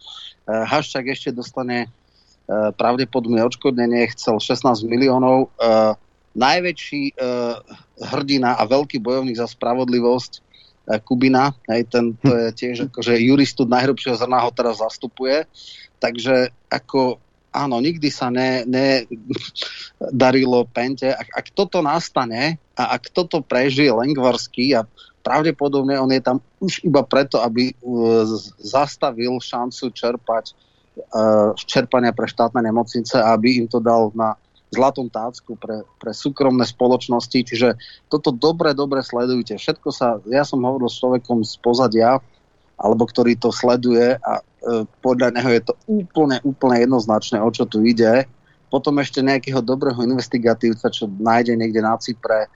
Uh, 0.48 0.64
Haščák 0.66 1.08
ešte 1.12 1.30
dostane 1.36 1.88
uh, 1.88 2.72
pravdepodobne 2.72 3.44
odškodnenie, 3.44 4.08
chcel 4.16 4.40
16 4.40 4.88
miliónov. 4.88 5.52
Uh, 5.60 5.94
najväčší 6.32 7.12
uh, 7.14 7.60
hrdina 8.00 8.56
a 8.56 8.64
veľký 8.64 8.98
bojovník 9.04 9.36
za 9.36 9.44
spravodlivosť 9.44 10.52
Kubina, 11.06 11.54
hej, 11.70 11.86
ten 11.86 12.18
to 12.18 12.34
je 12.34 12.48
tiež 12.58 12.76
akože 12.90 13.14
juristu 13.22 13.62
najhrubšieho 13.70 14.18
zrna 14.18 14.42
ho 14.42 14.50
teraz 14.50 14.82
zastupuje, 14.82 15.46
takže 16.02 16.50
ako 16.66 17.22
áno, 17.52 17.78
nikdy 17.78 18.08
sa 18.08 18.32
ne, 18.32 18.64
ne 18.64 19.04
Pente. 20.72 21.12
Ak, 21.12 21.28
ak 21.36 21.46
toto 21.52 21.84
nastane 21.84 22.56
a 22.74 22.96
ak 22.96 23.12
toto 23.12 23.44
prežije 23.44 23.92
Lengvarský 23.92 24.72
a 24.74 24.88
pravdepodobne 25.22 26.00
on 26.00 26.10
je 26.10 26.22
tam 26.24 26.40
už 26.58 26.82
iba 26.82 27.04
preto, 27.04 27.38
aby 27.38 27.70
uh, 27.70 28.26
zastavil 28.58 29.38
šancu 29.38 29.92
čerpať 29.92 30.44
uh, 31.12 31.54
čerpania 31.54 32.10
pre 32.10 32.26
štátne 32.26 32.64
nemocnice 32.64 33.20
a 33.20 33.36
aby 33.36 33.62
im 33.62 33.66
to 33.70 33.78
dal 33.78 34.10
na 34.16 34.34
zlatom 34.72 35.12
tácku 35.12 35.60
pre, 35.60 35.84
pre 36.00 36.16
súkromné 36.16 36.64
spoločnosti. 36.64 37.44
Čiže 37.44 37.76
toto 38.08 38.32
dobre, 38.32 38.72
dobre 38.72 39.04
sledujte. 39.04 39.60
Všetko 39.60 39.88
sa, 39.92 40.16
ja 40.24 40.48
som 40.48 40.64
hovoril 40.64 40.88
s 40.88 40.96
človekom 40.96 41.44
z 41.44 41.60
pozadia, 41.60 42.24
alebo 42.78 43.06
ktorý 43.06 43.38
to 43.38 43.52
sleduje 43.54 44.16
a 44.16 44.32
e, 44.38 44.42
podľa 45.04 45.34
neho 45.36 45.50
je 45.52 45.62
to 45.62 45.74
úplne, 45.86 46.38
úplne 46.42 46.82
jednoznačné, 46.82 47.38
o 47.38 47.50
čo 47.52 47.68
tu 47.68 47.82
ide. 47.84 48.26
Potom 48.72 48.96
ešte 48.98 49.20
nejakého 49.20 49.60
dobrého 49.60 50.00
investigatívca, 50.00 50.88
čo 50.88 51.06
nájde 51.06 51.54
niekde 51.56 51.84
na 51.84 51.94
Cypre 52.00 52.48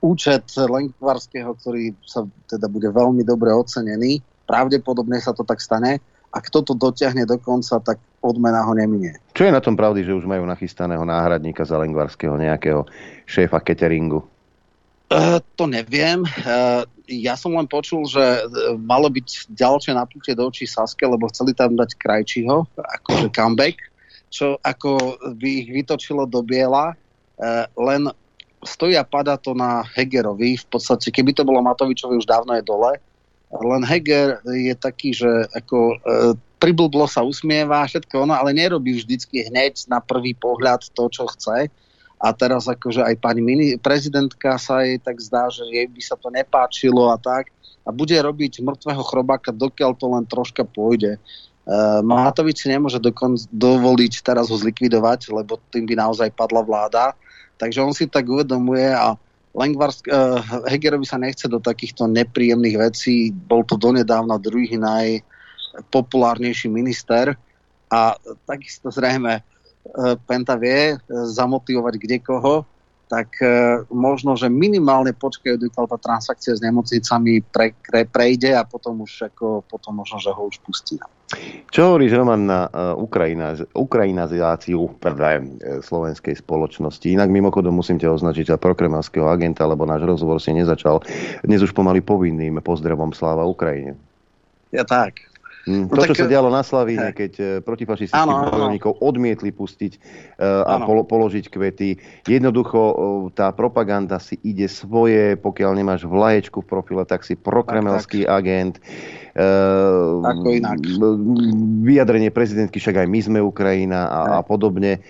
účet 0.00 0.46
Lenkvarského, 0.54 1.50
ktorý 1.58 1.94
sa 2.06 2.22
teda 2.46 2.70
bude 2.70 2.90
veľmi 2.90 3.26
dobre 3.26 3.50
ocenený. 3.50 4.22
Pravdepodobne 4.46 5.18
sa 5.18 5.34
to 5.34 5.42
tak 5.42 5.58
stane 5.58 5.98
a 6.30 6.38
kto 6.38 6.62
to 6.62 6.72
dotiahne 6.76 7.24
do 7.24 7.40
konca, 7.40 7.80
tak 7.80 7.98
odmena 8.20 8.60
ho 8.66 8.72
neminie. 8.76 9.16
Čo 9.32 9.48
je 9.48 9.54
na 9.54 9.62
tom 9.62 9.78
pravdy, 9.78 10.04
že 10.04 10.12
už 10.12 10.28
majú 10.28 10.44
nachystaného 10.44 11.02
náhradníka 11.06 11.64
za 11.64 11.80
Lengvarského, 11.80 12.36
nejakého 12.36 12.84
šéfa 13.24 13.62
cateringu? 13.64 14.20
Uh, 15.06 15.38
to 15.54 15.70
neviem. 15.70 16.26
Uh, 16.42 16.82
ja 17.06 17.38
som 17.38 17.54
len 17.54 17.70
počul, 17.70 18.02
že 18.10 18.18
malo 18.82 19.06
byť 19.06 19.54
ďalšie 19.54 19.94
napnutie 19.94 20.34
do 20.34 20.50
očí 20.50 20.66
Saske, 20.66 21.06
lebo 21.06 21.30
chceli 21.30 21.54
tam 21.54 21.78
dať 21.78 21.94
Krajčího, 21.94 22.66
akože 22.74 23.30
comeback, 23.30 23.78
čo 24.34 24.58
ako 24.66 25.14
by 25.38 25.48
ich 25.62 25.68
vytočilo 25.70 26.26
do 26.26 26.42
biela. 26.42 26.98
Len 27.78 28.10
stojí 28.66 28.98
a 28.98 29.06
pada 29.06 29.38
to 29.38 29.54
na 29.54 29.86
Hegerovi. 29.94 30.58
V 30.58 30.66
podstate, 30.66 31.14
keby 31.14 31.30
to 31.30 31.46
bolo 31.46 31.62
Matovičovi, 31.62 32.18
už 32.18 32.26
dávno 32.26 32.58
je 32.58 32.66
dole. 32.66 32.98
Len 33.54 33.82
Heger 33.86 34.42
je 34.42 34.74
taký, 34.74 35.14
že 35.14 35.30
ako 35.54 36.02
priblblo 36.58 37.06
sa 37.06 37.22
usmieva, 37.22 37.86
všetko 37.86 38.26
ono, 38.26 38.34
ale 38.34 38.50
nerobí 38.50 38.98
vždycky 38.98 39.46
hneď 39.46 39.86
na 39.86 40.02
prvý 40.02 40.34
pohľad 40.34 40.90
to, 40.90 41.06
čo 41.06 41.30
chce. 41.30 41.70
A 42.16 42.32
teraz 42.32 42.64
akože 42.64 43.04
aj 43.04 43.20
pani 43.20 43.44
mini, 43.44 43.76
prezidentka 43.76 44.56
sa 44.56 44.80
jej 44.80 44.96
tak 44.96 45.20
zdá, 45.20 45.52
že 45.52 45.68
jej 45.68 45.84
by 45.84 46.00
sa 46.00 46.16
to 46.16 46.32
nepáčilo 46.32 47.12
a 47.12 47.20
tak. 47.20 47.52
A 47.84 47.92
bude 47.92 48.16
robiť 48.16 48.64
mŕtvého 48.64 49.04
chrobáka, 49.04 49.52
dokiaľ 49.52 49.92
to 49.94 50.06
len 50.10 50.24
troška 50.24 50.64
pôjde. 50.64 51.20
Uh, 51.66 51.98
Matovič 52.02 52.62
si 52.62 52.72
nemôže 52.72 53.02
dokon, 53.02 53.36
dovoliť 53.50 54.22
teraz 54.22 54.48
ho 54.48 54.56
zlikvidovať, 54.56 55.34
lebo 55.34 55.58
tým 55.70 55.84
by 55.86 55.94
naozaj 55.98 56.30
padla 56.32 56.62
vláda. 56.64 57.12
Takže 57.60 57.82
on 57.84 57.92
si 57.92 58.06
tak 58.08 58.26
uvedomuje 58.26 58.86
a 58.90 59.18
Lengvarsk, 59.56 60.08
uh, 60.08 60.40
Hegerovi 60.68 61.04
sa 61.08 61.18
nechce 61.20 61.48
do 61.48 61.60
takýchto 61.60 62.06
nepríjemných 62.06 62.76
vecí. 62.80 63.34
Bol 63.34 63.64
to 63.68 63.76
donedávna 63.76 64.38
druhý 64.38 64.78
najpopulárnejší 64.78 66.70
minister 66.70 67.36
a 67.90 68.14
takisto 68.46 68.90
zrejme 68.90 69.42
Penta 70.26 70.58
vie 70.58 70.94
uh, 70.94 71.00
zamotivovať 71.30 71.94
kdekoho, 72.00 72.66
tak 73.06 73.38
uh, 73.38 73.86
možno, 73.94 74.34
že 74.34 74.50
minimálne 74.50 75.14
počkajú, 75.14 75.62
dokiaľ 75.62 75.86
tá 75.94 75.98
transakcia 76.02 76.58
s 76.58 76.64
nemocnicami 76.64 77.38
pre, 77.54 77.70
pre, 77.86 78.02
prejde 78.02 78.50
a 78.50 78.66
potom 78.66 79.06
už 79.06 79.30
ako, 79.30 79.62
potom 79.70 80.02
možno, 80.02 80.18
že 80.18 80.34
ho 80.34 80.42
už 80.50 80.58
pustí. 80.66 80.98
Čo 81.74 81.94
hovoríš, 81.94 82.14
Roman, 82.14 82.46
na 82.46 82.70
Ukrajina, 82.98 83.54
ukrajinizáciu 83.74 84.90
uh, 84.90 84.98
slovenskej 85.82 86.34
spoločnosti? 86.38 87.06
Inak 87.06 87.30
mimochodom 87.30 87.78
musím 87.78 88.02
ťa 88.02 88.10
označiť 88.10 88.54
za 88.54 88.56
prokremalského 88.58 89.30
agenta, 89.30 89.66
lebo 89.70 89.86
náš 89.86 90.02
rozhovor 90.02 90.42
si 90.42 90.50
nezačal 90.50 91.02
dnes 91.46 91.62
už 91.62 91.74
pomaly 91.74 92.02
povinným 92.02 92.58
pozdravom 92.58 93.14
sláva 93.14 93.46
Ukrajine. 93.46 93.94
Ja 94.74 94.82
tak. 94.82 95.35
Mm, 95.66 95.90
to, 95.90 96.14
čo 96.14 96.14
sa 96.14 96.30
dialo 96.30 96.46
na 96.46 96.62
Slavíne, 96.62 97.10
keď 97.10 97.32
uh, 97.42 97.46
protifašistických 97.58 98.54
bojovníkov 98.54 99.02
odmietli 99.02 99.50
pustiť 99.50 99.98
uh, 99.98 100.62
a 100.62 100.74
polo, 100.86 101.02
položiť 101.02 101.50
kvety. 101.50 101.98
Jednoducho 102.30 102.78
uh, 102.78 102.94
tá 103.34 103.50
propaganda 103.50 104.22
si 104.22 104.38
ide 104.46 104.70
svoje, 104.70 105.34
pokiaľ 105.34 105.74
nemáš 105.74 106.06
vlaječku 106.06 106.62
v 106.62 106.70
profile, 106.70 107.02
tak 107.02 107.26
si 107.26 107.34
prokremelský 107.34 108.22
tak, 108.22 108.30
tak. 108.30 108.36
agent. 108.38 108.74
Uh, 109.34 110.22
Ako 110.22 110.46
inak. 110.54 110.78
Vyjadrenie 111.82 112.30
prezidentky, 112.30 112.78
však 112.78 113.02
aj 113.02 113.08
my 113.10 113.20
sme 113.26 113.38
Ukrajina 113.42 114.06
a, 114.06 114.20
a 114.38 114.40
podobne. 114.46 115.02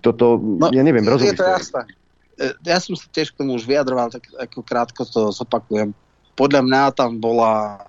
Toto, 0.00 0.40
no, 0.40 0.72
ja 0.72 0.80
neviem, 0.80 1.04
rozumíš 1.04 1.36
to? 1.36 1.44
Jasné. 1.44 1.84
Ja 2.64 2.80
som 2.80 2.96
sa 2.96 3.08
tiež 3.12 3.32
k 3.32 3.44
tomu 3.44 3.56
už 3.56 3.68
vyjadroval, 3.68 4.08
tak 4.08 4.24
ako 4.40 4.64
krátko 4.64 5.04
to 5.04 5.32
zopakujem. 5.36 5.92
Podľa 6.36 6.60
mňa 6.64 6.82
tam 6.92 7.16
bola 7.16 7.84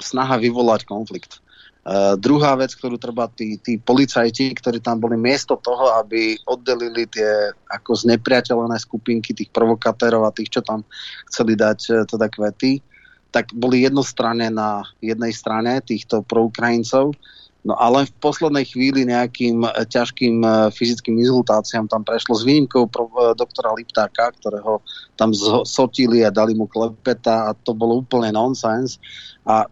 snaha 0.00 0.36
vyvolať 0.40 0.84
konflikt. 0.84 1.40
Uh, 1.86 2.18
druhá 2.18 2.58
vec, 2.58 2.74
ktorú 2.74 2.98
treba 2.98 3.30
tí, 3.30 3.62
tí 3.62 3.78
policajti, 3.78 4.50
ktorí 4.58 4.82
tam 4.82 4.98
boli 4.98 5.14
miesto 5.14 5.54
toho, 5.54 5.94
aby 6.02 6.34
oddelili 6.42 7.06
tie 7.06 7.54
ako 7.70 7.94
znepriateľené 7.94 8.74
skupinky 8.82 9.30
tých 9.30 9.54
provokatérov 9.54 10.26
a 10.26 10.34
tých, 10.34 10.50
čo 10.58 10.66
tam 10.66 10.82
chceli 11.30 11.54
dať 11.54 11.78
uh, 11.94 12.02
teda 12.02 12.26
kvety, 12.26 12.82
tak 13.30 13.54
boli 13.54 13.86
jednostranne 13.86 14.50
na 14.50 14.82
jednej 14.98 15.30
strane 15.30 15.78
týchto 15.78 16.26
proukrajincov, 16.26 17.14
no 17.62 17.78
ale 17.78 18.10
v 18.10 18.12
poslednej 18.18 18.66
chvíli 18.66 19.06
nejakým 19.06 19.62
uh, 19.62 19.86
ťažkým 19.86 20.42
fyzickým 20.74 21.22
inzultáciám 21.22 21.86
tam 21.86 22.02
prešlo 22.02 22.34
s 22.34 22.42
výnimkou 22.42 22.90
doktora 23.38 23.70
Liptáka, 23.78 24.34
ktorého 24.42 24.82
tam 25.14 25.30
sotili 25.62 26.26
a 26.26 26.34
dali 26.34 26.58
mu 26.58 26.66
klepeta 26.66 27.46
a 27.46 27.54
to 27.54 27.78
bolo 27.78 28.02
úplne 28.02 28.34
nonsens. 28.34 28.98
A 29.46 29.70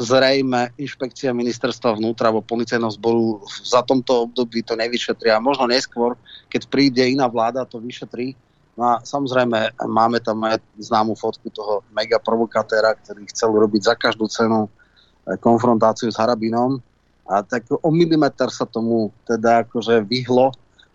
zrejme 0.00 0.72
inšpekcia 0.80 1.36
ministerstva 1.36 2.00
vnútra 2.00 2.32
alebo 2.32 2.40
policajného 2.40 2.92
zboru 2.96 3.44
za 3.44 3.84
tomto 3.84 4.28
období 4.28 4.64
to 4.64 4.72
nevyšetria. 4.72 5.36
Možno 5.42 5.68
neskôr, 5.68 6.16
keď 6.48 6.66
príde 6.72 7.04
iná 7.04 7.28
vláda, 7.28 7.68
to 7.68 7.76
vyšetrí. 7.76 8.32
No 8.80 8.96
a 8.96 9.04
samozrejme 9.04 9.76
máme 9.84 10.24
tam 10.24 10.40
aj 10.48 10.56
známu 10.80 11.12
fotku 11.12 11.52
toho 11.52 11.84
mega 11.92 12.16
provokatéra, 12.16 12.96
ktorý 12.96 13.28
chcel 13.28 13.52
robiť 13.52 13.82
za 13.92 13.94
každú 13.98 14.24
cenu 14.32 14.66
eh, 14.66 15.36
konfrontáciu 15.36 16.08
s 16.08 16.16
Harabinom. 16.16 16.80
A 17.28 17.44
tak 17.44 17.68
o 17.70 17.90
milimeter 17.92 18.50
sa 18.50 18.64
tomu 18.64 19.12
teda 19.28 19.68
akože 19.68 20.02
vyhlo. 20.02 20.50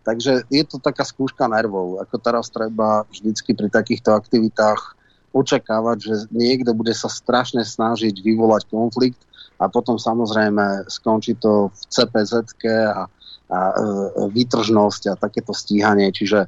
Takže 0.06 0.46
je 0.50 0.64
to 0.66 0.78
taká 0.82 1.06
skúška 1.06 1.46
nervov. 1.46 2.02
Ako 2.02 2.22
teraz 2.22 2.50
treba 2.50 3.06
vždycky 3.10 3.58
pri 3.58 3.70
takýchto 3.70 4.14
aktivitách 4.14 4.95
očakávať, 5.36 5.98
že 6.00 6.16
niekto 6.32 6.72
bude 6.72 6.96
sa 6.96 7.12
strašne 7.12 7.68
snažiť 7.68 8.24
vyvolať 8.24 8.72
konflikt 8.72 9.20
a 9.60 9.68
potom 9.68 10.00
samozrejme 10.00 10.88
skončí 10.88 11.36
to 11.36 11.68
v 11.68 11.82
CPZ 11.92 12.56
a, 12.96 13.04
a 13.52 13.60
e, 13.60 13.74
výtržnosť 14.32 15.12
a 15.12 15.20
takéto 15.20 15.52
stíhanie. 15.52 16.16
Čiže 16.16 16.48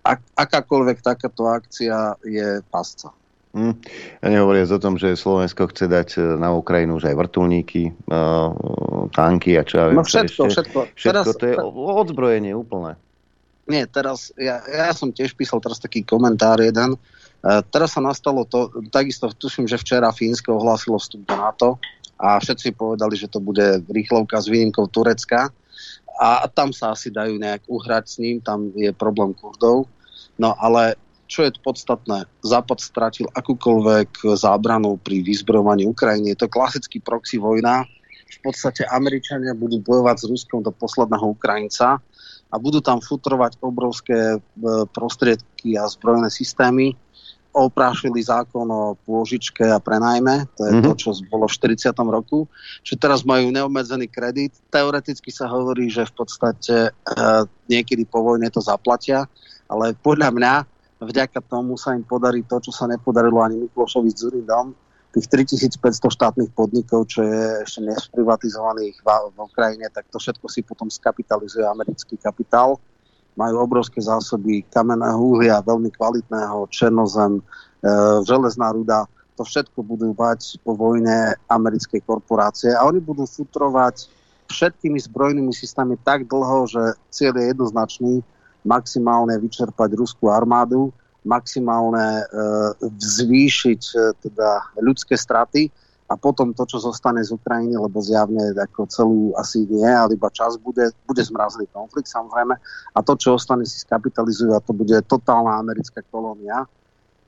ak, 0.00 0.20
akákoľvek 0.40 1.04
takáto 1.04 1.48
akcia 1.48 2.16
je 2.24 2.64
pasca. 2.72 3.12
Hm. 3.54 3.76
Ja 4.18 4.28
nehovoriac 4.34 4.66
o 4.74 4.82
tom, 4.82 4.98
že 4.98 5.14
Slovensko 5.14 5.70
chce 5.70 5.86
dať 5.86 6.08
e, 6.16 6.20
na 6.40 6.52
Ukrajinu 6.56 6.96
už 6.96 7.06
aj 7.12 7.14
vrtulníky, 7.14 7.94
uh, 8.10 8.50
tanky 9.14 9.54
a 9.54 9.62
čo 9.62 9.78
ja 9.78 9.84
viem. 9.92 10.00
No 10.00 10.04
všetko, 10.04 10.42
ešte. 10.48 10.50
všetko. 10.50 10.78
Všetko, 10.96 11.12
teraz, 11.12 11.38
to 11.38 11.44
je 11.46 11.54
odzbrojenie 12.02 12.52
úplné. 12.56 12.98
Nie, 13.64 13.88
teraz, 13.88 14.34
ja, 14.36 14.60
ja 14.68 14.92
som 14.92 15.08
tiež 15.14 15.32
písal 15.38 15.62
teraz 15.62 15.80
taký 15.80 16.04
komentár 16.04 16.60
jeden, 16.60 16.98
E, 16.98 17.23
teraz 17.68 17.92
sa 17.92 18.00
nastalo 18.00 18.48
to, 18.48 18.72
takisto 18.88 19.28
tuším, 19.28 19.68
že 19.68 19.76
včera 19.76 20.08
Fínsko 20.14 20.56
ohlásilo 20.56 20.96
vstup 20.96 21.28
do 21.28 21.36
NATO 21.36 21.68
a 22.16 22.40
všetci 22.40 22.72
povedali, 22.72 23.20
že 23.20 23.28
to 23.28 23.42
bude 23.42 23.84
rýchlovka 23.90 24.40
s 24.40 24.48
výnimkou 24.48 24.88
Turecka 24.88 25.52
a 26.14 26.46
tam 26.46 26.70
sa 26.70 26.94
asi 26.94 27.10
dajú 27.10 27.36
nejak 27.36 27.66
uhrať 27.66 28.04
s 28.06 28.14
ním, 28.22 28.38
tam 28.38 28.70
je 28.72 28.94
problém 28.94 29.34
Kurdov. 29.34 29.90
No 30.38 30.54
ale 30.56 30.94
čo 31.26 31.42
je 31.42 31.50
podstatné, 31.58 32.30
Západ 32.44 32.78
stratil 32.78 33.26
akúkoľvek 33.32 34.36
zábranu 34.38 35.00
pri 35.00 35.24
vyzbrojovaní 35.24 35.88
Ukrajiny. 35.88 36.36
Je 36.36 36.46
to 36.46 36.52
klasický 36.52 37.00
proxy 37.00 37.40
vojna. 37.40 37.82
V 38.24 38.38
podstate 38.50 38.86
Američania 38.86 39.56
budú 39.56 39.80
bojovať 39.82 40.16
s 40.20 40.28
Ruskom 40.30 40.60
do 40.62 40.70
posledného 40.70 41.34
Ukrajinca 41.34 41.98
a 42.50 42.54
budú 42.60 42.78
tam 42.78 43.02
futrovať 43.02 43.58
obrovské 43.62 44.36
e, 44.36 44.38
prostriedky 44.94 45.74
a 45.74 45.90
zbrojné 45.90 46.28
systémy 46.30 46.94
oprášili 47.54 48.18
zákon 48.18 48.66
o 48.66 48.98
pôžičke 49.06 49.62
a 49.62 49.78
prenajme, 49.78 50.50
to 50.58 50.66
je 50.66 50.72
mm-hmm. 50.74 50.86
to, 50.90 50.92
čo 50.98 51.08
bolo 51.30 51.46
v 51.46 51.54
40. 51.54 51.94
roku, 52.10 52.50
že 52.82 52.98
teraz 52.98 53.22
majú 53.22 53.54
neobmedzený 53.54 54.10
kredit. 54.10 54.50
Teoreticky 54.74 55.30
sa 55.30 55.46
hovorí, 55.46 55.86
že 55.86 56.02
v 56.02 56.12
podstate 56.18 56.90
e, 56.90 57.14
niekedy 57.70 58.02
po 58.10 58.26
vojne 58.26 58.50
to 58.50 58.58
zaplatia, 58.58 59.30
ale 59.70 59.94
podľa 59.94 60.34
mňa 60.34 60.52
vďaka 60.98 61.38
tomu 61.46 61.78
sa 61.78 61.94
im 61.94 62.02
podarí 62.02 62.42
to, 62.42 62.58
čo 62.58 62.74
sa 62.74 62.90
nepodarilo 62.90 63.38
ani 63.38 63.70
Miklošovi 63.70 64.10
s 64.10 64.18
Zurindom, 64.26 64.74
tých 65.14 65.30
3500 65.30 66.10
štátnych 66.10 66.50
podnikov, 66.58 67.06
čo 67.06 67.22
je 67.22 67.62
ešte 67.62 67.86
nesprivatizovaných 67.86 68.98
v, 68.98 69.08
v 69.30 69.36
Ukrajine, 69.38 69.86
tak 69.94 70.10
to 70.10 70.18
všetko 70.18 70.50
si 70.50 70.66
potom 70.66 70.90
skapitalizuje 70.90 71.62
americký 71.62 72.18
kapitál 72.18 72.82
majú 73.34 73.62
obrovské 73.62 73.98
zásoby 73.98 74.62
kamenného 74.70 75.18
uhlia, 75.18 75.62
veľmi 75.62 75.90
kvalitného, 75.90 76.70
černozem, 76.70 77.38
e, 77.38 77.42
železná 78.22 78.70
ruda. 78.70 79.10
To 79.34 79.42
všetko 79.42 79.82
budú 79.82 80.14
mať 80.14 80.62
po 80.62 80.78
vojne 80.78 81.34
americkej 81.50 82.06
korporácie 82.06 82.70
a 82.70 82.86
oni 82.86 83.02
budú 83.02 83.26
futrovať 83.26 84.06
všetkými 84.46 84.98
zbrojnými 85.10 85.50
systémami 85.50 85.98
tak 86.06 86.30
dlho, 86.30 86.70
že 86.70 86.82
cieľ 87.10 87.42
je 87.42 87.50
jednoznačný, 87.50 88.14
maximálne 88.62 89.34
vyčerpať 89.42 89.98
ruskú 89.98 90.30
armádu, 90.30 90.94
maximálne 91.26 92.22
e, 92.22 92.24
zvýšiť 92.94 93.82
e, 93.82 93.96
teda 94.22 94.78
ľudské 94.78 95.18
straty 95.18 95.72
a 96.04 96.20
potom 96.20 96.52
to, 96.52 96.68
čo 96.68 96.84
zostane 96.84 97.24
z 97.24 97.32
Ukrajiny, 97.32 97.80
lebo 97.80 97.96
zjavne 98.04 98.52
ako 98.52 98.84
celú 98.92 99.20
asi 99.40 99.64
nie, 99.64 99.88
ale 99.88 100.20
iba 100.20 100.28
čas 100.28 100.60
bude, 100.60 100.92
bude 101.08 101.22
zmrazený 101.24 101.64
konflikt 101.72 102.12
samozrejme 102.12 102.54
a 102.92 102.98
to, 103.00 103.16
čo 103.16 103.40
ostane, 103.40 103.64
si 103.64 103.80
skapitalizujú 103.80 104.52
a 104.52 104.60
to 104.60 104.76
bude 104.76 104.92
totálna 105.08 105.56
americká 105.56 106.04
kolónia. 106.12 106.68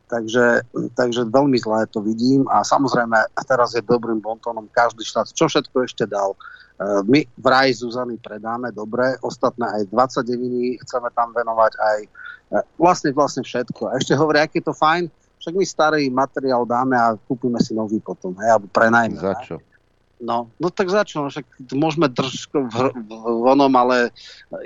Takže, 0.07 0.63
takže 0.95 1.27
veľmi 1.27 1.59
zlé 1.59 1.83
to 1.91 1.99
vidím 1.99 2.47
a 2.47 2.63
samozrejme 2.63 3.27
teraz 3.43 3.75
je 3.75 3.83
dobrým 3.83 4.23
bontónom 4.23 4.71
každý 4.71 5.03
štát, 5.03 5.35
čo 5.35 5.51
všetko 5.51 5.83
ešte 5.83 6.07
dal. 6.07 6.31
E, 6.31 7.03
my 7.11 7.27
vraj 7.35 7.75
Zuzany 7.75 8.15
predáme 8.15 8.71
dobre, 8.71 9.19
ostatné 9.19 9.67
aj 9.67 9.91
29 9.91 10.79
chceme 10.87 11.11
tam 11.11 11.35
venovať 11.35 11.73
aj 11.75 11.99
e, 12.07 12.09
vlastne 12.79 13.11
vlastne 13.11 13.43
všetko. 13.43 13.91
A 13.91 13.99
ešte 13.99 14.15
hovorí, 14.15 14.39
aký 14.39 14.63
je 14.63 14.71
to 14.71 14.79
fajn, 14.79 15.11
však 15.47 15.55
my 15.55 15.63
starý 15.63 16.03
materiál 16.11 16.67
dáme 16.67 16.99
a 16.99 17.15
kúpime 17.15 17.63
si 17.63 17.71
nový 17.71 18.03
potom, 18.03 18.35
hej, 18.43 18.59
alebo 18.59 18.67
prenajme. 18.67 19.15
Za 19.15 19.39
čo? 19.47 19.63
No, 20.19 20.51
no 20.59 20.75
tak 20.75 20.91
za 20.91 21.07
čo? 21.07 21.23
No, 21.23 21.31
však 21.31 21.47
môžeme 21.71 22.11
drž 22.11 22.51
v, 22.51 22.67
v, 22.67 22.77
v 23.15 23.45
onom, 23.47 23.71
ale 23.79 24.11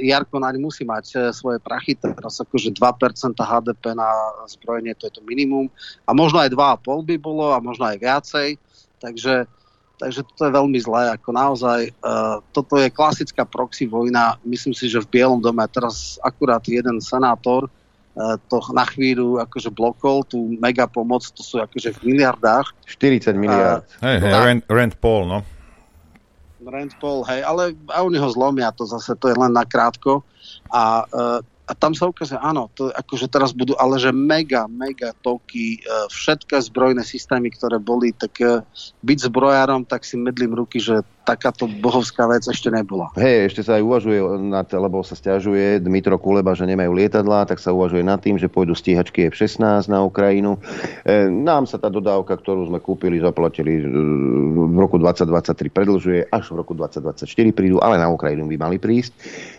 Jarko 0.00 0.40
naň 0.40 0.56
musí 0.56 0.88
mať 0.88 1.06
e, 1.12 1.16
svoje 1.36 1.60
prachy, 1.60 2.00
teraz 2.00 2.40
akože 2.40 2.72
2% 2.72 2.80
HDP 3.36 3.92
na 3.92 4.08
zbrojenie, 4.48 4.96
to 4.96 5.12
je 5.12 5.20
to 5.20 5.22
minimum. 5.28 5.68
A 6.08 6.16
možno 6.16 6.40
aj 6.40 6.48
2,5 6.48 7.04
by 7.12 7.16
bolo, 7.20 7.52
a 7.52 7.60
možno 7.60 7.84
aj 7.84 8.00
viacej. 8.00 8.48
Takže, 9.04 9.44
takže 10.00 10.24
toto 10.32 10.48
je 10.48 10.56
veľmi 10.56 10.78
zlé. 10.80 11.12
Ako 11.12 11.28
naozaj, 11.36 11.92
uh, 12.00 12.40
toto 12.56 12.80
je 12.80 12.88
klasická 12.88 13.44
proxy 13.44 13.84
vojna. 13.84 14.40
Myslím 14.48 14.72
si, 14.72 14.88
že 14.88 15.04
v 15.04 15.18
Bielom 15.18 15.44
dome 15.44 15.66
teraz 15.68 16.16
akurát 16.24 16.64
jeden 16.64 17.04
senátor 17.04 17.68
to 18.48 18.56
na 18.76 18.84
chvíľu 18.84 19.40
akože 19.40 19.70
blokol, 19.72 20.26
tú 20.26 20.56
mega 20.60 20.84
pomoc, 20.84 21.24
to 21.32 21.40
sú 21.40 21.62
akože 21.62 21.96
v 22.00 22.14
miliardách. 22.14 22.72
40 22.84 23.32
miliard. 23.38 23.86
Hej, 24.04 24.16
hej, 24.20 24.32
Rand, 24.32 24.62
Rand 24.68 24.94
Paul, 25.00 25.22
no. 25.26 25.38
Rand 26.60 26.92
Paul, 27.00 27.24
hej, 27.24 27.40
ale 27.40 27.72
a 27.88 28.04
oni 28.04 28.20
ho 28.20 28.28
zlomia, 28.28 28.74
to 28.74 28.84
zase, 28.84 29.16
to 29.16 29.32
je 29.32 29.36
len 29.36 29.52
na 29.56 29.64
krátko. 29.64 30.20
A, 30.68 31.08
e, 31.08 31.40
a 31.40 31.72
tam 31.78 31.94
sa 31.94 32.10
ukazuje, 32.10 32.36
áno, 32.36 32.68
to 32.74 32.90
akože 32.90 33.30
teraz 33.30 33.54
budú, 33.54 33.78
ale 33.78 33.96
že 34.02 34.10
mega, 34.10 34.66
mega 34.66 35.14
toky, 35.22 35.78
všetké 36.10 36.58
zbrojné 36.66 37.06
systémy, 37.06 37.54
ktoré 37.54 37.78
boli, 37.78 38.10
tak 38.10 38.42
byť 39.06 39.18
zbrojárom, 39.30 39.86
tak 39.86 40.02
si 40.02 40.18
medlím 40.18 40.58
ruky, 40.58 40.82
že 40.82 41.06
takáto 41.30 41.70
bohovská 41.70 42.26
vec 42.26 42.42
ešte 42.42 42.74
nebola. 42.74 43.14
Hej, 43.14 43.54
ešte 43.54 43.62
sa 43.62 43.78
aj 43.78 43.82
uvažuje, 43.86 44.18
nad, 44.50 44.66
lebo 44.66 45.06
sa 45.06 45.14
stiažuje 45.14 45.78
Dmitro 45.78 46.18
Kuleba, 46.18 46.58
že 46.58 46.66
nemajú 46.66 46.90
lietadlá, 46.90 47.46
tak 47.46 47.62
sa 47.62 47.70
uvažuje 47.70 48.02
nad 48.02 48.18
tým, 48.18 48.34
že 48.34 48.50
pôjdu 48.50 48.74
stíhačky 48.74 49.30
F-16 49.30 49.86
na 49.86 50.02
Ukrajinu. 50.02 50.58
E, 51.06 51.30
nám 51.30 51.70
sa 51.70 51.78
tá 51.78 51.86
dodávka, 51.86 52.34
ktorú 52.34 52.66
sme 52.66 52.82
kúpili, 52.82 53.22
zaplatili 53.22 53.78
e, 53.78 53.84
v 54.70 54.78
roku 54.78 54.98
2023 54.98 55.70
predlžuje, 55.70 56.20
až 56.34 56.50
v 56.50 56.54
roku 56.66 56.74
2024 56.74 57.30
prídu, 57.54 57.78
ale 57.78 58.00
na 58.00 58.10
Ukrajinu 58.10 58.50
by 58.50 58.56
mali 58.58 58.76
prísť 58.82 59.12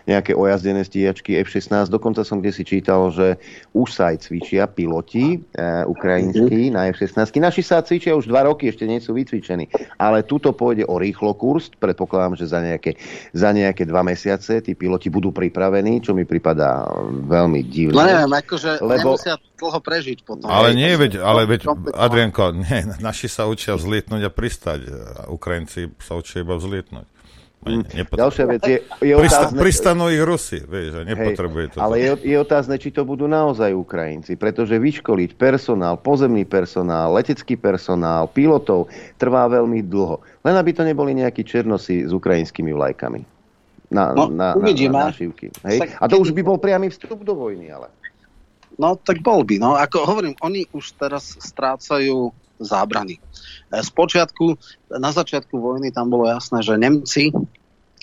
nejaké 0.10 0.35
ojazdené 0.35 0.84
stíhačky 0.84 1.39
F-16. 1.45 1.88
Dokonca 1.88 2.26
som 2.26 2.41
kde 2.41 2.52
si 2.52 2.65
čítal, 2.65 3.14
že 3.14 3.38
už 3.77 3.88
sa 3.93 4.11
aj 4.11 4.27
cvičia 4.27 4.65
piloti 4.65 5.38
e, 5.38 5.68
ukrajinskí 5.85 6.73
na 6.73 6.89
F-16. 6.91 7.31
Naši 7.38 7.61
sa 7.61 7.85
cvičia 7.85 8.18
už 8.18 8.27
dva 8.27 8.49
roky, 8.49 8.68
ešte 8.68 8.89
nie 8.89 8.98
sú 8.98 9.14
vycvičení. 9.14 9.69
Ale 10.02 10.26
tuto 10.26 10.52
pôjde 10.52 10.89
o 10.89 10.98
rýchlo 10.98 11.38
kurz. 11.38 11.60
Predpokladám, 11.77 12.33
že 12.39 12.49
za 12.49 12.63
nejaké, 12.63 12.97
za 13.35 13.53
nejaké 13.53 13.85
dva 13.85 14.01
mesiace 14.01 14.63
tí 14.65 14.73
piloti 14.73 15.11
budú 15.13 15.29
pripravení, 15.29 16.01
čo 16.01 16.17
mi 16.17 16.25
pripadá 16.25 16.88
veľmi 17.11 17.61
divné. 17.67 17.97
No 17.97 18.07
neviem, 18.07 18.33
akože 18.33 18.81
lebo... 18.81 19.13
nemusia 19.13 19.35
dlho 19.38 19.79
prežiť 19.83 20.17
potom. 20.25 20.49
Ale 20.49 20.73
nie, 20.73 20.89
veď, 20.97 21.21
ale 21.21 21.45
veď, 21.45 21.69
Adrianko, 21.93 22.57
nie, 22.57 22.79
naši 22.97 23.29
sa 23.29 23.45
učia 23.45 23.77
vzlietnúť 23.77 24.21
a 24.25 24.31
pristať. 24.33 24.79
Ukrajinci 25.29 25.93
sa 26.01 26.17
učia 26.17 26.41
iba 26.41 26.57
vzlietnúť. 26.57 27.20
Mm. 27.61 27.85
Ďalšia 28.09 28.45
vec 28.49 28.61
je, 28.65 28.77
je 29.05 29.13
Prista, 29.13 29.45
otázne... 29.45 29.59
Pristanú 29.61 30.05
ich 30.09 30.23
Rusy, 30.25 30.65
vieš, 30.65 30.97
a 30.97 31.01
nepotrebuje 31.05 31.65
to. 31.73 31.77
Ale 31.77 32.01
je, 32.01 32.33
je 32.33 32.38
otázne, 32.41 32.81
či 32.81 32.89
to 32.89 33.05
budú 33.05 33.29
naozaj 33.29 33.69
Ukrajinci, 33.69 34.33
pretože 34.33 34.81
vyškoliť 34.81 35.38
personál, 35.38 36.01
pozemný 36.01 36.41
personál, 36.41 37.13
letecký 37.13 37.53
personál, 37.61 38.25
pilotov 38.33 38.89
trvá 39.21 39.45
veľmi 39.45 39.85
dlho. 39.85 40.25
Len 40.41 40.57
aby 40.57 40.73
to 40.73 40.81
neboli 40.81 41.13
nejakí 41.13 41.45
černosi 41.45 42.09
s 42.09 42.11
ukrajinskými 42.11 42.73
vlajkami 42.73 43.41
na, 43.91 44.15
no, 44.15 44.31
na, 44.31 44.55
na, 44.55 44.71
na, 44.71 45.11
na 45.11 45.11
Hej? 45.67 45.79
A 45.99 46.03
to 46.07 46.15
už 46.23 46.31
by 46.31 46.41
bol 46.41 46.55
priamy 46.55 46.88
vstup 46.88 47.19
do 47.27 47.35
vojny, 47.35 47.67
ale... 47.69 47.91
No 48.79 48.95
tak 48.95 49.19
bol 49.19 49.43
by. 49.43 49.59
No 49.59 49.75
ako 49.75 50.07
hovorím, 50.07 50.33
oni 50.39 50.63
už 50.71 50.95
teraz 50.95 51.35
strácajú 51.38 52.31
zábrany. 52.57 53.19
Spočiatku, 53.72 54.60
na 54.99 55.15
začiatku 55.15 55.56
vojny 55.56 55.95
tam 55.95 56.11
bolo 56.11 56.27
jasné, 56.27 56.60
že 56.60 56.76
Nemci 56.76 57.31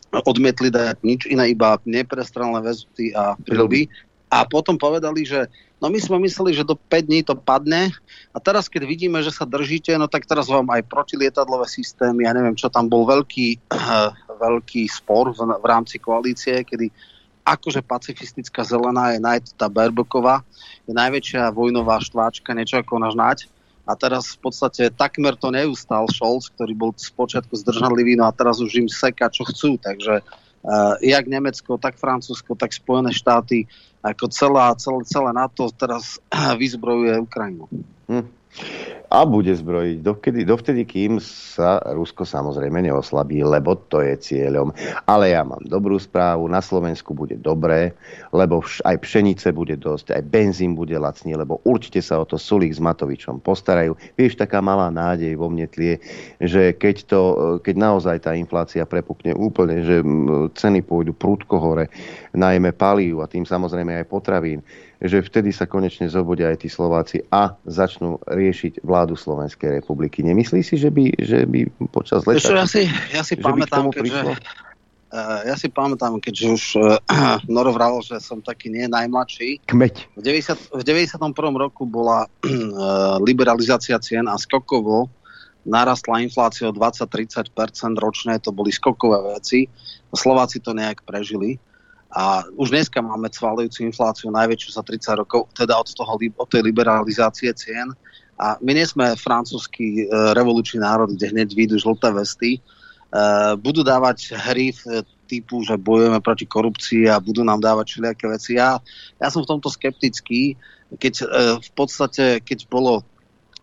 odmietli 0.08 0.72
dať 0.72 1.04
nič 1.04 1.28
iné, 1.28 1.52
iba 1.52 1.76
neprestrelné 1.84 2.64
väzuty 2.64 3.12
a 3.12 3.36
prilby. 3.36 3.92
A 4.28 4.44
potom 4.44 4.76
povedali, 4.76 5.24
že 5.24 5.48
no 5.80 5.88
my 5.88 5.96
sme 6.00 6.20
mysleli, 6.24 6.52
že 6.52 6.64
do 6.64 6.76
5 6.76 7.08
dní 7.08 7.20
to 7.24 7.32
padne 7.36 7.92
a 8.32 8.38
teraz 8.40 8.68
keď 8.68 8.84
vidíme, 8.84 9.20
že 9.24 9.32
sa 9.32 9.48
držíte, 9.48 9.96
no 9.96 10.04
tak 10.04 10.28
teraz 10.28 10.48
vám 10.48 10.68
aj 10.68 10.84
protilietadlové 10.84 11.64
systémy, 11.64 12.28
ja 12.28 12.36
neviem 12.36 12.52
čo, 12.52 12.68
tam 12.68 12.92
bol 12.92 13.08
veľký, 13.08 13.72
veľký 14.44 14.84
spor 14.88 15.32
v, 15.32 15.48
v 15.48 15.64
rámci 15.64 15.96
koalície, 15.96 16.60
kedy 16.60 16.92
akože 17.48 17.80
pacifistická 17.80 18.60
zelená 18.68 19.16
je 19.16 19.24
najmä 19.24 19.48
tá 19.56 19.72
Berboková, 19.72 20.44
je 20.84 20.92
najväčšia 20.92 21.48
vojnová 21.56 21.96
štváčka, 22.04 22.52
niečo 22.52 22.76
ako 22.76 23.00
náš 23.00 23.16
nať 23.16 23.38
a 23.88 23.92
teraz 23.96 24.36
v 24.36 24.44
podstate 24.44 24.92
takmer 24.92 25.32
to 25.32 25.48
neustal 25.48 26.04
Scholz, 26.12 26.52
ktorý 26.52 26.76
bol 26.76 26.90
spočiatku 26.92 27.56
zdržanlivý, 27.56 28.20
no 28.20 28.28
a 28.28 28.36
teraz 28.36 28.60
už 28.60 28.84
im 28.84 28.88
seka, 28.92 29.32
čo 29.32 29.48
chcú, 29.48 29.80
takže 29.80 30.20
uh, 30.20 30.94
jak 31.00 31.24
Nemecko, 31.24 31.80
tak 31.80 31.96
Francúzsko, 31.96 32.52
tak 32.52 32.76
Spojené 32.76 33.16
štáty, 33.16 33.64
ako 34.04 34.28
celá, 34.28 34.76
celé, 34.76 35.00
celé 35.08 35.30
NATO 35.32 35.72
teraz 35.72 36.20
vyzbrojuje 36.60 37.16
Ukrajinu. 37.24 37.64
Hm 38.12 38.28
a 39.08 39.24
bude 39.24 39.52
zbrojiť 39.56 40.04
dovtedy, 40.04 40.40
dovtedy, 40.44 40.82
kým 40.84 41.16
sa 41.20 41.80
Rusko 41.80 42.28
samozrejme 42.28 42.84
neoslabí, 42.84 43.40
lebo 43.40 43.76
to 43.88 44.04
je 44.04 44.14
cieľom. 44.20 44.68
Ale 45.08 45.32
ja 45.32 45.40
mám 45.48 45.64
dobrú 45.64 45.96
správu, 45.96 46.44
na 46.48 46.60
Slovensku 46.60 47.16
bude 47.16 47.40
dobré, 47.40 47.96
lebo 48.36 48.60
aj 48.84 48.96
pšenice 49.00 49.48
bude 49.56 49.80
dosť, 49.80 50.12
aj 50.12 50.22
benzín 50.28 50.76
bude 50.76 50.92
lacný, 50.92 51.40
lebo 51.40 51.64
určite 51.64 52.04
sa 52.04 52.20
o 52.20 52.28
to 52.28 52.36
Sulik 52.36 52.76
s 52.76 52.84
Matovičom 52.84 53.40
postarajú. 53.40 53.96
Vieš, 54.20 54.36
taká 54.36 54.60
malá 54.60 54.92
nádej 54.92 55.32
vo 55.40 55.48
mne 55.48 55.64
tlie, 55.72 55.96
že 56.36 56.76
keď, 56.76 56.96
to, 57.08 57.20
keď 57.64 57.74
naozaj 57.80 58.16
tá 58.28 58.36
inflácia 58.36 58.84
prepukne 58.84 59.32
úplne, 59.32 59.80
že 59.88 60.04
ceny 60.52 60.84
pôjdu 60.84 61.16
prúdko 61.16 61.56
hore, 61.56 61.88
najmä 62.36 62.76
palív 62.76 63.24
a 63.24 63.30
tým 63.30 63.48
samozrejme 63.48 64.04
aj 64.04 64.06
potravín, 64.06 64.60
že 64.98 65.22
vtedy 65.22 65.54
sa 65.54 65.70
konečne 65.70 66.10
zobudia 66.10 66.50
aj 66.50 66.66
tí 66.66 66.68
Slováci 66.68 67.22
a 67.30 67.54
začnú 67.62 68.18
riešiť 68.26 68.82
vládu 68.98 69.14
Slovenskej 69.14 69.78
republiky. 69.78 70.26
Nemyslí 70.26 70.66
si, 70.66 70.74
že 70.74 70.90
by, 70.90 71.14
že 71.22 71.46
by 71.46 71.70
počas 71.94 72.26
leta... 72.26 72.42
Ešte, 72.42 72.58
ja 72.58 72.66
si, 72.66 72.82
ja 73.14 73.22
si 73.22 73.38
pamätám, 73.38 73.94
keďže, 73.94 74.34
uh, 74.34 75.40
ja 75.46 75.54
si 75.54 75.70
pamätám, 75.70 76.18
keďže 76.18 76.46
už 76.50 76.64
uh, 76.82 76.98
Noro 77.54 77.70
vral, 77.70 78.02
že 78.02 78.18
som 78.18 78.42
taký 78.42 78.74
nie 78.74 78.90
najmladší. 78.90 79.62
Kmeď. 79.70 80.18
V, 80.18 80.22
90, 80.26 80.74
v 80.74 80.82
91. 80.82 81.14
roku 81.54 81.86
bola 81.86 82.26
uh, 82.26 83.22
liberalizácia 83.28 83.94
cien 84.02 84.26
a 84.26 84.34
skokovo 84.34 85.06
narastla 85.68 86.24
inflácia 86.24 86.66
o 86.66 86.74
20-30% 86.74 87.52
ročne, 88.00 88.40
to 88.42 88.50
boli 88.50 88.72
skokové 88.72 89.20
veci. 89.36 89.68
Slováci 90.10 90.64
to 90.64 90.72
nejak 90.72 91.04
prežili. 91.04 91.60
A 92.08 92.40
už 92.56 92.72
dneska 92.72 93.04
máme 93.04 93.28
cvalujúcu 93.28 93.84
infláciu 93.84 94.32
najväčšiu 94.32 94.70
za 94.72 94.80
30 94.80 95.20
rokov, 95.20 95.52
teda 95.52 95.76
od, 95.76 95.92
toho, 95.92 96.16
od 96.16 96.48
tej 96.48 96.64
liberalizácie 96.64 97.52
cien. 97.52 97.92
A 98.38 98.54
my 98.62 98.70
nie 98.70 98.86
sme 98.86 99.18
francúzsky 99.18 100.06
e, 100.06 100.32
revolučný 100.32 100.78
národ, 100.78 101.10
kde 101.10 101.34
hneď 101.34 101.48
výjdu 101.58 101.76
žlté 101.82 102.14
vesty. 102.14 102.50
E, 102.56 102.60
budú 103.58 103.82
dávať 103.82 104.38
hry 104.38 104.70
v 104.70 105.02
typu, 105.26 105.66
že 105.66 105.74
bojujeme 105.74 106.22
proti 106.22 106.46
korupcii 106.46 107.10
a 107.10 107.18
budú 107.18 107.42
nám 107.42 107.58
dávať 107.58 107.98
všelijaké 107.98 108.26
veci. 108.30 108.50
Ja, 108.56 108.78
ja 109.18 109.28
som 109.28 109.42
v 109.42 109.50
tomto 109.50 109.68
skeptický, 109.68 110.54
keď 110.96 111.14
e, 111.20 111.24
v 111.58 111.70
podstate, 111.74 112.38
keď 112.40 112.70
bolo 112.70 113.02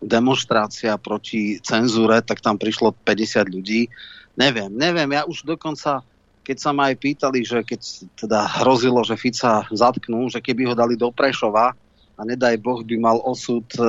demonstrácia 0.04 0.92
proti 1.00 1.56
cenzúre, 1.64 2.20
tak 2.20 2.44
tam 2.44 2.60
prišlo 2.60 2.92
50 3.00 3.48
ľudí. 3.48 3.88
Neviem, 4.36 4.68
neviem, 4.76 5.08
ja 5.16 5.24
už 5.24 5.48
dokonca 5.48 6.04
keď 6.46 6.62
sa 6.62 6.70
ma 6.70 6.94
aj 6.94 7.02
pýtali, 7.02 7.42
že 7.42 7.66
keď 7.66 7.80
teda 8.14 8.62
hrozilo, 8.62 9.02
že 9.02 9.18
Fica 9.18 9.66
zatknú, 9.66 10.30
že 10.30 10.38
keby 10.38 10.70
ho 10.70 10.78
dali 10.78 10.94
do 10.94 11.10
Prešova 11.10 11.74
a 12.16 12.24
nedaj 12.24 12.56
Boh 12.64 12.80
by 12.80 12.96
mal 12.96 13.20
osud 13.20 13.68
e, 13.76 13.84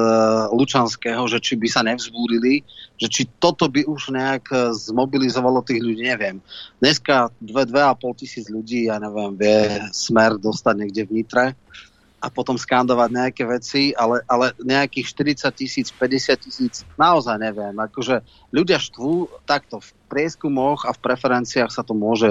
Lučanského, 0.51 1.23
že 1.31 1.39
či 1.39 1.55
by 1.55 1.67
sa 1.71 1.81
nevzbúrili, 1.87 2.59
že 2.99 3.07
či 3.07 3.23
toto 3.39 3.71
by 3.71 3.87
už 3.87 4.11
nejak 4.11 4.45
e, 4.51 4.75
zmobilizovalo 4.75 5.63
tých 5.63 5.79
ľudí, 5.79 6.03
neviem. 6.03 6.43
Dneska 6.83 7.31
2-2,5 7.39 8.19
tisíc 8.19 8.45
ľudí, 8.51 8.91
ja 8.91 8.99
neviem, 8.99 9.31
vie 9.39 9.79
smer 9.95 10.35
dostať 10.35 10.75
niekde 10.75 11.03
v 11.07 11.23
Nitre 11.23 11.45
a 12.17 12.27
potom 12.27 12.59
skandovať 12.59 13.09
nejaké 13.13 13.43
veci, 13.47 13.95
ale, 13.95 14.19
ale 14.27 14.51
nejakých 14.59 15.37
40 15.47 15.47
tisíc, 15.55 15.87
50 15.95 16.43
tisíc, 16.43 16.73
naozaj 16.99 17.39
neviem. 17.39 17.71
Akože 17.77 18.25
ľudia 18.51 18.81
štvú 18.81 19.31
takto 19.47 19.79
v 19.79 19.89
prieskumoch 20.11 20.83
a 20.83 20.91
v 20.91 20.99
preferenciách 20.99 21.71
sa 21.71 21.85
to 21.85 21.95
môže 21.95 22.27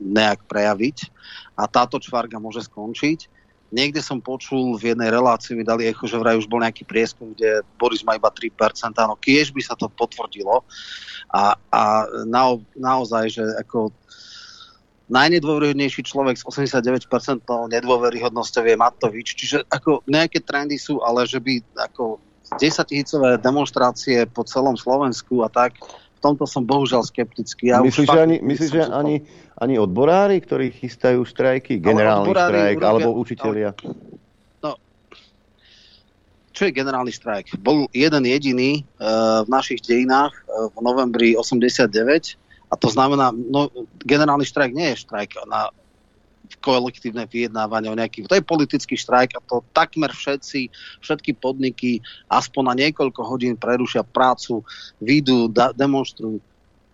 nejak 0.00 0.40
prejaviť 0.48 1.10
a 1.58 1.68
táto 1.68 2.00
čvarga 2.00 2.40
môže 2.40 2.64
skončiť. 2.64 3.43
Niekde 3.74 3.98
som 3.98 4.22
počul 4.22 4.78
v 4.78 4.94
jednej 4.94 5.10
relácii, 5.10 5.58
mi 5.58 5.66
dali 5.66 5.90
echo, 5.90 6.06
že 6.06 6.14
vraj 6.14 6.38
už 6.38 6.46
bol 6.46 6.62
nejaký 6.62 6.86
prieskum, 6.86 7.34
kde 7.34 7.66
Boris 7.74 8.06
má 8.06 8.14
iba 8.14 8.30
3%, 8.30 8.54
no 9.02 9.18
kiež 9.18 9.50
by 9.50 9.62
sa 9.66 9.74
to 9.74 9.90
potvrdilo. 9.90 10.62
A, 11.34 11.58
a 11.74 11.82
na, 12.22 12.54
naozaj, 12.78 13.34
že 13.34 13.42
ako 13.58 13.90
najnedôveryhodnejší 15.10 16.06
človek 16.06 16.38
s 16.38 16.46
89% 16.46 17.10
nedôveryhodnosťou 17.44 18.64
je 18.64 18.76
Matovič. 18.78 19.28
Čiže 19.34 19.66
ako 19.66 20.06
nejaké 20.06 20.40
trendy 20.40 20.78
sú, 20.78 21.02
ale 21.02 21.26
že 21.26 21.42
by 21.42 21.60
ako 21.90 22.22
10 22.56 22.88
tisícové 22.88 23.36
demonstrácie 23.42 24.24
po 24.30 24.46
celom 24.46 24.78
Slovensku 24.78 25.42
a 25.42 25.50
tak, 25.50 25.76
tomto 26.24 26.48
som 26.48 26.64
bohužiaľ 26.64 27.04
skeptický. 27.04 27.68
Ja 27.68 27.84
myslíš, 27.84 28.08
že 28.08 28.20
ani, 28.24 28.36
myslíš, 28.40 28.70
že 28.72 28.82
ani, 28.88 29.28
ani 29.60 29.76
odborári, 29.76 30.40
ktorí 30.40 30.72
chystajú 30.72 31.28
štrajky, 31.28 31.76
generálny 31.76 32.32
štrajk, 32.32 32.80
urobia, 32.80 32.88
alebo 32.88 33.08
učitelia? 33.20 33.70
No, 34.64 34.80
čo 36.56 36.62
je 36.64 36.72
generálny 36.72 37.12
štrajk? 37.12 37.60
Bol 37.60 37.92
jeden 37.92 38.24
jediný 38.24 38.80
uh, 38.96 39.44
v 39.44 39.48
našich 39.52 39.84
dejinách 39.84 40.32
uh, 40.48 40.72
v 40.72 40.78
novembri 40.80 41.28
89 41.36 42.40
a 42.72 42.74
to 42.80 42.88
znamená, 42.88 43.28
no, 43.30 43.68
generálny 44.00 44.48
štrajk 44.48 44.72
nie 44.72 44.96
je 44.96 45.04
štrajk 45.04 45.44
na 45.44 45.68
kolektívne 46.60 47.24
vyjednávanie 47.28 47.88
o 47.88 47.98
nejakých... 47.98 48.28
To 48.28 48.36
je 48.36 48.44
politický 48.44 48.94
štrajk 48.96 49.36
a 49.36 49.44
to 49.44 49.64
takmer 49.72 50.12
všetci, 50.12 50.68
všetky 51.00 51.36
podniky 51.40 52.04
aspoň 52.28 52.62
na 52.72 52.74
niekoľko 52.86 53.20
hodín 53.24 53.54
prerušia 53.56 54.04
prácu, 54.04 54.64
výjdu, 55.00 55.48
da, 55.48 55.72
demonstrujú. 55.72 56.40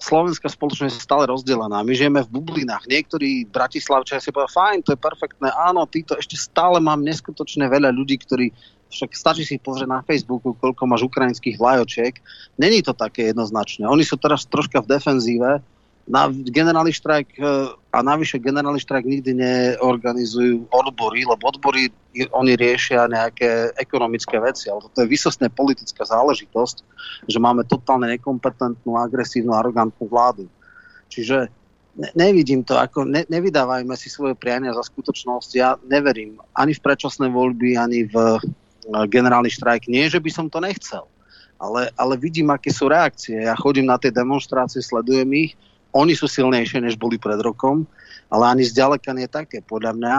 Slovenská 0.00 0.48
spoločnosť 0.48 0.96
je 0.96 1.04
stále 1.04 1.28
rozdelená. 1.28 1.84
My 1.84 1.92
žijeme 1.92 2.24
v 2.24 2.32
bublinách. 2.40 2.88
Niektorí 2.88 3.44
bratislavčania 3.52 4.24
si 4.24 4.32
povedia, 4.32 4.56
fajn, 4.56 4.78
to 4.80 4.96
je 4.96 5.04
perfektné. 5.04 5.52
Áno, 5.52 5.84
títo 5.84 6.16
ešte 6.16 6.40
stále 6.40 6.80
mám 6.80 7.04
neskutočne 7.04 7.68
veľa 7.68 7.92
ľudí, 7.92 8.16
ktorí 8.16 8.48
však 8.90 9.10
stačí 9.14 9.44
si 9.46 9.56
pozrieť 9.62 9.86
na 9.86 10.00
Facebooku, 10.02 10.56
koľko 10.56 10.82
máš 10.88 11.06
ukrajinských 11.06 11.60
vlajočiek. 11.60 12.18
Není 12.58 12.82
to 12.82 12.96
také 12.96 13.30
jednoznačné. 13.30 13.86
Oni 13.86 14.02
sú 14.02 14.18
teraz 14.18 14.48
troška 14.50 14.82
v 14.82 14.90
defenzíve, 14.98 15.62
Na 16.10 16.26
generálny 16.26 16.90
štrajk 16.90 17.38
e, 17.38 17.42
a 17.94 17.98
navyše 18.02 18.42
generálny 18.42 18.82
štrajk 18.82 19.06
nikdy 19.06 19.30
neorganizujú 19.30 20.66
odbory, 20.74 21.22
lebo 21.22 21.54
odbory 21.54 21.86
oni 22.34 22.58
riešia 22.58 23.06
nejaké 23.06 23.70
ekonomické 23.78 24.42
veci, 24.42 24.66
ale 24.66 24.82
toto 24.82 25.06
je 25.06 25.06
vysostne 25.06 25.46
politická 25.46 26.02
záležitosť, 26.02 26.76
že 27.30 27.38
máme 27.38 27.62
totálne 27.62 28.10
nekompetentnú, 28.10 28.98
agresívnu, 28.98 29.54
arogantnú 29.54 30.10
vládu. 30.10 30.50
Čiže 31.06 31.46
ne, 31.94 32.10
nevidím 32.18 32.66
to, 32.66 32.74
ako 32.74 33.06
ne, 33.06 33.22
nevydávajme 33.30 33.94
si 33.94 34.10
svoje 34.10 34.34
priania 34.34 34.74
za 34.74 34.82
skutočnosť. 34.82 35.50
Ja 35.54 35.78
neverím 35.86 36.42
ani 36.58 36.74
v 36.74 36.82
predčasné 36.82 37.30
voľby, 37.30 37.78
ani 37.78 38.10
v 38.10 38.14
e, 38.18 38.38
generálny 39.06 39.50
štrajk. 39.54 39.86
Nie, 39.86 40.10
že 40.10 40.18
by 40.18 40.30
som 40.34 40.50
to 40.50 40.58
nechcel, 40.58 41.06
ale, 41.62 41.94
ale 41.94 42.18
vidím, 42.18 42.50
aké 42.50 42.74
sú 42.74 42.90
reakcie. 42.90 43.46
Ja 43.46 43.54
chodím 43.54 43.86
na 43.86 43.94
tie 43.94 44.10
demonstrácie, 44.10 44.82
sledujem 44.82 45.30
ich, 45.38 45.54
oni 45.90 46.14
sú 46.14 46.30
silnejšie, 46.30 46.82
než 46.82 46.94
boli 46.94 47.18
pred 47.18 47.38
rokom, 47.42 47.86
ale 48.30 48.44
ani 48.46 48.62
zďaleka 48.62 49.10
nie 49.14 49.26
také. 49.26 49.62
Podľa 49.62 49.92
mňa 49.98 50.16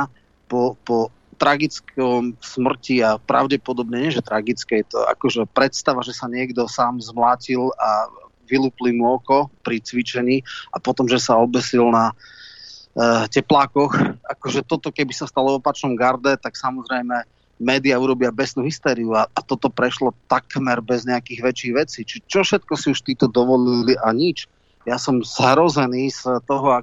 po, 0.52 0.76
po 0.84 1.12
tragickom 1.42 2.38
smrti 2.38 3.02
a 3.02 3.18
pravdepodobne 3.18 3.98
nie, 3.98 4.12
že 4.14 4.22
tragické, 4.22 4.86
to 4.86 5.02
akože 5.10 5.50
predstava, 5.50 6.06
že 6.06 6.14
sa 6.14 6.30
niekto 6.30 6.70
sám 6.70 7.02
zmlátil 7.02 7.74
a 7.82 8.12
vylúpli 8.46 8.92
mu 8.92 9.18
oko 9.18 9.50
pri 9.64 9.80
cvičení 9.80 10.44
a 10.70 10.78
potom, 10.78 11.08
že 11.08 11.18
sa 11.18 11.40
obesil 11.40 11.88
na 11.88 12.12
e, 12.12 12.16
teplákoch. 13.32 13.96
Akože 14.38 14.68
toto, 14.68 14.92
keby 14.92 15.16
sa 15.16 15.24
stalo 15.24 15.56
v 15.56 15.64
opačnom 15.64 15.96
garde, 15.96 16.36
tak 16.36 16.60
samozrejme 16.60 17.24
média 17.64 17.96
urobia 17.96 18.30
besnú 18.30 18.68
hystériu 18.68 19.16
a, 19.16 19.26
a 19.32 19.40
toto 19.40 19.72
prešlo 19.72 20.12
takmer 20.28 20.84
bez 20.84 21.08
nejakých 21.08 21.40
väčších 21.42 21.74
vecí. 21.74 22.00
Či, 22.04 22.18
čo 22.28 22.44
všetko 22.44 22.74
si 22.76 22.92
už 22.92 23.00
títo 23.08 23.32
dovolili 23.32 23.96
a 23.96 24.12
nič 24.12 24.52
ja 24.86 24.98
som 24.98 25.22
zhrozený 25.22 26.10
z 26.10 26.42
toho, 26.50 26.82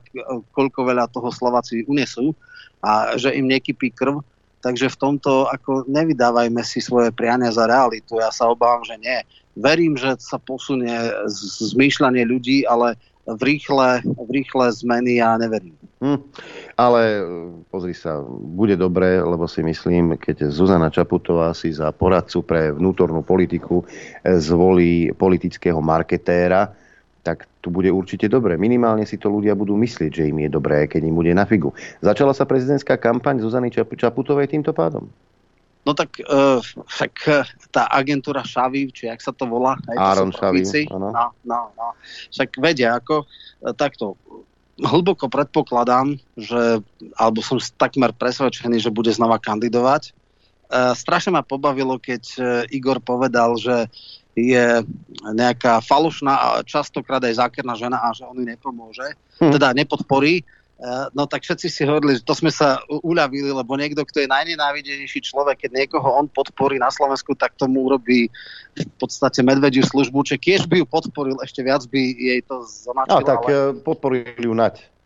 koľko 0.54 0.78
veľa 0.86 1.10
toho 1.10 1.34
Slováci 1.34 1.82
unesú 1.90 2.34
a 2.82 3.18
že 3.18 3.34
im 3.34 3.50
nekypí 3.50 3.90
krv. 3.94 4.22
Takže 4.58 4.90
v 4.90 4.98
tomto 4.98 5.46
ako 5.46 5.86
nevydávajme 5.86 6.66
si 6.66 6.82
svoje 6.82 7.14
priania 7.14 7.54
za 7.54 7.70
realitu. 7.70 8.18
Ja 8.18 8.34
sa 8.34 8.50
obávam, 8.50 8.82
že 8.82 8.98
nie. 8.98 9.22
Verím, 9.54 9.94
že 9.94 10.18
sa 10.18 10.38
posunie 10.42 10.90
zmýšľanie 11.74 12.26
ľudí, 12.26 12.66
ale 12.66 12.98
v 13.28 13.42
rýchle, 13.54 14.02
v 14.02 14.30
rýchle 14.34 14.66
zmeny 14.72 15.22
ja 15.22 15.38
neverím. 15.38 15.76
Hm, 15.98 16.22
ale 16.78 17.00
pozri 17.68 17.92
sa, 17.92 18.22
bude 18.30 18.78
dobré, 18.78 19.18
lebo 19.18 19.50
si 19.50 19.60
myslím, 19.66 20.14
keď 20.14 20.48
Zuzana 20.48 20.88
Čaputová 20.94 21.50
si 21.52 21.74
za 21.74 21.90
poradcu 21.90 22.38
pre 22.46 22.62
vnútornú 22.70 23.26
politiku 23.26 23.82
zvolí 24.22 25.10
politického 25.12 25.82
marketéra, 25.82 26.70
tak 27.28 27.44
tu 27.60 27.68
bude 27.68 27.92
určite 27.92 28.24
dobre. 28.32 28.56
Minimálne 28.56 29.04
si 29.04 29.20
to 29.20 29.28
ľudia 29.28 29.52
budú 29.52 29.76
myslieť, 29.76 30.10
že 30.16 30.32
im 30.32 30.40
je 30.40 30.48
dobré, 30.48 30.88
keď 30.88 31.04
im 31.04 31.12
bude 31.12 31.36
na 31.36 31.44
figu. 31.44 31.76
Začala 32.00 32.32
sa 32.32 32.48
prezidentská 32.48 32.96
kampaň 32.96 33.44
Zuzany 33.44 33.68
Čaputovej 33.68 34.48
týmto 34.48 34.72
pádom? 34.72 35.12
No 35.84 35.92
tak 35.92 36.20
uh, 36.20 36.60
však 36.64 37.12
e, 37.28 37.44
tá 37.72 37.88
agentúra 37.88 38.44
Šaviv, 38.44 38.92
či 38.92 39.08
jak 39.08 39.20
sa 39.24 39.32
to 39.32 39.48
volá? 39.48 39.76
Áron 39.96 40.32
Šaviv, 40.32 40.68
no, 40.92 41.32
no, 41.44 41.60
no. 41.72 41.88
Však 42.32 42.60
vedia, 42.60 42.96
ako 42.96 43.24
uh, 43.24 43.72
takto 43.76 44.16
hlboko 44.80 45.32
predpokladám, 45.32 46.20
že, 46.36 46.84
alebo 47.16 47.40
som 47.40 47.56
takmer 47.80 48.12
presvedčený, 48.12 48.84
že 48.84 48.94
bude 48.94 49.12
znova 49.12 49.40
kandidovať. 49.40 50.12
Uh, 50.68 50.92
strašne 50.92 51.32
ma 51.32 51.40
pobavilo, 51.40 51.96
keď 51.96 52.22
uh, 52.36 52.44
Igor 52.68 53.00
povedal, 53.00 53.56
že 53.56 53.88
je 54.38 54.66
nejaká 55.34 55.82
falošná 55.82 56.34
a 56.34 56.48
častokrát 56.62 57.22
aj 57.24 57.42
zákerná 57.42 57.74
žena 57.74 57.98
a 57.98 58.14
že 58.14 58.22
on 58.22 58.38
ju 58.38 58.46
nepomôže, 58.46 59.18
hm. 59.42 59.52
teda 59.54 59.74
nepodporí, 59.74 60.42
eh, 60.42 61.06
no 61.12 61.26
tak 61.26 61.42
všetci 61.42 61.66
si 61.66 61.82
hovorili, 61.82 62.20
že 62.20 62.26
to 62.26 62.34
sme 62.38 62.54
sa 62.54 62.78
uľavili, 62.88 63.50
lebo 63.50 63.74
niekto, 63.74 64.06
kto 64.06 64.22
je 64.22 64.30
najnenávidenejší 64.30 65.20
človek, 65.24 65.66
keď 65.66 65.86
niekoho 65.86 66.08
on 66.14 66.30
podporí 66.30 66.78
na 66.78 66.92
Slovensku, 66.92 67.34
tak 67.34 67.58
tomu 67.58 67.88
urobí 67.88 68.30
v 68.78 68.94
podstate 69.02 69.42
medvediu 69.42 69.82
službu, 69.82 70.22
čiže 70.22 70.38
keď 70.38 70.62
by 70.70 70.76
ju 70.82 70.86
podporil, 70.86 71.36
ešte 71.42 71.60
viac 71.66 71.82
by 71.90 71.98
jej 71.98 72.40
to 72.46 72.62
zonačilo. 72.62 73.20
No 73.20 73.26
tak 73.26 73.42
ale... 73.44 73.50
Eh, 73.50 73.70
podporili 73.82 74.46
ju 74.46 74.54
nať. 74.54 74.98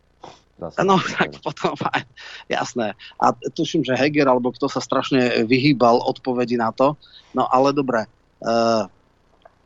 No 0.63 0.95
tak 1.01 1.43
potom 1.43 1.75
aj, 1.91 2.07
jasné. 2.63 2.95
A 3.19 3.35
tuším, 3.35 3.83
že 3.83 3.99
Heger 3.99 4.31
alebo 4.31 4.55
kto 4.55 4.71
sa 4.71 4.79
strašne 4.79 5.43
vyhýbal 5.43 5.99
odpovedi 5.99 6.55
na 6.55 6.71
to. 6.71 6.95
No 7.35 7.51
ale 7.51 7.75
dobre. 7.75 8.07
Uh, 8.43 8.87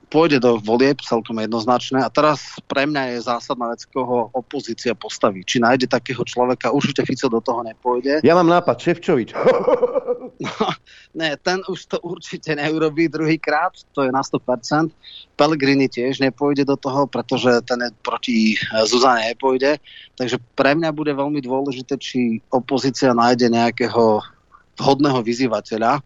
pôjde 0.06 0.38
do 0.38 0.62
volieb 0.62 1.02
celkom 1.02 1.34
jednoznačné 1.42 1.98
a 1.98 2.10
teraz 2.10 2.58
pre 2.70 2.86
mňa 2.86 3.16
je 3.16 3.26
zásadná 3.26 3.74
vec, 3.74 3.82
koho 3.90 4.30
opozícia 4.30 4.94
postaví. 4.94 5.42
Či 5.42 5.58
nájde 5.58 5.90
takého 5.90 6.22
človeka, 6.22 6.70
určite 6.70 7.02
Fico 7.02 7.26
do 7.26 7.42
toho 7.42 7.66
nepôjde. 7.66 8.22
Ja 8.22 8.38
mám 8.38 8.46
nápad, 8.46 8.78
Ševčovič. 8.78 9.34
no, 10.46 10.66
ne, 11.18 11.34
ten 11.42 11.58
už 11.66 11.90
to 11.90 11.96
určite 12.06 12.54
neurobí 12.54 13.10
druhýkrát, 13.10 13.74
to 13.90 14.06
je 14.06 14.10
na 14.14 14.22
100%. 14.22 14.94
Pellegrini 15.34 15.90
tiež 15.90 16.22
nepôjde 16.22 16.64
do 16.64 16.78
toho, 16.78 17.10
pretože 17.10 17.50
ten 17.66 17.82
proti 18.00 18.54
Zuzane 18.86 19.34
nepôjde. 19.34 19.82
Takže 20.14 20.38
pre 20.54 20.78
mňa 20.78 20.94
bude 20.94 21.12
veľmi 21.12 21.42
dôležité, 21.42 21.98
či 21.98 22.40
opozícia 22.48 23.10
nájde 23.10 23.50
nejakého 23.50 24.22
vhodného 24.76 25.24
vyzývateľa 25.24 26.04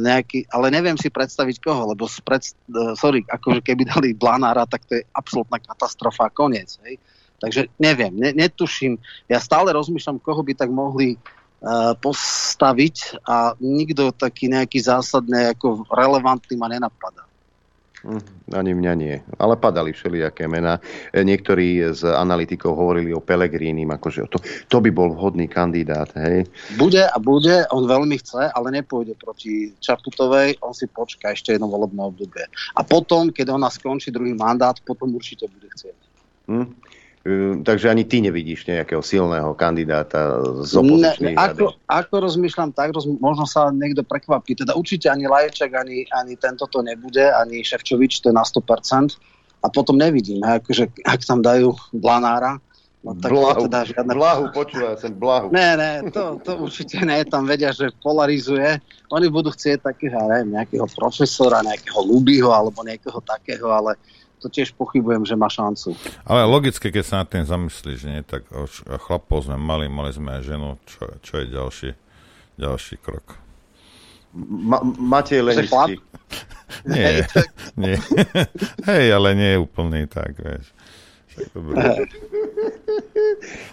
nejaký, 0.00 0.48
ale 0.50 0.72
neviem 0.72 0.96
si 0.98 1.10
predstaviť 1.10 1.60
koho, 1.60 1.92
lebo 1.92 2.08
pred, 2.22 2.42
e, 2.44 2.94
sorry, 2.94 3.22
akože 3.26 3.60
keby 3.60 3.82
dali 3.88 4.08
Blanára, 4.16 4.64
tak 4.64 4.86
to 4.88 4.98
je 4.98 5.02
absolútna 5.12 5.60
katastrofa, 5.60 6.30
koniec. 6.30 6.78
Hej. 6.86 6.98
Takže 7.42 7.68
neviem, 7.76 8.14
ne, 8.14 8.30
netuším. 8.32 8.96
Ja 9.28 9.42
stále 9.42 9.74
rozmýšľam, 9.76 10.22
koho 10.22 10.40
by 10.40 10.54
tak 10.56 10.70
mohli 10.72 11.20
uh, 11.20 11.92
postaviť 11.98 13.20
a 13.20 13.52
nikto 13.60 14.16
taký 14.16 14.48
nejaký 14.48 14.80
zásadne 14.80 15.52
ako 15.52 15.84
relevantný 15.92 16.56
ma 16.56 16.72
nenapadá. 16.72 17.28
Hm, 18.04 18.52
ani 18.52 18.76
mňa 18.76 18.92
nie. 19.00 19.16
Ale 19.40 19.56
padali 19.56 19.96
všelijaké 19.96 20.44
mená. 20.44 20.76
E, 21.08 21.24
niektorí 21.24 21.80
z 21.96 22.04
analytikov 22.12 22.76
hovorili 22.76 23.16
o 23.16 23.24
Pelegrínim, 23.24 23.88
akože 23.88 24.28
to, 24.28 24.38
to 24.68 24.76
by 24.84 24.92
bol 24.92 25.16
vhodný 25.16 25.48
kandidát. 25.48 26.12
Hej? 26.20 26.44
Bude 26.76 27.00
a 27.00 27.16
bude, 27.16 27.64
on 27.72 27.88
veľmi 27.88 28.20
chce, 28.20 28.52
ale 28.52 28.76
nepôjde 28.76 29.16
proti 29.16 29.72
Čaputovej, 29.80 30.60
on 30.60 30.76
si 30.76 30.84
počká 30.84 31.32
ešte 31.32 31.56
jedno 31.56 31.72
volebné 31.72 32.04
obdobie. 32.04 32.44
A 32.76 32.84
potom, 32.84 33.32
keď 33.32 33.56
ona 33.56 33.72
skončí 33.72 34.12
druhý 34.12 34.36
mandát, 34.36 34.76
potom 34.84 35.08
určite 35.16 35.48
bude 35.48 35.72
chcieť. 35.72 35.98
Hm? 36.52 36.68
Ehm, 37.24 37.64
takže 37.64 37.88
ani 37.88 38.04
ty 38.04 38.20
nevidíš 38.20 38.68
nejakého 38.68 39.00
silného 39.00 39.56
kandidáta 39.56 40.44
z 40.60 40.76
opozičných 40.76 41.36
ne, 41.36 41.40
ako, 41.40 41.72
ako 41.88 42.14
rozmýšľam, 42.20 42.76
tak 42.76 42.92
roz, 42.92 43.08
možno 43.08 43.48
sa 43.48 43.72
niekto 43.72 44.04
prekvapí. 44.04 44.52
Teda 44.52 44.76
určite 44.76 45.08
ani 45.08 45.24
Lajčak, 45.24 45.72
ani, 45.72 46.04
ani 46.12 46.36
tento 46.36 46.68
to 46.68 46.84
nebude, 46.84 47.24
ani 47.24 47.64
Ševčovič, 47.64 48.20
to 48.20 48.28
je 48.28 48.36
na 48.36 48.44
100%. 48.44 49.16
A 49.64 49.72
potom 49.72 49.96
nevidím, 49.96 50.44
akože, 50.44 50.92
ak 51.08 51.24
tam 51.24 51.40
dajú 51.40 51.72
Blanára, 51.96 52.60
No, 53.04 53.12
tak 53.12 53.36
blahu, 53.36 53.68
teda 53.68 53.84
žiadne... 53.84 54.12
blahu, 54.16 54.42
počúvaj, 54.56 54.96
som 54.96 55.12
blahu. 55.12 55.52
Ne, 55.52 55.76
ne, 55.76 56.08
to, 56.08 56.40
to 56.40 56.56
určite 56.56 57.04
nie, 57.04 57.20
tam 57.28 57.44
vedia, 57.44 57.68
že 57.68 57.92
polarizuje. 58.00 58.80
Oni 59.12 59.28
budú 59.28 59.52
chcieť 59.52 59.84
takého, 59.84 60.24
neviem, 60.24 60.56
nejakého 60.56 60.88
profesora, 60.88 61.60
nejakého 61.60 62.00
Lubyho 62.00 62.48
alebo 62.48 62.80
niekoho 62.80 63.20
takého, 63.20 63.68
ale 63.68 64.00
to 64.44 64.52
tiež 64.52 64.76
pochybujem, 64.76 65.24
že 65.24 65.32
má 65.32 65.48
šancu. 65.48 65.96
Ale 66.28 66.44
logicky, 66.44 66.92
keď 66.92 67.04
sa 67.04 67.14
nad 67.24 67.28
tým 67.32 67.48
zamyslíš, 67.48 68.00
nie, 68.04 68.20
tak 68.20 68.44
chlapov 69.08 69.48
sme 69.48 69.56
mali, 69.56 69.88
mali 69.88 70.12
sme 70.12 70.36
aj 70.36 70.42
ženu, 70.44 70.76
čo, 70.84 71.08
čo 71.24 71.32
je 71.40 71.46
ďalší, 71.48 71.90
ďalší 72.60 73.00
krok. 73.00 73.40
Ma, 74.36 74.84
Matej 74.84 75.40
Lenický. 75.40 75.96
nie, 76.92 77.24
nie. 77.82 77.96
Hej, 78.84 79.04
ale 79.16 79.28
nie 79.32 79.50
je 79.56 79.58
úplný 79.62 80.04
tak, 80.04 80.36
vieš. 80.36 80.68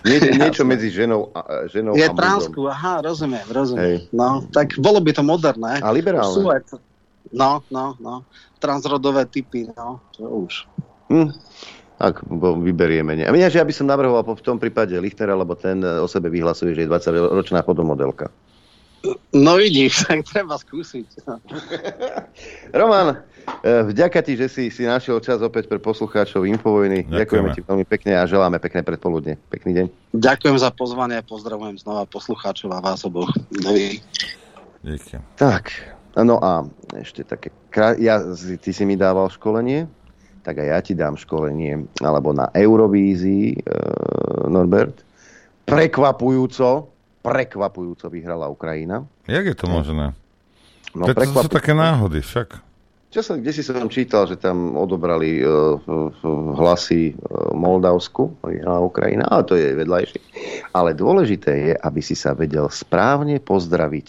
Nie, 0.02 0.18
niečo 0.34 0.66
medzi 0.66 0.90
ženou 0.90 1.30
a, 1.30 1.70
ženou 1.70 1.94
je 1.94 2.10
a 2.10 2.14
transku, 2.14 2.66
aha, 2.66 3.06
rozumiem, 3.06 3.46
rozumiem. 3.54 3.86
Hej. 3.86 3.98
No, 4.10 4.42
tak 4.50 4.74
bolo 4.82 4.98
by 4.98 5.12
to 5.14 5.22
moderné. 5.22 5.78
A 5.78 5.94
liberálne. 5.94 6.42
No, 7.30 7.62
no, 7.70 7.96
no 8.02 8.26
transrodové 8.62 9.26
typy, 9.26 9.66
no, 9.74 10.00
to 10.14 10.24
už. 10.30 10.70
Hm. 11.10 11.34
Tak 11.98 12.26
vyberieme. 12.62 13.14
Ne. 13.14 13.26
A 13.30 13.34
mňa, 13.34 13.50
že 13.54 13.62
ja 13.62 13.66
by 13.66 13.74
som 13.74 13.90
navrhoval 13.90 14.26
v 14.26 14.42
tom 14.42 14.58
prípade 14.58 14.94
Lichtnera, 14.98 15.38
lebo 15.38 15.54
ten 15.54 15.82
o 15.86 16.10
sebe 16.10 16.34
vyhlasuje, 16.34 16.74
že 16.74 16.86
je 16.86 16.90
20-ročná 16.90 17.62
fotomodelka. 17.62 18.30
No 19.34 19.58
vidíš, 19.58 20.02
tak 20.10 20.26
treba 20.26 20.58
skúsiť. 20.58 21.26
Roman, 22.80 23.22
eh, 23.62 23.86
vďaka 23.86 24.18
ti, 24.26 24.34
že 24.34 24.50
si, 24.50 24.74
si 24.74 24.86
našiel 24.86 25.22
čas 25.22 25.46
opäť 25.46 25.70
pre 25.70 25.78
poslucháčov 25.78 26.46
Infovojny. 26.50 27.06
Ďakujeme. 27.06 27.22
Ďakujeme 27.22 27.50
ti 27.54 27.62
veľmi 27.66 27.86
pekne 27.86 28.14
a 28.18 28.26
želáme 28.26 28.58
pekné 28.58 28.82
predpoludne. 28.82 29.38
Pekný 29.54 29.72
deň. 29.78 29.86
Ďakujem 30.18 30.58
za 30.58 30.74
pozvanie 30.74 31.22
a 31.22 31.24
pozdravujem 31.26 31.78
znova 31.82 32.10
poslucháčov 32.10 32.74
a 32.74 32.82
vás 32.82 33.06
oboch. 33.06 33.30
Díky. 34.82 35.22
Tak, 35.38 35.70
No 36.20 36.36
a 36.44 36.68
ešte 37.00 37.24
také, 37.24 37.56
ja, 38.04 38.20
ty 38.36 38.72
si 38.76 38.84
mi 38.84 39.00
dával 39.00 39.32
školenie, 39.32 39.88
tak 40.44 40.60
aj 40.60 40.68
ja 40.68 40.80
ti 40.84 40.94
dám 40.98 41.16
školenie, 41.16 41.88
alebo 42.02 42.36
na 42.36 42.50
Eurovízii, 42.52 43.56
e, 43.56 43.60
Norbert, 44.50 45.06
prekvapujúco, 45.64 46.92
prekvapujúco 47.22 48.10
vyhrala 48.10 48.50
Ukrajina. 48.50 49.06
Jak 49.30 49.46
je 49.46 49.56
to 49.56 49.66
možné? 49.70 50.12
No, 50.92 51.08
to, 51.08 51.16
to 51.16 51.48
sú 51.48 51.52
také 51.52 51.72
náhody 51.72 52.20
však. 52.20 52.60
Čo 53.12 53.20
som, 53.20 53.44
kde 53.44 53.52
si 53.52 53.60
som 53.60 53.92
čítal, 53.92 54.24
že 54.24 54.40
tam 54.40 54.80
odobrali 54.80 55.44
uh, 55.44 55.76
hlasy 56.56 57.12
uh, 57.12 57.52
Moldavsku, 57.52 58.40
vyhrala 58.40 58.80
Ukrajina, 58.80 59.28
ale 59.28 59.44
to 59.44 59.60
je 59.60 59.76
vedľajšie. 59.76 60.22
Ale 60.72 60.96
dôležité 60.96 61.52
je, 61.52 61.74
aby 61.76 62.00
si 62.00 62.16
sa 62.16 62.32
vedel 62.32 62.72
správne 62.72 63.44
pozdraviť, 63.44 64.08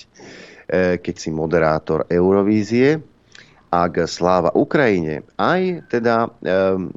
keď 0.73 1.15
si 1.20 1.28
moderátor 1.28 2.09
Eurovízie, 2.09 2.97
ak 3.73 4.05
sláva 4.09 4.53
Ukrajine, 4.57 5.24
aj 5.36 5.89
teda 5.89 6.28
um, 6.28 6.93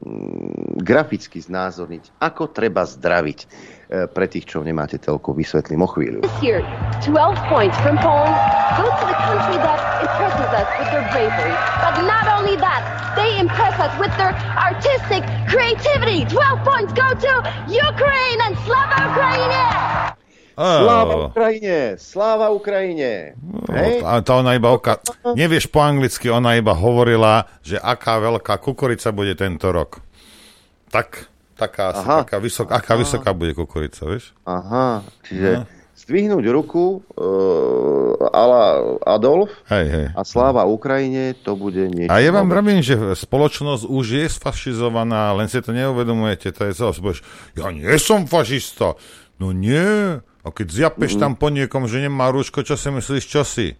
graficky 0.80 1.40
znázorniť, 1.44 2.20
ako 2.20 2.52
treba 2.52 2.84
zdraviť 2.88 3.40
E, 3.86 4.10
pre 4.10 4.26
tých, 4.26 4.50
čo 4.50 4.66
nemáte 4.66 4.98
telko, 4.98 5.38
vysvetlím 5.38 5.86
o 5.86 5.90
chvíľu. 5.90 6.26
Here, 6.42 6.66
12 7.06 7.38
points 7.54 7.78
from 7.86 8.02
Poland 8.02 8.34
go 8.82 8.90
to 8.90 9.06
the 9.06 9.18
country 9.30 9.58
that 9.62 9.78
impresses 10.02 10.50
us 10.58 10.70
with 10.82 10.90
their 10.90 11.06
bravery. 11.14 11.54
But 11.86 11.94
not 12.02 12.26
only 12.34 12.58
that, 12.58 12.82
they 13.14 13.38
impress 13.38 13.78
us 13.78 13.94
with 14.02 14.10
their 14.18 14.34
artistic 14.58 15.22
creativity. 15.46 16.26
12 16.26 16.66
points 16.66 16.92
go 16.98 17.14
to 17.14 17.34
Ukraine 17.70 18.40
and 18.42 18.58
Slava 18.66 18.98
Ukraine! 19.14 20.25
Oh. 20.56 20.80
Sláva 20.88 21.16
Ukrajine! 21.28 21.80
Sláva 22.00 22.48
Ukrajine! 22.56 23.36
No, 23.44 23.76
Hej? 23.76 24.00
A 24.08 24.24
to 24.24 24.40
ona 24.40 24.56
iba 24.56 24.72
oka... 24.72 25.04
Nevieš 25.36 25.68
po 25.68 25.84
anglicky, 25.84 26.32
ona 26.32 26.56
iba 26.56 26.72
hovorila, 26.72 27.44
že 27.60 27.76
aká 27.76 28.24
veľká 28.24 28.56
kukurica 28.64 29.12
bude 29.12 29.36
tento 29.36 29.68
rok. 29.76 30.00
Tak 30.88 31.28
taká, 31.60 31.92
Aha. 31.92 32.18
taká 32.24 32.38
vysoká, 32.40 32.72
aká 32.80 32.94
Aha. 32.96 33.02
vysoká 33.04 33.32
bude 33.36 33.52
kukurica, 33.52 34.08
vieš? 34.08 34.32
Aha, 34.48 35.04
čiže 35.28 35.64
Aha. 35.64 35.68
zdvihnúť 36.00 36.46
ruku 36.52 37.04
uh, 37.04 38.16
ala 38.32 38.96
Adolf 39.04 39.52
hej, 39.72 39.88
hej. 39.88 40.08
a 40.12 40.22
sláva 40.28 40.68
Ukrajine, 40.68 41.36
to 41.36 41.56
bude 41.56 41.84
niečo. 41.88 42.12
A 42.12 42.20
ja 42.20 42.32
vám 42.36 42.52
vravím, 42.52 42.84
že 42.84 42.96
spoločnosť 42.96 43.88
už 43.88 44.06
je 44.24 44.26
sfašizovaná, 44.28 45.32
len 45.36 45.48
si 45.48 45.60
to 45.64 45.72
neuvedomujete, 45.72 46.52
to 46.52 46.72
je 46.72 46.74
zase, 46.76 47.00
ja 47.56 47.72
nie 47.72 47.96
som 48.00 48.28
fašista. 48.28 49.00
No 49.36 49.52
nie, 49.52 50.24
a 50.46 50.54
keď 50.54 50.68
zjapeš 50.70 51.18
mm. 51.18 51.22
tam 51.26 51.34
po 51.34 51.50
niekom, 51.50 51.90
že 51.90 52.06
nemá 52.06 52.30
rúško, 52.30 52.62
čo 52.62 52.78
si 52.78 52.94
myslíš, 52.94 53.26
čo 53.26 53.42
si? 53.42 53.74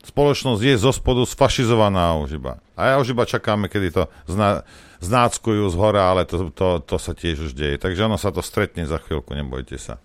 Spoločnosť 0.00 0.62
je 0.64 0.74
zo 0.80 0.88
spodu 0.96 1.20
sfašizovaná 1.28 2.16
už 2.16 2.40
iba. 2.40 2.64
A 2.72 2.88
ja 2.88 2.94
už 2.96 3.12
iba 3.12 3.28
čakáme, 3.28 3.68
kedy 3.68 3.92
to 3.92 4.02
zna, 4.24 4.64
znáckujú 5.04 5.68
z 5.68 5.76
hora, 5.76 6.08
ale 6.08 6.24
to, 6.24 6.48
to, 6.48 6.80
to 6.80 6.96
sa 6.96 7.12
tiež 7.12 7.44
už 7.44 7.52
deje. 7.52 7.76
Takže 7.76 8.08
ono 8.08 8.16
sa 8.16 8.32
to 8.32 8.40
stretne 8.40 8.88
za 8.88 8.96
chvíľku, 8.96 9.36
nebojte 9.36 9.76
sa. 9.76 10.00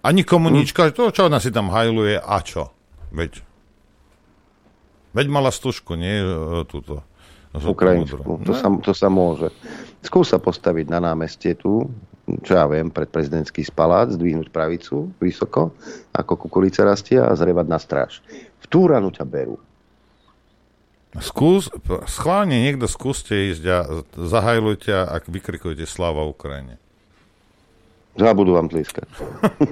A 0.00 0.16
nikomu 0.16 0.48
hm. 0.48 0.54
nič, 0.56 0.72
to, 0.72 1.12
čo 1.12 1.28
ona 1.28 1.44
si 1.44 1.52
tam 1.52 1.68
hajluje, 1.68 2.16
a 2.16 2.36
čo? 2.40 2.72
Veď. 3.12 3.44
Veď 5.12 5.26
mala 5.28 5.52
stužku, 5.52 5.92
nie 6.00 6.24
e, 6.24 6.64
túto. 6.64 7.04
Ukrajinsku. 7.56 8.44
To, 8.44 8.52
sa, 8.52 8.68
to 8.84 8.92
sa 8.92 9.08
môže. 9.08 9.48
Skús 10.04 10.28
sa 10.28 10.36
postaviť 10.36 10.92
na 10.92 11.00
námestie 11.00 11.56
tu, 11.56 11.88
čo 12.42 12.58
ja 12.58 12.66
viem, 12.66 12.90
pred 12.90 13.06
prezidentský 13.06 13.62
spalát, 13.62 14.10
zdvihnúť 14.10 14.50
pravicu 14.50 15.14
vysoko, 15.22 15.70
ako 16.10 16.46
kukurica 16.46 16.82
rastia 16.82 17.30
a 17.30 17.38
zrevať 17.38 17.66
na 17.70 17.78
stráž. 17.78 18.18
V 18.62 18.66
tú 18.66 18.90
ranu 18.90 19.14
ťa 19.14 19.22
berú. 19.22 19.56
Skús, 21.16 21.72
schválne 22.10 22.60
niekto 22.60 22.84
skúste 22.90 23.54
ísť 23.54 23.64
a 23.72 23.78
zahajlujte 24.20 24.92
a 24.92 25.16
vykrikujte 25.24 25.88
sláva 25.88 26.28
Ukrajine. 26.28 26.76
Zabudú 28.16 28.56
vám 28.56 28.72
tliskať. 28.72 29.08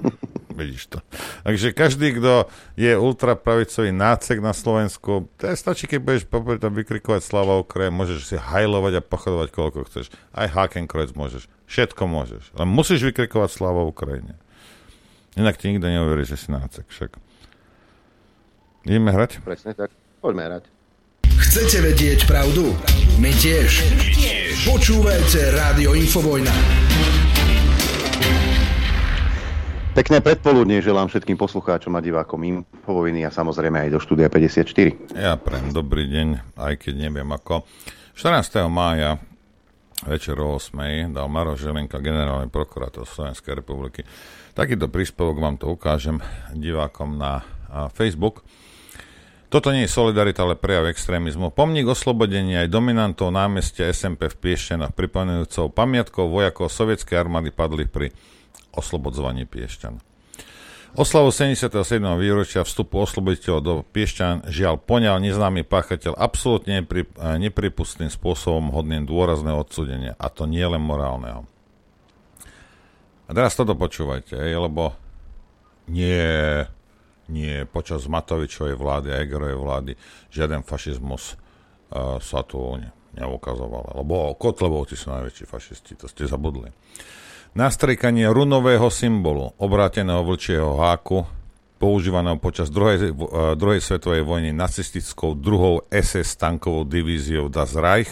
Vidíš 0.61 0.87
to. 0.87 0.99
Takže 1.43 1.75
každý, 1.75 2.15
kto 2.21 2.47
je 2.79 2.93
ultrapravicový 2.95 3.91
nácek 3.91 4.39
na 4.39 4.55
Slovensku, 4.55 5.27
to 5.41 5.45
je 5.51 5.57
stačí, 5.59 5.91
keď 5.91 6.01
budeš 6.05 6.23
tam 6.63 6.73
vykrikovať 6.77 7.21
Slava 7.25 7.59
Ukrajine, 7.59 7.97
môžeš 7.97 8.21
si 8.23 8.37
hajlovať 8.39 9.01
a 9.01 9.03
pochodovať 9.03 9.49
koľko 9.51 9.89
chceš. 9.91 10.13
Aj 10.31 10.47
Hakenkreuz 10.47 11.17
môžeš. 11.17 11.51
Všetko 11.75 12.07
môžeš. 12.07 12.55
Len 12.55 12.71
musíš 12.71 13.03
vykrikovať 13.11 13.51
Slava 13.51 13.83
Ukrajine. 13.83 14.39
Inak 15.35 15.59
ti 15.59 15.75
nikto 15.75 15.91
neuverí, 15.91 16.23
že 16.23 16.39
si 16.39 16.55
nácek. 16.55 16.87
Však. 16.87 17.19
Ideme 18.87 19.11
hrať? 19.11 19.43
Presne 19.43 19.75
tak. 19.75 19.91
Poďme 20.23 20.47
hrať. 20.47 20.71
Chcete 21.35 21.83
vedieť 21.83 22.31
pravdu? 22.31 22.71
My 23.19 23.35
tiež. 23.35 23.91
My 23.91 24.07
tiež. 24.07 24.71
Počúvajte 24.71 25.51
Rádio 25.51 25.99
Infovojna. 25.99 26.55
Pekné 29.99 30.23
predpoludne 30.23 30.79
želám 30.79 31.11
všetkým 31.11 31.35
poslucháčom 31.35 31.91
a 31.99 32.01
divákom 32.03 32.39
Infovojny 32.47 33.27
a 33.27 33.35
samozrejme 33.35 33.83
aj 33.83 33.91
do 33.91 33.99
štúdia 33.99 34.31
54. 34.31 35.19
Ja 35.19 35.35
prem 35.43 35.75
dobrý 35.75 36.07
deň, 36.07 36.55
aj 36.55 36.87
keď 36.87 36.95
neviem 37.11 37.27
ako. 37.35 37.67
14. 38.15 38.63
mája 38.71 39.19
večer 40.03 40.35
o 40.43 40.59
8. 40.59 41.15
dal 41.15 41.31
Maro 41.31 41.55
Želenka, 41.55 42.03
generálny 42.03 42.51
prokurátor 42.51 43.07
Slovenskej 43.07 43.63
republiky. 43.63 44.03
Takýto 44.59 44.91
príspevok 44.91 45.39
vám 45.39 45.55
to 45.55 45.71
ukážem 45.71 46.19
divákom 46.51 47.15
na 47.15 47.47
Facebook. 47.95 48.43
Toto 49.51 49.71
nie 49.71 49.87
je 49.87 49.95
solidarita, 49.95 50.43
ale 50.43 50.59
prejav 50.59 50.91
extrémizmu. 50.91 51.55
Pomník 51.55 51.87
oslobodenia 51.87 52.67
aj 52.67 52.75
dominantov 52.75 53.31
námestia 53.31 53.87
SMP 53.95 54.27
v 54.27 54.35
Piešťanoch, 54.35 54.91
pripomenujúcou 54.99 55.71
pamiatkou 55.71 56.27
vojakov 56.27 56.75
sovietskej 56.75 57.23
armády 57.23 57.55
padli 57.55 57.87
pri 57.87 58.11
oslobodzovaní 58.75 59.47
Piešťan. 59.47 60.14
Oslavu 60.95 61.35
77. 61.35 61.75
výročia 62.23 62.63
vstupu 62.63 63.03
osloboditeľov 63.03 63.61
do 63.67 63.75
Piešťan 63.83 64.47
žiaľ 64.47 64.79
poňal 64.79 65.19
neznámy 65.19 65.67
páchateľ 65.67 66.15
absolútne 66.15 66.87
nepri, 66.87 67.03
nepripustným 67.19 68.15
spôsobom 68.15 68.71
hodným 68.71 69.03
dôrazného 69.03 69.59
odsudenia, 69.59 70.15
a 70.15 70.31
to 70.31 70.47
nie 70.47 70.63
len 70.63 70.79
morálneho. 70.79 71.51
A 73.27 73.31
teraz 73.35 73.59
toto 73.59 73.75
počúvajte, 73.75 74.39
lebo 74.39 74.95
nie 75.91 76.63
nie 77.27 77.65
počas 77.67 78.07
Matovičovej 78.07 78.77
vlády 78.79 79.09
a 79.11 79.21
Egerovej 79.25 79.59
vlády 79.59 79.93
žiaden 80.31 80.63
fašizmus 80.63 81.35
uh, 81.35 82.21
sa 82.21 82.45
tu 82.47 82.61
ne, 82.77 82.93
neukazoval. 83.17 83.99
Lebo 83.99 84.37
Kotlebovci 84.37 84.95
sú 84.95 85.11
najväčší 85.11 85.45
fašisti, 85.49 85.93
to 85.99 86.07
ste 86.07 86.29
zabudli. 86.29 86.71
Nastrikanie 87.55 88.27
runového 88.27 88.91
symbolu 88.91 89.55
obráteného 89.63 90.27
vlčieho 90.27 90.75
háku 90.75 91.23
používaného 91.79 92.35
počas 92.43 92.67
druhej, 92.67 93.15
uh, 93.15 93.55
druhej 93.55 93.79
svetovej 93.79 94.27
vojny 94.27 94.51
nacistickou 94.51 95.39
druhou 95.39 95.87
SS 95.87 96.35
tankovou 96.35 96.83
divíziou 96.83 97.47
Das 97.47 97.79
Reich, 97.79 98.11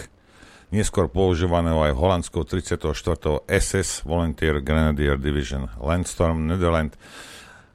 neskôr 0.70 1.10
používaného 1.10 1.82
aj 1.82 1.90
holandskou 1.90 2.46
34. 2.46 3.42
SS 3.50 4.06
Volunteer 4.06 4.62
Grenadier 4.62 5.18
Division 5.18 5.66
Landstorm 5.74 6.46
Netherlands, 6.46 6.94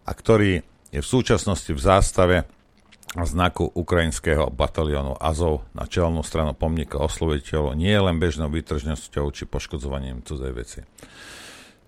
a 0.08 0.12
ktorý 0.16 0.64
je 0.96 1.04
v 1.04 1.08
súčasnosti 1.20 1.68
v 1.68 1.82
zástave 1.84 2.36
znaku 3.12 3.68
ukrajinského 3.76 4.56
bataliónu 4.56 5.20
Azov 5.20 5.68
na 5.76 5.84
čelnú 5.84 6.24
stranu 6.24 6.56
pomníka 6.56 6.96
osloviteľov 6.96 7.76
nie 7.76 7.92
len 7.92 8.24
bežnou 8.24 8.48
výtržnosťou 8.48 9.36
či 9.36 9.44
poškodzovaním 9.44 10.24
cudzej 10.24 10.54
veci. 10.56 10.80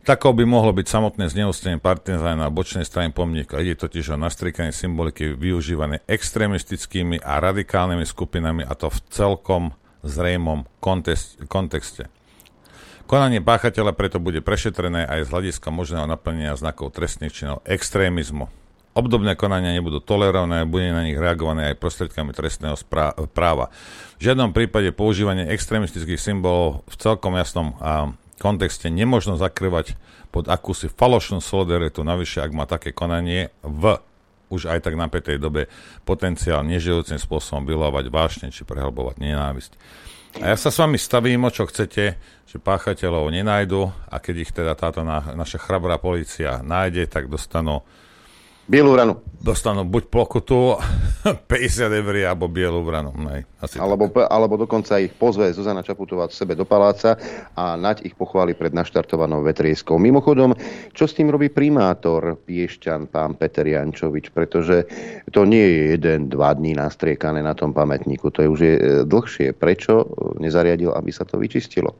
Takou 0.07 0.31
by 0.33 0.47
mohlo 0.47 0.71
byť 0.73 0.87
samotné 0.87 1.27
zneústenie 1.27 1.77
partizána 1.77 2.47
na 2.47 2.53
bočnej 2.53 2.87
strane 2.87 3.11
pomníka. 3.11 3.59
Ide 3.59 3.77
totiž 3.77 4.15
o 4.15 4.17
nastrikanie 4.17 4.73
symboliky 4.73 5.35
využívané 5.35 6.01
extrémistickými 6.07 7.21
a 7.21 7.37
radikálnymi 7.37 8.07
skupinami 8.07 8.63
a 8.65 8.73
to 8.73 8.89
v 8.89 8.99
celkom 9.11 9.63
zrejmom 10.01 10.63
kontexte. 11.45 12.07
Konanie 13.09 13.41
páchateľa 13.41 13.97
preto 13.97 14.21
bude 14.21 14.39
prešetrené 14.39 15.01
aj 15.03 15.25
z 15.25 15.31
hľadiska 15.33 15.73
možného 15.73 16.05
naplnenia 16.05 16.53
znakov 16.53 16.93
trestných 16.93 17.33
činov 17.33 17.65
extrémizmu. 17.65 18.47
Obdobné 18.93 19.33
konania 19.33 19.73
nebudú 19.73 20.01
tolerované, 20.01 20.65
bude 20.65 20.89
na 20.89 21.05
nich 21.05 21.17
reagované 21.17 21.73
aj 21.73 21.81
prostriedkami 21.81 22.33
trestného 22.33 22.77
práva. 23.33 23.69
V 24.17 24.29
žiadnom 24.29 24.53
prípade 24.53 24.89
používanie 24.93 25.45
extrémistických 25.49 26.21
symbolov 26.21 26.85
v 26.89 26.95
celkom 26.97 27.37
jasnom 27.37 27.77
a, 27.81 28.13
kontexte 28.39 28.87
nemožno 28.87 29.35
zakrývať 29.35 29.99
pod 30.33 30.47
akúsi 30.47 30.87
falošnú 30.87 31.43
solidaritu, 31.43 32.01
navyše 32.01 32.39
ak 32.39 32.51
má 32.55 32.65
také 32.65 32.95
konanie 32.95 33.51
v 33.61 33.99
už 34.49 34.65
aj 34.65 34.81
tak 34.81 34.97
napätej 34.97 35.37
dobe 35.37 35.69
potenciál 36.03 36.65
nežijúcim 36.65 37.21
spôsobom 37.21 37.69
vylovať 37.69 38.05
vášne 38.09 38.47
či 38.49 38.65
prehlbovať 38.65 39.21
nenávisť. 39.21 39.71
A 40.41 40.53
ja 40.53 40.57
sa 40.57 40.69
s 40.69 40.77
vami 40.77 40.97
stavím, 41.01 41.41
o 41.45 41.53
čo 41.53 41.65
chcete, 41.65 42.17
že 42.49 42.57
páchateľov 42.57 43.33
nenajdu 43.33 43.89
a 44.09 44.15
keď 44.21 44.35
ich 44.41 44.51
teda 44.53 44.73
táto 44.77 45.01
na, 45.01 45.21
naša 45.33 45.57
chrabrá 45.61 45.97
policia 45.97 46.61
nájde, 46.61 47.09
tak 47.09 47.29
dostanú 47.29 47.81
Bielú 48.69 48.93
ranu. 48.93 49.17
Dostanú 49.41 49.81
buď 49.81 50.13
pokutu 50.13 50.77
50 51.25 51.49
eur 52.05 52.15
alebo 52.21 52.45
bielú 52.45 52.85
vranu. 52.85 53.09
Nej, 53.17 53.41
asi 53.57 53.81
alebo, 53.81 54.13
alebo 54.13 54.61
dokonca 54.61 55.01
ich 55.01 55.09
pozve 55.17 55.49
Zuzana 55.49 55.81
Čaputová 55.81 56.29
sebe 56.29 56.53
do 56.53 56.69
paláca 56.69 57.17
a 57.57 57.73
nať 57.73 58.05
ich 58.05 58.13
pochváli 58.13 58.53
pred 58.53 58.69
naštartovanou 58.69 59.41
vetrieskou. 59.41 59.97
Mimochodom, 59.97 60.53
čo 60.93 61.09
s 61.09 61.17
tým 61.17 61.33
robí 61.33 61.49
primátor 61.49 62.37
Piešťan, 62.45 63.09
pán 63.09 63.41
Peter 63.41 63.65
Jančovič, 63.65 64.29
pretože 64.29 64.85
to 65.33 65.49
nie 65.49 65.65
je 65.65 65.81
jeden, 65.97 66.29
dva 66.29 66.53
dní 66.53 66.77
nastriekané 66.77 67.41
na 67.41 67.57
tom 67.57 67.73
pamätníku, 67.73 68.29
to 68.29 68.45
je 68.45 68.49
už 68.53 68.59
je 68.61 68.73
e, 68.77 68.81
dlhšie. 69.01 69.57
Prečo 69.57 70.05
nezariadil, 70.37 70.93
aby 70.93 71.09
sa 71.09 71.25
to 71.25 71.41
vyčistilo? 71.41 71.97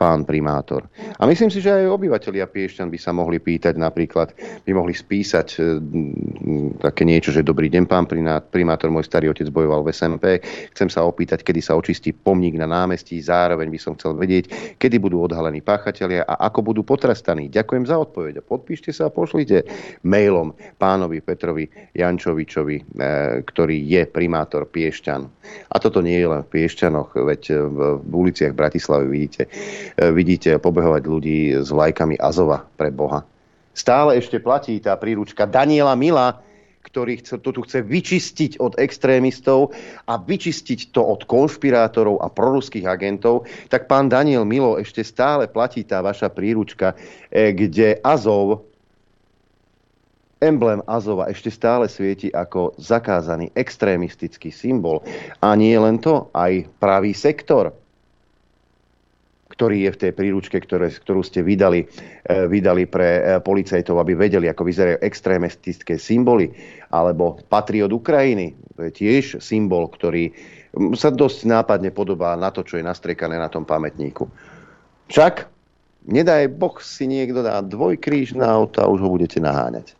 Pán 0.00 0.24
primátor. 0.24 0.88
A 1.20 1.28
myslím 1.28 1.52
si, 1.52 1.60
že 1.60 1.76
aj 1.76 1.92
obyvateľia 1.92 2.48
Piešťan 2.48 2.88
by 2.88 2.96
sa 2.96 3.12
mohli 3.12 3.36
pýtať 3.36 3.76
napríklad, 3.76 4.32
by 4.64 4.72
mohli 4.72 4.96
spísať 4.96 5.60
e, 5.60 5.76
také 6.80 7.04
niečo, 7.04 7.28
že 7.28 7.44
dobrý 7.44 7.68
deň, 7.68 7.84
pán 7.84 8.08
primátor, 8.48 8.88
môj 8.88 9.04
starý 9.04 9.28
otec 9.28 9.52
bojoval 9.52 9.84
v 9.84 9.92
SMP, 9.92 10.40
chcem 10.72 10.88
sa 10.88 11.04
opýtať, 11.04 11.44
kedy 11.44 11.60
sa 11.60 11.76
očistí 11.76 12.16
pomník 12.16 12.56
na 12.56 12.64
námestí, 12.64 13.20
zároveň 13.20 13.68
by 13.68 13.76
som 13.76 13.92
chcel 14.00 14.16
vedieť, 14.16 14.80
kedy 14.80 14.96
budú 14.96 15.20
odhalení 15.20 15.60
páchatelia 15.60 16.24
a 16.24 16.48
ako 16.48 16.72
budú 16.72 16.80
potrestaní. 16.80 17.52
Ďakujem 17.52 17.84
za 17.84 18.00
odpoveď. 18.00 18.40
Podpíšte 18.40 18.96
sa 18.96 19.12
a 19.12 19.14
pošlite 19.14 19.68
mailom 20.08 20.56
pánovi 20.80 21.20
Petrovi 21.20 21.68
Jančovičovi, 21.92 22.76
e, 22.80 22.82
ktorý 23.44 23.76
je 23.84 24.08
primátor 24.08 24.64
Piešťan. 24.64 25.22
A 25.68 25.76
toto 25.76 26.00
nie 26.00 26.16
je 26.16 26.24
len 26.24 26.40
v 26.40 26.48
Piešťanoch, 26.56 27.20
veď 27.20 27.42
v 27.68 28.12
uliciach 28.16 28.56
Bratislavy 28.56 29.04
vidíte 29.04 29.42
vidíte 29.98 30.58
pobehovať 30.60 31.02
ľudí 31.06 31.38
s 31.58 31.68
vlajkami 31.72 32.20
Azova 32.20 32.62
pre 32.76 32.92
Boha. 32.92 33.26
Stále 33.70 34.18
ešte 34.18 34.42
platí 34.42 34.76
tá 34.82 34.98
príručka 34.98 35.46
Daniela 35.46 35.94
Mila, 35.94 36.42
ktorý 36.80 37.22
chce, 37.22 37.38
to 37.38 37.50
tu 37.54 37.60
chce 37.62 37.86
vyčistiť 37.86 38.58
od 38.58 38.74
extrémistov 38.80 39.70
a 40.10 40.18
vyčistiť 40.18 40.90
to 40.90 41.04
od 41.04 41.22
konšpirátorov 41.28 42.18
a 42.18 42.32
proruských 42.32 42.88
agentov, 42.88 43.46
tak 43.70 43.86
pán 43.86 44.10
Daniel 44.10 44.42
Milo 44.42 44.80
ešte 44.80 45.06
stále 45.06 45.46
platí 45.46 45.86
tá 45.86 46.02
vaša 46.02 46.32
príručka, 46.32 46.98
e, 47.30 47.54
kde 47.54 48.00
Azov, 48.02 48.66
emblém 50.40 50.80
Azova 50.88 51.28
ešte 51.28 51.52
stále 51.52 51.86
svieti 51.86 52.32
ako 52.32 52.74
zakázaný 52.80 53.52
extrémistický 53.52 54.48
symbol. 54.50 55.04
A 55.44 55.52
nie 55.54 55.76
len 55.76 56.00
to, 56.00 56.32
aj 56.32 56.64
pravý 56.80 57.12
sektor 57.12 57.76
ktorý 59.60 59.84
je 59.84 59.90
v 59.92 60.00
tej 60.08 60.12
príručke, 60.16 60.56
ktoré, 60.56 60.88
ktorú 60.88 61.20
ste 61.20 61.44
vydali, 61.44 61.84
e, 61.84 62.48
vydali 62.48 62.88
pre 62.88 63.20
e, 63.20 63.22
policajtov, 63.44 64.00
aby 64.00 64.16
vedeli, 64.16 64.48
ako 64.48 64.64
vyzerajú 64.64 65.04
extrémistické 65.04 66.00
symboly, 66.00 66.48
alebo 66.88 67.36
patriot 67.52 67.92
Ukrajiny, 67.92 68.56
to 68.72 68.88
je 68.88 68.92
tiež 68.96 69.44
symbol, 69.44 69.92
ktorý 69.92 70.32
sa 70.96 71.12
dosť 71.12 71.44
nápadne 71.44 71.92
podobá 71.92 72.32
na 72.40 72.48
to, 72.48 72.64
čo 72.64 72.80
je 72.80 72.88
nastriekané 72.88 73.36
na 73.36 73.52
tom 73.52 73.68
pamätníku. 73.68 74.24
Však, 75.12 75.44
nedaj 76.08 76.48
Boh 76.56 76.80
si 76.80 77.04
niekto 77.04 77.44
dá 77.44 77.60
dvojkríž 77.60 78.40
na 78.40 78.48
auto 78.48 78.80
a 78.80 78.88
už 78.88 79.04
ho 79.04 79.12
budete 79.12 79.44
naháňať. 79.44 79.92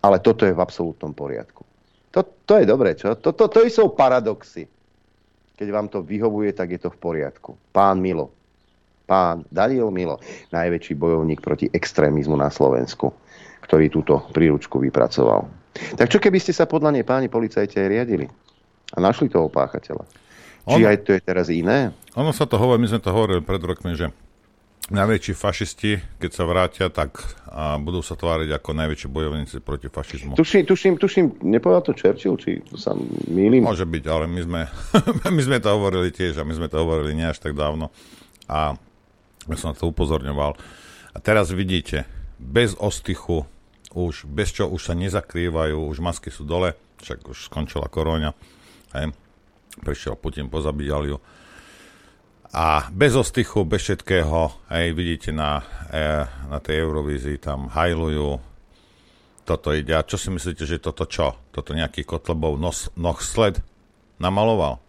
Ale 0.00 0.16
toto 0.24 0.48
je 0.48 0.56
v 0.56 0.62
absolútnom 0.64 1.12
poriadku. 1.12 1.60
To, 2.16 2.24
to 2.24 2.56
je 2.56 2.64
dobré, 2.64 2.96
čo? 2.96 3.20
To, 3.20 3.36
to, 3.36 3.52
to 3.52 3.68
sú 3.68 3.92
paradoxy. 3.92 4.64
Keď 5.60 5.68
vám 5.68 5.92
to 5.92 6.00
vyhovuje, 6.00 6.56
tak 6.56 6.72
je 6.72 6.80
to 6.80 6.88
v 6.88 7.02
poriadku. 7.02 7.58
Pán 7.74 7.98
Milo, 7.98 8.37
pán 9.08 9.48
Daniel 9.48 9.88
Milo, 9.88 10.20
najväčší 10.52 10.92
bojovník 10.92 11.40
proti 11.40 11.72
extrémizmu 11.72 12.36
na 12.36 12.52
Slovensku, 12.52 13.08
ktorý 13.64 13.88
túto 13.88 14.20
príručku 14.36 14.76
vypracoval. 14.76 15.48
Tak 15.96 16.12
čo 16.12 16.20
keby 16.20 16.36
ste 16.36 16.52
sa 16.52 16.68
podľa 16.68 17.00
nej 17.00 17.04
páni 17.08 17.32
policajti 17.32 17.80
aj 17.80 17.88
riadili 17.88 18.26
a 18.92 18.98
našli 19.00 19.32
toho 19.32 19.48
páchateľa? 19.48 20.04
Či 20.68 20.84
ono, 20.84 20.90
aj 20.92 20.96
to 21.08 21.16
je 21.16 21.20
teraz 21.24 21.48
iné? 21.48 21.96
Ono 22.12 22.28
sa 22.36 22.44
to 22.44 22.60
hovorí, 22.60 22.76
my 22.76 22.92
sme 22.92 23.00
to 23.00 23.08
hovorili 23.08 23.40
pred 23.40 23.62
rokmi, 23.64 23.96
že 23.96 24.12
najväčší 24.92 25.32
fašisti, 25.32 26.20
keď 26.20 26.30
sa 26.32 26.44
vrátia, 26.44 26.86
tak 26.92 27.20
a 27.48 27.80
budú 27.80 28.04
sa 28.04 28.16
tváriť 28.16 28.52
ako 28.56 28.70
najväčší 28.76 29.08
bojovníci 29.08 29.56
proti 29.64 29.88
fašizmu. 29.88 30.36
Tuším, 30.36 30.64
tuším, 30.68 30.94
tuším 31.00 31.24
nepovedal 31.44 31.84
to 31.84 31.92
Churchill, 31.96 32.36
či 32.36 32.60
sa 32.76 32.92
mýlim? 33.28 33.64
Môže 33.64 33.88
byť, 33.88 34.04
ale 34.08 34.24
my 34.28 34.40
sme, 34.44 34.60
my 35.36 35.42
sme 35.42 35.58
to 35.60 35.68
hovorili 35.72 36.12
tiež 36.12 36.40
a 36.40 36.44
my 36.44 36.52
sme 36.52 36.68
to 36.68 36.80
hovorili 36.80 37.16
nie 37.16 37.24
až 37.24 37.40
tak 37.40 37.56
dávno. 37.56 37.88
A 38.48 38.76
ja 39.48 39.56
som 39.58 39.72
na 39.72 39.78
to 39.78 39.88
upozorňoval. 39.88 40.56
A 41.12 41.18
teraz 41.18 41.50
vidíte, 41.50 42.04
bez 42.38 42.76
ostychu, 42.78 43.48
už 43.96 44.28
bez 44.28 44.52
čo 44.52 44.68
už 44.68 44.92
sa 44.92 44.94
nezakrývajú, 44.94 45.88
už 45.88 45.98
masky 46.04 46.28
sú 46.28 46.44
dole, 46.44 46.76
však 47.00 47.24
už 47.24 47.48
skončila 47.48 47.88
koróňa. 47.88 48.36
Hej. 48.94 49.16
Prišiel 49.80 50.14
Putin, 50.18 50.52
pozabíjal 50.52 51.02
ju. 51.08 51.18
A 52.48 52.88
bez 52.88 53.12
ostychu, 53.12 53.68
bez 53.68 53.84
všetkého, 53.84 54.72
hej, 54.72 54.96
vidíte 54.96 55.36
na, 55.36 55.60
e, 55.92 56.24
na 56.48 56.58
tej 56.64 56.80
Eurovízii, 56.80 57.36
tam 57.36 57.68
hajlujú, 57.68 58.40
toto 59.44 59.72
ide. 59.72 59.96
A 59.96 60.04
čo 60.04 60.20
si 60.20 60.32
myslíte, 60.32 60.64
že 60.64 60.80
toto 60.80 61.04
čo? 61.08 61.36
Toto 61.52 61.72
nejaký 61.72 62.04
Kotlebov 62.04 62.60
nos, 62.60 62.92
noh 62.96 63.16
sled 63.20 63.60
namaloval? 64.20 64.80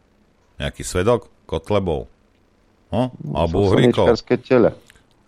Nejaký 0.60 0.84
svedok? 0.84 1.32
Kotlebov. 1.48 2.12
No? 2.90 3.14
Alebo 3.34 3.70
uhlíkov. 3.70 4.18
tele. 4.26 4.74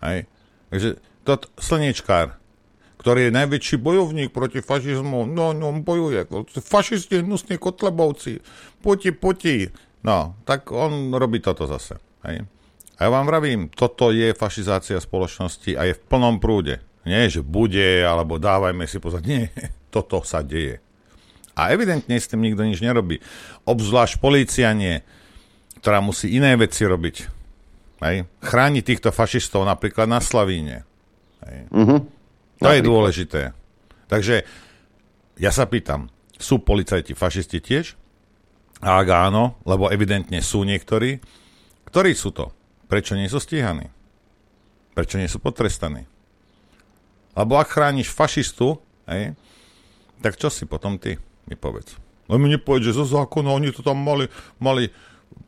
Hej. 0.02 0.26
Takže 0.70 0.88
to 1.22 1.32
slnečkár, 1.62 2.34
ktorý 2.98 3.30
je 3.30 3.32
najväčší 3.38 3.76
bojovník 3.78 4.34
proti 4.34 4.58
fašizmu, 4.62 5.30
no, 5.30 5.54
no, 5.54 5.70
bojuje. 5.78 6.26
Fašisti, 6.58 7.22
hnusní 7.22 7.58
kotlebovci, 7.58 8.42
poti, 8.82 9.14
poti. 9.14 9.70
No, 10.02 10.34
tak 10.42 10.70
on 10.74 11.14
robí 11.14 11.38
toto 11.38 11.70
zase. 11.70 12.02
Hej. 12.26 12.46
A 12.98 13.06
ja 13.06 13.10
vám 13.10 13.26
vravím, 13.26 13.70
toto 13.70 14.10
je 14.10 14.34
fašizácia 14.34 14.98
spoločnosti 14.98 15.74
a 15.78 15.86
je 15.90 15.94
v 15.98 16.04
plnom 16.06 16.38
prúde. 16.42 16.82
Nie, 17.02 17.26
že 17.26 17.42
bude, 17.42 18.06
alebo 18.06 18.38
dávajme 18.38 18.86
si 18.86 19.02
pozor. 19.02 19.22
Nie, 19.22 19.50
toto 19.94 20.22
sa 20.26 20.42
deje. 20.42 20.82
A 21.52 21.70
evidentne 21.70 22.16
s 22.16 22.30
tým 22.30 22.42
nikto 22.42 22.64
nič 22.64 22.82
nerobí. 22.82 23.20
Obzvlášť 23.68 24.18
policia 24.18 24.72
nie, 24.72 25.04
ktorá 25.82 26.00
musí 26.00 26.32
iné 26.32 26.54
veci 26.56 26.86
robiť 26.86 27.41
Hej. 28.02 28.26
Chrániť 28.42 28.82
týchto 28.82 29.10
fašistov 29.14 29.62
napríklad 29.62 30.10
na 30.10 30.18
Slavíne. 30.18 30.82
Hej. 31.46 31.70
Uh-huh. 31.70 32.02
To 32.62 32.66
napríklad. 32.66 32.74
je 32.74 32.82
dôležité. 32.82 33.40
Takže 34.10 34.42
ja 35.38 35.50
sa 35.54 35.64
pýtam, 35.70 36.10
sú 36.36 36.60
policajti 36.60 37.14
fašisti 37.14 37.62
tiež? 37.62 37.94
A 38.82 38.98
ak 38.98 39.08
áno, 39.08 39.62
lebo 39.62 39.86
evidentne 39.88 40.42
sú 40.42 40.66
niektorí, 40.66 41.22
ktorí 41.86 42.12
sú 42.18 42.34
to? 42.34 42.50
Prečo 42.90 43.14
nie 43.14 43.30
sú 43.30 43.38
stíhaní? 43.38 43.88
Prečo 44.92 45.16
nie 45.16 45.30
sú 45.30 45.38
potrestaní? 45.38 46.04
Lebo 47.32 47.56
ak 47.56 47.72
chrániš 47.72 48.12
fašistu, 48.12 48.82
hej, 49.08 49.32
tak 50.20 50.36
čo 50.36 50.52
si 50.52 50.68
potom 50.68 50.98
ty, 50.98 51.16
mi 51.48 51.56
povedz. 51.56 51.96
No 52.26 52.36
mi 52.36 52.50
nepovedz, 52.50 52.90
že 52.90 52.98
zo 52.98 53.06
zákona 53.06 53.54
oni 53.54 53.72
to 53.72 53.80
tam 53.80 54.02
mali, 54.02 54.28
mali, 54.60 54.90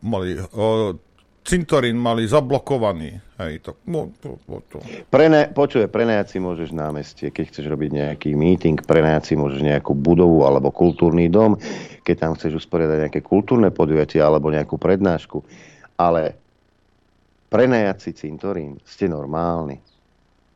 mali 0.00 0.40
o, 0.54 0.96
cintorín 1.44 2.00
mali 2.00 2.24
zablokovaný. 2.24 3.20
Hej, 3.36 3.68
to, 3.68 3.70
no, 3.84 4.08
to, 4.18 4.40
to. 4.72 4.80
Prene, 5.12 5.52
počuje, 5.52 5.84
prenajať 5.86 6.26
si 6.34 6.38
môžeš 6.40 6.72
námestie, 6.72 7.28
keď 7.28 7.44
chceš 7.52 7.66
robiť 7.68 7.90
nejaký 7.92 8.30
meeting, 8.32 8.80
prenajať 8.80 9.22
si 9.30 9.34
môžeš 9.36 9.60
nejakú 9.60 9.92
budovu 9.92 10.48
alebo 10.48 10.72
kultúrny 10.72 11.28
dom, 11.28 11.60
keď 12.02 12.16
tam 12.16 12.32
chceš 12.34 12.64
usporiadať 12.64 12.98
nejaké 13.06 13.20
kultúrne 13.20 13.68
podujatie 13.68 14.24
alebo 14.24 14.48
nejakú 14.48 14.80
prednášku. 14.80 15.44
Ale 16.00 16.34
prenajať 17.52 17.96
si 18.00 18.10
cintorín, 18.16 18.80
ste 18.88 19.06
normálni. 19.06 19.78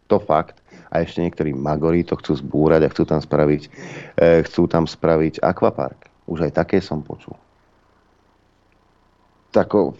To 0.08 0.16
fakt. 0.16 0.64
A 0.88 1.04
ešte 1.04 1.20
niektorí 1.20 1.52
magori 1.52 2.00
to 2.00 2.16
chcú 2.16 2.40
zbúrať 2.40 2.88
a 2.88 2.92
chcú 2.94 3.04
tam 3.04 3.20
spraviť, 3.20 3.62
e, 4.16 4.40
chcú 4.48 4.64
tam 4.64 4.88
spraviť 4.88 5.44
akvapark. 5.44 6.08
Už 6.24 6.48
aj 6.48 6.64
také 6.64 6.80
som 6.80 7.04
počul. 7.04 7.36
Tako, 9.58 9.98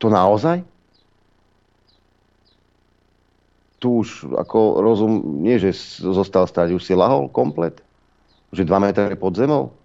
to 0.00 0.08
naozaj? 0.08 0.64
Tu 3.76 4.00
už 4.00 4.32
ako 4.32 4.80
rozum, 4.80 5.44
nie 5.44 5.60
že 5.60 5.76
zostal 6.00 6.48
stať, 6.48 6.72
už 6.72 6.80
si 6.80 6.96
lahol 6.96 7.28
komplet? 7.28 7.84
Že 8.56 8.64
2 8.64 8.80
metre 8.80 9.12
pod 9.20 9.36
zemou? 9.36 9.76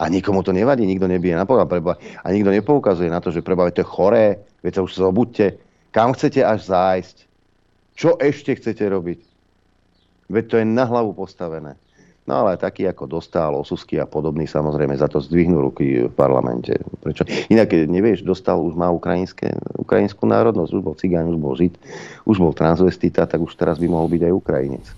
A 0.00 0.08
nikomu 0.08 0.40
to 0.40 0.56
nevadí, 0.56 0.88
nikto 0.88 1.04
nebije 1.04 1.36
na 1.36 1.44
preba, 1.44 2.00
a 2.00 2.26
nikto 2.32 2.48
nepoukazuje 2.48 3.12
na 3.12 3.20
to, 3.20 3.28
že 3.28 3.44
preba, 3.44 3.68
to 3.68 3.84
je 3.84 3.92
choré, 3.92 4.40
veď 4.64 4.80
sa 4.80 4.84
už 4.88 4.96
zobudte. 4.96 5.60
Kam 5.92 6.16
chcete 6.16 6.40
až 6.40 6.72
zájsť? 6.72 7.16
Čo 8.00 8.16
ešte 8.16 8.56
chcete 8.56 8.80
robiť? 8.80 9.20
Veď 10.32 10.44
to 10.48 10.54
je 10.56 10.64
na 10.64 10.88
hlavu 10.88 11.12
postavené. 11.12 11.76
No 12.28 12.44
ale 12.44 12.60
taký 12.60 12.84
ako 12.84 13.08
Dostal, 13.08 13.56
Osusky 13.56 13.96
a 13.96 14.04
podobný 14.04 14.44
samozrejme 14.44 14.92
za 15.00 15.08
to 15.08 15.16
zdvihnú 15.16 15.64
ruky 15.64 16.04
v 16.04 16.12
parlamente. 16.12 16.76
Prečo? 17.00 17.24
Inak 17.48 17.72
nevieš, 17.72 18.20
Dostal 18.20 18.60
už 18.60 18.76
má 18.76 18.92
ukrajinské, 18.92 19.56
ukrajinskú 19.80 20.28
národnosť, 20.28 20.76
už 20.76 20.82
bol 20.84 20.92
cigán, 20.92 21.24
už 21.32 21.40
bol 21.40 21.56
žid, 21.56 21.80
už 22.28 22.36
bol 22.36 22.52
transvestita, 22.52 23.24
tak 23.24 23.40
už 23.40 23.56
teraz 23.56 23.80
by 23.80 23.88
mohol 23.88 24.12
byť 24.12 24.28
aj 24.28 24.32
Ukrajinec. 24.36 24.84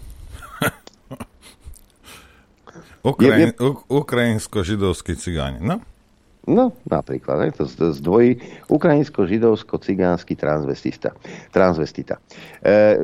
Ukrajin. 3.15 3.55
Ukrajinsko-židovský 3.86 5.15
cigáň, 5.15 5.62
no? 5.62 5.78
No, 6.51 6.75
napríklad, 6.91 7.47
je 7.47 7.63
to 7.63 7.95
zdvojí 7.95 8.43
ukrajinsko-židovsko-cigánsky 8.67 10.35
transvestista. 10.35 11.15
transvestita. 11.55 12.19
E, 12.59 12.99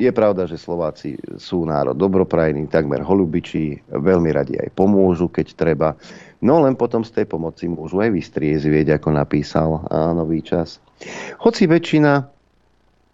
je 0.00 0.10
pravda, 0.16 0.48
že 0.48 0.56
Slováci 0.56 1.20
sú 1.36 1.68
národ 1.68 1.92
dobroprajný, 1.92 2.72
takmer 2.72 3.04
holubičí, 3.04 3.84
veľmi 3.92 4.32
radi 4.32 4.56
aj 4.56 4.72
pomôžu, 4.72 5.28
keď 5.28 5.46
treba. 5.52 5.88
No 6.40 6.64
len 6.64 6.72
potom 6.72 7.04
z 7.04 7.20
tej 7.20 7.26
pomoci 7.28 7.68
môžu 7.68 8.00
aj 8.00 8.16
vystriezvieť, 8.16 8.96
ako 8.96 9.12
napísal 9.12 9.84
Nový 10.16 10.40
čas. 10.40 10.80
Hoci 11.44 11.68
väčšina 11.68 12.39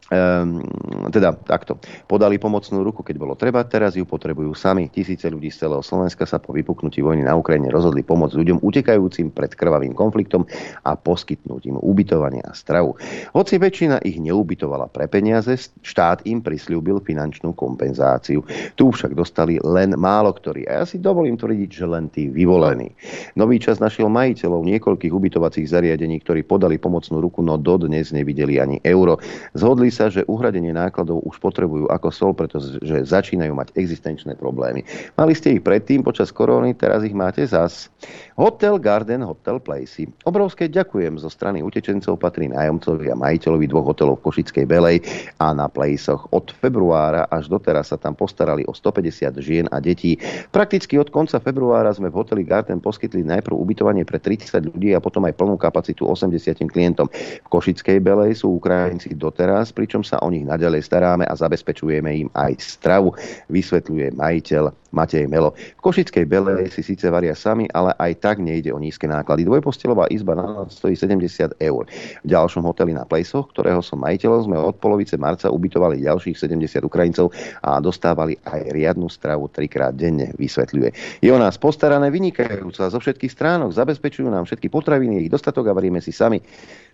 teda 0.06 1.34
takto. 1.42 1.82
Podali 2.06 2.38
pomocnú 2.38 2.86
ruku, 2.86 3.02
keď 3.02 3.16
bolo 3.18 3.34
treba, 3.34 3.66
teraz 3.66 3.98
ju 3.98 4.06
potrebujú 4.06 4.54
sami. 4.54 4.86
Tisíce 4.86 5.26
ľudí 5.26 5.50
z 5.50 5.66
celého 5.66 5.82
Slovenska 5.82 6.22
sa 6.22 6.38
po 6.38 6.54
vypuknutí 6.54 7.02
vojny 7.02 7.26
na 7.26 7.34
Ukrajine 7.34 7.74
rozhodli 7.74 8.06
pomôcť 8.06 8.38
ľuďom 8.38 8.58
utekajúcim 8.62 9.34
pred 9.34 9.50
krvavým 9.58 9.98
konfliktom 9.98 10.46
a 10.86 10.94
poskytnúť 10.94 11.62
im 11.66 11.76
ubytovanie 11.82 12.38
a 12.46 12.54
stravu. 12.54 12.94
Hoci 13.34 13.58
väčšina 13.58 14.06
ich 14.06 14.22
neubytovala 14.22 14.86
pre 14.94 15.10
peniaze, 15.10 15.58
štát 15.82 16.22
im 16.30 16.38
prislúbil 16.38 17.02
finančnú 17.02 17.50
kompenzáciu. 17.58 18.46
Tu 18.78 18.84
však 18.86 19.18
dostali 19.18 19.58
len 19.58 19.98
málo 19.98 20.30
ktorí. 20.30 20.70
A 20.70 20.82
ja 20.82 20.84
si 20.86 21.02
dovolím 21.02 21.34
tvrdiť, 21.34 21.70
že 21.72 21.86
len 21.88 22.06
tí 22.14 22.30
vyvolení. 22.30 22.94
Nový 23.34 23.58
čas 23.58 23.82
našiel 23.82 24.06
majiteľov 24.06 24.62
niekoľkých 24.62 25.10
ubytovacích 25.10 25.66
zariadení, 25.66 26.22
ktorí 26.22 26.46
podali 26.46 26.78
pomocnú 26.78 27.18
ruku, 27.18 27.42
no 27.42 27.58
dodnes 27.58 28.14
nevideli 28.14 28.62
ani 28.62 28.78
euro. 28.86 29.18
Zhodli 29.56 29.90
sa, 29.96 30.12
že 30.12 30.28
uhradenie 30.28 30.76
nákladov 30.76 31.24
už 31.24 31.40
potrebujú 31.40 31.88
ako 31.88 32.08
sol, 32.12 32.32
pretože 32.36 32.76
začínajú 32.84 33.56
mať 33.56 33.72
existenčné 33.80 34.36
problémy. 34.36 34.84
Mali 35.16 35.32
ste 35.32 35.56
ich 35.56 35.64
predtým 35.64 36.04
počas 36.04 36.28
koróny, 36.28 36.76
teraz 36.76 37.00
ich 37.00 37.16
máte 37.16 37.40
zas. 37.48 37.88
Hotel 38.36 38.76
Garden 38.76 39.24
Hotel 39.24 39.56
Placey. 39.56 40.12
Obrovské 40.28 40.68
ďakujem 40.68 41.16
zo 41.16 41.32
strany 41.32 41.64
utečencov 41.64 42.20
patrí 42.20 42.52
nájomcovi 42.52 43.08
a 43.08 43.16
majiteľovi 43.16 43.64
dvoch 43.72 43.96
hotelov 43.96 44.20
v 44.20 44.24
Košickej 44.28 44.66
Belej 44.68 45.00
a 45.40 45.56
na 45.56 45.72
Placeoch. 45.72 46.28
Od 46.36 46.52
februára 46.52 47.24
až 47.32 47.48
doteraz 47.48 47.94
sa 47.94 47.96
tam 47.96 48.12
postarali 48.12 48.68
o 48.68 48.76
150 48.76 49.32
žien 49.40 49.64
a 49.72 49.80
detí. 49.80 50.20
Prakticky 50.52 51.00
od 51.00 51.08
konca 51.08 51.40
februára 51.40 51.88
sme 51.96 52.12
v 52.12 52.18
hoteli 52.20 52.44
Garden 52.44 52.84
poskytli 52.84 53.24
najprv 53.24 53.56
ubytovanie 53.56 54.04
pre 54.04 54.20
30 54.20 54.68
ľudí 54.68 54.92
a 54.92 55.00
potom 55.00 55.24
aj 55.24 55.32
plnú 55.32 55.56
kapacitu 55.56 56.04
80 56.04 56.60
klientom. 56.68 57.08
V 57.40 57.48
Košickej 57.48 58.04
Belej 58.04 58.44
sú 58.44 58.60
Ukrajinci 58.60 59.16
doteraz, 59.16 59.72
pričom 59.86 60.02
sa 60.02 60.18
o 60.18 60.28
nich 60.34 60.42
naďalej 60.42 60.82
staráme 60.82 61.22
a 61.22 61.38
zabezpečujeme 61.38 62.26
im 62.26 62.28
aj 62.34 62.58
stravu, 62.58 63.14
vysvetľuje 63.46 64.18
majiteľ 64.18 64.74
Matej 64.90 65.30
Melo. 65.30 65.54
V 65.54 65.80
Košickej 65.84 66.24
Belej 66.26 66.72
si 66.74 66.82
síce 66.82 67.06
varia 67.06 67.36
sami, 67.38 67.68
ale 67.70 67.94
aj 68.00 68.12
tak 68.18 68.36
nejde 68.42 68.72
o 68.72 68.80
nízke 68.80 69.04
náklady. 69.04 69.44
Dvojpostelová 69.44 70.08
izba 70.08 70.32
na 70.34 70.64
stojí 70.66 70.96
70 70.96 71.60
eur. 71.60 71.84
V 72.24 72.26
ďalšom 72.26 72.64
hoteli 72.64 72.96
na 72.96 73.04
Plejsoch, 73.04 73.52
ktorého 73.52 73.84
som 73.84 74.02
majiteľom, 74.02 74.48
sme 74.50 74.56
od 74.56 74.74
polovice 74.80 75.14
marca 75.20 75.52
ubytovali 75.52 76.00
ďalších 76.02 76.34
70 76.34 76.82
Ukrajincov 76.82 77.30
a 77.60 77.78
dostávali 77.78 78.40
aj 78.48 78.72
riadnu 78.72 79.06
stravu 79.12 79.52
trikrát 79.52 79.92
denne, 79.92 80.32
vysvetľuje. 80.40 81.20
Je 81.20 81.30
o 81.30 81.38
nás 81.38 81.60
postarané 81.60 82.08
vynikajúca 82.08 82.88
zo 82.88 82.98
všetkých 82.98 83.30
stránok, 83.30 83.76
zabezpečujú 83.76 84.26
nám 84.26 84.48
všetky 84.48 84.72
potraviny, 84.72 85.28
ich 85.28 85.30
dostatok 85.30 85.70
a 85.70 85.76
varieme 85.76 86.00
si 86.00 86.10
sami. 86.10 86.40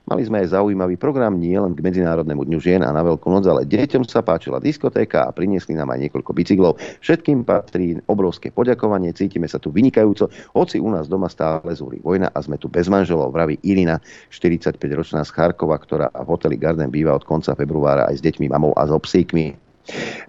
Mali 0.03 0.27
sme 0.27 0.43
aj 0.43 0.59
zaujímavý 0.59 0.99
program 0.99 1.39
nie 1.39 1.55
len 1.55 1.79
k 1.79 1.85
Medzinárodnému 1.85 2.43
dňu 2.43 2.59
žien 2.59 2.83
a 2.83 2.91
na 2.91 3.07
Veľkú 3.07 3.31
noc, 3.31 3.47
ale 3.47 3.63
deťom 3.63 4.03
sa 4.03 4.21
páčila 4.21 4.59
diskotéka 4.59 5.25
a 5.25 5.31
priniesli 5.31 5.79
nám 5.79 5.95
aj 5.95 6.09
niekoľko 6.09 6.31
bicyklov. 6.35 6.73
Všetkým 7.01 7.47
patrí 7.47 7.97
obrovské 8.11 8.51
poďakovanie, 8.51 9.15
cítime 9.15 9.47
sa 9.47 9.63
tu 9.63 9.71
vynikajúco, 9.71 10.27
hoci 10.59 10.83
u 10.83 10.91
nás 10.91 11.07
doma 11.07 11.31
stále 11.31 11.71
zúri 11.73 12.03
vojna 12.03 12.35
a 12.35 12.39
sme 12.43 12.59
tu 12.59 12.67
bez 12.67 12.91
manželov, 12.91 13.31
vraví 13.31 13.63
Irina, 13.63 14.03
45-ročná 14.35 15.23
z 15.23 15.31
Charkova, 15.31 15.79
ktorá 15.79 16.11
v 16.11 16.27
hoteli 16.27 16.59
Garden 16.59 16.91
býva 16.91 17.15
od 17.15 17.23
konca 17.23 17.55
februára 17.55 18.11
aj 18.11 18.19
s 18.19 18.25
deťmi, 18.27 18.51
mamou 18.51 18.75
a 18.75 18.85
so 18.91 18.99
psíkmi. 18.99 19.72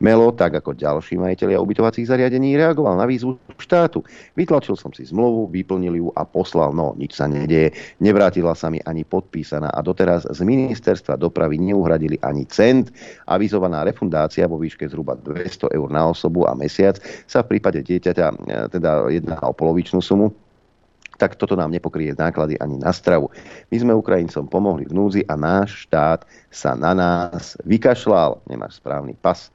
Melo, 0.01 0.33
tak 0.33 0.57
ako 0.57 0.73
ďalší 0.73 1.21
majiteľia 1.21 1.61
ubytovacích 1.61 2.09
zariadení, 2.09 2.57
reagoval 2.57 2.97
na 2.97 3.05
výzvu 3.05 3.37
štátu. 3.61 4.01
Vytlačil 4.33 4.73
som 4.73 4.89
si 4.91 5.05
zmluvu, 5.05 5.53
vyplnil 5.53 5.95
ju 6.01 6.07
a 6.17 6.25
poslal, 6.25 6.73
no 6.73 6.97
nič 6.97 7.13
sa 7.13 7.29
nedieje. 7.29 7.71
Nevrátila 8.01 8.57
sa 8.57 8.73
mi 8.73 8.81
ani 8.83 9.05
podpísaná 9.05 9.69
a 9.69 9.79
doteraz 9.85 10.25
z 10.25 10.41
ministerstva 10.41 11.21
dopravy 11.21 11.61
neuhradili 11.61 12.17
ani 12.25 12.49
cent. 12.49 12.89
Avizovaná 13.29 13.85
refundácia 13.85 14.49
vo 14.49 14.57
výške 14.57 14.89
zhruba 14.89 15.13
200 15.21 15.69
eur 15.71 15.87
na 15.93 16.09
osobu 16.09 16.49
a 16.49 16.57
mesiac 16.57 16.97
sa 17.29 17.45
v 17.45 17.55
prípade 17.55 17.85
dieťaťa 17.85 18.27
e, 18.27 18.35
teda 18.73 19.07
jedná 19.13 19.37
o 19.45 19.53
polovičnú 19.53 20.01
sumu 20.01 20.33
tak 21.23 21.39
toto 21.39 21.55
nám 21.55 21.71
nepokrie 21.71 22.11
náklady 22.11 22.59
ani 22.59 22.83
na 22.83 22.91
stravu. 22.91 23.31
My 23.71 23.79
sme 23.79 23.95
Ukrajincom 23.95 24.51
pomohli 24.51 24.83
v 24.83 24.91
núzi 24.91 25.23
a 25.23 25.39
náš 25.39 25.87
štát 25.87 26.27
sa 26.51 26.75
na 26.75 26.91
nás 26.91 27.55
vykašľal. 27.63 28.43
Nemáš 28.51 28.83
správny 28.83 29.15
pas. 29.15 29.47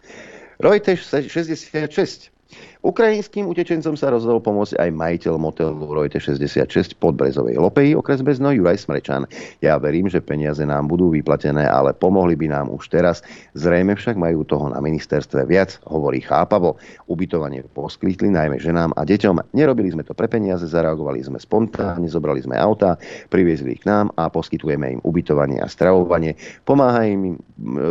Reuters 0.57 1.13
66 1.13 2.33
Ukrajinským 2.81 3.45
utečencom 3.51 3.99
sa 3.99 4.09
rozhodol 4.09 4.41
pomôcť 4.41 4.79
aj 4.81 4.91
majiteľ 4.95 5.35
motelu 5.37 5.77
Rojte 5.77 6.23
66 6.23 6.97
pod 6.97 7.19
Brezovej 7.19 7.61
Lopeji, 7.61 7.93
okres 7.93 8.25
Bezno 8.25 8.55
Juraj 8.55 8.81
Smrečan. 8.81 9.29
Ja 9.61 9.77
verím, 9.77 10.09
že 10.09 10.25
peniaze 10.25 10.65
nám 10.65 10.89
budú 10.89 11.13
vyplatené, 11.13 11.69
ale 11.69 11.93
pomohli 11.93 12.39
by 12.39 12.49
nám 12.49 12.73
už 12.73 12.89
teraz. 12.89 13.21
Zrejme 13.59 13.99
však 13.99 14.17
majú 14.17 14.47
toho 14.47 14.73
na 14.73 14.81
ministerstve 14.81 15.45
viac, 15.45 15.77
hovorí 15.91 16.25
chápavo. 16.25 16.81
Ubytovanie 17.11 17.67
poskytli 17.77 18.33
najmä 18.33 18.57
ženám 18.63 18.97
a 18.97 19.05
deťom. 19.05 19.53
Nerobili 19.53 19.93
sme 19.93 20.07
to 20.07 20.17
pre 20.17 20.31
peniaze, 20.31 20.65
zareagovali 20.65 21.21
sme 21.21 21.37
spontánne, 21.37 22.09
zobrali 22.09 22.41
sme 22.41 22.57
auta, 22.57 22.97
priviezli 23.29 23.77
ich 23.77 23.83
k 23.85 23.91
nám 23.91 24.15
a 24.17 24.31
poskytujeme 24.33 24.97
im 24.97 25.01
ubytovanie 25.05 25.61
a 25.61 25.69
stravovanie. 25.69 26.39
Pomáha 26.65 27.05
im 27.05 27.37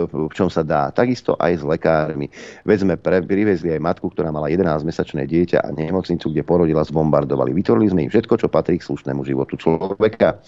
v 0.08 0.32
čom 0.32 0.48
sa 0.48 0.64
dá. 0.64 0.90
Takisto 0.96 1.36
aj 1.36 1.60
s 1.60 1.64
lekármi. 1.68 2.32
Veď 2.64 2.88
sme 2.88 2.96
priviezli 3.04 3.76
aj 3.76 3.84
matku, 3.84 4.08
ktorá 4.08 4.32
mala 4.32 4.47
11 4.48 4.78
12-mesačné 4.78 5.26
dieťa 5.26 5.64
a 5.64 5.70
nemocnicu, 5.74 6.30
kde 6.30 6.44
porodila, 6.46 6.86
zbombardovali. 6.86 7.56
Vytvorili 7.56 7.88
sme 7.90 8.02
im 8.06 8.12
všetko, 8.12 8.36
čo 8.38 8.48
patrí 8.48 8.78
k 8.78 8.88
slušnému 8.88 9.26
životu 9.26 9.58
človeka. 9.58 10.40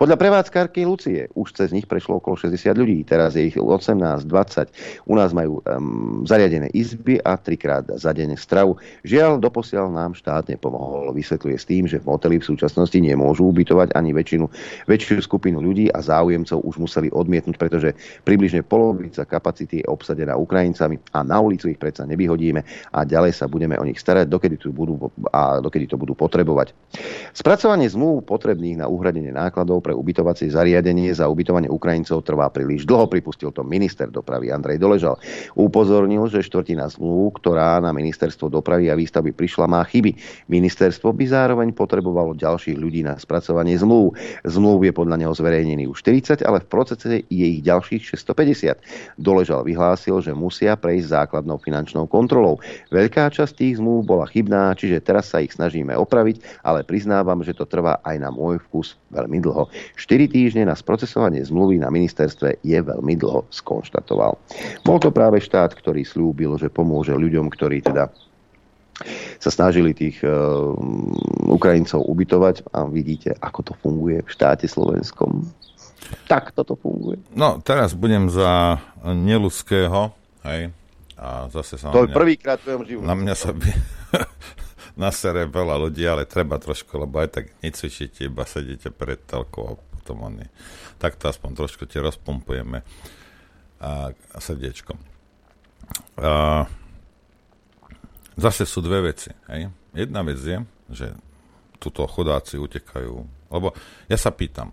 Podľa 0.00 0.16
prevádzkarky 0.18 0.82
Lucie 0.88 1.28
už 1.38 1.54
cez 1.54 1.70
nich 1.70 1.84
prešlo 1.84 2.18
okolo 2.18 2.34
60 2.34 2.72
ľudí, 2.74 3.04
teraz 3.06 3.38
je 3.38 3.52
ich 3.52 3.56
18-20. 3.56 5.06
U 5.06 5.14
nás 5.14 5.30
majú 5.36 5.62
um, 5.62 6.24
zariadené 6.26 6.72
izby 6.72 7.22
a 7.22 7.38
trikrát 7.38 7.86
za 7.96 8.10
deň 8.10 8.34
stravu. 8.36 8.80
Žiaľ, 9.06 9.38
doposiaľ 9.40 9.92
nám 9.92 10.12
štát 10.18 10.50
nepomohol. 10.50 11.14
Vysvetľuje 11.14 11.56
s 11.56 11.64
tým, 11.68 11.84
že 11.86 12.02
v 12.02 12.08
moteli 12.10 12.36
v 12.40 12.48
súčasnosti 12.48 12.96
nemôžu 12.98 13.48
ubytovať 13.52 13.94
ani 13.94 14.10
väčšinu, 14.12 14.46
väčšiu 14.90 15.22
skupinu 15.22 15.62
ľudí 15.62 15.92
a 15.92 16.02
záujemcov 16.02 16.64
už 16.64 16.76
museli 16.82 17.08
odmietnúť, 17.12 17.56
pretože 17.56 17.94
približne 18.26 18.66
polovica 18.66 19.24
kapacity 19.24 19.80
je 19.80 19.86
obsadená 19.88 20.34
Ukrajincami 20.36 20.98
a 21.14 21.22
na 21.22 21.38
ulicu 21.40 21.70
ich 21.70 21.80
predsa 21.80 22.08
nevyhodíme 22.08 22.60
a 22.92 22.98
ďalej 23.04 23.32
sa 23.36 23.45
budeme 23.46 23.78
o 23.78 23.84
nich 23.86 23.98
starať, 23.98 24.26
dokedy, 24.28 24.56
tu 24.60 24.74
budú, 24.74 25.10
a 25.30 25.58
dokedy 25.62 25.86
to 25.90 25.96
budú 25.96 26.14
potrebovať. 26.14 26.74
Spracovanie 27.32 27.86
zmluv 27.90 28.26
potrebných 28.26 28.82
na 28.82 28.86
uhradenie 28.86 29.30
nákladov 29.32 29.82
pre 29.82 29.94
ubytovacie 29.94 30.50
zariadenie 30.50 31.10
za 31.14 31.30
ubytovanie 31.30 31.70
Ukrajincov 31.70 32.22
trvá 32.26 32.50
príliš 32.50 32.84
dlho, 32.84 33.06
pripustil 33.06 33.54
to 33.54 33.62
minister 33.62 34.10
dopravy 34.10 34.50
Andrej 34.50 34.78
Doležal. 34.82 35.16
Upozornil, 35.54 36.26
že 36.30 36.44
štvrtina 36.44 36.90
zmluv, 36.90 37.38
ktorá 37.38 37.78
na 37.82 37.90
ministerstvo 37.90 38.50
dopravy 38.50 38.90
a 38.90 38.98
výstavby 38.98 39.32
prišla, 39.32 39.70
má 39.70 39.82
chyby. 39.84 40.16
Ministerstvo 40.50 41.12
by 41.12 41.24
zároveň 41.28 41.68
potrebovalo 41.76 42.34
ďalších 42.38 42.76
ľudí 42.76 43.04
na 43.04 43.16
spracovanie 43.16 43.76
zmluv. 43.76 44.16
Zmluv 44.46 44.84
je 44.86 44.92
podľa 44.92 45.16
neho 45.20 45.32
zverejnený 45.34 45.86
už 45.90 46.02
40, 46.02 46.42
ale 46.46 46.62
v 46.62 46.68
procese 46.70 47.24
je 47.26 47.46
ich 47.46 47.62
ďalších 47.62 48.16
650. 48.16 49.20
Doležal 49.20 49.66
vyhlásil, 49.66 50.18
že 50.22 50.32
musia 50.32 50.78
prejsť 50.78 51.06
základnou 51.22 51.58
finančnou 51.60 52.08
kontrolou. 52.08 52.62
Veľká 52.88 53.28
časť 53.36 53.52
tých 53.52 53.74
zmluv 53.76 54.08
bola 54.08 54.24
chybná, 54.24 54.72
čiže 54.72 55.04
teraz 55.04 55.28
sa 55.28 55.44
ich 55.44 55.52
snažíme 55.52 55.92
opraviť, 55.92 56.64
ale 56.64 56.88
priznávam, 56.88 57.44
že 57.44 57.52
to 57.52 57.68
trvá 57.68 58.00
aj 58.00 58.16
na 58.16 58.32
môj 58.32 58.56
vkus 58.64 58.96
veľmi 59.12 59.44
dlho. 59.44 59.68
4 60.00 60.32
týždne 60.32 60.64
na 60.64 60.72
sprocesovanie 60.72 61.44
zmluvy 61.44 61.76
na 61.76 61.92
ministerstve 61.92 62.64
je 62.64 62.78
veľmi 62.80 63.14
dlho, 63.20 63.44
skonštatoval. 63.52 64.40
Bol 64.82 64.98
to 64.98 65.12
práve 65.12 65.44
štát, 65.44 65.76
ktorý 65.76 66.02
slúbil, 66.08 66.56
že 66.56 66.72
pomôže 66.72 67.12
ľuďom, 67.12 67.52
ktorí 67.52 67.84
teda 67.84 68.08
sa 69.36 69.50
snažili 69.52 69.92
tých 69.92 70.24
uh, 70.24 70.72
Ukrajincov 71.52 72.00
ubytovať 72.08 72.64
a 72.72 72.88
vidíte, 72.88 73.36
ako 73.44 73.60
to 73.60 73.72
funguje 73.76 74.24
v 74.24 74.32
štáte 74.32 74.64
slovenskom. 74.64 75.44
Tak 76.30 76.56
toto 76.56 76.78
funguje. 76.78 77.20
No, 77.34 77.60
teraz 77.60 77.92
budem 77.92 78.32
za 78.32 78.80
neludského, 79.04 80.14
hej, 80.48 80.72
a 81.16 81.48
zase 81.48 81.80
sa 81.80 81.88
to 81.88 82.04
je 82.04 82.12
prvýkrát 82.12 82.60
v 82.60 82.64
tvojom 82.68 82.82
živote. 82.84 83.08
Na 83.08 83.16
mňa 83.16 83.34
sa 83.34 83.50
by, 83.56 83.70
nasere 85.04 85.48
veľa 85.48 85.76
ľudí, 85.88 86.04
ale 86.04 86.28
treba 86.28 86.60
trošku, 86.60 86.96
lebo 87.00 87.20
aj 87.20 87.28
tak 87.40 87.44
necvičíte, 87.64 88.28
iba 88.28 88.44
sedíte 88.44 88.92
pred 88.92 89.20
telkou 89.24 89.64
a 89.64 89.74
potom 89.76 90.28
oni... 90.28 90.44
Tak 90.96 91.20
to 91.20 91.28
aspoň 91.28 91.56
trošku 91.56 91.84
ti 91.88 92.00
rozpumpujeme 92.00 92.80
a, 93.80 94.12
a 94.12 94.38
srdiečko. 94.40 94.96
A, 96.20 96.64
zase 98.36 98.64
sú 98.68 98.84
dve 98.84 99.12
veci. 99.12 99.32
Hej? 99.48 99.72
jedna 99.96 100.20
vec 100.20 100.36
je, 100.36 100.60
že 100.92 101.08
tuto 101.80 102.04
chudáci 102.04 102.60
utekajú. 102.60 103.14
Lebo 103.48 103.72
ja 104.08 104.20
sa 104.20 104.32
pýtam, 104.32 104.72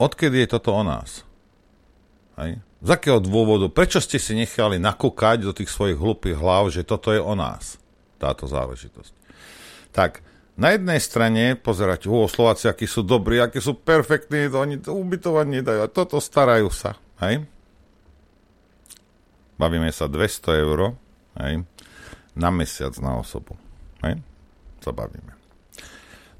odkedy 0.00 0.44
je 0.44 0.52
toto 0.56 0.72
o 0.72 0.80
nás? 0.80 1.24
Hej? 2.40 2.60
Z 2.80 2.88
akého 2.88 3.20
dôvodu? 3.20 3.68
Prečo 3.68 4.00
ste 4.00 4.16
si 4.16 4.32
nechali 4.32 4.80
nakúkať 4.80 5.44
do 5.44 5.52
tých 5.52 5.68
svojich 5.68 6.00
hlupých 6.00 6.40
hlav, 6.40 6.72
že 6.72 6.80
toto 6.80 7.12
je 7.12 7.20
o 7.20 7.36
nás? 7.36 7.76
Táto 8.16 8.48
záležitosť. 8.48 9.12
Tak, 9.92 10.24
na 10.56 10.76
jednej 10.76 11.00
strane 11.00 11.56
pozerať, 11.60 12.08
o, 12.08 12.24
Slováci, 12.24 12.68
akí 12.68 12.88
sú 12.88 13.04
dobrí, 13.04 13.40
akí 13.40 13.60
sú 13.60 13.76
perfektní, 13.76 14.48
to 14.48 14.56
oni 14.60 14.76
to 14.80 14.96
ubytovať 14.96 15.46
nedajú. 15.48 15.80
A 15.84 15.92
toto 15.92 16.20
starajú 16.20 16.72
sa. 16.72 16.96
Hej? 17.20 17.44
Bavíme 19.60 19.92
sa 19.92 20.08
200 20.08 20.64
eur 20.64 20.96
hej? 21.36 21.64
na 22.32 22.48
mesiac 22.48 22.96
na 23.00 23.20
osobu. 23.20 23.60
Hej? 24.00 24.20
To 24.84 24.96
bavíme. 24.96 25.36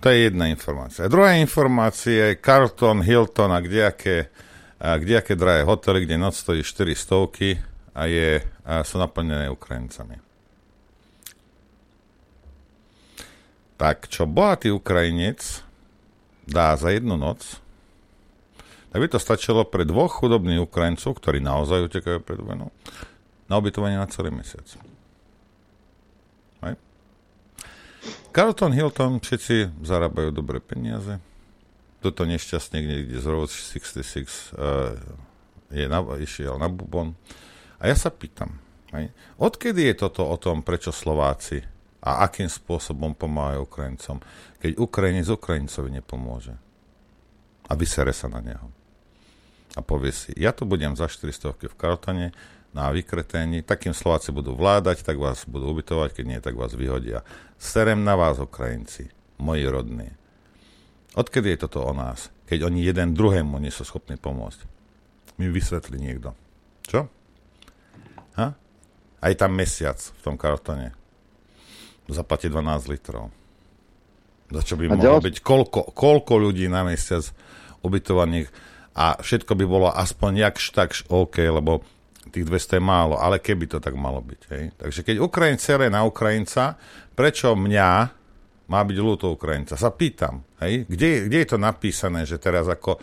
To 0.00 0.08
je 0.08 0.32
jedna 0.32 0.48
informácia. 0.48 1.12
Druhá 1.12 1.36
informácia 1.36 2.32
je 2.32 2.40
Carlton, 2.40 3.04
Hilton 3.04 3.52
a 3.52 3.60
kdejaké, 3.60 4.32
a 4.80 4.96
kdejaké 4.96 5.36
drahé 5.36 5.62
hotely, 5.68 6.08
kde 6.08 6.16
noc 6.16 6.40
stojí 6.40 6.64
400 6.64 7.28
a, 7.92 8.02
je, 8.08 8.40
a 8.64 8.80
sú 8.80 8.96
naplnené 8.96 9.52
Ukrajincami. 9.52 10.16
Tak 13.76 14.08
čo 14.08 14.24
bohatý 14.24 14.72
Ukrajinec 14.72 15.60
dá 16.48 16.72
za 16.80 16.92
jednu 16.92 17.20
noc, 17.20 17.60
tak 18.90 18.98
by 18.98 19.08
to 19.08 19.22
stačilo 19.22 19.68
pre 19.68 19.84
dvoch 19.84 20.18
chudobných 20.18 20.64
Ukrajincov, 20.64 21.20
ktorí 21.20 21.38
naozaj 21.38 21.86
utekajú 21.86 22.18
pred 22.24 22.40
vojnou, 22.40 22.72
na 23.46 23.54
ubytovanie 23.60 24.00
na 24.00 24.08
celý 24.08 24.32
mesiac. 24.34 24.66
Carlton 28.30 28.70
Hilton 28.70 29.18
všetci 29.18 29.82
zarábajú 29.82 30.30
dobré 30.30 30.62
peniaze. 30.62 31.18
Toto 32.00 32.24
nešťastník 32.24 32.84
niekde 32.84 33.16
z 33.20 33.26
Road 33.28 33.52
66 33.52 34.56
uh, 34.56 34.96
je 35.68 35.86
na, 35.86 36.00
išiel 36.16 36.56
na 36.56 36.72
bubon. 36.72 37.12
A 37.80 37.88
ja 37.88 37.96
sa 37.96 38.08
pýtam, 38.12 38.60
hej, 38.92 39.12
odkedy 39.40 39.92
je 39.92 39.94
toto 40.08 40.24
o 40.24 40.36
tom, 40.36 40.60
prečo 40.64 40.92
Slováci 40.92 41.64
a 42.00 42.24
akým 42.24 42.48
spôsobom 42.48 43.12
pomáhajú 43.12 43.68
Ukrajincom, 43.68 44.16
keď 44.60 44.80
Ukrajinec 44.80 45.28
Ukrajincovi 45.28 45.88
nepomôže 46.00 46.56
a 47.68 47.72
vysere 47.76 48.16
sa 48.16 48.26
na 48.26 48.40
neho. 48.40 48.68
A 49.78 49.84
povie 49.84 50.10
si, 50.10 50.34
ja 50.34 50.50
tu 50.50 50.66
budem 50.66 50.92
za 50.98 51.06
400 51.06 51.54
v 51.54 51.76
Karotane, 51.78 52.34
na 52.70 52.86
vykretení, 52.94 53.66
takým 53.66 53.90
Slováci 53.90 54.30
budú 54.30 54.54
vládať, 54.54 55.02
tak 55.02 55.18
vás 55.18 55.42
budú 55.42 55.74
ubytovať, 55.74 56.14
keď 56.14 56.24
nie, 56.26 56.38
tak 56.38 56.54
vás 56.54 56.70
vyhodia. 56.70 57.26
Serem 57.58 58.06
na 58.06 58.14
vás, 58.14 58.38
Ukrajinci, 58.38 59.10
moji 59.42 59.66
rodní. 59.66 60.19
Odkedy 61.18 61.54
je 61.54 61.66
toto 61.66 61.82
o 61.82 61.90
nás, 61.90 62.30
keď 62.46 62.70
oni 62.70 62.86
jeden 62.86 63.18
druhému 63.18 63.58
nie 63.58 63.74
sú 63.74 63.82
schopní 63.82 64.14
pomôcť? 64.14 64.62
Mi 65.42 65.50
vysvetlí 65.50 65.98
niekto. 65.98 66.30
Čo? 66.86 67.10
Ha? 68.38 68.46
Aj 69.20 69.32
tam 69.34 69.52
mesiac 69.58 69.98
v 69.98 70.20
tom 70.22 70.38
kartone. 70.38 70.94
Zaplatí 72.10 72.46
12 72.50 72.90
litrov. 72.90 73.30
Za 74.50 74.62
čo 74.66 74.74
by 74.74 74.90
mohlo 74.90 75.22
byť 75.22 75.36
koľko, 75.42 75.94
koľko 75.94 76.34
ľudí 76.42 76.66
na 76.66 76.82
mesiac 76.82 77.22
ubytovaných 77.86 78.50
a 78.98 79.22
všetko 79.22 79.54
by 79.54 79.64
bolo 79.66 79.88
aspoň 79.94 80.50
jakž 80.50 80.74
takž 80.74 80.96
OK, 81.06 81.38
lebo 81.46 81.86
tých 82.34 82.46
200 82.46 82.78
je 82.78 82.82
málo, 82.82 83.14
ale 83.18 83.38
keby 83.38 83.66
to 83.70 83.78
tak 83.78 83.94
malo 83.94 84.18
byť. 84.22 84.40
Hej. 84.50 84.64
Takže 84.78 85.00
keď 85.06 85.16
Ukrajin 85.22 85.58
cere 85.58 85.86
na 85.86 86.02
Ukrajinca, 86.02 86.78
prečo 87.14 87.54
mňa 87.54 88.19
má 88.70 88.86
byť 88.86 88.98
ľúto 89.02 89.34
Ukrajinca? 89.34 89.74
Sa 89.74 89.90
pýtam, 89.90 90.46
hej, 90.62 90.86
kde, 90.86 91.26
kde 91.26 91.36
je 91.42 91.48
to 91.50 91.58
napísané, 91.58 92.22
že 92.22 92.38
teraz 92.38 92.70
ako, 92.70 93.02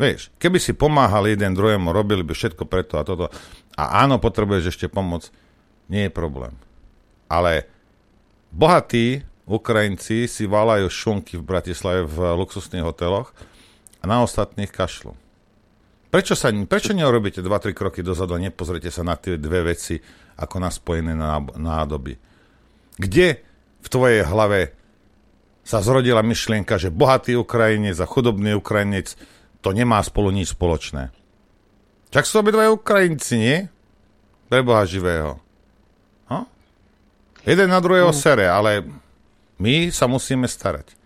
vieš, 0.00 0.32
keby 0.40 0.56
si 0.56 0.72
pomáhal 0.72 1.28
jeden 1.28 1.52
druhému, 1.52 1.92
robili 1.92 2.24
by 2.24 2.32
všetko 2.32 2.64
preto 2.64 2.96
a 2.96 3.04
toto, 3.04 3.28
a 3.76 4.00
áno, 4.00 4.16
potrebuješ 4.16 4.72
ešte 4.72 4.86
pomoc, 4.88 5.28
nie 5.92 6.08
je 6.08 6.12
problém. 6.12 6.56
Ale 7.28 7.68
bohatí 8.48 9.20
Ukrajinci 9.44 10.24
si 10.24 10.48
valajú 10.48 10.88
šunky 10.88 11.36
v 11.36 11.44
Bratislave 11.44 12.08
v 12.08 12.32
luxusných 12.40 12.84
hoteloch 12.84 13.36
a 14.00 14.04
na 14.08 14.24
ostatných 14.24 14.72
kašľu. 14.72 15.12
Prečo, 16.12 16.36
sa, 16.36 16.52
prečo 16.52 16.92
neurobíte 16.92 17.40
2-3 17.40 17.72
kroky 17.72 18.04
dozadu 18.04 18.36
a 18.36 18.42
nepozrite 18.42 18.92
sa 18.92 19.00
na 19.00 19.16
tie 19.16 19.40
dve 19.40 19.72
veci 19.72 19.96
ako 20.36 20.56
na 20.60 20.68
spojené 20.68 21.16
nádoby? 21.56 22.16
Kde 23.00 23.40
v 23.80 23.88
tvojej 23.88 24.20
hlave 24.28 24.76
sa 25.62 25.78
zrodila 25.78 26.20
myšlienka, 26.26 26.78
že 26.78 26.90
bohatý 26.90 27.38
Ukrajinec 27.38 27.98
a 28.02 28.06
chudobný 28.06 28.58
Ukrajinec 28.58 29.14
to 29.62 29.70
nemá 29.70 30.02
spolu 30.02 30.34
nič 30.34 30.58
spoločné? 30.58 31.14
Čak 32.12 32.24
sú 32.28 32.42
obidva 32.42 32.68
Ukrajinci, 32.68 33.34
nie? 33.38 33.58
Pre 34.50 34.60
Boha 34.60 34.84
živého. 34.84 35.40
Ha? 36.28 36.44
Jeden 37.48 37.72
na 37.72 37.80
druhého 37.80 38.12
mm. 38.12 38.18
sere, 38.18 38.46
ale 38.50 38.84
my 39.56 39.88
sa 39.88 40.04
musíme 40.10 40.44
starať. 40.44 40.98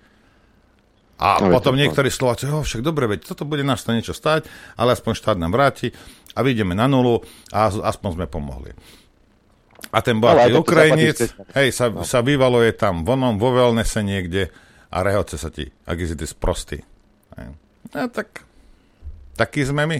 A 1.16 1.40
no, 1.40 1.48
potom 1.48 1.72
niektorí 1.72 2.12
Slováci, 2.12 2.44
oh, 2.50 2.60
však 2.60 2.84
dobre, 2.84 3.08
veď 3.08 3.32
toto 3.32 3.48
bude 3.48 3.64
nás 3.64 3.80
to 3.80 3.96
niečo 3.96 4.12
stať, 4.12 4.44
ale 4.76 4.92
aspoň 4.92 5.12
štát 5.16 5.36
nám 5.40 5.56
vráti 5.56 5.88
a 6.36 6.44
vyjdeme 6.44 6.76
na 6.76 6.84
nulu 6.84 7.24
a 7.48 7.72
aspoň 7.72 8.20
sme 8.20 8.26
pomohli. 8.28 8.76
A 9.92 10.00
ten 10.00 10.18
bohatý 10.18 10.52
no, 10.52 10.64
Ukrajinec, 10.64 11.18
hej, 11.52 11.68
sa, 11.72 11.92
no. 11.92 12.02
sa 12.04 12.24
vyvaluje 12.24 12.72
tam 12.76 13.04
vonom, 13.04 13.36
vo 13.36 13.52
wellnesse 13.52 14.00
niekde 14.00 14.48
a 14.88 15.04
rehoce 15.04 15.36
sa 15.36 15.52
ti, 15.52 15.68
ak 15.84 15.96
si 16.00 16.16
ty 16.16 16.26
sprostý. 16.26 16.78
No 17.92 18.08
tak, 18.08 18.44
taký 19.36 19.68
sme 19.68 19.84
my. 19.84 19.98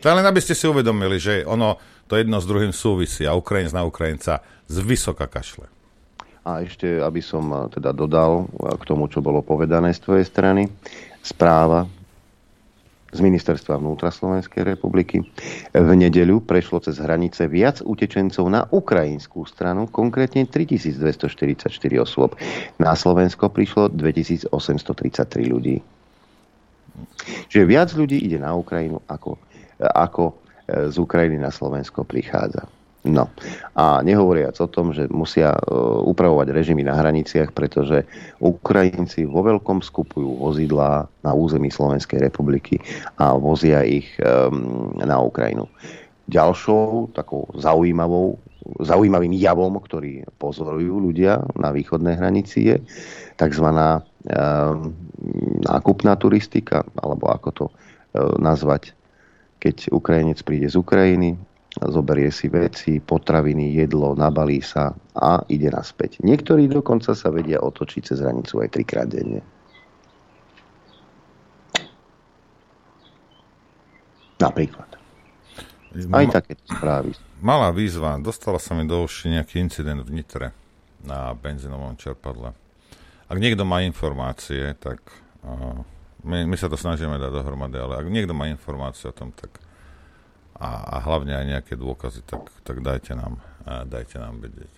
To 0.00 0.12
len 0.12 0.26
aby 0.26 0.40
ste 0.40 0.54
si 0.54 0.64
uvedomili, 0.70 1.18
že 1.18 1.42
ono 1.42 1.80
to 2.06 2.14
jedno 2.14 2.38
s 2.38 2.46
druhým 2.46 2.70
súvisí 2.70 3.26
a 3.26 3.34
Ukrajinec 3.34 3.74
na 3.74 3.82
Ukrajinca 3.82 4.44
z 4.70 4.76
vysoka 4.82 5.26
kašle. 5.26 5.66
A 6.46 6.62
ešte, 6.62 7.02
aby 7.02 7.18
som 7.18 7.42
eh, 7.50 7.58
teda 7.74 7.90
dodal 7.90 8.46
eh, 8.46 8.74
k 8.78 8.82
tomu, 8.86 9.10
čo 9.10 9.18
bolo 9.18 9.42
povedané 9.42 9.90
z 9.90 10.06
tvojej 10.06 10.26
strany, 10.26 10.70
správa 11.18 11.90
z 13.16 13.24
Ministerstva 13.24 13.80
vnútra 13.80 14.12
Slovenskej 14.12 14.76
republiky. 14.76 15.24
V 15.72 15.90
nedeľu 15.96 16.44
prešlo 16.44 16.84
cez 16.84 17.00
hranice 17.00 17.48
viac 17.48 17.80
utečencov 17.80 18.44
na 18.52 18.68
ukrajinskú 18.68 19.48
stranu, 19.48 19.88
konkrétne 19.88 20.44
3244 20.44 21.72
osôb. 21.96 22.36
Na 22.76 22.92
Slovensko 22.92 23.48
prišlo 23.48 23.88
2833 23.96 24.52
ľudí. 25.48 25.80
Čiže 27.48 27.64
viac 27.64 27.88
ľudí 27.96 28.20
ide 28.20 28.36
na 28.36 28.52
Ukrajinu, 28.52 29.00
ako, 29.08 29.40
ako 29.80 30.36
z 30.68 30.96
Ukrajiny 30.96 31.40
na 31.40 31.48
Slovensko 31.48 32.04
prichádza. 32.04 32.68
No 33.06 33.30
a 33.78 34.02
nehovoriac 34.02 34.58
o 34.58 34.66
tom, 34.66 34.90
že 34.90 35.06
musia 35.08 35.54
e, 35.54 35.60
upravovať 36.10 36.50
režimy 36.50 36.82
na 36.82 36.98
hraniciach, 36.98 37.54
pretože 37.54 38.02
Ukrajinci 38.42 39.24
vo 39.24 39.46
veľkom 39.46 39.78
skupujú 39.78 40.42
vozidlá 40.42 41.06
na 41.22 41.32
území 41.32 41.70
Slovenskej 41.70 42.26
republiky 42.26 42.82
a 43.22 43.38
vozia 43.38 43.86
ich 43.86 44.10
na 44.98 45.16
Ukrajinu. 45.22 45.70
Ďalšou 46.26 47.14
takou 47.14 47.46
zaujímavou, 47.54 48.42
zaujímavým 48.82 49.30
javom, 49.38 49.78
ktorý 49.78 50.26
pozorujú 50.42 50.98
ľudia 50.98 51.38
na 51.54 51.70
východnej 51.70 52.18
hranici 52.18 52.74
je 52.74 52.76
tzv. 53.38 53.68
nákupná 55.62 56.12
turistika, 56.18 56.82
alebo 56.98 57.30
ako 57.30 57.48
to 57.54 57.64
e, 57.70 57.74
nazvať, 58.42 58.90
keď 59.62 59.94
Ukrajinec 59.94 60.42
príde 60.42 60.66
z 60.66 60.76
Ukrajiny, 60.76 61.38
zoberie 61.84 62.32
si 62.32 62.48
veci, 62.48 63.04
potraviny, 63.04 63.76
jedlo, 63.76 64.16
nabalí 64.16 64.64
sa 64.64 64.96
a 65.12 65.44
ide 65.52 65.68
naspäť. 65.68 66.24
Niektorí 66.24 66.72
dokonca 66.72 67.12
sa 67.12 67.28
vedia 67.28 67.60
otočiť 67.60 68.02
cez 68.02 68.18
hranicu 68.24 68.64
aj 68.64 68.68
trikrát 68.72 69.08
denne. 69.08 69.44
Napríklad. 74.40 74.88
Aj 76.12 76.26
také 76.28 76.60
správy. 76.68 77.16
Malá 77.40 77.72
výzva. 77.72 78.20
Dostala 78.20 78.60
sa 78.60 78.76
mi 78.76 78.84
do 78.84 79.00
uši 79.04 79.32
nejaký 79.36 79.60
incident 79.60 80.04
v 80.04 80.20
Nitre 80.20 80.52
na 81.04 81.32
benzínovom 81.32 81.96
čerpadle. 81.96 82.52
Ak 83.26 83.36
niekto 83.40 83.64
má 83.64 83.80
informácie, 83.84 84.76
tak 84.76 85.00
uh, 85.44 85.80
my, 86.24 86.44
my 86.44 86.56
sa 86.56 86.68
to 86.68 86.76
snažíme 86.76 87.16
dať 87.16 87.32
dohromady, 87.32 87.80
ale 87.80 88.00
ak 88.00 88.06
niekto 88.12 88.36
má 88.36 88.48
informácie 88.48 89.08
o 89.08 89.16
tom, 89.16 89.32
tak 89.32 89.56
a, 90.56 90.70
a 90.88 90.96
hlavne 91.04 91.36
aj 91.36 91.44
nejaké 91.46 91.74
dôkazy, 91.76 92.24
tak, 92.24 92.48
tak 92.64 92.80
dajte, 92.80 93.12
nám, 93.16 93.40
dajte 93.88 94.16
nám 94.16 94.40
vedieť. 94.40 94.72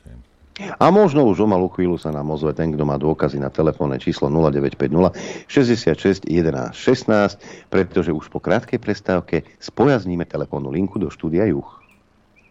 A 0.58 0.90
možno 0.90 1.22
už 1.22 1.46
o 1.46 1.46
malú 1.46 1.70
chvíľu 1.70 2.02
sa 2.02 2.10
nám 2.10 2.34
ozve 2.34 2.50
ten, 2.50 2.74
kto 2.74 2.82
má 2.82 2.98
dôkazy 2.98 3.38
na 3.38 3.46
telefónne 3.46 3.94
číslo 4.02 4.26
0950 4.26 5.46
66 5.46 6.26
11 6.26 6.74
16, 6.74 7.70
pretože 7.70 8.10
už 8.10 8.26
po 8.26 8.42
krátkej 8.42 8.82
prestávke 8.82 9.46
spojazníme 9.62 10.26
telefónnu 10.26 10.74
linku 10.74 10.98
do 10.98 11.14
štúdia 11.14 11.46
Juch. 11.46 11.78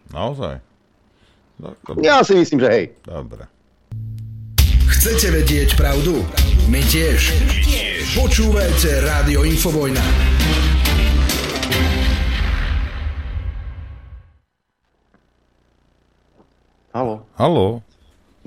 Naozaj? 0.08 0.64
No, 1.60 1.76
ja 2.00 2.24
si 2.24 2.32
myslím, 2.32 2.64
že 2.64 2.68
hej. 2.72 2.84
Dobre. 3.04 3.44
Chcete 4.88 5.28
vedieť 5.28 5.76
pravdu? 5.76 6.24
My 6.72 6.80
tiež. 6.80 7.36
tiež. 7.60 8.16
Počúvajte 8.16 9.04
Rádio 9.04 9.44
Infovojna. 9.44 10.37
Halo. 16.88 17.20
Halo. 17.36 17.82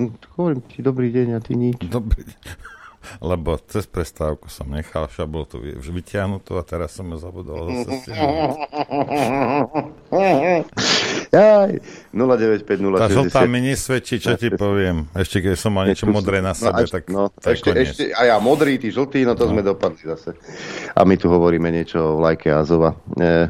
Hm, 0.01 0.18
Hovorím 0.34 0.61
ti 0.65 0.81
dobrý 0.81 1.13
deň 1.13 1.27
a 1.38 1.39
ty 1.45 1.53
nič. 1.53 1.77
Dobrý 1.85 2.26
deň. 2.26 2.41
Lebo 3.22 3.57
cez 3.69 3.85
prestávku 3.85 4.49
som 4.49 4.69
nechal 4.69 5.09
šablotu 5.09 5.57
už 5.57 5.89
vyťahnutú 5.89 6.53
a 6.57 6.61
teraz 6.65 6.93
som 6.93 7.05
ju 7.09 7.18
zabudol 7.18 7.69
zase 7.81 8.13
Jaj, 11.31 11.72
095060. 12.13 13.01
Tá 13.01 13.09
žltá 13.09 13.41
mi 13.49 13.61
nesvedčí, 13.61 14.22
čo 14.22 14.38
ti 14.38 14.53
poviem. 14.57 15.09
Ešte 15.18 15.41
keď 15.41 15.55
som 15.57 15.73
mal 15.73 15.89
niečo 15.89 16.05
modré 16.09 16.45
na 16.45 16.53
sebe, 16.53 16.85
no, 16.85 16.89
tak 16.89 17.03
no, 17.09 17.34
je 17.41 17.57
ešte, 17.57 17.69
koniec. 17.73 17.89
ešte, 17.89 18.03
a 18.13 18.22
ja 18.26 18.38
modrý, 18.38 18.77
ty 18.77 18.93
žltý, 18.93 19.26
no 19.26 19.34
to 19.34 19.49
no. 19.49 19.57
sme 19.57 19.61
dopadli 19.65 20.01
zase. 20.01 20.38
A 20.93 21.01
my 21.01 21.15
tu 21.18 21.30
hovoríme 21.30 21.73
niečo 21.73 22.03
o 22.03 22.18
vlajke 22.22 22.53
Azova. 22.53 22.93
E, 23.18 23.47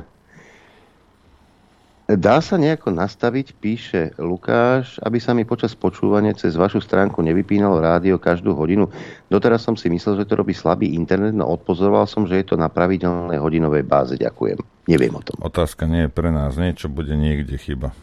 Dá 2.11 2.43
sa 2.43 2.59
nejako 2.59 2.91
nastaviť, 2.91 3.55
píše 3.55 4.11
Lukáš, 4.19 4.99
aby 4.99 5.15
sa 5.23 5.31
mi 5.31 5.47
počas 5.47 5.71
počúvania 5.71 6.35
cez 6.35 6.59
vašu 6.59 6.83
stránku 6.83 7.23
nevypínalo 7.23 7.79
rádio 7.79 8.19
každú 8.19 8.51
hodinu. 8.51 8.91
Doteraz 9.31 9.63
som 9.63 9.79
si 9.79 9.87
myslel, 9.87 10.19
že 10.19 10.27
to 10.27 10.35
robí 10.35 10.51
slabý 10.51 10.91
internet, 10.91 11.31
no 11.31 11.47
odpozoroval 11.47 12.03
som, 12.11 12.27
že 12.27 12.43
je 12.43 12.51
to 12.51 12.55
na 12.59 12.67
pravidelnej 12.67 13.39
hodinovej 13.39 13.87
báze. 13.87 14.19
Ďakujem. 14.19 14.59
Neviem 14.91 15.13
o 15.15 15.23
tom. 15.23 15.39
Otázka 15.39 15.87
nie 15.87 16.03
je 16.03 16.11
pre 16.11 16.35
nás. 16.35 16.59
Niečo 16.59 16.91
bude 16.91 17.15
niekde 17.15 17.55
chyba. 17.55 17.95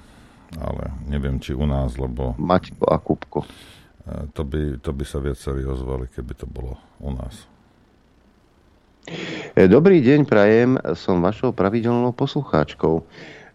Ale 0.56 0.88
neviem, 1.04 1.36
či 1.36 1.52
u 1.52 1.68
nás, 1.68 2.00
lebo... 2.00 2.32
Maťko 2.40 2.88
a 2.88 2.96
Kupko. 2.96 3.44
To 4.08 4.40
by, 4.40 4.80
to 4.80 4.96
by 4.96 5.04
sa 5.04 5.20
viacerí 5.20 5.68
ozvali, 5.68 6.08
keby 6.08 6.32
to 6.32 6.48
bolo 6.48 6.80
u 6.96 7.12
nás. 7.12 7.44
Dobrý 9.52 10.00
deň, 10.00 10.24
prajem. 10.24 10.80
Som 10.96 11.20
vašou 11.20 11.52
pravidelnou 11.52 12.16
poslucháčkou. 12.16 13.04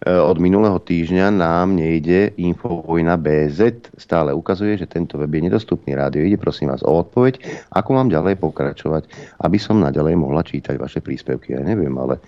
Od 0.03 0.35
minulého 0.35 0.75
týždňa 0.84 1.31
nám 1.31 1.80
nejde 1.80 2.35
Infovojna 2.35 3.15
BZ. 3.15 3.88
Stále 3.95 4.35
ukazuje, 4.35 4.75
že 4.75 4.84
tento 4.84 5.15
web 5.15 5.31
je 5.31 5.47
nedostupný. 5.47 5.95
Rádio 5.95 6.27
ide 6.27 6.35
prosím 6.35 6.75
vás 6.75 6.84
o 6.84 6.91
odpoveď, 6.91 7.39
ako 7.71 7.89
mám 7.95 8.11
ďalej 8.11 8.35
pokračovať, 8.35 9.07
aby 9.39 9.55
som 9.55 9.80
naďalej 9.80 10.19
mohla 10.19 10.43
čítať 10.43 10.75
vaše 10.75 10.99
príspevky. 10.99 11.55
Ja 11.55 11.63
neviem, 11.63 11.95
ale 11.95 12.19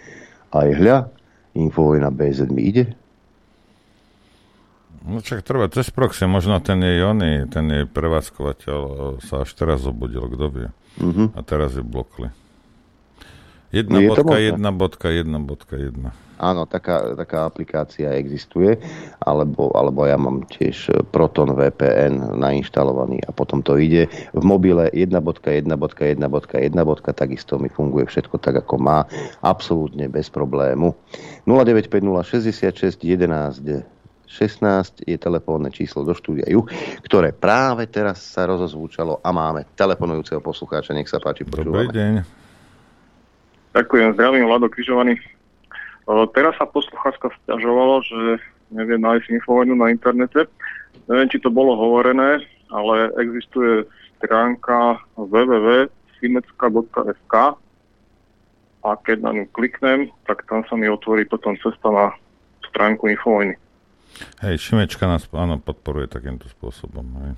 aj 0.55 0.67
hľa, 0.71 0.97
Infovojna 1.59 2.15
BZ 2.15 2.47
mi 2.47 2.71
ide. 2.71 2.95
No 5.03 5.19
čak 5.19 5.43
trvá 5.43 5.67
cez 5.67 5.91
proxy, 5.91 6.31
možno 6.31 6.57
ten 6.63 6.79
je 6.79 7.03
oný, 7.03 7.45
ten 7.51 7.67
je 7.69 7.83
prevádzkovateľ, 7.85 8.79
sa 9.19 9.43
až 9.43 9.51
teraz 9.51 9.83
obudil, 9.83 10.23
kto 10.31 10.45
vie. 10.47 10.67
Mhm. 11.03 11.35
A 11.35 11.43
teraz 11.43 11.75
je 11.75 11.83
blokli. 11.83 12.31
Je 13.75 13.83
to 13.83 13.91
možné? 13.91 14.55
1.1.1.1. 14.63 16.24
Áno, 16.35 16.67
taká, 16.67 17.15
taká 17.15 17.47
aplikácia 17.47 18.11
existuje, 18.19 18.75
alebo, 19.23 19.71
alebo 19.71 20.03
ja 20.03 20.19
mám 20.19 20.43
tiež 20.51 20.91
Proton 21.15 21.55
VPN 21.55 22.35
nainštalovaný 22.35 23.23
a 23.23 23.31
potom 23.31 23.63
to 23.63 23.79
ide 23.79 24.11
v 24.35 24.43
mobile 24.43 24.91
1.1.1.1. 24.91 25.67
takisto 27.15 27.55
mi 27.55 27.69
funguje 27.71 28.05
všetko 28.11 28.35
tak, 28.43 28.59
ako 28.67 28.75
má, 28.75 29.07
absolútne 29.39 30.11
bez 30.11 30.27
problému. 30.27 30.91
0950 31.47 32.99
66 32.99 32.99
11 32.99 33.95
16 34.25 35.05
je 35.07 35.15
telefónne 35.15 35.71
číslo 35.71 36.03
do 36.03 36.11
štúdia 36.11 36.49
Juh, 36.49 36.65
ktoré 37.05 37.31
práve 37.31 37.87
teraz 37.87 38.19
sa 38.19 38.43
rozozvúčalo 38.49 39.21
a 39.23 39.29
máme 39.31 39.63
telefonujúceho 39.77 40.43
poslucháča. 40.43 40.91
Nech 40.91 41.07
sa 41.07 41.21
páči, 41.23 41.47
počúvame. 41.47 41.87
Dobrý 41.87 41.95
deň. 41.95 42.13
Ďakujem, 43.75 44.07
zdravím, 44.15 44.43
Vlado 44.47 44.67
Križovaný. 44.67 45.34
Teraz 46.05 46.53
sa 46.61 46.69
poslucháčka 46.69 47.33
stiažovalo, 47.43 48.01
že 48.05 48.37
nevie 48.69 49.01
nájsť 49.01 49.41
infovojnu 49.41 49.73
na 49.73 49.89
internete. 49.89 50.45
Neviem, 51.09 51.29
či 51.29 51.39
to 51.41 51.49
bolo 51.49 51.73
hovorené, 51.73 52.45
ale 52.69 53.09
existuje 53.17 53.89
stránka 54.21 55.01
www.simecka.sk 55.17 57.33
a 58.85 58.93
keď 59.01 59.17
na 59.25 59.33
ňu 59.33 59.49
kliknem, 59.49 60.13
tak 60.29 60.45
tam 60.45 60.61
sa 60.69 60.77
mi 60.77 60.85
otvorí 60.85 61.25
potom 61.25 61.57
cesta 61.57 61.89
na 61.89 62.13
stránku 62.69 63.09
Infovojny. 63.09 63.57
Hej, 64.45 64.61
Šimečka 64.61 65.09
nás 65.09 65.25
áno, 65.33 65.57
podporuje 65.57 66.05
takýmto 66.05 66.45
spôsobom. 66.53 67.01
Hej. 67.25 67.33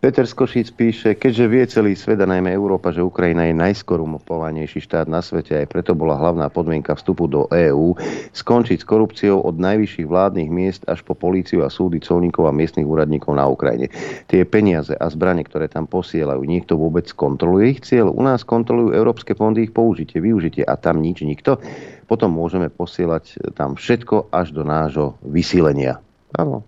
Peter 0.06 0.30
Skošic 0.30 0.77
píše, 0.77 1.10
keďže 1.18 1.45
vie 1.49 1.65
celý 1.65 1.98
svet 1.98 2.22
a 2.22 2.30
najmä 2.30 2.53
Európa, 2.53 2.94
že 2.94 3.02
Ukrajina 3.02 3.49
je 3.49 3.57
najskorumopovanejší 3.57 4.86
štát 4.86 5.10
na 5.10 5.18
svete, 5.18 5.57
aj 5.57 5.65
preto 5.65 5.98
bola 5.98 6.14
hlavná 6.14 6.45
podmienka 6.53 6.94
vstupu 6.94 7.26
do 7.26 7.49
EÚ 7.49 7.98
skončiť 8.30 8.77
s 8.77 8.86
korupciou 8.86 9.41
od 9.41 9.57
najvyšších 9.57 10.06
vládnych 10.06 10.45
miest 10.53 10.86
až 10.86 11.02
po 11.02 11.18
políciu 11.18 11.65
a 11.65 11.73
súdy, 11.73 12.06
colníkov 12.06 12.45
a 12.45 12.53
miestnych 12.53 12.86
úradníkov 12.86 13.34
na 13.34 13.49
Ukrajine. 13.49 13.90
Tie 14.30 14.45
peniaze 14.45 14.94
a 14.94 15.10
zbranie, 15.10 15.41
ktoré 15.41 15.73
tam 15.73 15.90
posielajú, 15.90 16.45
niekto 16.45 16.77
vôbec 16.77 17.10
kontroluje 17.10 17.73
ich 17.73 17.82
cieľ? 17.82 18.14
U 18.14 18.22
nás 18.22 18.45
kontrolujú 18.45 18.94
európske 18.94 19.34
fondy 19.34 19.65
ich 19.65 19.73
použitie, 19.73 20.22
využitie 20.22 20.69
a 20.69 20.77
tam 20.77 21.02
nič 21.02 21.26
nikto. 21.26 21.57
Potom 22.06 22.30
môžeme 22.30 22.69
posielať 22.69 23.57
tam 23.57 23.73
všetko 23.73 24.30
až 24.30 24.53
do 24.53 24.61
nášho 24.61 25.18
vysílenia. 25.26 25.98
Áno. 26.38 26.61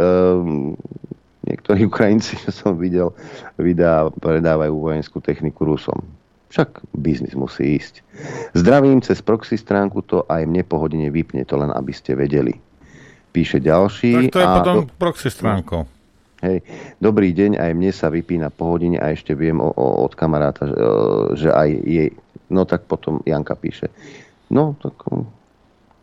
Ehm, 0.00 0.80
niektorí 1.46 1.86
Ukrajinci, 1.90 2.36
čo 2.40 2.50
som 2.50 2.76
videl, 2.76 3.12
videá 3.60 4.10
predávajú 4.10 4.74
vojenskú 4.74 5.20
techniku 5.20 5.64
Rusom. 5.64 6.02
Však 6.52 6.86
biznis 6.94 7.34
musí 7.34 7.78
ísť. 7.78 8.02
Zdravím 8.54 9.02
cez 9.02 9.18
proxy 9.18 9.58
stránku, 9.58 10.06
to 10.06 10.22
aj 10.30 10.46
mne 10.46 10.62
po 10.62 10.78
hodine 10.78 11.10
vypne, 11.10 11.42
to 11.42 11.58
len 11.58 11.74
aby 11.74 11.90
ste 11.90 12.14
vedeli. 12.14 12.54
Píše 13.34 13.58
ďalší. 13.58 14.30
Tak 14.30 14.32
to 14.32 14.38
je 14.38 14.46
a 14.46 14.54
potom 14.62 14.86
do... 14.86 14.94
proxy 14.94 15.34
stránkou. 15.34 15.82
Hej, 16.44 16.60
dobrý 17.00 17.32
deň, 17.32 17.56
aj 17.56 17.72
mne 17.72 17.90
sa 17.90 18.12
vypína 18.12 18.52
po 18.52 18.68
hodine 18.70 19.00
a 19.00 19.10
ešte 19.10 19.32
viem 19.32 19.56
o, 19.58 19.72
o, 19.72 20.04
od 20.04 20.12
kamaráta, 20.12 20.68
že, 20.68 20.76
že 21.40 21.48
aj 21.48 21.68
jej, 21.88 22.12
no 22.52 22.68
tak 22.68 22.84
potom 22.84 23.24
Janka 23.24 23.56
píše. 23.56 23.88
No, 24.52 24.76
tak... 24.78 24.92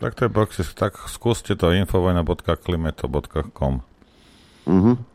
Tak 0.01 0.17
to 0.17 0.25
je 0.25 0.33
proxy, 0.33 0.65
tak 0.73 0.97
skúste 1.07 1.53
to 1.53 1.69
infovojna.klimeto.com 1.69 3.85
Mhm. 4.65 5.10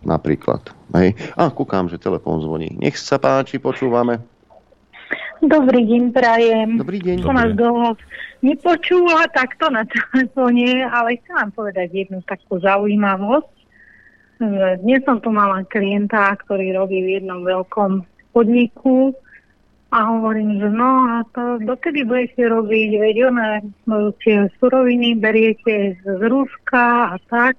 Napríklad. 0.00 0.72
Hej. 0.96 1.16
A 1.36 1.52
kúkam, 1.52 1.88
že 1.88 2.00
telefón 2.00 2.40
zvoní. 2.40 2.72
Nech 2.80 2.96
sa 2.96 3.20
páči, 3.20 3.60
počúvame. 3.60 4.20
Dobrý 5.40 5.88
deň, 5.88 6.02
prajem. 6.12 6.70
Dobrý 6.76 7.00
deň. 7.00 7.24
Som 7.24 7.36
vás 7.36 7.52
dlho 7.56 7.96
nepočula 8.44 9.24
takto 9.32 9.72
na 9.72 9.88
telefóne, 9.88 10.84
ale 10.84 11.16
chcem 11.20 11.32
vám 11.32 11.50
povedať 11.56 11.88
jednu 11.92 12.20
takú 12.28 12.60
zaujímavosť. 12.60 13.52
Dnes 14.80 15.00
som 15.04 15.20
tu 15.20 15.28
mala 15.32 15.64
klienta, 15.68 16.32
ktorý 16.44 16.72
robí 16.76 17.04
v 17.04 17.20
jednom 17.20 17.44
veľkom 17.44 18.04
podniku 18.32 19.12
A 19.90 20.06
hovorím, 20.06 20.62
že 20.62 20.70
no 20.70 20.90
a 21.10 21.26
to 21.34 21.58
dokedy 21.66 22.06
budete 22.06 22.46
robiť, 22.46 22.90
veď 22.94 23.16
ona, 23.26 23.58
no, 23.90 24.14
tie 24.22 24.46
suroviny 24.62 25.18
beriete 25.18 25.98
z 25.98 26.20
Ruska 26.30 27.10
a 27.10 27.16
tak. 27.26 27.58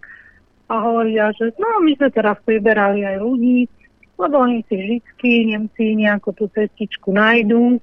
A 0.71 0.79
hovoria, 0.79 1.35
že 1.35 1.51
no 1.59 1.83
my 1.83 1.91
sme 1.99 2.09
teraz 2.15 2.39
priberali 2.47 3.03
aj 3.03 3.19
ľudí, 3.19 3.67
lebo 4.15 4.39
oni 4.39 4.63
si 4.71 4.79
vždy, 4.79 5.51
Nemci 5.51 5.99
nejakú 5.99 6.31
tú 6.31 6.47
cestičku 6.47 7.11
nájdú. 7.11 7.75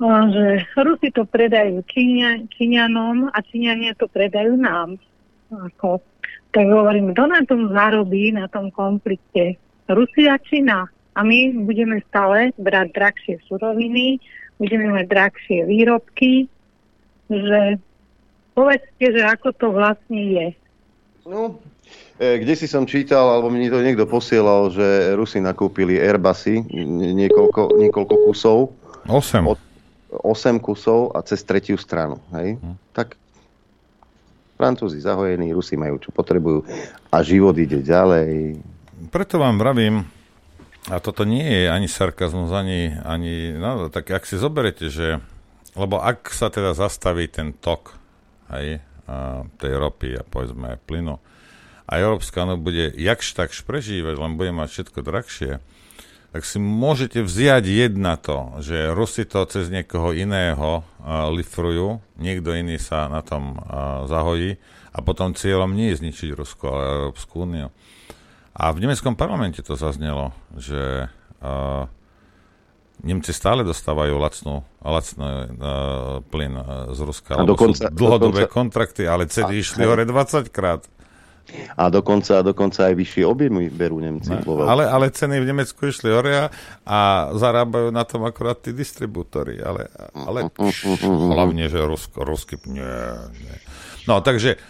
A 0.00 0.28
že 0.28 0.64
Rusi 0.76 1.08
to 1.12 1.24
predajú 1.24 1.80
Číňa, 1.88 2.52
Číňanom 2.52 3.32
a 3.32 3.38
Číňania 3.40 3.96
to 3.96 4.08
predajú 4.12 4.60
nám. 4.60 5.00
Ako, 5.48 6.04
tak 6.52 6.66
hovorím, 6.68 7.16
kto 7.16 7.22
na 7.28 7.40
tom 7.48 7.72
zarobí, 7.72 8.32
na 8.32 8.44
tom 8.48 8.68
konflikte? 8.68 9.56
Rusia, 9.88 10.36
Čína. 10.40 10.84
A 11.16 11.20
my 11.24 11.64
budeme 11.64 12.00
stále 12.06 12.54
brať 12.56 12.96
drahšie 12.96 13.34
suroviny, 13.48 14.20
budeme 14.60 14.88
mať 14.94 15.06
drahšie 15.10 15.58
výrobky, 15.66 16.46
že 17.28 17.76
povedzte, 18.54 19.06
že 19.10 19.22
ako 19.26 19.48
to 19.52 19.66
vlastne 19.74 20.20
je. 20.20 20.46
No, 21.28 21.60
kde 22.20 22.52
si 22.52 22.68
som 22.68 22.84
čítal, 22.84 23.24
alebo 23.32 23.48
mi 23.48 23.72
to 23.72 23.80
niekto 23.80 24.04
posielal, 24.04 24.68
že 24.68 25.16
Rusi 25.16 25.40
nakúpili 25.40 25.96
Airbusy, 25.96 26.68
niekoľko, 27.16 27.80
niekoľko 27.80 28.14
kusov. 28.28 28.76
8. 29.08 29.48
8 30.20 30.60
kusov 30.60 31.16
a 31.16 31.24
cez 31.24 31.40
tretiu 31.40 31.80
stranu. 31.80 32.20
Hej? 32.36 32.60
Hm. 32.60 32.76
Tak 32.92 33.16
Francúzi 34.60 35.00
zahojení, 35.00 35.56
Rusi 35.56 35.80
majú 35.80 35.96
čo 35.96 36.12
potrebujú 36.12 36.68
a 37.08 37.24
život 37.24 37.56
ide 37.56 37.80
ďalej. 37.80 38.60
Preto 39.08 39.40
vám 39.40 39.56
vravím, 39.56 40.04
a 40.92 41.00
toto 41.00 41.24
nie 41.24 41.44
je 41.44 41.72
ani 41.72 41.88
sarkazmus, 41.88 42.52
ani, 42.52 42.92
ani 43.00 43.56
no, 43.56 43.88
tak 43.88 44.12
ak 44.12 44.28
si 44.28 44.36
zoberete, 44.36 44.92
že, 44.92 45.16
lebo 45.72 45.96
ak 45.96 46.28
sa 46.36 46.52
teda 46.52 46.76
zastaví 46.76 47.32
ten 47.32 47.56
tok, 47.56 47.96
hej, 48.52 48.84
a 49.08 49.48
tej 49.56 49.72
ropy 49.80 50.20
a 50.20 50.22
povedzme 50.28 50.76
plynu, 50.84 51.16
a 51.90 51.98
Európska 51.98 52.46
no 52.46 52.54
bude 52.54 52.94
jakž 52.94 53.34
takž 53.34 53.66
prežívať, 53.66 54.14
len 54.14 54.38
bude 54.38 54.54
mať 54.54 54.68
všetko 54.70 54.98
drahšie, 55.02 55.58
tak 56.30 56.46
si 56.46 56.62
môžete 56.62 57.26
vziať 57.26 57.66
jedna 57.66 58.14
to, 58.14 58.62
že 58.62 58.94
Rusi 58.94 59.26
to 59.26 59.42
cez 59.50 59.66
niekoho 59.66 60.14
iného 60.14 60.86
uh, 60.86 61.26
lifrujú, 61.34 61.98
niekto 62.14 62.54
iný 62.54 62.78
sa 62.78 63.10
na 63.10 63.26
tom 63.26 63.58
uh, 63.58 64.06
zahojí 64.06 64.54
a 64.94 64.98
potom 65.02 65.34
cieľom 65.34 65.74
nie 65.74 65.90
je 65.90 66.06
zničiť 66.06 66.30
Rusko, 66.38 66.64
ale 66.70 66.82
Európsku 67.10 67.34
úniu. 67.42 67.74
A 68.54 68.70
v 68.70 68.86
nemeckom 68.86 69.18
parlamente 69.18 69.58
to 69.66 69.74
zaznelo, 69.74 70.30
že 70.54 71.10
uh, 71.42 71.90
Nemci 73.00 73.32
stále 73.32 73.64
dostávajú 73.64 74.20
lacnú, 74.20 74.60
lacný 74.84 75.24
uh, 75.24 76.20
plyn 76.28 76.54
z 76.92 77.00
Ruska. 77.00 77.32
A 77.40 77.48
dokonca, 77.48 77.88
sú 77.88 77.96
dlhodobé 77.96 78.46
dokonca, 78.46 78.54
kontrakty, 78.54 79.02
ale 79.08 79.26
ceny 79.26 79.58
išli 79.58 79.82
hore 79.88 80.04
20 80.06 80.52
krát. 80.52 80.84
A 81.76 81.88
dokonca, 81.88 82.42
dokonca 82.44 82.90
aj 82.90 82.94
vyššie 82.94 83.24
objemy 83.24 83.70
berú 83.70 83.98
Nemci. 84.02 84.32
No, 84.32 84.64
ale, 84.66 84.86
ale 84.86 85.10
ceny 85.10 85.40
v 85.40 85.48
Nemecku 85.50 85.88
išli 85.88 86.10
hore 86.10 86.50
a 86.84 86.98
zarábajú 87.34 87.94
na 87.94 88.04
tom 88.04 88.26
akurát 88.26 88.58
tí 88.60 88.74
distribútory. 88.74 89.62
Ale, 89.62 89.88
ale 90.12 90.50
hlavne, 91.06 91.66
že 91.70 91.80
Rusko, 91.80 92.22
Rusky... 92.26 92.60
Nie, 92.68 93.30
nie. 93.34 93.56
No, 94.04 94.20
takže 94.24 94.60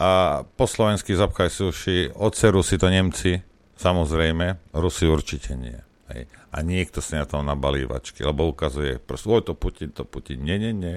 a 0.00 0.40
po 0.56 0.64
slovensky 0.64 1.12
zapchaj 1.12 1.52
suši, 1.52 2.16
odserú 2.16 2.64
si 2.64 2.80
to 2.80 2.88
Nemci, 2.88 3.44
samozrejme, 3.76 4.72
Rusi 4.72 5.04
určite 5.04 5.52
nie. 5.52 5.76
Hej. 6.08 6.32
A 6.52 6.64
niekto 6.64 7.04
si 7.04 7.12
na 7.12 7.28
tom 7.28 7.44
na 7.44 7.52
balívačky, 7.52 8.24
lebo 8.24 8.48
ukazuje, 8.48 8.96
proste, 8.96 9.28
oj, 9.28 9.44
to 9.44 9.52
Putin, 9.52 9.92
to 9.92 10.08
Putin, 10.08 10.44
nie, 10.44 10.56
nie, 10.56 10.72
nie. 10.72 10.96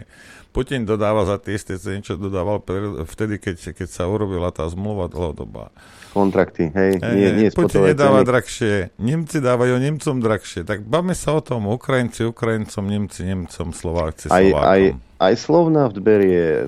Putin 0.55 0.87
dodáva 0.87 1.27
za 1.27 1.35
tie 1.35 1.59
isté 1.59 1.75
ceny, 1.75 1.99
čo 1.99 2.15
dodával 2.15 2.63
vtedy, 3.03 3.43
keď, 3.43 3.75
keď 3.75 3.87
sa 3.91 4.07
urobila 4.07 4.55
tá 4.55 4.63
zmluva 4.71 5.11
dlhodobá. 5.11 5.67
Kontrakty, 6.15 6.71
hej, 6.71 6.95
hej 7.03 7.11
nie, 7.11 7.29
nie 7.35 7.49
Putin 7.51 7.91
nedáva 7.91 8.23
ceny. 8.23 8.29
drahšie, 8.31 8.73
Nemci 8.95 9.43
dávajú 9.43 9.75
Nemcom 9.75 10.15
drahšie, 10.23 10.63
tak 10.63 10.87
bavme 10.87 11.11
sa 11.11 11.35
o 11.35 11.43
tom, 11.43 11.67
Ukrajinci 11.67 12.23
Ukrajincom, 12.23 12.87
Nemci 12.87 13.27
Nemcom, 13.27 13.75
Slováci 13.75 14.31
Slovákom. 14.31 14.63
Aj, 14.63 14.79
aj, 14.79 14.81
aj 15.19 15.33
Slovnaft 15.35 15.99
berie 15.99 16.63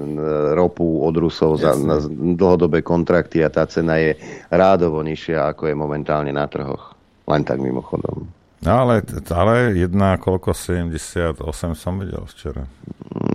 ropu 0.51 0.84
od 1.07 1.15
Rusov 1.15 1.55
za 1.64 1.72
na 1.80 2.03
dlhodobé 2.11 2.84
kontrakty 2.84 3.39
a 3.39 3.47
tá 3.47 3.64
cena 3.72 3.95
je 4.03 4.19
rádovo 4.51 4.99
nižšia, 4.99 5.55
ako 5.55 5.72
je 5.72 5.76
momentálne 5.80 6.35
na 6.35 6.43
trhoch. 6.43 6.91
Len 7.23 7.47
tak 7.47 7.64
mimochodom. 7.64 8.27
No 8.68 8.72
ale, 8.84 8.99
ale 9.31 9.80
jedna 9.80 10.19
koľko? 10.19 10.51
78 10.51 11.39
som 11.77 11.93
videl 12.03 12.27
včera. 12.27 12.68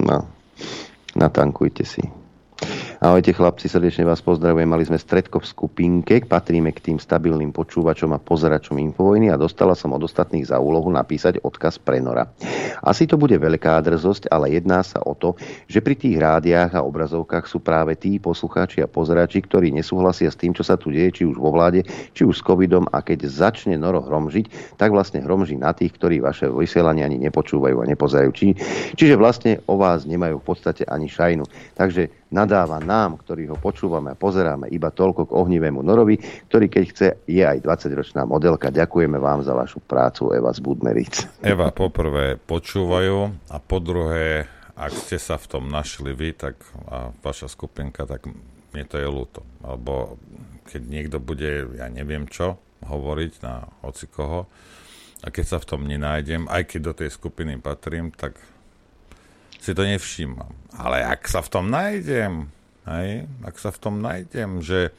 No, 0.02 0.28
natankujte 1.14 1.84
si. 1.84 2.02
Ahojte 3.02 3.34
chlapci, 3.34 3.66
srdečne 3.66 4.06
vás 4.06 4.22
pozdravujem. 4.22 4.62
Mali 4.62 4.86
sme 4.86 4.94
stredko 4.94 5.42
v 5.42 5.50
skupinke, 5.50 6.22
patríme 6.22 6.70
k 6.70 6.86
tým 6.86 7.02
stabilným 7.02 7.50
počúvačom 7.50 8.14
a 8.14 8.22
pozeračom 8.22 8.78
Infovojny 8.78 9.26
a 9.26 9.34
dostala 9.34 9.74
som 9.74 9.90
od 9.90 10.06
ostatných 10.06 10.46
za 10.46 10.62
úlohu 10.62 10.86
napísať 10.86 11.42
odkaz 11.42 11.82
pre 11.82 11.98
Nora. 11.98 12.30
Asi 12.86 13.10
to 13.10 13.18
bude 13.18 13.34
veľká 13.34 13.82
drzosť, 13.82 14.30
ale 14.30 14.54
jedná 14.54 14.86
sa 14.86 15.02
o 15.02 15.18
to, 15.18 15.34
že 15.66 15.82
pri 15.82 15.98
tých 15.98 16.14
rádiách 16.14 16.78
a 16.78 16.86
obrazovkách 16.86 17.50
sú 17.50 17.58
práve 17.58 17.98
tí 17.98 18.22
poslucháči 18.22 18.86
a 18.86 18.90
pozerači, 18.90 19.42
ktorí 19.42 19.74
nesúhlasia 19.74 20.30
s 20.30 20.38
tým, 20.38 20.54
čo 20.54 20.62
sa 20.62 20.78
tu 20.78 20.94
deje, 20.94 21.10
či 21.10 21.22
už 21.26 21.42
vo 21.42 21.50
vláde, 21.50 21.82
či 22.14 22.22
už 22.22 22.38
s 22.38 22.46
covidom 22.46 22.86
a 22.94 23.02
keď 23.02 23.26
začne 23.26 23.74
Noro 23.74 23.98
hromžiť, 24.06 24.78
tak 24.78 24.94
vlastne 24.94 25.26
hromží 25.26 25.58
na 25.58 25.74
tých, 25.74 25.98
ktorí 25.98 26.22
vaše 26.22 26.46
vysielanie 26.46 27.02
ani 27.02 27.18
nepočúvajú 27.18 27.82
a 27.82 27.90
nepozerajú. 27.90 28.30
Či, 28.30 28.46
čiže 28.94 29.18
vlastne 29.18 29.58
o 29.66 29.74
vás 29.74 30.06
nemajú 30.06 30.38
v 30.38 30.46
podstate 30.46 30.86
ani 30.86 31.10
šajnu. 31.10 31.42
Takže 31.74 32.30
nadáva 32.32 32.80
nám, 32.93 33.16
ktorí 33.24 33.48
ho 33.48 33.56
počúvame 33.56 34.12
a 34.12 34.20
pozeráme 34.20 34.69
iba 34.69 34.93
toľko 34.93 35.32
k 35.32 35.32
ohnivému 35.32 35.81
Norovi, 35.81 36.20
ktorý 36.52 36.69
keď 36.69 36.85
chce, 36.93 37.09
je 37.24 37.40
aj 37.40 37.64
20-ročná 37.64 38.28
modelka. 38.28 38.69
Ďakujeme 38.69 39.16
vám 39.16 39.40
za 39.40 39.56
vašu 39.56 39.81
prácu, 39.81 40.36
Eva 40.36 40.52
z 40.52 40.60
Budmeric. 40.60 41.40
Eva, 41.40 41.73
poprvé 41.73 42.36
počúvajú 42.36 43.48
a 43.48 43.56
po 43.56 43.81
druhé, 43.81 44.44
ak 44.77 44.93
ste 44.93 45.16
sa 45.16 45.40
v 45.40 45.48
tom 45.48 45.73
našli 45.73 46.12
vy, 46.12 46.36
tak 46.36 46.60
a 46.93 47.09
vaša 47.24 47.48
skupinka, 47.48 48.05
tak 48.05 48.28
mne 48.77 48.85
to 48.85 49.01
je 49.01 49.09
ľúto. 49.09 49.40
Alebo 49.64 50.20
keď 50.69 50.82
niekto 50.85 51.16
bude, 51.16 51.73
ja 51.81 51.89
neviem 51.89 52.28
čo, 52.28 52.60
hovoriť 52.85 53.32
na 53.40 53.64
hoci 53.81 54.05
koho, 54.10 54.44
a 55.23 55.31
keď 55.31 55.44
sa 55.55 55.59
v 55.62 55.69
tom 55.70 55.86
nenájdem, 55.86 56.51
aj 56.51 56.66
keď 56.66 56.81
do 56.82 56.93
tej 56.98 57.10
skupiny 57.14 57.55
patrím, 57.62 58.10
tak 58.10 58.35
si 59.62 59.70
to 59.70 59.86
nevšímam. 59.86 60.51
Ale 60.74 61.06
ak 61.06 61.31
sa 61.31 61.39
v 61.39 61.52
tom 61.52 61.70
nájdem, 61.70 62.51
hej, 62.88 63.30
ak 63.42 63.56
sa 63.59 63.70
v 63.70 63.78
tom 63.78 64.02
nájdem, 64.02 64.62
že 64.62 64.90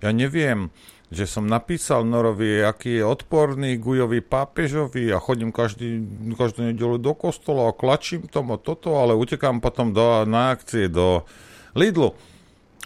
ja 0.00 0.10
neviem, 0.12 0.72
že 1.10 1.26
som 1.26 1.42
napísal 1.42 2.06
Norovi, 2.06 2.62
aký 2.62 3.02
je 3.02 3.04
odporný 3.04 3.76
Gujovi 3.82 4.22
pápežovi 4.22 5.10
a 5.10 5.18
chodím 5.18 5.50
každý, 5.50 6.06
každú 6.38 6.70
nedelu 6.70 7.02
do 7.02 7.12
kostola 7.18 7.68
a 7.68 7.76
klačím 7.76 8.30
tomu 8.30 8.54
toto, 8.62 8.94
ale 8.94 9.18
utekám 9.18 9.58
potom 9.58 9.90
do, 9.90 10.22
na 10.24 10.54
akcie 10.54 10.86
do 10.86 11.26
Lidlu, 11.74 12.14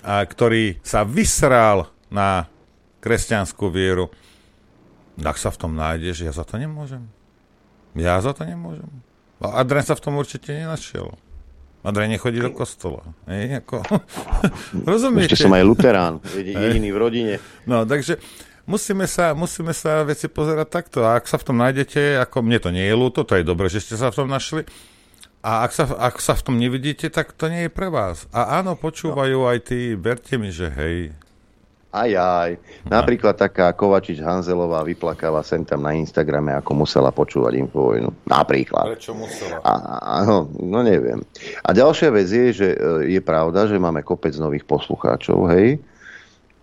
a, 0.01 0.25
ktorý 0.25 0.81
sa 0.81 1.05
vysral 1.05 1.93
na 2.09 2.49
kresťanskú 3.05 3.69
vieru. 3.69 4.09
Tak 5.21 5.37
sa 5.37 5.53
v 5.53 5.61
tom 5.61 5.73
nájdeš, 5.77 6.25
ja 6.25 6.33
za 6.33 6.49
to 6.49 6.57
nemôžem. 6.57 7.05
Ja 7.93 8.19
za 8.25 8.33
to 8.33 8.49
nemôžem. 8.49 8.89
A 9.39 9.61
Adrian 9.61 9.85
sa 9.85 9.95
v 9.95 10.03
tom 10.03 10.17
určite 10.17 10.51
nenašiel. 10.51 11.13
Adrian 11.85 12.17
nechodí 12.17 12.41
do 12.41 12.49
kostola. 12.51 13.05
Ej, 13.29 13.61
ako... 13.61 13.85
Rozumiete? 14.89 15.37
Ešte 15.37 15.45
som 15.45 15.53
aj 15.53 15.65
luterán, 15.69 16.15
jediný 16.33 16.89
v 16.89 16.99
rodine. 16.99 17.35
No, 17.69 17.85
takže 17.85 18.17
musíme 18.65 19.05
sa, 19.05 19.37
musíme 19.37 19.77
sa 19.77 20.01
veci 20.01 20.33
pozerať 20.33 20.69
takto. 20.73 21.05
A 21.05 21.21
ak 21.21 21.29
sa 21.29 21.37
v 21.37 21.45
tom 21.45 21.61
nájdete, 21.61 22.25
ako 22.25 22.41
mne 22.41 22.59
to 22.59 22.73
nie 22.73 22.89
je 22.89 22.95
ľúto, 22.97 23.29
to 23.29 23.37
je 23.37 23.45
dobré, 23.45 23.69
že 23.69 23.85
ste 23.85 24.01
sa 24.01 24.09
v 24.09 24.25
tom 24.25 24.29
našli. 24.33 24.65
A 25.45 25.69
ak 25.69 25.77
sa, 25.77 25.85
ak 25.85 26.25
sa 26.25 26.33
v 26.33 26.45
tom 26.49 26.57
nevidíte, 26.57 27.13
tak 27.13 27.37
to 27.37 27.53
nie 27.53 27.69
je 27.69 27.71
pre 27.71 27.93
vás. 27.93 28.25
A 28.33 28.65
áno, 28.65 28.81
počúvajú 28.81 29.45
no. 29.45 29.49
aj 29.53 29.69
tí, 29.69 29.93
verte 29.93 30.41
mi, 30.41 30.49
že 30.49 30.73
hej, 30.73 31.13
aj, 31.95 32.11
aj. 32.19 32.51
Napríklad 32.91 33.39
taká 33.39 33.71
Kovačič 33.71 34.19
Hanzelová 34.19 34.83
vyplakáva 34.83 35.47
sem 35.47 35.63
tam 35.63 35.87
na 35.87 35.95
Instagrame, 35.95 36.51
ako 36.59 36.83
musela 36.83 37.15
počúvať 37.15 37.55
Infovojnu. 37.63 38.11
Napríklad. 38.27 38.99
Prečo 38.99 39.15
musela? 39.15 39.63
Áno, 40.03 40.51
no 40.59 40.83
neviem. 40.83 41.23
A 41.63 41.71
ďalšia 41.71 42.11
vec 42.11 42.27
je, 42.27 42.47
že 42.51 42.69
e, 42.75 42.79
je 43.15 43.21
pravda, 43.23 43.71
že 43.71 43.79
máme 43.79 44.03
kopec 44.03 44.35
nových 44.35 44.67
poslucháčov, 44.67 45.47
hej. 45.55 45.79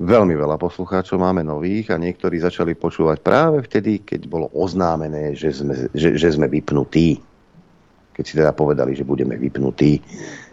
Veľmi 0.02 0.34
veľa 0.34 0.58
poslucháčov 0.58 1.22
máme 1.22 1.46
nových 1.46 1.94
a 1.94 2.02
niektorí 2.02 2.42
začali 2.42 2.74
počúvať 2.74 3.22
práve 3.22 3.62
vtedy, 3.64 4.02
keď 4.02 4.28
bolo 4.28 4.50
oznámené, 4.52 5.38
že 5.38 5.54
sme, 5.54 5.88
že, 5.94 6.18
že 6.18 6.28
sme 6.34 6.50
vypnutí. 6.50 7.22
Keď 8.12 8.24
si 8.26 8.34
teda 8.36 8.52
povedali, 8.52 8.98
že 8.98 9.08
budeme 9.08 9.38
vypnutí 9.38 10.02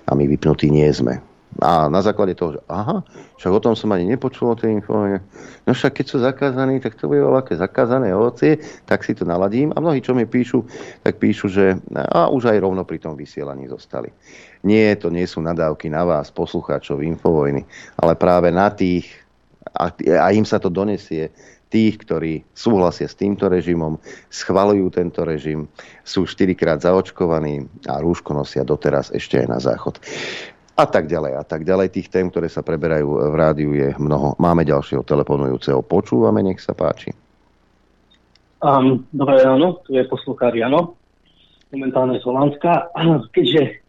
a 0.07 0.15
my 0.15 0.25
vypnutí 0.29 0.69
nie 0.71 0.87
sme. 0.93 1.28
A 1.59 1.91
na 1.91 1.99
základe 2.05 2.39
toho, 2.39 2.55
že 2.55 2.61
aha, 2.70 3.03
však 3.41 3.51
o 3.51 3.61
tom 3.65 3.75
som 3.75 3.91
ani 3.91 4.07
nepočul 4.07 4.53
o 4.53 4.59
tej 4.59 4.79
info. 4.79 4.95
No 5.66 5.70
však 5.75 6.01
keď 6.01 6.07
sú 6.07 6.16
zakázaní, 6.23 6.79
tak 6.79 6.95
to 6.95 7.11
bude 7.11 7.19
veľké 7.25 7.59
zakázané 7.59 8.15
ovocie, 8.15 8.62
tak 8.87 9.03
si 9.03 9.16
to 9.16 9.27
naladím. 9.27 9.75
A 9.75 9.83
mnohí, 9.83 9.99
čo 9.99 10.15
mi 10.15 10.29
píšu, 10.29 10.62
tak 11.03 11.19
píšu, 11.19 11.51
že 11.51 11.81
a 11.97 12.31
už 12.31 12.55
aj 12.55 12.62
rovno 12.62 12.87
pri 12.87 13.03
tom 13.03 13.19
vysielaní 13.19 13.66
zostali. 13.66 14.12
Nie, 14.62 14.95
to 14.95 15.11
nie 15.11 15.27
sú 15.27 15.43
nadávky 15.43 15.91
na 15.91 16.07
vás, 16.07 16.31
poslucháčov 16.31 17.03
Infovojny, 17.03 17.66
ale 17.99 18.12
práve 18.15 18.55
na 18.55 18.70
tých, 18.70 19.11
a, 19.75 19.91
a 19.95 20.27
im 20.31 20.47
sa 20.47 20.62
to 20.62 20.70
donesie, 20.70 21.33
tých, 21.69 22.01
ktorí 22.01 22.49
súhlasia 22.57 23.07
s 23.07 23.16
týmto 23.16 23.47
režimom, 23.47 24.01
schvalujú 24.33 24.89
tento 24.89 25.20
režim, 25.25 25.69
sú 26.01 26.25
štyrikrát 26.25 26.81
zaočkovaní 26.81 27.69
a 27.85 28.01
rúško 28.01 28.33
nosia 28.33 28.65
doteraz 28.65 29.12
ešte 29.12 29.37
aj 29.45 29.47
na 29.47 29.59
záchod. 29.61 30.01
A 30.79 30.87
tak 30.87 31.11
ďalej, 31.11 31.35
a 31.35 31.43
tak 31.43 31.67
ďalej. 31.67 31.91
Tých 31.91 32.07
tém, 32.07 32.31
ktoré 32.31 32.47
sa 32.47 32.63
preberajú 32.63 33.35
v 33.35 33.35
rádiu, 33.35 33.75
je 33.75 33.91
mnoho. 33.99 34.39
Máme 34.39 34.63
ďalšieho 34.63 35.03
telefonujúceho. 35.03 35.83
Počúvame, 35.83 36.39
nech 36.47 36.63
sa 36.63 36.71
páči. 36.71 37.11
Um, 38.63 39.03
dobré 39.11 39.43
ráno, 39.43 39.83
tu 39.83 39.99
je 39.99 40.07
poslúkár 40.07 40.55
Jano, 40.55 40.95
momentálne 41.75 42.23
z 42.23 42.25
Holandska. 42.27 42.95
Keďže 43.35 43.83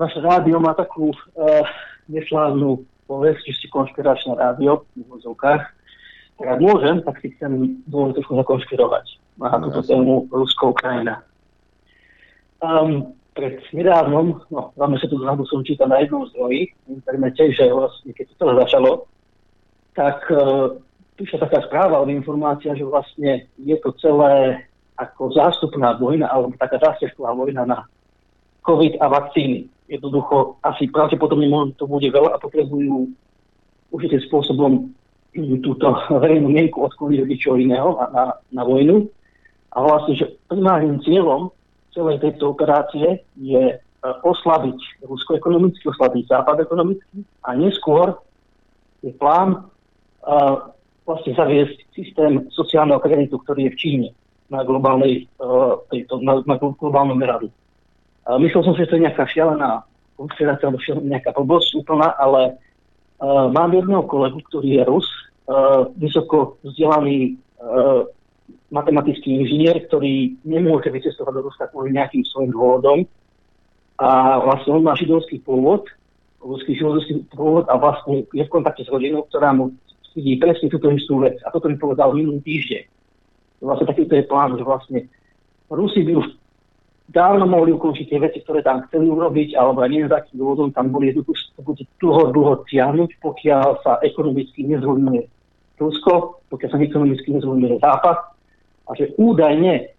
vaše 0.00 0.20
rádio 0.24 0.60
má 0.64 0.72
takú 0.72 1.12
uh, 1.12 1.64
neslávnu 2.08 2.84
povesť, 3.04 3.44
že 3.44 3.64
si 3.64 3.66
konšpiračné 3.68 4.32
rádio 4.36 4.88
v 4.96 5.04
vozovkách, 5.08 5.62
tak 6.40 6.46
ak 6.48 6.60
môžem, 6.60 7.04
tak 7.04 7.20
si 7.20 7.36
chcem 7.36 7.84
dovoliť 7.84 8.16
trošku 8.16 8.32
zakonšpirovať 8.40 9.06
na 9.44 9.60
no, 9.60 9.68
túto 9.68 9.80
tému 9.92 10.24
Rusko-Ukrajina. 10.32 11.20
Um, 12.64 13.12
pred 13.34 13.58
nedávnom, 13.74 14.46
no 14.48 14.70
máme 14.78 14.96
sa 15.02 15.10
tu 15.10 15.18
zradu 15.18 15.42
som 15.50 15.66
čítal 15.66 15.90
na 15.90 16.00
jednom 16.00 16.22
zdroji 16.30 16.70
v 16.86 17.02
internete, 17.02 17.50
že 17.50 17.66
vlastne 17.66 18.14
keď 18.14 18.26
to 18.38 18.46
začalo, 18.62 18.90
tak 19.98 20.22
uh, 20.30 20.78
píše 21.18 21.38
taká 21.42 21.66
správa 21.66 21.98
alebo 21.98 22.14
informácia, 22.14 22.78
že 22.78 22.86
vlastne 22.86 23.50
je 23.58 23.76
to 23.82 23.90
celé 23.98 24.62
ako 24.94 25.34
zástupná 25.34 25.98
vojna, 25.98 26.30
alebo 26.30 26.54
taká 26.54 26.78
zástupná 26.78 27.34
vojna 27.34 27.66
na 27.66 27.78
COVID 28.62 29.02
a 29.02 29.06
vakcíny. 29.10 29.66
Jednoducho 29.90 30.56
asi 30.62 30.86
pravdepodobne 30.88 31.50
to 31.74 31.90
bude 31.90 32.06
veľa 32.06 32.38
a 32.38 32.42
potrebujú 32.42 33.10
určitým 33.90 34.22
spôsobom 34.30 34.94
túto 35.34 35.86
verejnú 36.22 36.48
mienku 36.54 36.86
odkúliť 36.86 37.26
od 37.26 37.28
ničoho 37.28 37.56
iného 37.58 37.98
na, 37.98 38.06
na, 38.10 38.24
na 38.54 38.62
vojnu. 38.62 39.10
A 39.74 39.82
vlastne, 39.82 40.14
že 40.14 40.30
primárnym 40.46 41.02
cieľom 41.02 41.50
celej 41.94 42.18
tejto 42.20 42.52
operácie 42.52 43.22
je 43.38 43.64
e, 43.72 43.76
oslabiť 44.02 45.06
Rusko 45.06 45.38
ekonomicky, 45.38 45.86
oslabiť 45.88 46.28
Západ 46.28 46.66
ekonomicky 46.66 47.22
a 47.46 47.54
neskôr 47.54 48.18
je 49.04 49.12
plán 49.20 49.68
uh, 50.24 50.72
vlastne 51.04 51.36
zaviesť 51.36 51.76
systém 51.92 52.48
sociálneho 52.48 52.96
kreditu, 53.04 53.36
ktorý 53.36 53.68
je 53.68 53.72
v 53.76 53.80
Číne 53.80 54.08
na 54.48 54.64
globálnej, 54.64 55.28
uh, 55.36 55.76
tejto, 55.92 56.24
na, 56.24 56.40
na 56.48 56.56
globálnom 56.56 57.12
meradu. 57.12 57.52
Uh, 58.24 58.40
myslel 58.40 58.64
som 58.64 58.72
si, 58.72 58.88
že 58.88 58.88
to 58.88 58.96
je 58.96 59.04
nejaká 59.04 59.28
šialená 59.28 59.84
konšpirácia 60.16 60.72
alebo 60.72 60.80
nejaká 61.04 61.36
blbosť 61.36 61.84
úplná, 61.84 62.16
ale 62.16 62.56
uh, 63.20 63.52
mám 63.52 63.76
jedného 63.76 64.08
kolegu, 64.08 64.40
ktorý 64.48 64.80
je 64.80 64.82
Rus, 64.88 65.08
uh, 65.52 65.84
vysoko 66.00 66.56
vzdelaný 66.64 67.36
uh, 67.60 68.08
matematický 68.72 69.44
inžinier, 69.44 69.84
ktorý 69.86 70.40
nemôže 70.44 70.88
vycestovať 70.88 71.32
do 71.34 71.42
Ruska 71.50 71.68
kvôli 71.68 71.92
nejakým 71.92 72.24
svojim 72.24 72.50
dôvodom. 72.54 72.98
A 74.00 74.40
vlastne 74.42 74.74
on 74.74 74.82
má 74.82 74.98
židovský 74.98 75.38
pôvod, 75.44 75.86
ruský 76.42 76.74
židovský 76.74 77.24
pôvod 77.30 77.64
a 77.70 77.78
vlastne 77.78 78.26
je 78.34 78.42
v 78.42 78.52
kontakte 78.52 78.82
s 78.82 78.90
rodinou, 78.90 79.24
ktorá 79.30 79.54
mu 79.54 79.70
vidí 80.14 80.38
presne 80.38 80.66
túto 80.70 80.90
istú 80.90 81.22
vec. 81.22 81.38
A 81.46 81.50
toto 81.54 81.70
mi 81.70 81.78
povedal 81.78 82.14
minulý 82.14 82.42
týždeň. 82.42 82.84
Vlastne 83.62 83.86
takýto 83.86 84.14
je 84.18 84.28
plán, 84.28 84.58
že 84.58 84.66
vlastne 84.66 85.06
Rusi 85.70 86.04
by 86.04 86.12
už 86.20 86.26
dávno 87.08 87.46
mohli 87.46 87.72
ukončiť 87.72 88.06
tie 88.10 88.18
veci, 88.20 88.38
ktoré 88.42 88.60
tam 88.60 88.84
chceli 88.88 89.08
urobiť, 89.08 89.56
alebo 89.56 89.80
aj 89.84 89.90
neviem, 89.90 90.10
za 90.10 90.20
akým 90.20 90.36
dôvodom 90.40 90.68
tam 90.74 90.90
boli 90.90 91.14
jednoducho 91.14 91.54
dlho, 92.02 92.22
dlho 92.34 92.54
tiahnuť, 92.68 93.10
pokiaľ 93.22 93.68
sa 93.84 94.02
ekonomicky 94.02 94.66
nezrujnuje 94.66 95.22
Rusko, 95.78 96.44
pokiaľ 96.50 96.68
sa 96.70 96.78
ekonomicky 96.78 97.28
nezrujnuje 97.34 97.78
Západ 97.82 98.33
a 98.84 98.90
že 98.96 99.16
údajne 99.16 99.92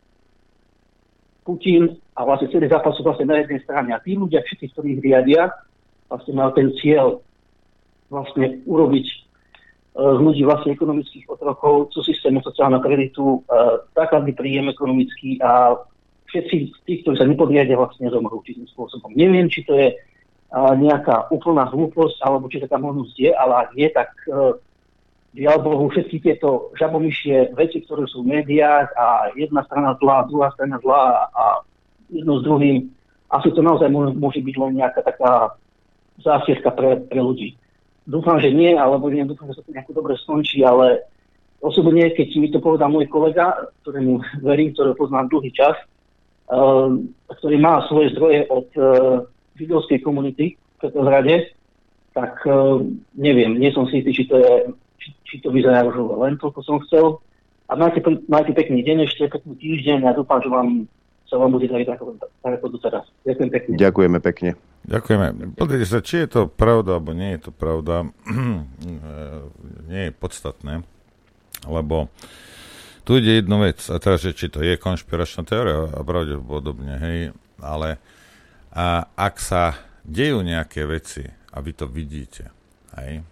Putin 1.45 1.93
a 2.17 2.25
vlastne 2.25 2.49
celý 2.49 2.69
zápas 2.69 2.97
sú 2.97 3.05
vlastne 3.05 3.29
na 3.29 3.41
jednej 3.41 3.61
strane 3.61 3.93
a 3.93 4.01
tí 4.01 4.17
ľudia, 4.17 4.41
všetci, 4.41 4.73
ktorí 4.73 4.97
ich 4.97 5.03
riadia, 5.05 5.53
vlastne 6.09 6.33
mal 6.37 6.49
ten 6.57 6.73
cieľ 6.81 7.21
vlastne 8.09 8.61
urobiť 8.65 9.05
e, 9.05 9.15
z 9.97 10.19
ľudí 10.21 10.41
vlastne 10.45 10.73
ekonomických 10.73 11.25
otrokov, 11.29 11.93
sú 11.93 12.01
systému 12.05 12.41
sociálneho 12.41 12.81
kreditu, 12.81 13.45
základný 13.93 14.33
príjem 14.33 14.73
ekonomický 14.73 15.41
a 15.41 15.77
všetci 16.29 16.55
tí, 16.85 16.93
ktorí 17.05 17.15
sa 17.17 17.29
nepodriadia, 17.29 17.77
vlastne 17.77 18.09
zomrú 18.09 18.41
určitým 18.41 18.65
spôsobom. 18.73 19.13
Neviem, 19.13 19.45
či 19.49 19.61
to 19.63 19.77
je 19.77 19.93
uh, 19.93 20.73
nejaká 20.75 21.29
úplná 21.29 21.69
hlúposť, 21.69 22.17
alebo 22.25 22.49
či 22.49 22.59
taká 22.59 22.81
možnosť 22.81 23.15
je, 23.15 23.31
ale 23.31 23.53
ak 23.65 23.69
je, 23.77 23.87
tak 23.93 24.09
žiaľ 25.35 25.57
Bohu, 25.61 25.91
všetky 25.91 26.23
tieto 26.23 26.71
žabomyšie 26.79 27.51
veci, 27.59 27.83
ktoré 27.83 28.07
sú 28.07 28.23
v 28.23 28.39
médiách 28.39 28.87
a 28.95 29.35
jedna 29.35 29.67
strana 29.67 29.99
zlá, 29.99 30.23
druhá 30.31 30.49
strana 30.55 30.79
zlá 30.79 31.27
a 31.35 31.43
jedno 32.07 32.39
s 32.39 32.43
druhým, 32.47 32.87
asi 33.27 33.51
to 33.51 33.59
naozaj 33.59 33.91
môže 33.91 34.39
byť 34.39 34.55
len 34.55 34.79
nejaká 34.79 35.03
taká 35.03 35.59
zásietka 36.23 36.71
pre, 36.71 37.03
pre 37.03 37.19
ľudí. 37.19 37.59
Dúfam, 38.07 38.39
že 38.39 38.53
nie, 38.53 38.77
alebo 38.77 39.11
nie, 39.11 39.27
dúfam, 39.27 39.51
že 39.51 39.59
sa 39.59 39.65
to 39.65 39.75
nejako 39.75 39.91
dobre 39.91 40.13
skončí, 40.15 40.63
ale 40.63 41.03
osobne, 41.59 42.13
keď 42.15 42.27
mi 42.39 42.47
to 42.53 42.63
povedal 42.63 42.87
môj 42.87 43.09
kolega, 43.11 43.67
ktorému 43.83 44.23
verím, 44.45 44.71
ktorého 44.71 44.95
poznám 44.95 45.27
dlhý 45.33 45.51
čas, 45.51 45.75
uh, 46.47 46.95
ktorý 47.27 47.57
má 47.59 47.83
svoje 47.89 48.13
zdroje 48.15 48.39
od 48.47 48.67
uh, 48.77 48.85
židovskej 49.57 49.99
komunity 50.05 50.55
v 50.79 51.07
rade, 51.09 51.51
tak 52.13 52.39
uh, 52.45 52.79
neviem, 53.17 53.57
nie 53.57 53.73
som 53.73 53.89
si 53.89 53.99
istý, 53.99 54.11
či 54.13 54.23
to 54.29 54.37
je 54.37 54.53
či, 55.25 55.41
to 55.41 55.49
vyzerá 55.49 55.83
už 55.83 55.97
len 56.21 56.37
toľko 56.37 56.59
som 56.61 56.77
chcel. 56.85 57.19
A 57.65 57.73
majte, 57.73 57.99
majte 58.29 58.53
pekný 58.53 58.85
deň 58.85 59.09
ešte, 59.09 59.25
pekný 59.25 59.57
týždeň 59.57 60.05
a 60.05 60.13
dúfam, 60.13 60.37
že 60.39 60.49
vám 60.53 60.85
sa 61.25 61.41
vám 61.41 61.57
bude 61.57 61.65
dariť 61.65 61.89
ako, 61.89 62.21
ako 62.45 62.67
doteraz. 62.77 63.05
Ďakujem 63.25 63.49
pekne. 63.49 63.73
Ďakujeme 63.81 64.19
pekne. 64.21 64.49
Ďakujeme. 64.85 65.25
Pozrite 65.57 65.85
sa, 65.89 65.99
či 66.05 66.21
je 66.21 66.29
to 66.29 66.41
pravda, 66.45 67.01
alebo 67.01 67.17
nie 67.17 67.33
je 67.35 67.49
to 67.49 67.51
pravda, 67.51 68.05
nie 69.91 70.01
je 70.09 70.11
podstatné, 70.13 70.85
lebo 71.65 72.13
tu 73.01 73.17
ide 73.17 73.41
jednu 73.41 73.65
vec, 73.65 73.81
a 73.89 73.97
teraz, 73.97 74.21
že 74.21 74.37
či 74.37 74.53
to 74.53 74.61
je 74.61 74.77
konšpiračná 74.77 75.41
teória, 75.41 75.89
a 75.89 76.01
pravdepodobne, 76.05 76.93
hej, 77.01 77.19
ale 77.57 77.97
a 78.69 79.09
ak 79.17 79.41
sa 79.41 79.73
dejú 80.05 80.45
nejaké 80.45 80.85
veci 80.85 81.25
a 81.25 81.57
vy 81.65 81.71
to 81.73 81.89
vidíte, 81.89 82.53
hej, 83.01 83.25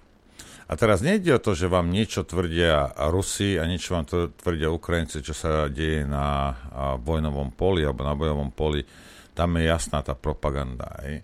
a 0.64 0.74
teraz 0.80 1.04
nejde 1.04 1.36
o 1.36 1.44
to, 1.44 1.52
že 1.54 1.68
vám 1.68 1.92
niečo 1.92 2.24
tvrdia 2.24 2.96
Rusi 3.12 3.60
a 3.60 3.68
niečo 3.68 4.00
vám 4.00 4.06
to 4.08 4.32
tvrdia 4.32 4.72
Ukrajinci, 4.72 5.20
čo 5.20 5.36
sa 5.36 5.68
deje 5.68 6.08
na 6.08 6.56
vojnovom 7.04 7.52
poli 7.52 7.84
alebo 7.84 8.08
na 8.08 8.16
bojovom 8.16 8.52
poli. 8.56 8.84
Tam 9.36 9.54
je 9.60 9.68
jasná 9.68 10.00
tá 10.06 10.16
propaganda. 10.16 10.88
Aj. 10.94 11.20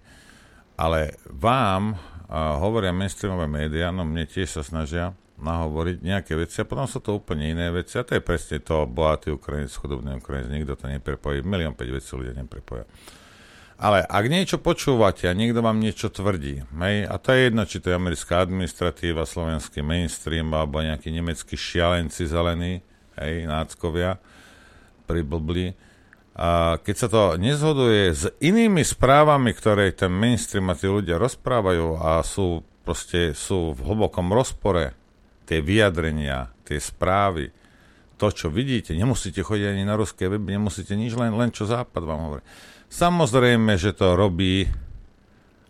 Ale 0.75 1.15
vám 1.29 1.95
hovoria 2.61 2.93
mainstreamové 2.93 3.49
médiá, 3.49 3.89
no 3.89 4.05
mne 4.05 4.27
tiež 4.27 4.59
sa 4.59 4.63
snažia 4.65 5.15
nahovoriť 5.39 6.03
nejaké 6.03 6.35
veci 6.35 6.59
a 6.59 6.67
potom 6.67 6.83
sú 6.83 6.99
to 6.99 7.15
úplne 7.15 7.47
iné 7.55 7.71
veci 7.71 7.95
a 7.95 8.03
to 8.03 8.19
je 8.19 8.21
presne 8.21 8.59
to 8.59 8.83
bohatý 8.83 9.31
Ukrajinec, 9.31 9.71
chudobný 9.71 10.19
Ukrajinec, 10.19 10.51
nikto 10.51 10.75
to 10.75 10.91
neprepojí, 10.91 11.47
milión 11.47 11.79
5 11.79 11.95
vecí 11.95 12.11
ľudia 12.11 12.35
neprepoja. 12.35 12.83
Ale 13.79 14.03
ak 14.03 14.25
niečo 14.27 14.59
počúvate 14.59 15.31
a 15.31 15.31
niekto 15.31 15.63
vám 15.63 15.79
niečo 15.79 16.11
tvrdí, 16.11 16.67
hej, 16.67 16.97
a 17.07 17.15
to 17.15 17.31
je 17.31 17.39
jedno, 17.47 17.63
či 17.63 17.79
to 17.79 17.87
je 17.87 17.95
americká 17.95 18.43
administratíva, 18.43 19.23
slovenský 19.23 19.79
mainstream, 19.79 20.51
alebo 20.51 20.83
nejakí 20.83 21.07
nemeckí 21.07 21.55
šialenci 21.55 22.27
zelení, 22.27 22.83
hej, 23.15 23.47
náckovia, 23.47 24.19
priblbli, 25.07 25.79
a 26.39 26.79
keď 26.79 26.95
sa 26.95 27.07
to 27.07 27.21
nezhoduje 27.39 28.15
s 28.15 28.27
inými 28.43 28.83
správami, 28.83 29.51
ktoré 29.55 29.95
ten 29.95 30.11
mainstream 30.11 30.71
a 30.71 30.75
tí 30.75 30.87
ľudia 30.87 31.15
rozprávajú 31.19 31.99
a 31.99 32.19
sú 32.23 32.63
proste 32.83 33.31
sú 33.31 33.75
v 33.75 33.79
hlbokom 33.79 34.31
rozpore, 34.31 34.91
tie 35.47 35.63
vyjadrenia, 35.63 36.51
tie 36.67 36.83
správy, 36.83 37.51
to, 38.19 38.27
čo 38.27 38.51
vidíte, 38.51 38.91
nemusíte 38.91 39.39
chodiť 39.39 39.71
ani 39.71 39.83
na 39.87 39.95
ruské 39.95 40.27
weby, 40.27 40.59
nemusíte 40.59 40.99
nič, 40.99 41.15
len, 41.15 41.31
len 41.31 41.51
čo 41.55 41.63
Západ 41.63 42.03
vám 42.03 42.27
hovorí 42.27 42.43
Samozrejme, 42.89 43.77
že 43.77 43.93
to 43.93 44.17
robí 44.17 44.65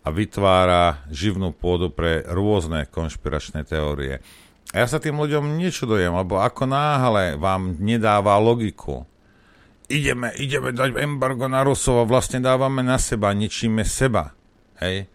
a 0.00 0.08
vytvára 0.08 1.04
živnú 1.12 1.52
pôdu 1.52 1.92
pre 1.92 2.24
rôzne 2.24 2.88
konšpiračné 2.88 3.68
teórie. 3.68 4.24
A 4.72 4.82
ja 4.82 4.86
sa 4.88 4.96
tým 4.96 5.20
ľuďom 5.20 5.60
nečudujem, 5.60 6.16
lebo 6.16 6.40
ako 6.40 6.64
náhle 6.64 7.36
vám 7.36 7.76
nedáva 7.76 8.40
logiku, 8.40 9.04
ideme, 9.90 10.32
ideme 10.38 10.72
dať 10.72 10.96
embargo 10.96 11.50
na 11.50 11.66
Rusov 11.66 12.02
a 12.02 12.08
vlastne 12.08 12.40
dávame 12.40 12.80
na 12.80 12.96
seba, 12.96 13.34
ničíme 13.34 13.82
seba. 13.82 14.32
Hej? 14.80 15.10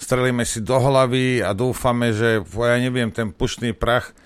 strelíme 0.00 0.48
si 0.48 0.64
do 0.64 0.80
hlavy 0.80 1.44
a 1.44 1.52
dúfame, 1.52 2.16
že, 2.16 2.40
ja 2.40 2.76
neviem, 2.80 3.12
ten 3.12 3.28
pušný 3.36 3.76
prach 3.76 4.16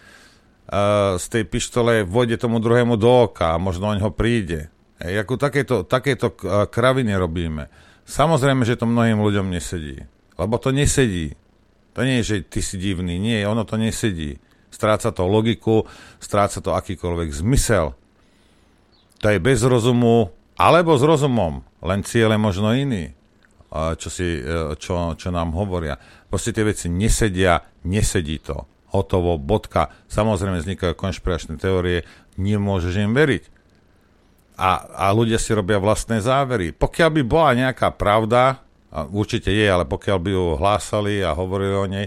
uh, 0.71 1.19
z 1.19 1.25
tej 1.27 1.45
pištole 1.51 2.07
vôjde 2.07 2.39
tomu 2.39 2.63
druhému 2.63 2.95
do 2.95 3.11
oka 3.27 3.59
a 3.59 3.61
možno 3.61 3.91
oň 3.91 3.99
ho 4.07 4.15
príde. 4.15 4.71
Ej, 5.03 5.27
ako 5.27 5.35
takéto, 5.35 5.83
takéto 5.83 6.35
kraviny 6.71 7.15
robíme. 7.19 7.67
Samozrejme, 8.05 8.63
že 8.63 8.79
to 8.79 8.87
mnohým 8.87 9.19
ľuďom 9.19 9.51
nesedí. 9.51 10.05
Lebo 10.39 10.55
to 10.61 10.71
nesedí. 10.71 11.35
To 11.95 12.03
nie 12.03 12.23
je, 12.23 12.25
že 12.27 12.37
ty 12.47 12.61
si 12.61 12.77
divný. 12.79 13.19
Nie, 13.19 13.47
ono 13.47 13.67
to 13.67 13.79
nesedí. 13.79 14.39
Stráca 14.71 15.15
to 15.15 15.31
logiku, 15.31 15.87
stráca 16.19 16.59
to 16.59 16.75
akýkoľvek 16.75 17.31
zmysel. 17.31 17.95
To 19.23 19.27
je 19.31 19.39
bez 19.39 19.63
rozumu, 19.63 20.35
alebo 20.59 20.99
s 20.99 21.03
rozumom, 21.07 21.63
len 21.81 22.03
ciele 22.03 22.35
možno 22.35 22.75
iný, 22.75 23.15
čo, 23.73 24.11
si, 24.11 24.43
e, 24.43 24.75
čo, 24.77 25.15
čo 25.15 25.29
nám 25.31 25.55
hovoria. 25.55 25.97
Proste 26.27 26.51
tie 26.51 26.67
veci 26.67 26.91
nesedia, 26.91 27.63
nesedí 27.87 28.43
to. 28.43 28.67
Hotovo, 28.91 29.39
bodka. 29.39 29.91
Samozrejme 30.11 30.63
vznikajú 30.63 30.95
konšpiračné 30.99 31.59
teórie, 31.59 32.03
nemôžeš 32.35 32.95
im 33.03 33.15
veriť. 33.15 33.54
A, 34.55 34.87
a 34.95 35.07
ľudia 35.11 35.39
si 35.39 35.51
robia 35.51 35.83
vlastné 35.83 36.23
závery. 36.23 36.71
Pokiaľ 36.71 37.11
by 37.11 37.23
bola 37.27 37.59
nejaká 37.59 37.91
pravda, 37.91 38.63
a 38.95 39.11
určite 39.11 39.51
je, 39.51 39.67
ale 39.67 39.83
pokiaľ 39.83 40.19
by 40.23 40.31
ju 40.31 40.45
hlásali 40.55 41.19
a 41.27 41.35
hovorili 41.35 41.75
o 41.75 41.87
nej, 41.91 42.07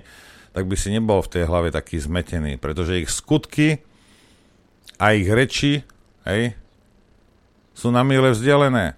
tak 0.56 0.64
by 0.72 0.76
si 0.80 0.96
nebol 0.96 1.20
v 1.20 1.32
tej 1.36 1.44
hlave 1.44 1.70
taký 1.76 2.00
zmetený, 2.00 2.56
pretože 2.56 3.04
ich 3.04 3.12
skutky 3.12 3.84
a 4.96 5.12
ich 5.12 5.28
reči 5.28 5.84
hej, 6.24 6.56
sú 7.76 7.92
na 7.92 8.08
mile 8.08 8.32
vzdialené. 8.32 8.96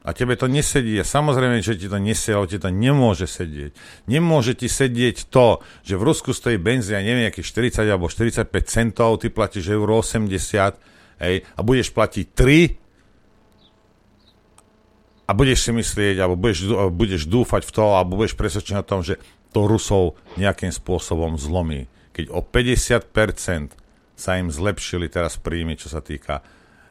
A 0.00 0.16
tebe 0.16 0.32
to 0.32 0.48
nesedí. 0.48 0.96
A 0.96 1.04
samozrejme, 1.04 1.60
že 1.60 1.76
ti 1.76 1.84
to 1.84 2.00
nesie, 2.00 2.32
ale 2.32 2.48
ti 2.48 2.56
to 2.56 2.72
nemôže 2.72 3.28
sedieť. 3.28 3.76
Nemôže 4.08 4.56
ti 4.56 4.64
sedieť 4.64 5.28
to, 5.28 5.60
že 5.84 6.00
v 6.00 6.06
Rusku 6.08 6.32
stojí 6.32 6.56
benzín, 6.56 6.96
ja 6.96 7.04
neviem, 7.04 7.28
nejakých 7.28 7.76
40 7.76 7.84
alebo 7.84 8.08
45 8.08 8.48
centov, 8.64 9.20
ty 9.20 9.28
platíš 9.28 9.68
euro 9.68 10.00
80 10.00 10.89
hej, 11.20 11.44
a 11.54 11.60
budeš 11.60 11.92
platiť 11.92 12.26
3 12.32 15.28
a 15.28 15.30
budeš 15.30 15.62
si 15.62 15.70
myslieť, 15.70 16.18
alebo 16.18 16.34
budeš, 16.34 16.66
budeš 16.90 17.22
dúfať 17.30 17.62
v 17.62 17.70
to, 17.70 17.84
alebo 17.94 18.18
budeš 18.18 18.34
presvedčený 18.34 18.82
o 18.82 18.88
tom, 18.88 19.06
že 19.06 19.22
to 19.54 19.66
Rusov 19.66 20.18
nejakým 20.34 20.74
spôsobom 20.74 21.38
zlomí. 21.38 21.86
Keď 22.10 22.34
o 22.34 22.42
50% 22.42 23.78
sa 24.18 24.36
im 24.36 24.50
zlepšili 24.50 25.08
teraz 25.08 25.38
príjmy, 25.38 25.78
čo 25.78 25.88
sa 25.88 26.02
týka 26.02 26.42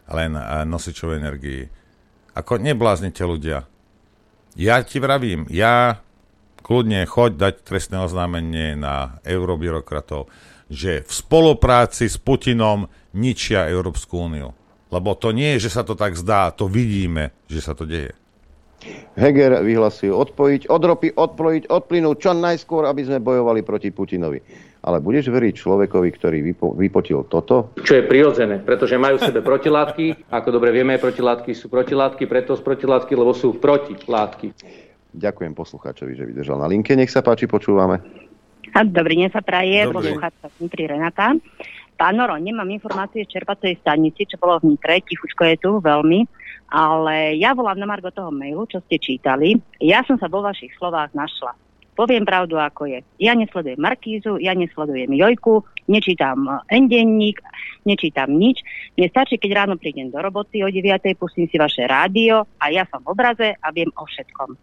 len 0.10 0.34
eh, 0.34 0.66
nosičov 0.66 1.14
energii. 1.14 1.70
Ako 2.34 2.58
nebláznite 2.58 3.22
ľudia. 3.22 3.70
Ja 4.58 4.82
ti 4.82 4.98
vravím, 4.98 5.46
ja 5.52 6.02
kľudne 6.66 7.06
choď 7.06 7.32
dať 7.38 7.54
trestné 7.64 8.02
oznámenie 8.02 8.80
na 8.80 9.22
eurobyrokratov, 9.24 10.28
že 10.70 11.02
v 11.04 11.12
spolupráci 11.12 12.06
s 12.06 12.22
Putinom 12.22 12.88
ničia 13.18 13.68
Európsku 13.68 14.30
úniu. 14.30 14.54
Lebo 14.90 15.14
to 15.18 15.34
nie 15.34 15.58
je, 15.58 15.70
že 15.70 15.74
sa 15.78 15.84
to 15.86 15.94
tak 15.94 16.18
zdá, 16.18 16.50
to 16.54 16.66
vidíme, 16.70 17.34
že 17.46 17.62
sa 17.62 17.74
to 17.78 17.86
deje. 17.86 18.14
Heger 19.20 19.60
vyhlasil 19.60 20.16
odpojiť 20.16 20.72
od 20.72 20.82
ropy, 20.82 21.10
odpojiť 21.12 21.64
od 21.68 21.84
plynu 21.84 22.16
čo 22.16 22.32
najskôr, 22.32 22.88
aby 22.88 23.04
sme 23.04 23.20
bojovali 23.20 23.60
proti 23.62 23.92
Putinovi. 23.92 24.40
Ale 24.80 25.04
budeš 25.04 25.28
veriť 25.28 25.54
človekovi, 25.60 26.10
ktorý 26.16 26.40
vypo, 26.40 26.72
vypotil 26.72 27.28
toto? 27.28 27.76
Čo 27.84 28.00
je 28.00 28.08
prirodzené, 28.08 28.64
pretože 28.64 28.96
majú 28.96 29.20
v 29.20 29.28
sebe 29.28 29.44
protilátky. 29.44 30.32
Ako 30.32 30.56
dobre 30.56 30.72
vieme, 30.72 30.96
protilátky 30.96 31.52
sú 31.52 31.68
protilátky, 31.68 32.24
preto 32.32 32.56
sú 32.56 32.64
protilátky, 32.64 33.12
lebo 33.12 33.36
sú 33.36 33.60
protilátky. 33.60 34.56
Ďakujem 35.12 35.52
poslucháčovi, 35.52 36.16
že 36.16 36.24
vydržal 36.24 36.64
na 36.64 36.72
linke. 36.72 36.96
Nech 36.96 37.12
sa 37.12 37.20
páči, 37.20 37.52
počúvame. 37.52 38.29
Dobrý 38.70 39.18
deň 39.18 39.34
sa 39.34 39.42
praje, 39.42 39.90
poslucháčka 39.90 40.46
pri 40.70 40.84
Renata. 40.94 41.34
Pán 41.98 42.16
Noro, 42.16 42.38
nemám 42.38 42.70
informácie 42.70 43.26
z 43.26 43.34
čerpacej 43.34 43.82
stanici, 43.82 44.30
čo 44.30 44.38
bolo 44.38 44.62
v 44.62 44.72
Nitre, 44.72 45.02
tichučko 45.02 45.42
je 45.50 45.58
tu 45.58 45.72
veľmi. 45.82 46.30
Ale 46.70 47.34
ja 47.42 47.58
volám 47.58 47.82
na 47.82 47.90
Margo 47.90 48.14
toho 48.14 48.30
mailu, 48.30 48.70
čo 48.70 48.78
ste 48.86 49.02
čítali. 49.02 49.58
Ja 49.82 50.06
som 50.06 50.22
sa 50.22 50.30
vo 50.30 50.46
vašich 50.46 50.70
slovách 50.78 51.18
našla. 51.18 51.58
Poviem 51.98 52.24
pravdu, 52.24 52.62
ako 52.62 52.88
je. 52.88 53.02
Ja 53.18 53.34
nesledujem 53.34 53.82
Markízu, 53.82 54.38
ja 54.38 54.54
nesledujem 54.54 55.12
Jojku, 55.18 55.66
nečítam 55.90 56.48
endenník, 56.70 57.42
nečítam 57.84 58.38
nič. 58.38 58.62
Mne 58.96 59.10
stačí, 59.10 59.42
keď 59.42 59.66
ráno 59.66 59.76
prídem 59.82 60.14
do 60.14 60.22
roboty 60.22 60.62
o 60.62 60.70
9. 60.70 60.86
pustím 61.18 61.50
si 61.50 61.58
vaše 61.58 61.84
rádio 61.90 62.46
a 62.62 62.70
ja 62.70 62.86
som 62.88 63.02
v 63.02 63.12
obraze 63.18 63.50
a 63.60 63.68
viem 63.74 63.90
o 63.98 64.06
všetkom. 64.06 64.56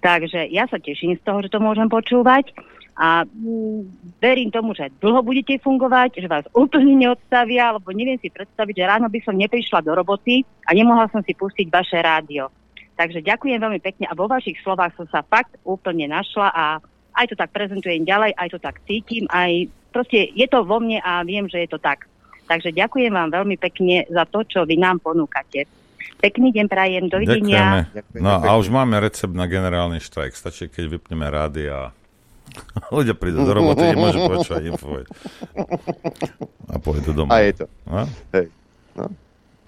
Takže 0.00 0.46
ja 0.54 0.70
sa 0.70 0.78
teším 0.78 1.18
z 1.18 1.24
toho, 1.26 1.42
že 1.42 1.52
to 1.52 1.58
môžem 1.58 1.90
počúvať 1.90 2.54
a 2.96 3.28
mm, 3.28 4.16
verím 4.16 4.48
tomu, 4.48 4.72
že 4.72 4.88
dlho 5.04 5.20
budete 5.20 5.60
fungovať, 5.60 6.16
že 6.16 6.32
vás 6.32 6.48
úplne 6.56 6.96
neodstavia, 6.96 7.76
lebo 7.76 7.92
neviem 7.92 8.16
si 8.16 8.32
predstaviť, 8.32 8.72
že 8.72 8.88
ráno 8.88 9.12
by 9.12 9.20
som 9.20 9.36
neprišla 9.36 9.84
do 9.84 9.92
roboty 9.92 10.48
a 10.64 10.72
nemohla 10.72 11.12
som 11.12 11.20
si 11.20 11.36
pustiť 11.36 11.68
vaše 11.68 12.00
rádio. 12.00 12.48
Takže 12.96 13.20
ďakujem 13.20 13.60
veľmi 13.60 13.80
pekne 13.84 14.08
a 14.08 14.16
vo 14.16 14.24
vašich 14.24 14.56
slovách 14.64 14.96
som 14.96 15.04
sa 15.12 15.20
fakt 15.20 15.60
úplne 15.68 16.08
našla 16.08 16.48
a 16.48 16.80
aj 17.12 17.28
to 17.28 17.36
tak 17.36 17.52
prezentujem 17.52 18.08
ďalej, 18.08 18.32
aj 18.32 18.48
to 18.56 18.58
tak 18.60 18.80
cítim, 18.88 19.28
aj 19.28 19.68
proste 19.92 20.32
je 20.32 20.46
to 20.48 20.64
vo 20.64 20.80
mne 20.80 20.96
a 21.04 21.20
viem, 21.20 21.44
že 21.52 21.68
je 21.68 21.68
to 21.68 21.76
tak. 21.76 22.08
Takže 22.48 22.72
ďakujem 22.72 23.12
vám 23.12 23.28
veľmi 23.28 23.60
pekne 23.60 24.08
za 24.08 24.24
to, 24.24 24.40
čo 24.48 24.64
vy 24.64 24.80
nám 24.80 25.04
ponúkate. 25.04 25.68
Pekný 26.16 26.48
deň 26.48 26.66
prajem, 26.70 27.04
dovidenia. 27.12 27.84
Ďakujeme. 27.92 28.24
No 28.24 28.40
a 28.40 28.56
už 28.56 28.72
máme 28.72 28.96
recept 29.04 29.36
na 29.36 29.44
generálny 29.44 30.00
štrajk. 30.00 30.32
Stačí, 30.32 30.72
keď 30.72 30.96
vypneme 30.96 31.28
rády 31.28 31.68
a 31.68 31.92
Ľudia 32.96 33.14
prídu 33.16 33.44
do 33.44 33.52
roboty, 33.52 33.92
nemôžu 33.92 34.18
počúvať 34.26 34.62
info. 34.68 35.02
A 36.70 36.76
pôjdu 36.80 37.10
domov. 37.12 37.32
A 37.32 37.42
je 37.44 37.52
to. 37.62 37.66
A? 37.88 38.04
Hej. 38.36 38.46
No, 38.96 39.12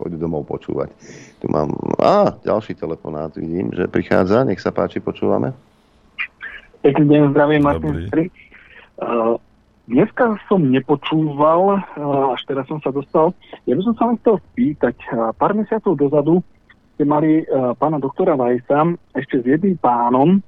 pôjdu 0.00 0.16
domov 0.16 0.46
počúvať. 0.48 0.92
Tu 1.42 1.46
mám... 1.50 1.74
Á, 1.98 2.38
ďalší 2.42 2.78
telefonát 2.78 3.34
vidím, 3.34 3.70
že 3.74 3.90
prichádza. 3.90 4.46
Nech 4.46 4.62
sa 4.62 4.72
páči, 4.72 5.02
počúvame. 5.02 5.52
Pekný 6.80 7.04
deň, 7.10 7.22
zdravím, 7.34 7.62
Martin. 7.66 8.06
Uh, 8.98 9.38
dneska 9.90 10.38
som 10.46 10.62
nepočúval, 10.62 11.82
uh, 11.82 12.34
až 12.34 12.40
teraz 12.46 12.66
som 12.70 12.78
sa 12.82 12.90
dostal. 12.94 13.34
Ja 13.66 13.74
by 13.74 13.82
som 13.82 13.94
sa 13.98 14.04
len 14.10 14.16
chcel 14.22 14.36
spýtať. 14.54 14.96
Uh, 15.10 15.30
pár 15.34 15.54
mesiacov 15.54 15.98
dozadu 15.98 16.42
ste 16.98 17.06
mali 17.06 17.46
pána 17.78 18.02
doktora 18.02 18.34
Vajsa 18.34 18.98
ešte 19.14 19.38
s 19.38 19.44
jedným 19.46 19.78
pánom, 19.78 20.42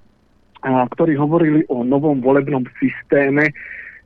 ktorí 0.64 1.16
hovorili 1.16 1.64
o 1.72 1.80
novom 1.84 2.20
volebnom 2.20 2.64
systéme, 2.76 3.52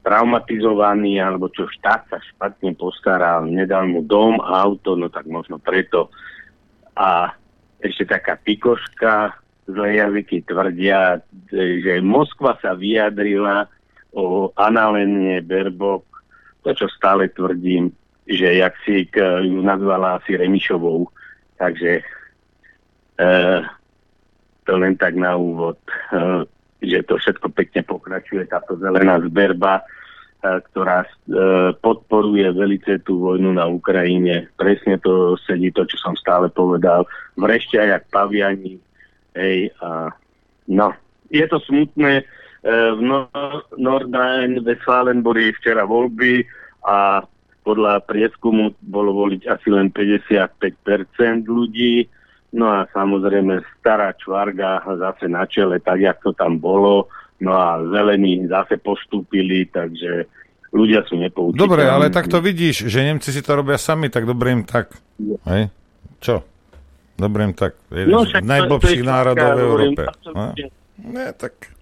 traumatizovaný, 0.06 1.18
alebo 1.18 1.50
čo 1.50 1.66
štát 1.66 2.06
sa 2.10 2.18
špatne 2.22 2.78
postaral, 2.78 3.50
nedal 3.50 3.90
mu 3.90 4.06
dom, 4.06 4.38
auto, 4.38 4.94
no 4.94 5.10
tak 5.10 5.26
možno 5.26 5.58
preto. 5.58 6.14
A 6.94 7.34
ešte 7.82 8.06
taká 8.06 8.38
pikoška, 8.38 9.34
zlé 9.66 9.98
jazyky 9.98 10.46
tvrdia, 10.46 11.26
že 11.50 11.98
Moskva 12.06 12.58
sa 12.62 12.78
vyjadrila 12.78 13.66
o 14.14 14.54
analénie 14.54 15.42
Berbok, 15.42 16.06
to, 16.62 16.74
čo 16.74 16.86
stále 16.94 17.30
tvrdím, 17.34 17.90
že 18.26 18.58
jak 18.62 18.74
si 18.86 19.06
ju 19.22 19.62
nazvala 19.62 20.18
asi 20.22 20.38
Remišovou. 20.38 21.10
Takže 21.62 22.02
e, 22.02 22.04
to 24.66 24.74
len 24.78 24.98
tak 24.98 25.14
na 25.14 25.38
úvod, 25.38 25.78
e, 26.14 26.46
že 26.82 27.04
to 27.08 27.20
všetko 27.20 27.52
pekne 27.56 27.82
pokračuje, 27.88 28.48
táto 28.48 28.76
zelená 28.80 29.20
zberba, 29.24 29.80
e, 29.80 29.84
ktorá 30.72 31.04
e, 31.04 31.10
podporuje 31.80 32.52
velice 32.52 33.00
tú 33.04 33.20
vojnu 33.24 33.56
na 33.56 33.68
Ukrajine. 33.68 34.52
Presne 34.60 35.00
to 35.00 35.40
sedí 35.44 35.72
to, 35.72 35.88
čo 35.88 35.98
som 36.00 36.14
stále 36.20 36.52
povedal. 36.52 37.08
Vrešťa 37.40 37.82
jak 37.96 38.04
paviani, 38.12 38.80
Hej, 39.36 39.76
a 39.84 40.16
no, 40.72 40.96
je 41.28 41.44
to 41.52 41.60
smutné. 41.68 42.24
E, 42.24 42.24
v 42.96 43.02
no- 43.04 43.28
Nordrhein-Westfalen 43.76 45.20
boli 45.20 45.52
včera 45.60 45.84
voľby 45.84 46.48
a 46.88 47.20
podľa 47.68 48.00
prieskumu 48.08 48.72
bolo 48.80 49.12
voliť 49.26 49.42
asi 49.52 49.68
len 49.74 49.92
55% 49.92 51.50
ľudí. 51.52 52.08
No 52.56 52.72
a 52.72 52.88
samozrejme 52.88 53.60
stará 53.84 54.16
čvarga 54.16 54.80
zase 54.96 55.28
na 55.28 55.44
čele, 55.44 55.84
tak 55.84 56.00
jak 56.00 56.24
to 56.24 56.32
tam 56.32 56.56
bolo. 56.56 57.12
No 57.44 57.52
a 57.52 57.84
zelení 57.92 58.48
zase 58.48 58.80
postúpili, 58.80 59.68
takže 59.68 60.24
ľudia 60.72 61.04
sú 61.04 61.20
nepoučiteľní. 61.20 61.60
Dobre, 61.60 61.84
ale 61.84 62.08
tak 62.08 62.32
to 62.32 62.40
vidíš, 62.40 62.88
že 62.88 63.04
Nemci 63.04 63.36
si 63.36 63.44
to 63.44 63.60
robia 63.60 63.76
sami, 63.76 64.08
tak 64.08 64.24
dobre 64.24 64.56
im 64.56 64.64
tak. 64.64 64.96
Hej? 65.52 65.68
Čo? 66.24 66.48
Dobrým 67.16 67.56
tak. 67.56 67.80
Jeden 67.92 68.12
no, 68.12 68.28
z 68.28 68.44
najblbších 68.44 69.04
národov 69.04 69.56
v 69.56 69.60
Európe. 69.60 70.04
No? 70.32 70.52
Ne, 71.00 71.32
tak... 71.36 71.76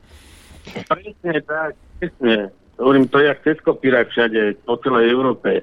Presne 0.89 1.37
tak, 1.45 1.73
presne. 2.01 2.53
Hovorím, 2.77 3.05
to 3.09 3.21
je 3.21 3.25
jak 3.29 3.39
cez 3.45 3.57
všade, 4.09 4.41
po 4.65 4.77
celej 4.81 5.13
Európe. 5.13 5.61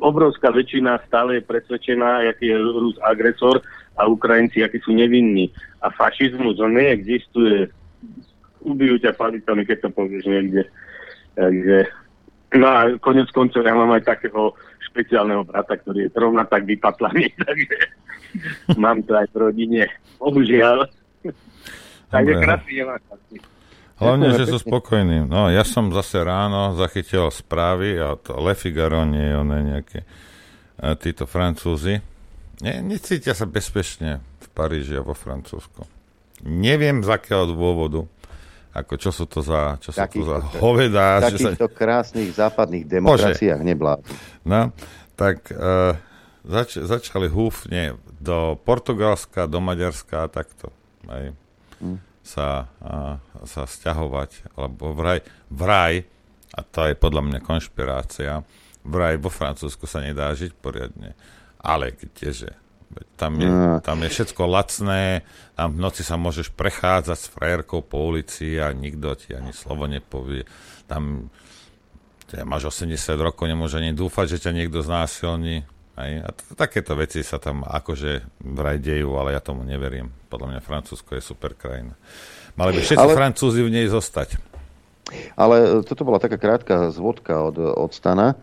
Obrovská 0.00 0.48
väčšina 0.48 1.00
stále 1.04 1.40
je 1.40 1.48
presvedčená, 1.48 2.24
aký 2.24 2.52
je 2.52 2.56
Rus 2.56 2.96
agresor 3.04 3.60
a 3.98 4.06
Ukrajinci, 4.06 4.62
akí 4.62 4.78
sú 4.78 4.94
nevinní. 4.94 5.50
A 5.82 5.90
fašizmus, 5.90 6.62
on 6.62 6.78
neexistuje. 6.78 7.66
Ubijú 8.62 9.02
ťa 9.02 9.18
palitami, 9.18 9.66
keď 9.66 9.86
to 9.86 9.88
povieš 9.90 10.24
niekde. 10.26 10.62
Takže, 11.34 11.76
no 12.58 12.66
a 12.66 12.80
konec 13.02 13.26
koncov 13.34 13.66
ja 13.66 13.74
mám 13.74 13.90
aj 13.94 14.06
takého 14.06 14.54
špeciálneho 14.90 15.42
brata, 15.42 15.74
ktorý 15.78 16.06
je 16.06 16.14
rovna 16.14 16.46
tak 16.46 16.66
vypatlaný, 16.66 17.30
takže 17.46 17.76
Mám 18.76 19.08
to 19.08 19.16
aj 19.16 19.26
v 19.32 19.36
rodine. 19.40 19.82
Bohužiaľ. 20.20 20.88
Takže 22.08 22.32
krásny 22.40 22.84
Hlavne, 23.98 24.30
že 24.38 24.46
sú 24.46 24.62
spokojní. 24.62 25.26
No, 25.26 25.50
ja 25.50 25.66
som 25.66 25.90
zase 25.90 26.22
ráno 26.22 26.78
zachytil 26.78 27.34
správy 27.34 27.98
a 27.98 28.14
to 28.14 28.38
Le 28.38 28.54
Figaro 28.54 29.02
nie 29.02 29.26
je 29.26 29.34
one 29.34 29.58
nejaké 29.66 29.98
a 30.78 30.94
títo 30.94 31.26
Francúzi. 31.26 31.98
Ne, 32.58 32.82
necítia 32.82 33.38
sa 33.38 33.46
bezpečne 33.46 34.18
v 34.42 34.46
Paríži 34.50 34.98
a 34.98 35.06
vo 35.06 35.14
Francúzsku. 35.14 35.86
Neviem 36.42 37.06
z 37.06 37.10
akého 37.10 37.46
dôvodu, 37.46 38.06
ako 38.74 38.94
čo 38.98 39.10
sú 39.14 39.24
to 39.30 39.42
za, 39.42 39.78
čo 39.78 39.90
sú 39.94 40.02
to 40.02 40.22
za 40.26 40.38
hovedá. 40.58 41.22
V 41.22 41.34
takýchto 41.34 41.66
sa... 41.70 41.74
krásnych 41.74 42.30
západných 42.34 42.86
demokraciách 42.86 43.60
neblázni. 43.62 44.10
No, 44.46 44.74
tak 45.14 45.50
uh, 45.54 45.98
zač- 46.46 46.82
začali 46.82 47.30
húfne 47.30 47.98
do 48.18 48.58
Portugalska, 48.62 49.46
do 49.46 49.62
Maďarska 49.62 50.26
a 50.26 50.28
takto. 50.30 50.74
Aj, 51.06 51.30
mm. 51.78 51.98
sa, 52.26 52.68
a, 52.82 53.22
sa 53.46 53.62
stiahovať, 53.64 54.52
alebo 54.58 54.92
vraj, 54.92 55.22
vraj, 55.48 56.04
a 56.52 56.60
to 56.66 56.84
je 56.90 56.94
podľa 56.98 57.22
mňa 57.24 57.40
konšpirácia, 57.40 58.42
vraj 58.82 59.16
vo 59.16 59.30
Francúzsku 59.30 59.86
sa 59.86 60.02
nedá 60.02 60.28
žiť 60.34 60.52
poriadne. 60.58 61.14
Ale 61.58 61.94
kdeže, 61.94 62.54
tam 63.18 63.36
je, 63.42 63.50
mm. 63.50 63.82
tam 63.82 63.98
je 64.02 64.08
všetko 64.08 64.42
lacné, 64.46 65.26
tam 65.58 65.74
v 65.74 65.80
noci 65.82 66.02
sa 66.06 66.14
môžeš 66.14 66.54
prechádzať 66.54 67.18
s 67.18 67.30
frajerkou 67.30 67.82
po 67.84 68.08
ulici 68.08 68.56
a 68.56 68.70
nikto 68.70 69.12
ti 69.18 69.34
ani 69.34 69.50
slovo 69.50 69.90
nepovie. 69.90 70.46
Tam 70.86 71.28
ja 72.28 72.44
máš 72.44 72.68
80 72.76 72.92
rokov, 73.18 73.48
nemôže 73.48 73.80
ani 73.80 73.96
dúfať, 73.96 74.36
že 74.36 74.48
ťa 74.48 74.52
niekto 74.52 74.84
znásilní 74.84 75.64
aj, 75.98 76.10
a 76.22 76.28
t- 76.30 76.54
takéto 76.54 76.94
veci 76.94 77.26
sa 77.26 77.42
tam 77.42 77.66
akože 77.66 78.38
vraj 78.54 78.78
dejú, 78.78 79.18
ale 79.18 79.34
ja 79.34 79.42
tomu 79.42 79.66
neverím. 79.66 80.14
Podľa 80.30 80.54
mňa 80.54 80.60
Francúzsko 80.62 81.18
je 81.18 81.22
super 81.24 81.58
krajina. 81.58 81.98
Mali 82.54 82.78
by 82.78 82.80
všetci 82.86 83.02
ale... 83.02 83.18
Francúzi 83.18 83.66
v 83.66 83.72
nej 83.74 83.86
zostať. 83.90 84.38
Ale 85.34 85.82
toto 85.88 86.04
bola 86.04 86.20
taká 86.20 86.36
krátka 86.36 86.92
zvodka 86.92 87.40
od, 87.40 87.56
od 87.58 87.90
Stana. 87.96 88.36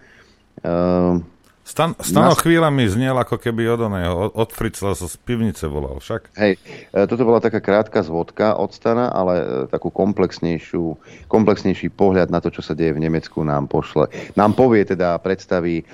Ehm, 0.65 1.23
Stan, 1.65 1.97
Stano 1.97 2.37
Nas... 2.37 2.45
chvíľami 2.45 2.85
znel, 2.85 3.17
ako 3.17 3.41
keby 3.41 3.65
od 3.73 3.89
oného, 3.89 4.13
od, 4.29 4.31
od 4.37 4.49
Fritzla 4.53 4.93
z 4.93 5.17
pivnice 5.25 5.65
volal 5.65 5.97
však. 5.97 6.37
Hej, 6.37 6.61
e, 6.93 7.09
toto 7.09 7.25
bola 7.25 7.41
taká 7.41 7.57
krátka 7.57 8.05
zvodka 8.05 8.53
od 8.53 8.69
Stana, 8.69 9.09
ale 9.09 9.33
e, 9.41 9.45
takú 9.73 9.89
komplexnejšiu, 9.89 10.93
komplexnejší 11.25 11.89
pohľad 11.89 12.29
na 12.29 12.37
to, 12.37 12.53
čo 12.53 12.61
sa 12.61 12.77
deje 12.77 12.93
v 12.93 13.09
Nemecku 13.09 13.41
nám 13.41 13.65
pošle. 13.65 14.13
Nám 14.37 14.53
povie 14.53 14.85
teda, 14.85 15.17
predstaví 15.17 15.81
e, 15.81 15.85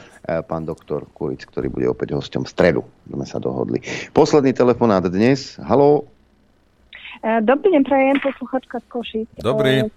pán 0.43 0.67
doktor 0.67 1.07
Kuric, 1.15 1.47
ktorý 1.47 1.71
bude 1.71 1.87
opäť 1.87 2.19
hosťom 2.19 2.43
v 2.43 2.51
stredu. 2.51 2.81
Sme 3.07 3.23
sa 3.23 3.39
dohodli. 3.39 3.79
Posledný 4.11 4.51
telefonát 4.51 5.07
dnes. 5.07 5.55
Haló? 5.63 6.03
Dobrý 7.23 7.79
deň, 7.79 7.83
prajem, 7.87 8.17
posluchačka 8.19 8.83
z 8.83 8.85
Košic. 8.91 9.27
Dobrý. 9.39 9.87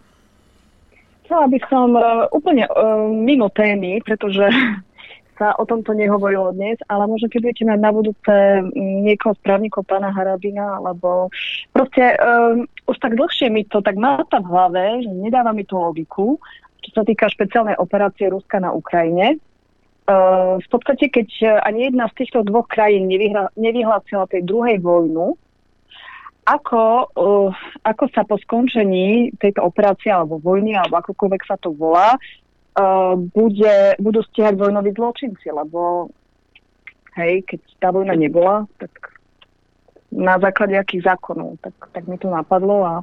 Chcela 1.24 1.46
by 1.48 1.58
som 1.72 1.96
úplne 2.36 2.68
mimo 3.24 3.48
témy, 3.48 4.04
pretože 4.04 4.44
sa 5.38 5.54
o 5.58 5.64
tomto 5.66 5.92
nehovorilo 5.94 6.54
dnes, 6.54 6.78
ale 6.86 7.10
možno 7.10 7.26
keď 7.30 7.40
budete 7.42 7.64
mať 7.66 7.78
na 7.82 7.90
budúce 7.90 8.34
mm, 8.62 9.06
niekoho 9.06 9.34
z 9.36 9.40
právnikov 9.42 9.86
pána 9.86 10.14
Harabina, 10.14 10.78
alebo 10.78 11.30
proste 11.74 12.14
um, 12.18 12.66
už 12.86 12.96
tak 13.02 13.18
dlhšie 13.18 13.50
mi 13.50 13.66
to 13.66 13.82
tak 13.82 13.98
máta 13.98 14.38
v 14.38 14.50
hlave, 14.50 14.84
že 15.02 15.10
nedáva 15.10 15.50
mi 15.50 15.66
to 15.66 15.76
logiku, 15.76 16.38
čo 16.84 16.90
sa 16.94 17.02
týka 17.02 17.30
špeciálnej 17.30 17.76
operácie 17.80 18.30
Ruska 18.30 18.60
na 18.60 18.70
Ukrajine. 18.70 19.40
Uh, 20.04 20.60
v 20.60 20.68
podstate, 20.68 21.08
keď 21.08 21.60
ani 21.64 21.88
jedna 21.88 22.12
z 22.12 22.24
týchto 22.24 22.44
dvoch 22.44 22.68
krajín 22.68 23.08
nevyhlásila 23.56 24.28
tej 24.28 24.44
druhej 24.44 24.76
vojnu, 24.84 25.32
ako, 26.44 27.08
uh, 27.16 27.50
ako 27.88 28.04
sa 28.12 28.22
po 28.28 28.36
skončení 28.36 29.32
tejto 29.40 29.64
operácie 29.64 30.12
alebo 30.12 30.36
vojny, 30.36 30.76
alebo 30.76 31.00
akokoľvek 31.00 31.42
sa 31.48 31.56
to 31.56 31.72
volá, 31.72 32.20
uh, 32.78 33.14
bude, 33.18 33.76
budú 33.98 34.20
stiehať 34.30 34.54
vojnoví 34.58 34.94
zločinci, 34.94 35.50
lebo 35.50 36.10
hej, 37.18 37.46
keď 37.46 37.60
tá 37.78 37.88
vojna 37.94 38.14
nebola, 38.18 38.66
tak 38.78 38.90
na 40.14 40.38
základe 40.38 40.78
akých 40.78 41.10
zákonov, 41.10 41.58
tak, 41.58 41.74
tak 41.90 42.04
mi 42.06 42.18
to 42.18 42.30
napadlo 42.30 42.86
a 42.86 42.94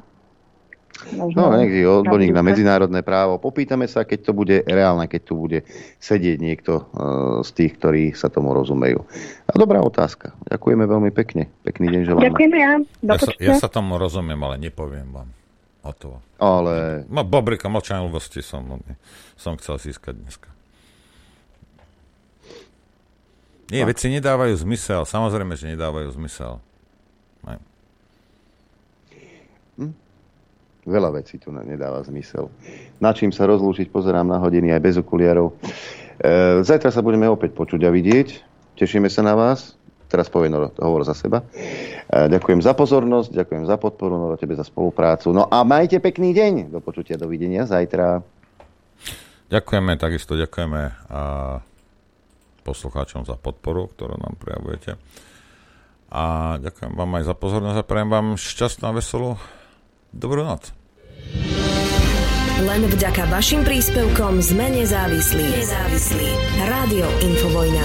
Možno 1.16 1.50
no, 1.50 1.56
niekde 1.56 1.82
odborník 1.88 2.30
na 2.30 2.44
medzinárodné 2.44 3.00
právo. 3.02 3.40
Popýtame 3.40 3.88
sa, 3.88 4.04
keď 4.06 4.18
to 4.28 4.32
bude 4.36 4.62
reálne, 4.68 5.08
keď 5.08 5.20
tu 5.24 5.34
bude 5.34 5.58
sedieť 5.98 6.38
niekto 6.38 6.72
uh, 6.78 7.40
z 7.42 7.50
tých, 7.58 7.72
ktorí 7.80 8.02
sa 8.14 8.28
tomu 8.28 8.54
rozumejú. 8.54 9.02
A 9.48 9.52
dobrá 9.56 9.82
otázka. 9.82 10.36
Ďakujeme 10.52 10.84
veľmi 10.84 11.10
pekne. 11.10 11.48
Pekný 11.66 11.90
deň 11.90 12.00
želám. 12.06 12.22
Ďakujeme 12.28 12.56
ja. 12.60 12.72
Ja 13.08 13.18
sa, 13.18 13.32
ja 13.40 13.54
sa 13.58 13.68
tomu 13.72 13.98
rozumiem, 13.98 14.38
ale 14.44 14.60
nepoviem 14.62 15.08
vám. 15.10 15.32
Hotovo. 15.82 16.22
Ale... 16.38 17.02
No, 17.10 17.26
Bobrika 17.26 17.66
mlčanlivosti 17.66 18.38
som, 18.38 18.62
no, 18.62 18.78
som 19.34 19.58
chcel 19.58 19.82
získať 19.82 20.14
dneska. 20.14 20.48
Nie, 23.72 23.82
veci 23.88 24.12
nedávajú 24.12 24.62
zmysel. 24.62 25.02
Samozrejme, 25.02 25.58
že 25.58 25.74
nedávajú 25.74 26.14
zmysel. 26.14 26.60
Aj. 27.48 27.58
Hm? 29.80 29.96
Veľa 30.86 31.10
vecí 31.18 31.40
tu 31.42 31.50
nedáva 31.50 32.04
zmysel. 32.06 32.46
Na 33.02 33.10
čím 33.10 33.34
sa 33.34 33.48
rozlúčiť, 33.50 33.90
pozerám 33.90 34.28
na 34.28 34.38
hodiny 34.38 34.70
aj 34.76 34.80
bez 34.84 34.94
okuliarov. 35.00 35.56
E, 36.20 36.62
zajtra 36.62 36.94
sa 36.94 37.02
budeme 37.02 37.26
opäť 37.26 37.58
počuť 37.58 37.82
a 37.82 37.90
vidieť. 37.90 38.28
Tešíme 38.78 39.10
sa 39.10 39.26
na 39.26 39.34
vás. 39.34 39.74
Teraz 40.12 40.28
povie 40.28 40.52
Noro, 40.52 40.68
hovor 40.76 41.08
za 41.08 41.16
seba. 41.16 41.40
E, 41.40 42.28
ďakujem 42.28 42.60
za 42.60 42.76
pozornosť, 42.76 43.32
ďakujem 43.32 43.64
za 43.64 43.80
podporu, 43.80 44.20
Noro, 44.20 44.36
tebe 44.36 44.52
za 44.52 44.68
spoluprácu. 44.68 45.32
No 45.32 45.48
a 45.48 45.64
majte 45.64 45.96
pekný 46.04 46.36
deň. 46.36 46.68
Do 46.68 46.84
počutia, 46.84 47.16
dovidenia 47.16 47.64
zajtra. 47.64 48.20
Ďakujeme, 49.48 49.96
takisto 49.96 50.36
ďakujeme 50.36 50.82
a 51.08 51.20
poslucháčom 52.62 53.26
za 53.26 53.36
podporu, 53.40 53.90
ktorú 53.90 54.16
nám 54.20 54.38
prejavujete. 54.38 55.00
A 56.12 56.56
ďakujem 56.60 56.92
vám 56.92 57.10
aj 57.16 57.24
za 57.24 57.34
pozornosť 57.34 57.78
a 57.80 57.88
prajem 57.88 58.10
vám 58.12 58.26
šťastnú 58.36 58.84
a 58.84 58.96
veselú 58.96 59.30
dobrú 60.12 60.44
noc. 60.44 60.72
Len 62.62 62.86
vďaka 62.86 63.26
vašim 63.26 63.66
príspevkom 63.66 64.38
sme 64.38 64.70
nezávislí. 64.70 65.46
Nezávislí. 65.50 66.28
Rádio 66.62 67.06
Infovojna. 67.26 67.84